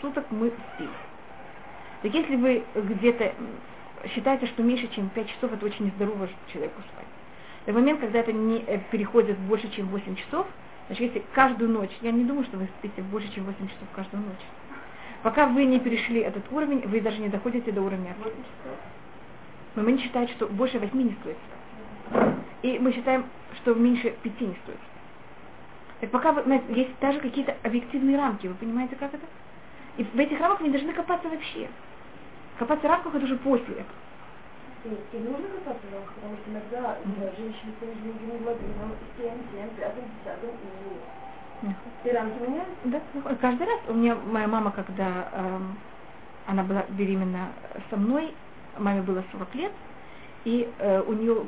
суток 0.01 0.25
мы 0.29 0.51
спим. 0.73 0.89
Так 2.01 2.13
если 2.13 2.35
вы 2.35 2.63
где-то 2.75 3.33
считаете, 4.13 4.45
что 4.47 4.63
меньше, 4.63 4.87
чем 4.89 5.09
5 5.09 5.27
часов, 5.27 5.53
это 5.53 5.65
очень 5.65 5.85
нездорово 5.85 6.29
человеку 6.51 6.81
спать. 6.93 7.07
В 7.65 7.73
момент, 7.73 7.99
когда 7.99 8.19
это 8.19 8.31
не 8.31 8.63
э, 8.67 8.79
переходит 8.91 9.37
больше, 9.39 9.69
чем 9.71 9.87
8 9.87 10.15
часов, 10.15 10.45
значит, 10.87 11.07
если 11.07 11.23
каждую 11.33 11.71
ночь, 11.71 11.89
я 12.01 12.11
не 12.11 12.23
думаю, 12.23 12.45
что 12.45 12.57
вы 12.57 12.69
спите 12.77 13.01
больше, 13.01 13.33
чем 13.33 13.45
8 13.45 13.57
часов 13.57 13.87
каждую 13.95 14.21
ночь. 14.21 14.45
Пока 15.25 15.47
вы 15.47 15.65
не 15.65 15.79
перешли 15.79 16.19
этот 16.21 16.43
уровень, 16.51 16.87
вы 16.87 17.01
даже 17.01 17.17
не 17.17 17.29
доходите 17.29 17.71
до 17.71 17.81
уровня. 17.81 18.15
Но 19.73 19.81
мы 19.81 19.93
не 19.93 19.97
считаем, 19.97 20.27
что 20.27 20.45
больше 20.45 20.77
8 20.77 20.95
не 21.01 21.17
стоит. 21.19 21.37
И 22.61 22.77
мы 22.77 22.93
считаем, 22.93 23.25
что 23.55 23.73
меньше 23.73 24.11
5 24.21 24.41
не 24.41 24.55
стоит. 24.61 24.77
Так 25.99 26.11
пока 26.11 26.31
вы, 26.31 26.43
знаете, 26.43 26.65
есть 26.69 26.91
даже 27.01 27.19
какие-то 27.21 27.57
объективные 27.63 28.17
рамки, 28.17 28.45
вы 28.45 28.53
понимаете, 28.53 28.95
как 28.97 29.15
это? 29.15 29.25
И 29.97 30.03
в 30.03 30.15
этих 30.19 30.39
рамках 30.39 30.61
не 30.61 30.69
должны 30.69 30.93
копаться 30.93 31.27
вообще. 31.27 31.69
Копаться 32.59 32.85
в 32.87 32.91
рамках 32.91 33.15
это 33.15 33.25
уже 33.25 33.37
после 33.37 33.73
этого. 33.73 33.97
И, 34.83 35.17
и 35.17 35.19
нужно 35.21 35.47
копаться 35.47 35.87
в 35.89 35.93
рамках, 35.95 36.13
потому 36.13 36.37
что 36.37 36.51
иногда 36.51 36.99
да, 37.03 37.31
женщины 37.35 37.73
с 37.79 37.81
нижним 37.81 38.15
гемоглобином 38.19 38.93
7, 39.17 39.25
7, 39.25 39.69
5, 39.75 39.95
10, 39.95 40.37
и, 40.43 41.34
рамки 42.13 42.39
меняются. 42.39 42.75
Да, 42.85 43.01
каждый 43.41 43.67
раз. 43.67 43.79
У 43.87 43.93
меня 43.93 44.15
моя 44.15 44.47
мама, 44.47 44.71
когда 44.71 45.29
эм, 45.31 45.77
она 46.45 46.63
была 46.63 46.85
беременна 46.89 47.49
со 47.89 47.97
мной, 47.97 48.33
маме 48.77 49.01
было 49.01 49.23
40 49.31 49.55
лет, 49.55 49.71
и 50.43 50.69
э, 50.77 51.01
у 51.01 51.13
нее 51.13 51.45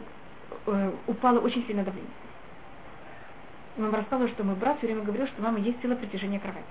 э, 0.65 0.91
упало 1.07 1.39
очень 1.39 1.65
сильно 1.67 1.83
давление. 1.83 2.11
Мама 3.77 3.97
рассказывала, 3.97 4.33
что 4.33 4.43
мой 4.43 4.55
брат 4.55 4.77
все 4.77 4.87
время 4.87 5.03
говорил, 5.03 5.27
что 5.27 5.41
мама 5.41 5.59
есть 5.59 5.79
сила 5.81 5.95
притяжения 5.95 6.39
кровати. 6.39 6.65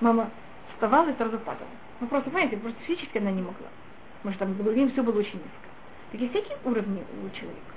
Мама 0.00 0.30
вставала 0.74 1.08
и 1.08 1.16
сразу 1.16 1.38
падала. 1.38 1.68
Ну 2.00 2.08
просто, 2.08 2.30
понимаете, 2.30 2.58
просто 2.58 2.78
физически 2.82 3.18
она 3.18 3.30
не 3.30 3.40
могла. 3.40 3.68
Потому 4.18 4.34
что 4.34 4.44
там 4.44 4.56
другим 4.56 4.90
все 4.92 5.02
было 5.02 5.18
очень 5.18 5.38
низко. 5.38 5.68
Такие 6.10 6.28
всякие 6.30 6.58
уровни 6.64 7.02
у 7.24 7.30
человека. 7.30 7.71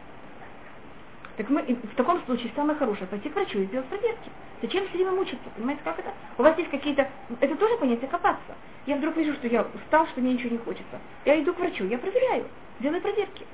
Так 1.38 1.50
мы 1.50 1.62
в 1.64 1.96
таком 1.96 2.22
случае 2.26 2.52
самое 2.56 2.78
хорошее 2.78 3.08
пойти 3.08 3.30
к 3.30 3.36
врачу 3.36 3.60
и 3.60 3.66
сделать 3.66 3.88
проверки. 3.88 4.30
Зачем 4.62 4.88
все 4.88 4.98
время 4.98 5.12
мучиться? 5.12 5.50
Понимаете, 5.56 5.82
как 5.84 6.00
это? 6.00 6.14
У 6.38 6.44
вас 6.44 6.58
есть 6.58 6.72
какие-то... 6.72 7.10
Это 7.42 7.56
тоже 7.56 7.78
понятие 7.78 8.08
копаться. 8.08 8.56
Я 8.86 8.96
вдруг 8.96 9.18
вижу, 9.18 9.34
что 9.34 9.48
я 9.48 9.66
устал, 9.74 10.08
что 10.08 10.22
мне 10.22 10.34
ничего 10.34 10.52
не 10.52 10.58
хочется. 10.60 11.00
Я 11.26 11.42
иду 11.42 11.54
к 11.54 11.60
врачу, 11.60 11.86
я 11.86 11.98
проверяю, 11.98 12.46
делаю 12.80 13.02
проверки. 13.02 13.46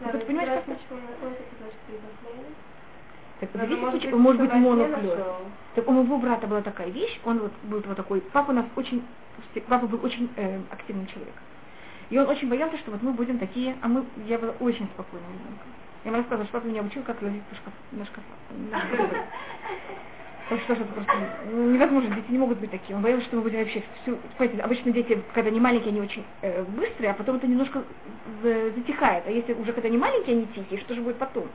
Да, 0.00 0.12
Вы 0.12 0.18
понимаете, 0.18 0.52
как 0.66 0.68
это? 0.68 0.78
Так, 3.40 3.50
зависит, 3.52 3.80
может 3.80 4.00
быть, 4.00 4.12
может 4.12 4.40
быть, 4.40 4.52
нашел. 4.52 5.36
Так 5.74 5.88
у 5.88 5.92
моего 5.92 6.18
брата 6.18 6.46
была 6.46 6.62
такая 6.62 6.88
вещь, 6.88 7.20
он 7.24 7.38
вот 7.38 7.52
был 7.64 7.82
вот 7.86 7.96
такой, 7.96 8.20
папа 8.20 8.50
у 8.50 8.54
нас 8.54 8.64
очень, 8.76 9.04
папа 9.68 9.86
был 9.86 10.02
очень 10.04 10.30
э, 10.36 10.60
активный 10.70 11.06
человек. 11.06 11.34
И 12.08 12.18
он 12.18 12.28
очень 12.28 12.48
боялся, 12.48 12.78
что 12.78 12.92
вот 12.92 13.02
мы 13.02 13.12
будем 13.12 13.38
такие, 13.38 13.76
а 13.82 13.88
мы, 13.88 14.04
я 14.26 14.38
была 14.38 14.54
очень 14.60 14.86
спокойным 14.94 15.30
ребенком. 15.32 15.68
Я 16.06 16.12
ему 16.12 16.18
рассказывала, 16.18 16.46
что 16.46 16.58
папа 16.60 16.68
меня 16.68 16.82
учил, 16.82 17.02
как 17.02 17.20
лазить 17.20 17.42
по 17.42 17.56
шкафу, 17.56 17.76
на 17.90 18.04
шкафу. 18.04 18.28
на. 18.70 18.78
Потому 20.48 20.60
что 20.60 20.72
это 20.74 20.84
просто 20.84 21.12
невозможно, 21.52 22.14
дети 22.14 22.30
не 22.30 22.38
могут 22.38 22.58
быть 22.60 22.70
такие. 22.70 22.94
Он 22.94 23.02
боялся, 23.02 23.26
что 23.26 23.36
мы 23.38 23.42
будем 23.42 23.58
вообще 23.58 23.82
всю... 24.02 24.16
Понимаете, 24.38 24.62
обычно 24.62 24.92
дети, 24.92 25.20
когда 25.34 25.50
они 25.50 25.58
маленькие, 25.58 25.88
они 25.90 26.00
очень 26.00 26.24
э, 26.42 26.62
быстрые, 26.62 27.10
а 27.10 27.14
потом 27.14 27.38
это 27.38 27.48
немножко 27.48 27.82
за- 28.40 28.70
затихает. 28.70 29.24
А 29.26 29.32
если 29.32 29.52
уже 29.54 29.72
когда 29.72 29.88
они 29.88 29.98
маленькие, 29.98 30.36
они 30.36 30.46
тихие, 30.54 30.78
что 30.78 30.94
же 30.94 31.00
будет 31.00 31.16
потом? 31.18 31.48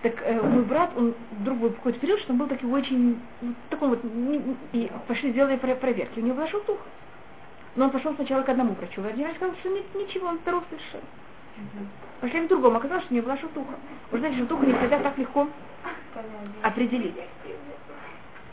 Так 0.00 0.14
э, 0.22 0.40
мой 0.40 0.64
брат, 0.64 0.92
он 0.96 1.14
вдруг 1.32 1.58
был 1.58 1.70
какой-то 1.72 1.98
период, 1.98 2.18
что 2.20 2.32
он 2.32 2.38
был 2.38 2.46
такой 2.46 2.70
очень, 2.70 3.20
ну, 3.42 3.52
такой 3.68 3.88
вот, 3.90 4.00
и 4.72 4.90
пошли 5.06 5.32
сделали 5.32 5.56
про- 5.56 5.74
проверки, 5.74 6.18
у 6.18 6.22
него 6.22 6.36
была 6.36 6.46
желтуха. 6.46 6.88
Но 7.74 7.84
он 7.84 7.90
пошел 7.90 8.14
сначала 8.14 8.40
к 8.42 8.48
одному 8.48 8.72
врачу, 8.72 9.02
врач 9.02 9.16
сказал, 9.36 9.54
что 9.56 9.68
нет, 9.68 9.84
ничего, 9.94 10.28
он 10.28 10.38
здоров 10.38 10.64
совершенно. 10.70 11.04
Пошли 12.20 12.46
к 12.46 12.48
другому, 12.48 12.78
оказалось, 12.78 13.04
что 13.04 13.12
у 13.12 13.16
него 13.16 13.26
была 13.26 13.36
желтуха. 13.36 13.74
Вы 14.10 14.18
знаете, 14.18 14.38
желтуху 14.38 14.64
не 14.64 14.72
всегда 14.74 14.98
так 15.00 15.18
легко 15.18 15.48
определить. 16.62 17.16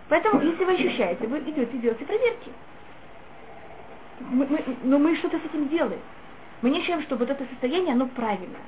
Поэтому, 0.10 0.42
если 0.42 0.66
вы 0.66 0.74
ощущаете, 0.74 1.28
вы 1.28 1.40
идете 1.40 1.78
делаете 1.78 2.06
проверки. 2.06 2.52
Мы- 4.20 4.48
мы- 4.48 4.78
но 4.84 5.00
мы 5.00 5.16
что-то 5.16 5.40
с 5.40 5.46
этим 5.46 5.68
делаем. 5.70 6.02
Мы 6.62 6.70
не 6.70 6.78
ощущаем, 6.78 7.02
что 7.04 7.16
вот 7.16 7.30
это 7.30 7.46
состояние, 7.46 7.94
оно 7.94 8.08
правильное. 8.08 8.62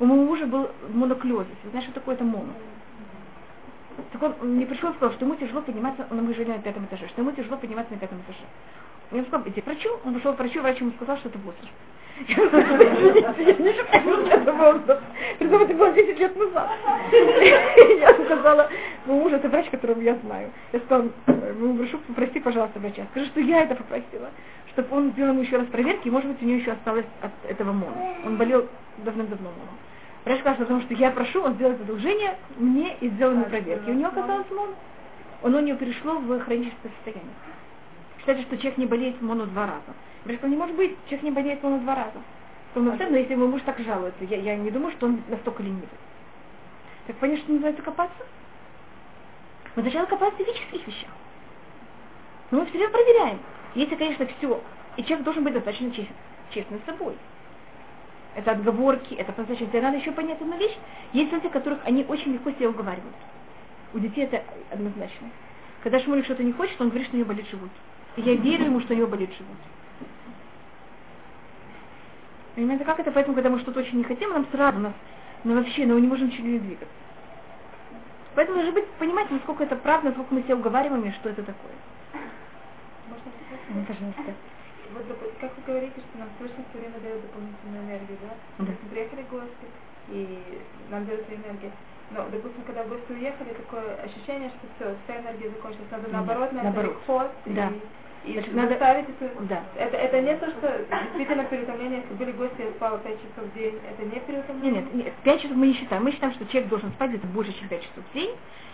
У 0.00 0.04
моего 0.06 0.24
мужа 0.24 0.46
был 0.46 0.70
моноклезис. 0.88 1.56
Вы 1.64 1.70
знаете, 1.70 1.90
что 1.90 2.00
такое 2.00 2.14
это 2.14 2.24
моно? 2.24 2.54
Так 4.12 4.22
он 4.22 4.34
мне 4.54 4.66
пришел 4.66 4.90
и 4.90 4.94
сказал, 4.94 5.14
что 5.14 5.24
ему 5.24 5.34
тяжело 5.36 5.60
подниматься, 5.60 6.06
ну, 6.10 6.22
мы 6.22 6.34
жили 6.34 6.50
на 6.50 6.58
пятом 6.58 6.84
этаже, 6.84 7.08
что 7.08 7.20
ему 7.20 7.32
тяжело 7.32 7.56
подниматься 7.56 7.92
на 7.92 7.98
пятом 7.98 8.18
этаже. 8.20 8.44
Я 9.10 9.18
ему 9.18 9.26
сказал, 9.28 9.48
иди 9.48 9.60
к 9.60 9.66
врачу, 9.66 9.88
он 10.04 10.14
пошел 10.14 10.34
к 10.34 10.38
врачу, 10.38 10.60
врач 10.60 10.80
ему 10.80 10.92
сказал, 10.92 11.16
что 11.18 11.28
это 11.28 11.38
возраст. 11.38 11.72
Я 12.26 12.34
сказала, 12.34 12.82
«Извините, 12.82 13.44
я 13.44 13.54
не 13.54 13.72
считаю, 13.72 14.26
что 14.26 14.36
это 14.36 14.52
возраст. 14.52 15.02
Притом 15.38 15.76
было 15.76 15.92
10 15.92 16.18
лет 16.18 16.36
назад. 16.36 16.70
Я 17.12 18.24
сказала, 18.24 18.68
моему 19.06 19.22
мужу, 19.22 19.36
это 19.36 19.48
врач, 19.48 19.70
которого 19.70 20.00
я 20.00 20.16
знаю. 20.16 20.50
Я 20.72 20.80
сказала, 20.80 21.08
«Э, 21.26 21.52
моему 21.54 21.74
врачу, 21.74 21.98
попроси, 21.98 22.40
пожалуйста, 22.40 22.80
врача. 22.80 23.06
Скажи, 23.12 23.26
что 23.26 23.40
я 23.40 23.62
это 23.62 23.76
попросила. 23.76 24.30
Чтобы 24.72 24.96
он 24.96 25.12
сделал 25.12 25.32
ему 25.32 25.42
еще 25.42 25.56
раз 25.58 25.66
проверки, 25.66 26.08
и, 26.08 26.10
может 26.10 26.28
быть, 26.28 26.42
у 26.42 26.44
него 26.44 26.58
еще 26.58 26.72
осталось 26.72 27.06
от 27.22 27.30
этого 27.48 27.72
моно. 27.72 28.16
Он 28.24 28.36
болел 28.36 28.66
давным-давно 28.98 29.50
моно. 29.50 29.87
Врач 30.28 30.40
сказал, 30.40 30.56
что 30.56 30.64
потому 30.64 30.82
что 30.82 30.92
я 30.92 31.10
прошу, 31.10 31.42
он 31.42 31.54
сделает 31.54 31.80
одолжение 31.80 32.36
мне 32.58 32.98
и 33.00 33.08
сделал 33.08 33.32
ему 33.32 33.46
проверки. 33.46 33.88
И 33.88 33.92
у 33.92 33.94
него 33.94 34.08
оказалось 34.08 34.50
моно. 34.50 34.74
Оно 35.42 35.56
у 35.56 35.60
него 35.62 35.78
перешло 35.78 36.18
в 36.18 36.40
хроническое 36.40 36.92
состояние. 36.96 37.32
Считается, 38.18 38.44
что 38.44 38.58
человек 38.58 38.76
не 38.76 38.84
болеет 38.84 39.22
моно 39.22 39.46
два 39.46 39.62
раза. 39.62 39.96
Врач 40.26 40.36
сказал, 40.36 40.50
не 40.50 40.58
может 40.58 40.76
быть, 40.76 40.94
человек 41.06 41.22
не 41.22 41.30
болеет 41.30 41.62
моно 41.62 41.78
два 41.78 41.94
раза. 41.94 42.18
Думаю, 42.74 42.98
«Да, 42.98 43.08
но 43.08 43.16
если 43.16 43.36
мой 43.36 43.48
муж 43.48 43.62
так 43.64 43.78
жалуется, 43.78 44.22
я, 44.24 44.36
я 44.36 44.56
не 44.56 44.70
думаю, 44.70 44.92
что 44.92 45.06
он 45.06 45.22
настолько 45.28 45.62
ленивый. 45.62 45.88
Так 47.06 47.16
понятно, 47.16 47.44
что 47.44 47.52
называется 47.52 47.82
копаться? 47.82 48.26
Мы 49.76 49.82
сначала 49.82 50.04
копаемся 50.04 50.42
в 50.42 50.46
физических 50.46 50.86
вещах. 50.86 51.10
Но 52.50 52.58
мы 52.58 52.66
все 52.66 52.76
время 52.76 52.92
проверяем. 52.92 53.38
Если, 53.74 53.94
конечно, 53.94 54.26
все, 54.26 54.60
и 54.98 55.04
человек 55.04 55.24
должен 55.24 55.42
быть 55.42 55.54
достаточно 55.54 55.90
честен, 55.90 56.14
честным 56.50 56.82
с 56.82 56.84
собой. 56.84 57.14
Это 58.34 58.52
отговорки, 58.52 59.14
это. 59.14 59.32
Тебе 59.32 59.80
надо 59.80 59.96
еще 59.96 60.12
понять 60.12 60.40
одну 60.40 60.56
вещь. 60.56 60.76
Есть 61.12 61.32
люди, 61.32 61.48
которых 61.48 61.80
они 61.84 62.04
очень 62.08 62.32
легко 62.34 62.50
себя 62.52 62.70
уговаривают. 62.70 63.14
У 63.94 63.98
детей 63.98 64.24
это 64.24 64.42
однозначно. 64.70 65.30
Когда 65.82 65.98
Шмулик 66.00 66.24
что-то 66.24 66.42
не 66.42 66.52
хочет, 66.52 66.80
он 66.80 66.88
говорит, 66.88 67.06
что 67.08 67.16
у 67.16 67.20
него 67.20 67.28
болит 67.28 67.48
живот. 67.48 67.70
И 68.16 68.22
я 68.22 68.34
верю 68.34 68.66
ему, 68.66 68.80
что 68.80 68.94
у 68.94 68.96
него 68.96 69.06
болит 69.06 69.30
живот. 69.30 69.56
Понимаете, 72.54 72.84
как 72.84 72.98
это? 72.98 73.12
Поэтому, 73.12 73.34
когда 73.34 73.50
мы 73.50 73.60
что-то 73.60 73.80
очень 73.80 73.98
не 73.98 74.04
хотим, 74.04 74.30
нам 74.30 74.46
сразу 74.50 74.78
нас, 74.78 74.92
ну 75.44 75.54
вообще, 75.54 75.86
ну 75.86 75.94
мы 75.94 76.00
не 76.00 76.08
можем 76.08 76.26
ничего 76.26 76.48
не 76.48 76.58
двигаться. 76.58 76.88
Поэтому 78.34 78.56
должны 78.56 78.72
быть, 78.72 78.88
понимать, 78.98 79.30
насколько 79.30 79.62
это 79.62 79.76
правда, 79.76 80.08
насколько 80.08 80.34
мы 80.34 80.42
себя 80.42 80.56
уговариваем, 80.56 81.04
и 81.04 81.12
что 81.12 81.28
это 81.28 81.42
такое. 81.42 81.72
Можно 83.08 83.30
спросить? 83.46 83.66
Ну, 83.68 83.84
пожалуйста. 83.84 84.34
Вот, 84.94 85.04
как 85.40 85.50
вы 85.56 85.62
говорите, 85.66 86.00
что 86.00 86.18
нам 86.18 86.28
слышно 86.38 86.64
все 86.70 86.78
время 86.78 86.98
дает 87.00 87.20
дополнительную 87.22 87.82
энергию, 87.84 88.18
да? 88.22 88.28
Да. 88.30 88.64
Допустим, 88.64 88.88
приехали 88.88 89.22
гости, 89.30 89.66
и 90.08 90.38
нам 90.90 91.04
дают 91.06 91.24
свою 91.26 91.40
энергию. 91.42 91.72
Но, 92.10 92.24
допустим, 92.32 92.62
когда 92.64 92.84
гости 92.84 93.12
уехали, 93.12 93.52
такое 93.52 93.96
ощущение, 94.00 94.48
что 94.48 94.64
все, 94.76 94.96
вся 95.04 95.20
энергия 95.20 95.50
закончилась. 95.50 95.90
Надо 95.90 96.08
наоборот, 96.08 96.52
на 96.52 96.62
наоборот. 96.62 96.96
это 96.96 97.04
ход 97.04 97.30
Да. 97.46 97.68
и 97.68 97.80
Значит, 98.34 98.54
надо- 98.54 98.68
заставить 98.70 99.06
это. 99.20 99.44
Да. 99.44 99.62
Это, 99.76 99.96
это 99.96 100.20
не 100.20 100.36
то, 100.36 100.50
что 100.50 100.86
действительно 100.90 101.44
переутомление, 101.44 102.00
если 102.02 102.14
были 102.14 102.32
гости, 102.32 102.60
я 102.60 102.70
спала 102.72 102.98
5 102.98 103.14
часов 103.22 103.44
в 103.50 103.54
день, 103.54 103.78
это 103.90 104.02
не 104.04 104.10
Нет, 104.14 104.26
переутомление? 104.26 104.82
нет, 104.82 104.94
нет, 104.94 105.14
5 105.24 105.40
часов 105.42 105.56
мы 105.56 105.66
не 105.68 105.74
считаем. 105.74 106.04
Мы 106.04 106.12
считаем, 106.12 106.32
что 106.34 106.46
человек 106.46 106.68
должен 106.70 106.90
спать 106.92 107.10
где-то 107.10 107.26
больше, 107.28 107.52
чем 107.58 107.68
5 107.68 107.82
часов 107.82 108.04
в 108.10 108.14
день. 108.14 108.30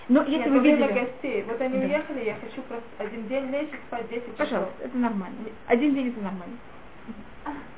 Но 0.09 0.23
если 0.23 0.37
Нет, 0.39 0.51
вы 0.51 0.59
видели... 0.61 0.93
гостей. 0.93 1.43
Вот 1.49 1.61
они 1.61 1.79
Да. 1.79 1.85
уехали, 1.87 2.25
я 2.25 2.35
хочу 2.35 2.63
просто 2.63 2.87
один 2.99 3.27
день 3.29 3.51
лечь 3.51 3.71
и 3.73 3.77
спать 3.87 4.09
10 4.09 4.23
часов. 4.25 4.37
Пожалуйста, 4.39 4.75
это 4.85 4.97
нормально. 4.99 5.37
Один 5.67 5.95
день 5.95 6.09
это 6.09 6.21
нормально. 6.21 6.57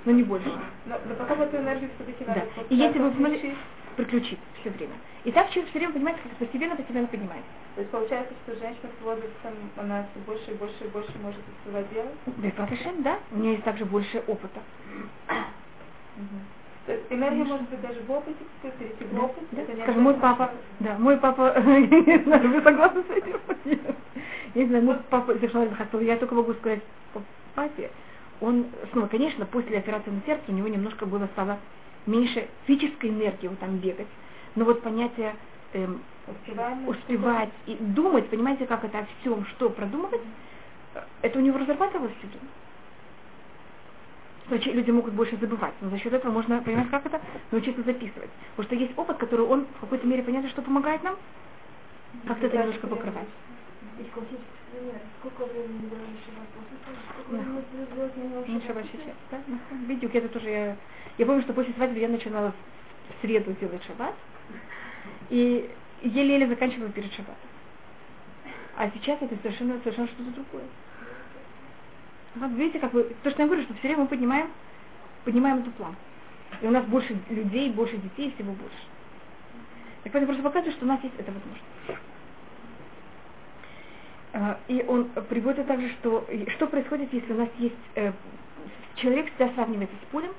Но 0.05 0.13
не 0.13 0.23
больше. 0.23 0.49
Но, 0.87 0.97
но 1.05 1.15
потом 1.17 1.43
эту 1.43 1.57
энергию 1.57 1.91
все-таки 1.97 2.25
надо 2.25 2.43
Да. 2.57 2.63
И 2.69 2.77
если 2.77 2.99
вы 3.01 3.11
как-то 3.11 3.49
смотри- 3.97 4.05
включить. 4.05 4.39
приключить 4.39 4.39
все 4.61 4.71
время. 4.71 4.95
И 5.25 5.33
так 5.33 5.51
человек 5.51 5.71
все 5.71 5.79
время 5.79 5.93
понимает, 5.95 6.19
как 6.23 6.33
постепенно-постепенно 6.39 7.07
поднимается. 7.09 7.51
То 7.75 7.81
есть 7.81 7.91
получается, 7.93 8.35
что 8.45 8.55
женщина 8.59 8.91
с 8.99 9.05
возрастом, 9.05 9.53
она 9.77 10.07
все 10.11 10.21
больше 10.21 10.51
и 10.51 10.55
больше 10.55 10.85
и 10.85 10.89
больше 10.89 11.13
может 11.23 11.41
успевать 11.49 11.93
делать? 11.93 12.15
Да, 12.27 12.51
Праташем, 12.51 13.03
да, 13.03 13.19
у 13.33 13.37
нее 13.37 13.53
есть 13.53 13.65
также 13.65 13.85
больше 13.85 14.23
опыта. 14.27 14.61
То 16.87 16.93
есть 16.93 17.05
энергия 17.11 17.45
может 17.45 17.69
быть 17.69 17.81
даже 17.81 18.01
в 18.03 18.11
опыте, 18.11 18.39
перейти 18.63 19.05
в 19.05 19.15
Да, 19.15 19.23
опыт. 19.23 19.45
да. 19.51 19.63
Скажем, 19.83 20.03
мой 20.03 20.15
папа, 20.15 20.51
да, 20.81 20.97
мой 20.99 21.17
папа, 21.19 21.55
я 21.67 21.81
не 21.81 22.23
знаю, 22.23 22.49
вы 22.49 22.63
согласны 22.63 23.03
с 23.03 23.11
этим? 23.11 23.41
Я 24.55 24.63
не 24.63 24.69
знаю, 24.69 24.85
мой 24.85 24.97
папа, 25.11 25.35
Зашмаль 25.35 25.71
Хасов, 25.75 26.01
я 26.03 26.17
только 26.17 26.35
могу 26.35 26.55
сказать 26.55 26.81
папе, 27.55 27.91
он, 28.41 28.67
снова, 28.93 29.09
конечно, 29.09 29.45
после 29.47 29.79
операции 29.79 30.11
на 30.11 30.23
сердце 30.23 30.45
у 30.49 30.53
него 30.53 30.69
немножко 30.69 31.07
было 31.07 31.27
стало 31.33 31.59
меньше 32.07 32.49
физической 32.67 33.11
энергии 33.11 33.49
вот 33.49 33.59
там 33.59 33.77
бегать, 33.79 34.07
но 34.55 34.65
вот 34.65 34.83
понятие 34.83 35.37
эм, 35.73 36.01
Успеваемость. 36.27 36.89
успевать 36.89 37.51
и 37.67 37.75
думать, 37.75 38.29
понимаете, 38.29 38.67
как 38.67 38.85
это 38.85 39.01
о 39.01 39.07
всем, 39.21 39.45
что 39.47 39.71
продумывать, 39.71 40.23
э, 40.95 41.01
это 41.23 41.39
у 41.39 41.43
него 41.43 41.59
разрабатывалось 41.59 42.13
все. 42.19 42.29
Значит, 44.49 44.75
люди 44.75 44.91
могут 44.93 45.13
больше 45.15 45.37
забывать, 45.37 45.75
но 45.81 45.91
за 45.91 45.99
счет 45.99 46.13
этого 46.13 46.31
можно, 46.31 46.63
понимаете, 46.63 46.91
как 46.91 47.05
это, 47.07 47.21
научиться 47.51 47.83
записывать. 47.83 48.31
Потому 48.55 48.67
что 48.67 48.75
есть 48.77 48.97
опыт, 48.97 49.17
который 49.17 49.45
он 49.45 49.67
в 49.77 49.81
какой-то 49.81 50.07
мере, 50.07 50.23
понятно, 50.23 50.49
что 50.51 50.63
помогает 50.63 51.03
нам, 51.03 51.17
как-то 52.27 52.47
это 52.47 52.57
немножко 52.59 52.87
покрывать. 52.87 53.27
Из 53.99 54.07
классических 54.13 54.47
примеров. 54.71 55.01
Сколько 55.21 55.47
времени 55.53 55.89
того? 55.89 56.03
Сколько 57.13 57.31
времени 57.31 58.15
немного 58.17 58.47
Ну? 58.47 59.15
Ну, 59.71 59.87
Видите, 59.89 60.19
это 60.19 60.29
тоже 60.29 60.51
я... 60.51 60.77
Я 61.19 61.27
помню, 61.27 61.43
что 61.43 61.53
после 61.53 61.73
свадьбы 61.75 61.99
я 61.99 62.09
начинала 62.09 62.53
в 63.09 63.21
среду 63.21 63.53
делать 63.61 63.83
шаббат, 63.85 64.15
и 65.31 65.71
еле-еле 66.03 66.47
заканчивала 66.47 66.91
перед 66.91 67.13
шаббатом. 67.13 67.37
А 68.77 68.91
сейчас 68.91 69.21
это 69.23 69.35
совершенно, 69.43 69.79
совершенно 69.79 70.09
что-то 70.09 70.31
другое. 70.33 70.65
Вот 72.35 72.51
видите, 72.51 72.79
как 72.79 72.93
вы... 72.93 73.05
То, 73.23 73.31
что 73.31 73.43
я 73.43 73.47
говорю, 73.47 73.63
что 73.63 73.75
все 73.75 73.89
время 73.89 74.03
мы 74.03 74.09
поднимаем, 74.09 74.51
поднимаем 75.25 75.59
эту 75.59 75.71
план. 75.73 75.97
И 76.61 76.67
у 76.67 76.71
нас 76.71 76.85
больше 76.85 77.17
людей, 77.31 77.71
больше 77.71 77.97
детей, 77.97 78.33
всего 78.35 78.53
больше. 78.53 78.77
Так 80.05 80.15
это 80.15 80.27
просто 80.27 80.43
показывает, 80.43 80.77
что 80.77 80.85
у 80.85 80.89
нас 80.89 81.03
есть 81.03 81.15
эта 81.19 81.33
возможность. 81.33 81.65
А, 84.35 84.59
И 84.69 84.85
он 84.87 85.07
приводит 85.29 85.67
также, 85.67 85.89
что 85.95 86.27
что 86.55 86.67
происходит, 86.67 87.13
если 87.13 87.33
у 87.33 87.39
нас 87.39 87.49
есть 87.59 87.75
э, 87.95 88.13
человек 88.97 89.27
всегда 89.29 89.53
сравнивается 89.55 89.97
с 89.97 90.13
полем, 90.13 90.33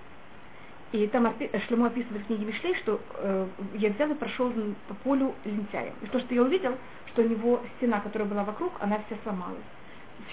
и 0.92 1.08
там 1.08 1.26
опи- 1.26 1.50
э, 1.52 1.60
Шлемо 1.68 1.88
описывает 1.88 2.24
в 2.24 2.28
книге 2.28 2.46
Мишлей, 2.46 2.76
что 2.76 3.02
э, 3.16 3.48
я 3.76 3.90
взял 3.90 4.10
и 4.10 4.16
прошел 4.16 4.54
по 4.88 4.94
полю 4.96 5.36
лентяя. 5.44 5.94
И 6.02 6.08
то, 6.08 6.20
что 6.20 6.34
я 6.34 6.42
увидел, 6.44 6.78
что 7.08 7.24
у 7.24 7.28
него 7.28 7.62
стена, 7.78 8.00
которая 8.00 8.28
была 8.28 8.44
вокруг, 8.44 8.74
она 8.80 9.00
вся 9.06 9.18
сломалась. 9.24 9.64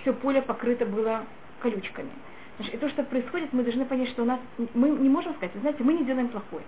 Все 0.01 0.12
поле 0.12 0.43
покрыто 0.43 0.86
было 0.86 1.24
колючками. 1.60 2.10
Значит, 2.56 2.74
и 2.74 2.78
то, 2.78 2.89
что 2.89 3.02
происходит, 3.02 3.52
мы 3.52 3.64
должны 3.64 3.85
понять, 3.85 4.09
что 4.10 4.22
у 4.22 4.26
нас, 4.26 4.39
мы 4.74 4.90
не 4.90 5.09
можем 5.09 5.35
сказать, 5.35 5.52
знаете, 5.60 5.82
мы 5.82 5.94
не 5.94 6.05
делаем 6.05 6.28
плохое. 6.28 6.64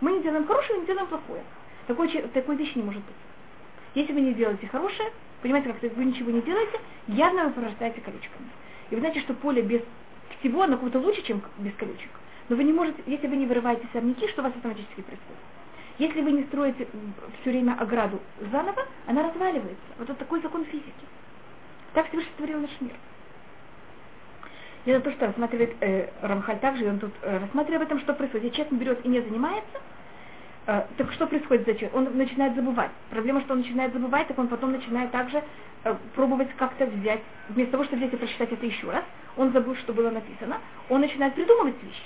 Мы 0.00 0.12
не 0.12 0.22
делаем 0.22 0.46
хорошее, 0.46 0.80
не 0.80 0.86
делаем 0.86 1.06
плохое. 1.06 1.42
Такой, 1.86 2.08
такой 2.08 2.56
вещи 2.56 2.78
не 2.78 2.84
может 2.84 3.02
быть. 3.02 3.16
Если 3.94 4.12
вы 4.12 4.22
не 4.22 4.32
делаете 4.32 4.66
хорошее, 4.68 5.10
понимаете, 5.42 5.72
как 5.72 5.82
вы 5.82 6.04
ничего 6.04 6.30
не 6.30 6.40
делаете, 6.40 6.80
явно 7.08 7.44
вы 7.44 7.50
прорастаете 7.50 8.00
колючками. 8.00 8.48
И 8.90 8.94
вы 8.94 9.00
знаете, 9.00 9.20
что 9.20 9.34
поле 9.34 9.60
без 9.60 9.82
всего, 10.40 10.62
оно 10.62 10.78
как-то 10.78 10.98
лучше, 10.98 11.22
чем 11.22 11.42
без 11.58 11.74
колючек. 11.74 12.10
Но 12.48 12.56
вы 12.56 12.64
не 12.64 12.72
можете, 12.72 13.02
если 13.06 13.26
вы 13.26 13.36
не 13.36 13.46
вырываете 13.46 13.86
сорняки, 13.92 14.28
что 14.28 14.42
у 14.42 14.44
вас 14.44 14.54
автоматически 14.54 15.00
происходит? 15.00 15.40
Если 15.98 16.20
вы 16.20 16.32
не 16.32 16.42
строите 16.44 16.88
все 17.40 17.50
время 17.50 17.76
ограду 17.78 18.20
заново, 18.50 18.84
она 19.06 19.22
разваливается. 19.22 19.84
Вот 19.98 20.10
это 20.10 20.18
такой 20.18 20.42
закон 20.42 20.64
физики. 20.64 20.92
Так 21.92 22.08
Всевышний 22.08 22.32
створил 22.34 22.60
наш 22.60 22.70
мир. 22.80 22.92
И 24.84 24.90
это 24.90 25.04
то, 25.04 25.12
что 25.12 25.26
рассматривает 25.26 25.76
э, 25.80 26.10
Рамхаль 26.20 26.58
также, 26.58 26.86
он 26.88 26.98
тут 26.98 27.12
э, 27.22 27.38
рассматривает 27.38 27.82
об 27.82 27.86
этом, 27.86 28.00
что 28.00 28.12
происходит. 28.12 28.44
Если 28.44 28.56
человек 28.56 28.74
берет 28.74 29.06
и 29.06 29.08
не 29.08 29.20
занимается, 29.20 29.80
э, 30.66 30.82
так 30.98 31.12
что 31.12 31.26
происходит 31.26 31.64
за 31.64 31.74
человек? 31.74 31.94
Он 31.94 32.18
начинает 32.18 32.54
забывать. 32.54 32.90
Проблема, 33.08 33.40
что 33.42 33.54
он 33.54 33.60
начинает 33.60 33.92
забывать, 33.94 34.26
так 34.26 34.38
он 34.38 34.48
потом 34.48 34.72
начинает 34.72 35.10
также 35.12 35.42
э, 35.84 35.96
пробовать 36.14 36.48
как-то 36.56 36.86
взять, 36.86 37.20
вместо 37.48 37.72
того, 37.72 37.84
чтобы 37.84 38.02
взять 38.02 38.12
и 38.12 38.16
прочитать 38.16 38.52
это 38.52 38.66
еще 38.66 38.90
раз, 38.90 39.04
он 39.36 39.52
забыл, 39.52 39.74
что 39.76 39.94
было 39.94 40.10
написано, 40.10 40.58
он 40.90 41.00
начинает 41.00 41.34
придумывать 41.34 41.82
вещи. 41.82 42.02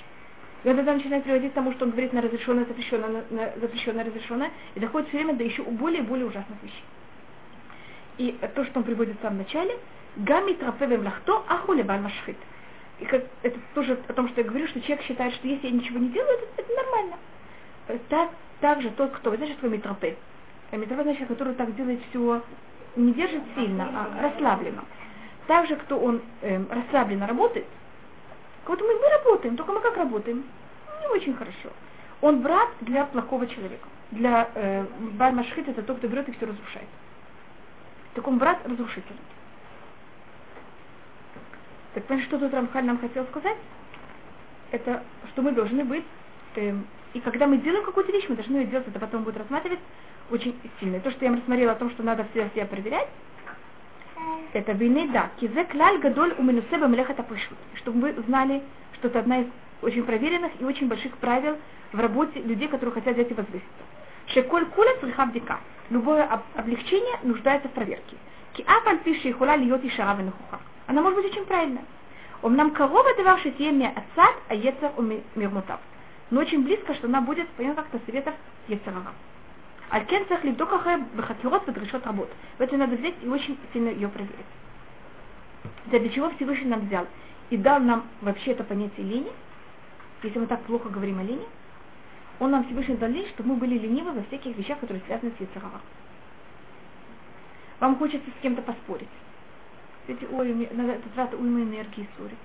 Он 0.65 0.75
тогда 0.75 0.93
начинает 0.93 1.23
приводить 1.23 1.51
к 1.51 1.55
тому, 1.55 1.71
что 1.71 1.85
он 1.85 1.91
говорит 1.91 2.11
на 2.11 2.21
разрешенное, 2.21 2.65
запрещенное, 2.65 3.09
на, 3.09 3.23
на 3.29 3.51
запрещенное, 3.59 4.03
разрешенное, 4.03 4.51
и 4.75 4.79
доходит 4.79 5.07
все 5.09 5.17
время 5.17 5.35
до 5.35 5.43
еще 5.43 5.63
более 5.63 5.99
и 5.99 6.05
более 6.05 6.25
ужасных 6.25 6.61
вещей. 6.61 6.83
И 8.17 8.37
то, 8.53 8.65
что 8.65 8.79
он 8.79 8.83
приводит 8.83 9.17
в 9.17 9.21
самом 9.21 9.37
начале, 9.37 9.77
гами 10.17 10.53
трафевем 10.53 11.03
лахто 11.05 11.43
ахуле 11.47 11.83
машхит. 11.83 12.35
И 12.99 13.05
как, 13.05 13.23
это 13.43 13.57
тоже 13.73 13.97
о 14.07 14.13
том, 14.13 14.27
что 14.27 14.41
я 14.41 14.47
говорю, 14.47 14.67
что 14.67 14.81
человек 14.81 15.05
считает, 15.05 15.33
что 15.35 15.47
если 15.47 15.67
я 15.67 15.73
ничего 15.73 15.99
не 15.99 16.09
делаю, 16.09 16.37
это, 16.37 16.47
это 16.61 16.73
нормально. 16.73 17.15
Так, 18.09 18.29
также 18.59 18.89
тот, 18.91 19.11
кто, 19.11 19.29
вы 19.29 19.37
знаете, 19.37 19.53
что 19.53 19.63
такое 19.63 19.77
митропе? 19.77 20.17
Митропе 20.73 21.03
значит, 21.03 21.27
который 21.27 21.53
так 21.53 21.73
делает 21.75 22.01
все, 22.09 22.43
не 22.97 23.13
держит 23.13 23.43
сильно, 23.55 23.89
а 23.89 24.21
расслабленно. 24.21 24.83
Также, 25.47 25.77
кто 25.77 25.97
он 25.97 26.21
э, 26.41 26.61
расслабленно 26.69 27.25
работает, 27.25 27.65
вот 28.69 28.79
мы, 28.81 28.93
мы 28.93 29.09
работаем, 29.09 29.57
только 29.57 29.71
мы 29.71 29.81
как 29.81 29.97
работаем? 29.97 30.43
Не 31.01 31.07
очень 31.07 31.33
хорошо. 31.33 31.69
Он 32.21 32.41
брат 32.41 32.69
для 32.81 33.05
плохого 33.05 33.47
человека. 33.47 33.87
Для 34.11 34.49
э, 34.53 34.85
Бальмашхит 35.17 35.67
это 35.67 35.81
тот, 35.81 35.97
кто 35.97 36.07
берет 36.07 36.29
и 36.29 36.33
все 36.33 36.45
разрушает. 36.45 36.87
Так 38.13 38.27
он 38.27 38.37
брат 38.37 38.59
разрушитель. 38.65 39.15
Так 41.95 42.05
понимаете, 42.05 42.29
что 42.29 42.37
тут 42.37 42.53
Рамхаль 42.53 42.85
нам 42.85 42.99
хотел 42.99 43.25
сказать? 43.25 43.57
Это, 44.69 45.03
что 45.31 45.41
мы 45.41 45.51
должны 45.51 45.83
быть, 45.83 46.05
э, 46.55 46.75
и 47.13 47.19
когда 47.21 47.47
мы 47.47 47.57
делаем 47.57 47.83
какую-то 47.83 48.11
вещь, 48.11 48.25
мы 48.29 48.35
должны 48.35 48.57
ее 48.57 48.65
делать, 48.67 48.87
это 48.87 48.99
потом 48.99 49.23
будет 49.23 49.37
рассматривать 49.37 49.79
очень 50.29 50.55
сильно. 50.79 50.97
И 50.97 50.99
то, 50.99 51.09
что 51.09 51.25
я 51.25 51.31
вам 51.31 51.39
рассмотрела 51.39 51.71
о 51.71 51.75
том, 51.75 51.89
что 51.89 52.03
надо 52.03 52.27
все 52.31 52.47
себя 52.53 52.67
проверять, 52.67 53.07
это 54.53 54.73
да, 55.13 55.29
кизе 55.39 55.63
клаль 55.65 55.99
гадоль 55.99 56.33
у 56.37 56.43
минусеба 56.43 56.87
млехата 56.87 57.23
пышут. 57.23 57.57
Чтобы 57.75 58.01
вы 58.01 58.21
знали, 58.23 58.63
что 58.93 59.07
это 59.07 59.19
одна 59.19 59.41
из 59.41 59.47
очень 59.81 60.03
проверенных 60.03 60.51
и 60.59 60.65
очень 60.65 60.87
больших 60.87 61.15
правил 61.17 61.57
в 61.93 61.99
работе 61.99 62.41
людей, 62.41 62.67
которые 62.67 62.93
хотят 62.93 63.13
взять 63.15 63.31
и 63.31 63.33
возвыситься. 63.33 63.83
Шеколь 64.27 64.65
куля 64.65 64.95
цриха 64.99 65.59
Любое 65.89 66.27
облегчение 66.55 67.19
нуждается 67.23 67.67
в 67.67 67.71
проверке. 67.71 68.15
Ки 68.53 68.63
апаль 68.67 68.99
пиши 68.99 69.33
хула 69.33 69.55
льет 69.55 69.83
и 69.83 69.89
шара 69.89 70.17
Она 70.87 71.01
может 71.01 71.21
быть 71.21 71.31
очень 71.31 71.45
правильная. 71.45 71.85
Он 72.41 72.55
нам 72.55 72.71
корова 72.71 73.15
давал 73.15 73.37
шитьеме 73.39 73.89
отцад, 73.89 74.35
а 74.47 74.55
ецер 74.55 74.91
у 74.97 75.01
мирмутав. 75.01 75.79
Но 76.29 76.41
очень 76.41 76.63
близко, 76.63 76.93
что 76.93 77.07
она 77.07 77.21
будет, 77.21 77.47
понятно, 77.49 77.83
как-то 77.83 77.99
советов 78.05 78.33
ецерара. 78.67 79.13
Алькен 79.89 80.27
цех 80.27 80.43
либдокаха 80.43 80.99
бахакирот 81.15 81.65
подрешет 81.65 82.05
работ. 82.05 82.29
В 82.57 82.61
это 82.61 82.77
надо 82.77 82.95
взять 82.95 83.15
и 83.23 83.27
очень 83.27 83.57
сильно 83.73 83.89
ее 83.89 84.07
проверить. 84.07 84.35
Для 85.87 86.09
чего 86.09 86.29
Всевышний 86.31 86.69
нам 86.69 86.85
взял 86.85 87.07
и 87.49 87.57
дал 87.57 87.79
нам 87.79 88.05
вообще 88.21 88.51
это 88.51 88.63
понятие 88.63 89.05
лени, 89.05 89.31
если 90.21 90.37
мы 90.37 90.45
так 90.45 90.61
плохо 90.63 90.89
говорим 90.89 91.19
о 91.19 91.23
лени, 91.23 91.45
он 92.39 92.51
нам 92.51 92.65
Всевышний 92.65 92.97
дал 92.97 93.09
лень, 93.09 93.27
чтобы 93.29 93.49
мы 93.49 93.55
были 93.55 93.79
ленивы 93.79 94.11
во 94.11 94.23
всяких 94.23 94.55
вещах, 94.55 94.79
которые 94.79 95.01
связаны 95.07 95.31
с 95.37 95.41
Яцерова. 95.41 95.81
Вам 97.79 97.95
хочется 97.97 98.29
с 98.29 98.41
кем-то 98.41 98.61
поспорить. 98.61 99.07
Кстати, 100.01 100.27
ой, 100.31 100.53
мне, 100.53 100.69
на 100.71 100.91
этот 100.91 101.15
раз 101.17 101.29
уйма 101.33 101.61
энергии 101.61 102.07
ссорить 102.15 102.37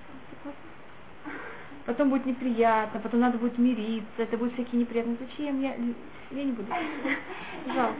Потом 1.85 2.09
будет 2.09 2.25
неприятно, 2.25 2.99
потом 2.99 3.19
надо 3.19 3.37
будет 3.37 3.57
мириться, 3.59 4.05
это 4.17 4.37
будет 4.37 4.53
всякие 4.53 4.81
неприятности. 4.81 5.23
Зачем? 5.29 5.61
Я, 5.61 5.75
я 6.31 6.43
не 6.43 6.51
буду. 6.51 6.67
Жалко. 7.67 7.99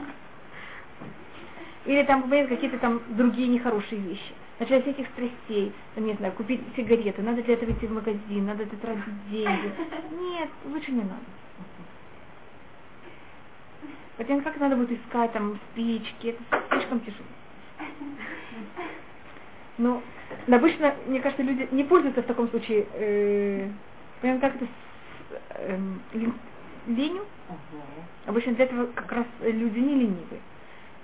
Или 1.84 2.02
там, 2.02 2.22
понимаете, 2.22 2.48
какие-то 2.48 2.78
там 2.78 3.00
другие 3.10 3.46
нехорошие 3.46 4.00
вещи. 4.00 4.32
Начать 4.58 4.82
всяких 4.82 5.06
страстей, 5.08 5.72
там, 5.94 6.06
не 6.06 6.14
знаю, 6.14 6.32
купить 6.32 6.60
сигареты, 6.74 7.22
надо 7.22 7.42
для 7.42 7.54
этого 7.54 7.70
идти 7.70 7.86
в 7.86 7.92
магазин, 7.92 8.46
надо 8.46 8.64
это 8.64 8.76
тратить 8.76 9.30
деньги. 9.30 9.72
Нет, 10.18 10.48
лучше 10.64 10.90
не 10.90 11.02
надо. 11.02 11.20
Потом 14.16 14.40
как 14.40 14.58
надо 14.58 14.76
будет 14.76 14.92
искать 14.92 15.32
там 15.32 15.60
спички, 15.70 16.28
это 16.28 16.62
слишком 16.70 17.00
тяжело. 17.00 17.26
Но 20.46 20.56
обычно, 20.56 20.94
мне 21.06 21.20
кажется, 21.20 21.42
люди 21.42 21.68
не 21.72 21.84
пользуются 21.84 22.22
в 22.22 22.26
таком 22.26 22.48
случае, 22.50 22.86
э, 22.94 23.68
как 24.22 24.56
это, 24.56 24.66
э, 25.50 25.78
ленью. 26.86 27.24
Обычно 28.26 28.54
для 28.54 28.64
этого 28.64 28.86
как 28.86 29.10
раз 29.12 29.26
люди 29.40 29.78
не 29.78 29.94
ленивые. 29.94 30.40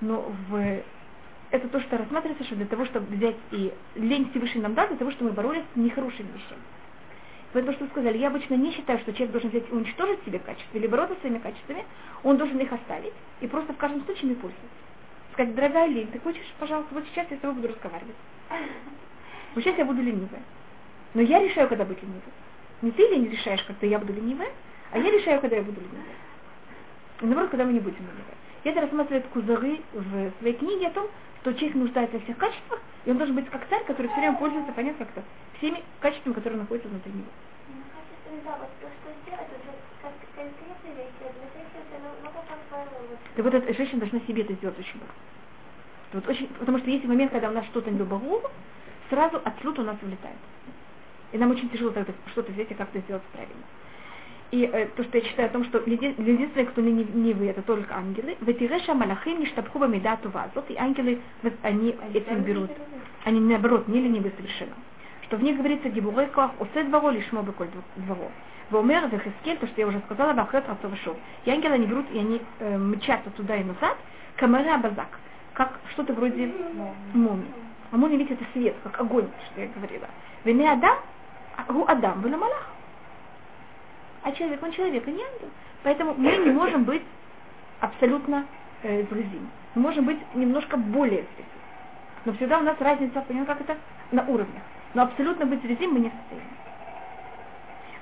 Но 0.01 0.33
в, 0.49 0.83
это 1.51 1.69
то, 1.69 1.81
что 1.81 1.99
рассматривается, 1.99 2.45
что 2.45 2.57
для 2.57 2.67
того, 2.67 2.85
чтобы 2.87 3.15
взять 3.15 3.37
и 3.51 3.73
лень 3.97 4.31
Всевышний 4.31 4.61
нам 4.63 4.75
дал, 4.75 4.89
для 4.89 4.97
того, 4.97 5.11
чтобы 5.11 5.31
мы 5.31 5.37
боролись 5.37 5.65
с 5.75 5.77
нехорошими 5.77 6.29
вещами. 6.29 6.63
Поэтому, 7.53 7.75
что 7.75 7.85
вы 7.85 7.91
сказали, 7.91 8.19
я 8.19 8.29
обычно 8.29 8.55
не 8.55 8.73
считаю, 8.73 8.99
что 9.01 9.13
человек 9.13 9.33
должен 9.33 9.51
взять 9.51 9.69
и 9.69 9.73
уничтожить 9.73 10.25
себе 10.25 10.39
качества 10.39 10.79
или 10.79 10.87
бороться 10.87 11.17
своими 11.21 11.39
качествами, 11.39 11.85
он 12.23 12.39
должен 12.39 12.59
их 12.59 12.73
оставить 12.73 13.13
и 13.41 13.47
просто 13.47 13.75
в 13.75 13.77
каждом 13.77 14.05
случае 14.05 14.31
не 14.31 14.35
пользоваться. 14.37 14.69
Сказать, 15.33 15.55
дорогая 15.55 15.89
Лень, 15.89 16.09
ты 16.09 16.19
хочешь, 16.19 16.47
пожалуйста, 16.59 16.95
вот 16.95 17.05
сейчас 17.07 17.27
я 17.31 17.37
с 17.37 17.41
тобой 17.41 17.57
буду 17.57 17.69
разговаривать. 17.69 18.17
Вот 19.55 19.65
сейчас 19.65 19.77
я 19.79 19.85
буду 19.85 20.03
ленивая. 20.03 20.43
Но 21.15 21.21
я 21.21 21.43
решаю, 21.43 21.69
когда 21.69 21.85
быть 21.85 22.03
ленивой. 22.03 22.23
Не 22.81 22.91
ты 22.91 23.03
ли 23.03 23.19
не 23.19 23.29
решаешь, 23.29 23.63
когда 23.65 23.87
я 23.87 23.99
буду 23.99 24.13
ленивая, 24.13 24.51
а 24.91 24.99
я 24.99 25.11
решаю, 25.11 25.41
когда 25.41 25.57
я 25.57 25.63
буду 25.63 25.81
ленивая. 25.81 26.17
И 27.21 27.27
наоборот, 27.27 27.51
когда 27.51 27.65
мы 27.65 27.73
не 27.73 27.81
будем 27.81 27.99
ленивой. 27.99 28.37
И 28.65 28.69
это 28.69 28.81
рассматривает 28.81 29.27
Кузары 29.29 29.81
в 29.93 30.33
своей 30.39 30.55
книге 30.55 30.89
о 30.89 30.91
том, 30.91 31.09
что 31.41 31.53
человек 31.55 31.75
нуждается 31.75 32.17
во 32.17 32.23
всех 32.23 32.37
качествах, 32.39 32.81
и 33.05 33.11
он 33.11 33.19
должен 33.19 33.35
быть 33.35 33.51
как 33.51 33.69
царь, 33.69 33.85
который 33.85 34.07
все 34.07 34.21
время 34.21 34.39
пользуется, 34.39 34.73
понятно, 34.73 35.05
как-то 35.05 35.23
всеми 35.59 35.83
качествами, 36.01 36.35
которые 36.35 36.61
находятся 36.61 36.89
внутри 36.89 37.13
него. 37.13 37.27
Так 43.35 43.45
вот, 43.45 43.55
эта 43.55 43.75
женщина 43.75 44.01
должна 44.01 44.21
себе 44.21 44.43
это 44.43 44.55
сделать 44.55 44.79
очень 44.79 45.01
быстро. 45.01 45.15
Вот 46.13 46.29
очень, 46.29 46.47
потому 46.59 46.79
что 46.79 46.91
есть 46.91 47.05
момент, 47.05 47.33
когда 47.33 47.49
у 47.49 47.53
нас 47.53 47.65
что-то 47.67 47.91
не 47.91 47.99
до 47.99 48.05
сразу 49.13 49.41
отсюда 49.45 49.83
у 49.83 49.85
нас 49.85 49.97
вылетает. 50.01 50.37
И 51.33 51.39
нам 51.39 51.51
очень 51.51 51.69
тяжело 51.69 51.91
тогда 51.91 52.13
что-то 52.31 52.51
взять 52.53 52.71
и 52.71 52.75
как-то 52.75 52.99
сделать 53.01 53.23
правильно. 53.33 53.63
И 54.51 54.69
э, 54.71 54.87
то, 54.97 55.05
что 55.05 55.19
я 55.19 55.25
читаю 55.25 55.49
о 55.49 55.53
том, 55.53 55.65
что 55.65 55.79
единственные, 55.79 56.67
кто 56.67 56.81
не, 56.81 57.05
не 57.05 57.33
вы, 57.35 57.47
это 57.47 57.63
только 57.63 57.95
ангелы. 57.95 58.37
В 58.41 58.47
Ветиреша 58.47 58.95
Малахим 58.95 59.41
не 59.41 59.47
штабхуба 59.47 59.87
медату 59.87 60.31
вазот, 60.31 60.71
и 60.71 60.77
ангелы, 60.77 61.21
они 61.63 61.97
этим 62.13 62.43
берут. 62.43 62.71
Они 63.25 63.41
наоборот, 63.41 63.89
не 63.89 64.01
ленивы 64.01 64.33
совершенно. 64.37 64.75
Что 65.23 65.37
в 65.37 65.43
них 65.43 65.57
говорится 65.57 65.89
гибурой 65.89 66.27
коах, 66.27 66.53
осе 66.59 66.85
дворо, 66.85 67.11
лишмо 67.11 67.43
беколь 67.43 67.69
дворо. 67.97 68.31
Вомер 68.71 69.09
Вехескель, 69.09 69.59
то, 69.59 69.67
что 69.67 69.81
я 69.81 69.87
уже 69.87 70.01
сказала, 70.01 70.33
Бахет 70.33 70.69
Рацовашов. 70.69 71.17
И 71.45 71.51
ангелы 71.51 71.75
они 71.75 71.87
берут, 71.87 72.07
и 72.13 72.19
они 72.19 72.41
э, 72.59 72.79
мчатся 72.79 73.31
туда 73.31 73.57
и 73.57 73.65
назад, 73.65 73.97
камера 74.37 74.79
базак, 74.79 75.19
как 75.55 75.79
что-то 75.93 76.13
вроде 76.15 76.53
мумии. 77.15 77.72
Амон 77.93 78.11
и 78.11 78.17
ведь 78.17 78.31
это 78.31 78.45
свет, 78.53 78.75
как 78.83 79.01
огонь, 79.01 79.29
что 79.47 79.61
я 79.61 79.69
говорила. 79.69 80.09
Вене 80.45 80.73
Адам, 80.73 80.97
а, 81.57 81.71
Гу 81.71 81.85
Адам, 81.87 82.23
был 82.23 82.31
Малах. 82.31 82.67
А 84.23 84.33
человек, 84.33 84.63
он 84.63 84.73
человек, 84.73 85.07
а 85.07 85.11
не 85.11 85.23
ангел. 85.23 85.51
Поэтому 85.83 86.15
мы 86.17 86.37
не 86.39 86.51
можем 86.53 86.85
быть 86.85 87.03
абсолютно 87.81 88.47
э, 88.83 89.03
другим. 89.05 89.51
Мы 89.75 89.83
можем 89.83 90.07
быть 90.07 90.19
немножко 90.35 90.77
более 90.79 91.25
светлым. 91.35 91.47
Но 92.25 92.33
всегда 92.35 92.61
у 92.61 92.63
нас 92.63 92.77
разница, 92.81 93.21
понимаем, 93.21 93.47
как 93.47 93.61
это 93.61 93.77
на 94.11 94.23
уровнях. 94.23 94.63
Но 94.95 95.03
абсолютно 95.03 95.45
быть 95.45 95.63
резим 95.65 95.93
мы 95.93 96.01
не 96.01 96.09
в 96.09 96.13
состоянии. 96.13 96.49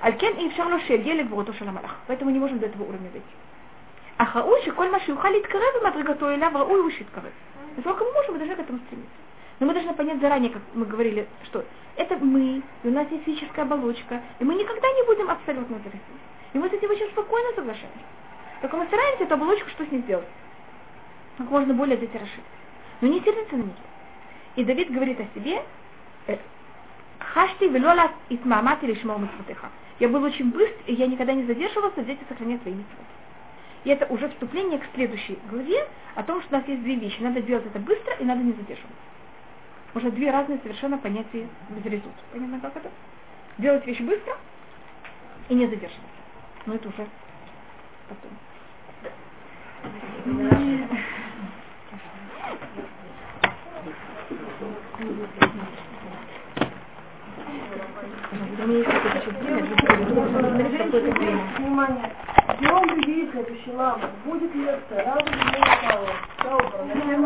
Алькен 0.03 0.37
и 0.39 0.55
Шарлоше 0.55 0.93
ели 0.93 1.25
гвоту 1.25 1.53
шаламалах. 1.55 1.97
Поэтому 2.07 2.31
не 2.31 2.39
можем 2.39 2.59
до 2.61 2.67
этого 2.67 2.85
уровня 2.85 3.11
дойти. 3.11 3.27
А 4.19 4.27
хауши, 4.27 4.71
коль 4.73 4.91
маши 4.91 5.13
ухалит 5.13 5.47
карев, 5.49 5.83
матригату 5.83 6.31
и 6.31 6.39
лавра 6.39 6.65
уй 6.65 6.87
ушит 6.87 7.09
карев. 7.11 7.33
Насколько 7.77 8.05
мы 8.05 8.13
можем, 8.13 8.33
мы 8.35 8.39
должны 8.39 8.57
к 8.57 8.61
этому 8.61 8.79
стремиться. 8.87 9.20
Но 9.61 9.67
мы 9.67 9.75
должны 9.75 9.93
понять 9.93 10.21
заранее, 10.21 10.51
как 10.51 10.63
мы 10.73 10.87
говорили, 10.87 11.29
что 11.45 11.65
это 11.97 12.17
мы, 12.17 12.63
и 12.83 12.89
у 12.89 12.91
нас 12.91 13.07
есть 13.11 13.25
физическая 13.25 13.67
оболочка, 13.67 14.23
и 14.39 14.45
мы 14.45 14.55
никогда 14.55 14.89
не 14.89 15.07
будем 15.07 15.29
абсолютно 15.29 15.77
зависеть. 15.79 16.01
И 16.55 16.59
мы 16.59 16.69
с 16.71 16.73
этим 16.73 16.91
очень 16.91 17.09
спокойно 17.11 17.49
соглашаемся. 17.55 18.01
Только 18.63 18.77
мы 18.79 18.87
стараемся 18.87 19.25
эту 19.25 19.35
оболочку 19.35 19.69
что 19.69 19.85
с 19.85 19.91
ней 19.91 20.01
сделать? 20.01 20.27
Как 21.37 21.51
можно 21.51 21.75
более 21.75 21.99
здесь 21.99 22.13
расширить. 22.13 22.45
Но 23.03 23.09
не 23.09 23.21
сердиться 23.21 23.57
на 23.57 23.63
нее. 23.63 23.75
И 24.57 24.65
Давид 24.65 24.91
говорит 24.91 25.21
о 25.21 25.39
себе, 25.39 25.63
э, 26.27 26.39
Хашти 27.19 27.69
велола 27.69 28.13
итмамат 28.31 28.83
или 28.83 28.95
шмол 28.95 29.21
Я 29.99 30.09
был 30.09 30.23
очень 30.25 30.51
быстр, 30.51 30.81
и 30.87 30.95
я 30.95 31.07
никогда 31.07 31.35
не 31.35 31.45
задерживался 31.45 32.03
здесь 32.03 32.19
и 32.21 32.29
сохранять 32.29 32.63
свои 32.63 32.75
митцвот. 32.75 33.07
И 33.85 33.91
это 33.91 34.07
уже 34.07 34.31
вступление 34.31 34.79
к 34.79 34.85
следующей 34.95 35.39
главе 35.51 35.87
о 36.15 36.23
том, 36.23 36.41
что 36.43 36.57
у 36.57 36.59
нас 36.59 36.69
есть 36.69 36.83
две 36.83 36.95
вещи. 36.97 37.21
Надо 37.21 37.43
делать 37.43 37.67
это 37.67 37.79
быстро 37.79 38.15
и 38.15 38.25
надо 38.25 38.43
не 38.43 38.53
задерживаться. 38.53 39.10
Уже 39.95 40.11
две 40.13 40.31
разные 40.31 40.59
совершенно 40.61 40.99
понятия 40.99 41.49
безрезут. 41.71 42.13
Понятно, 42.33 42.61
как 42.61 42.77
это? 42.77 42.91
Делать 43.59 43.85
вещь 43.87 44.01
быстро 44.01 44.37
и 45.49 45.55
не 45.55 45.67
задерживаться. 45.67 46.01
Но 46.67 46.75
это 46.75 46.89
уже 46.89 47.07
потом. 48.09 48.31
Внимание. 61.59 62.13
Днем 62.61 62.89
предъявит 62.89 63.31
следующий 63.33 63.73
лама. 63.73 64.11
Будет 64.25 64.55
лекция. 64.55 65.05
Не 65.05 65.59
мало. 65.87 66.09
Добро. 66.43 66.85
Начинаем 66.87 67.25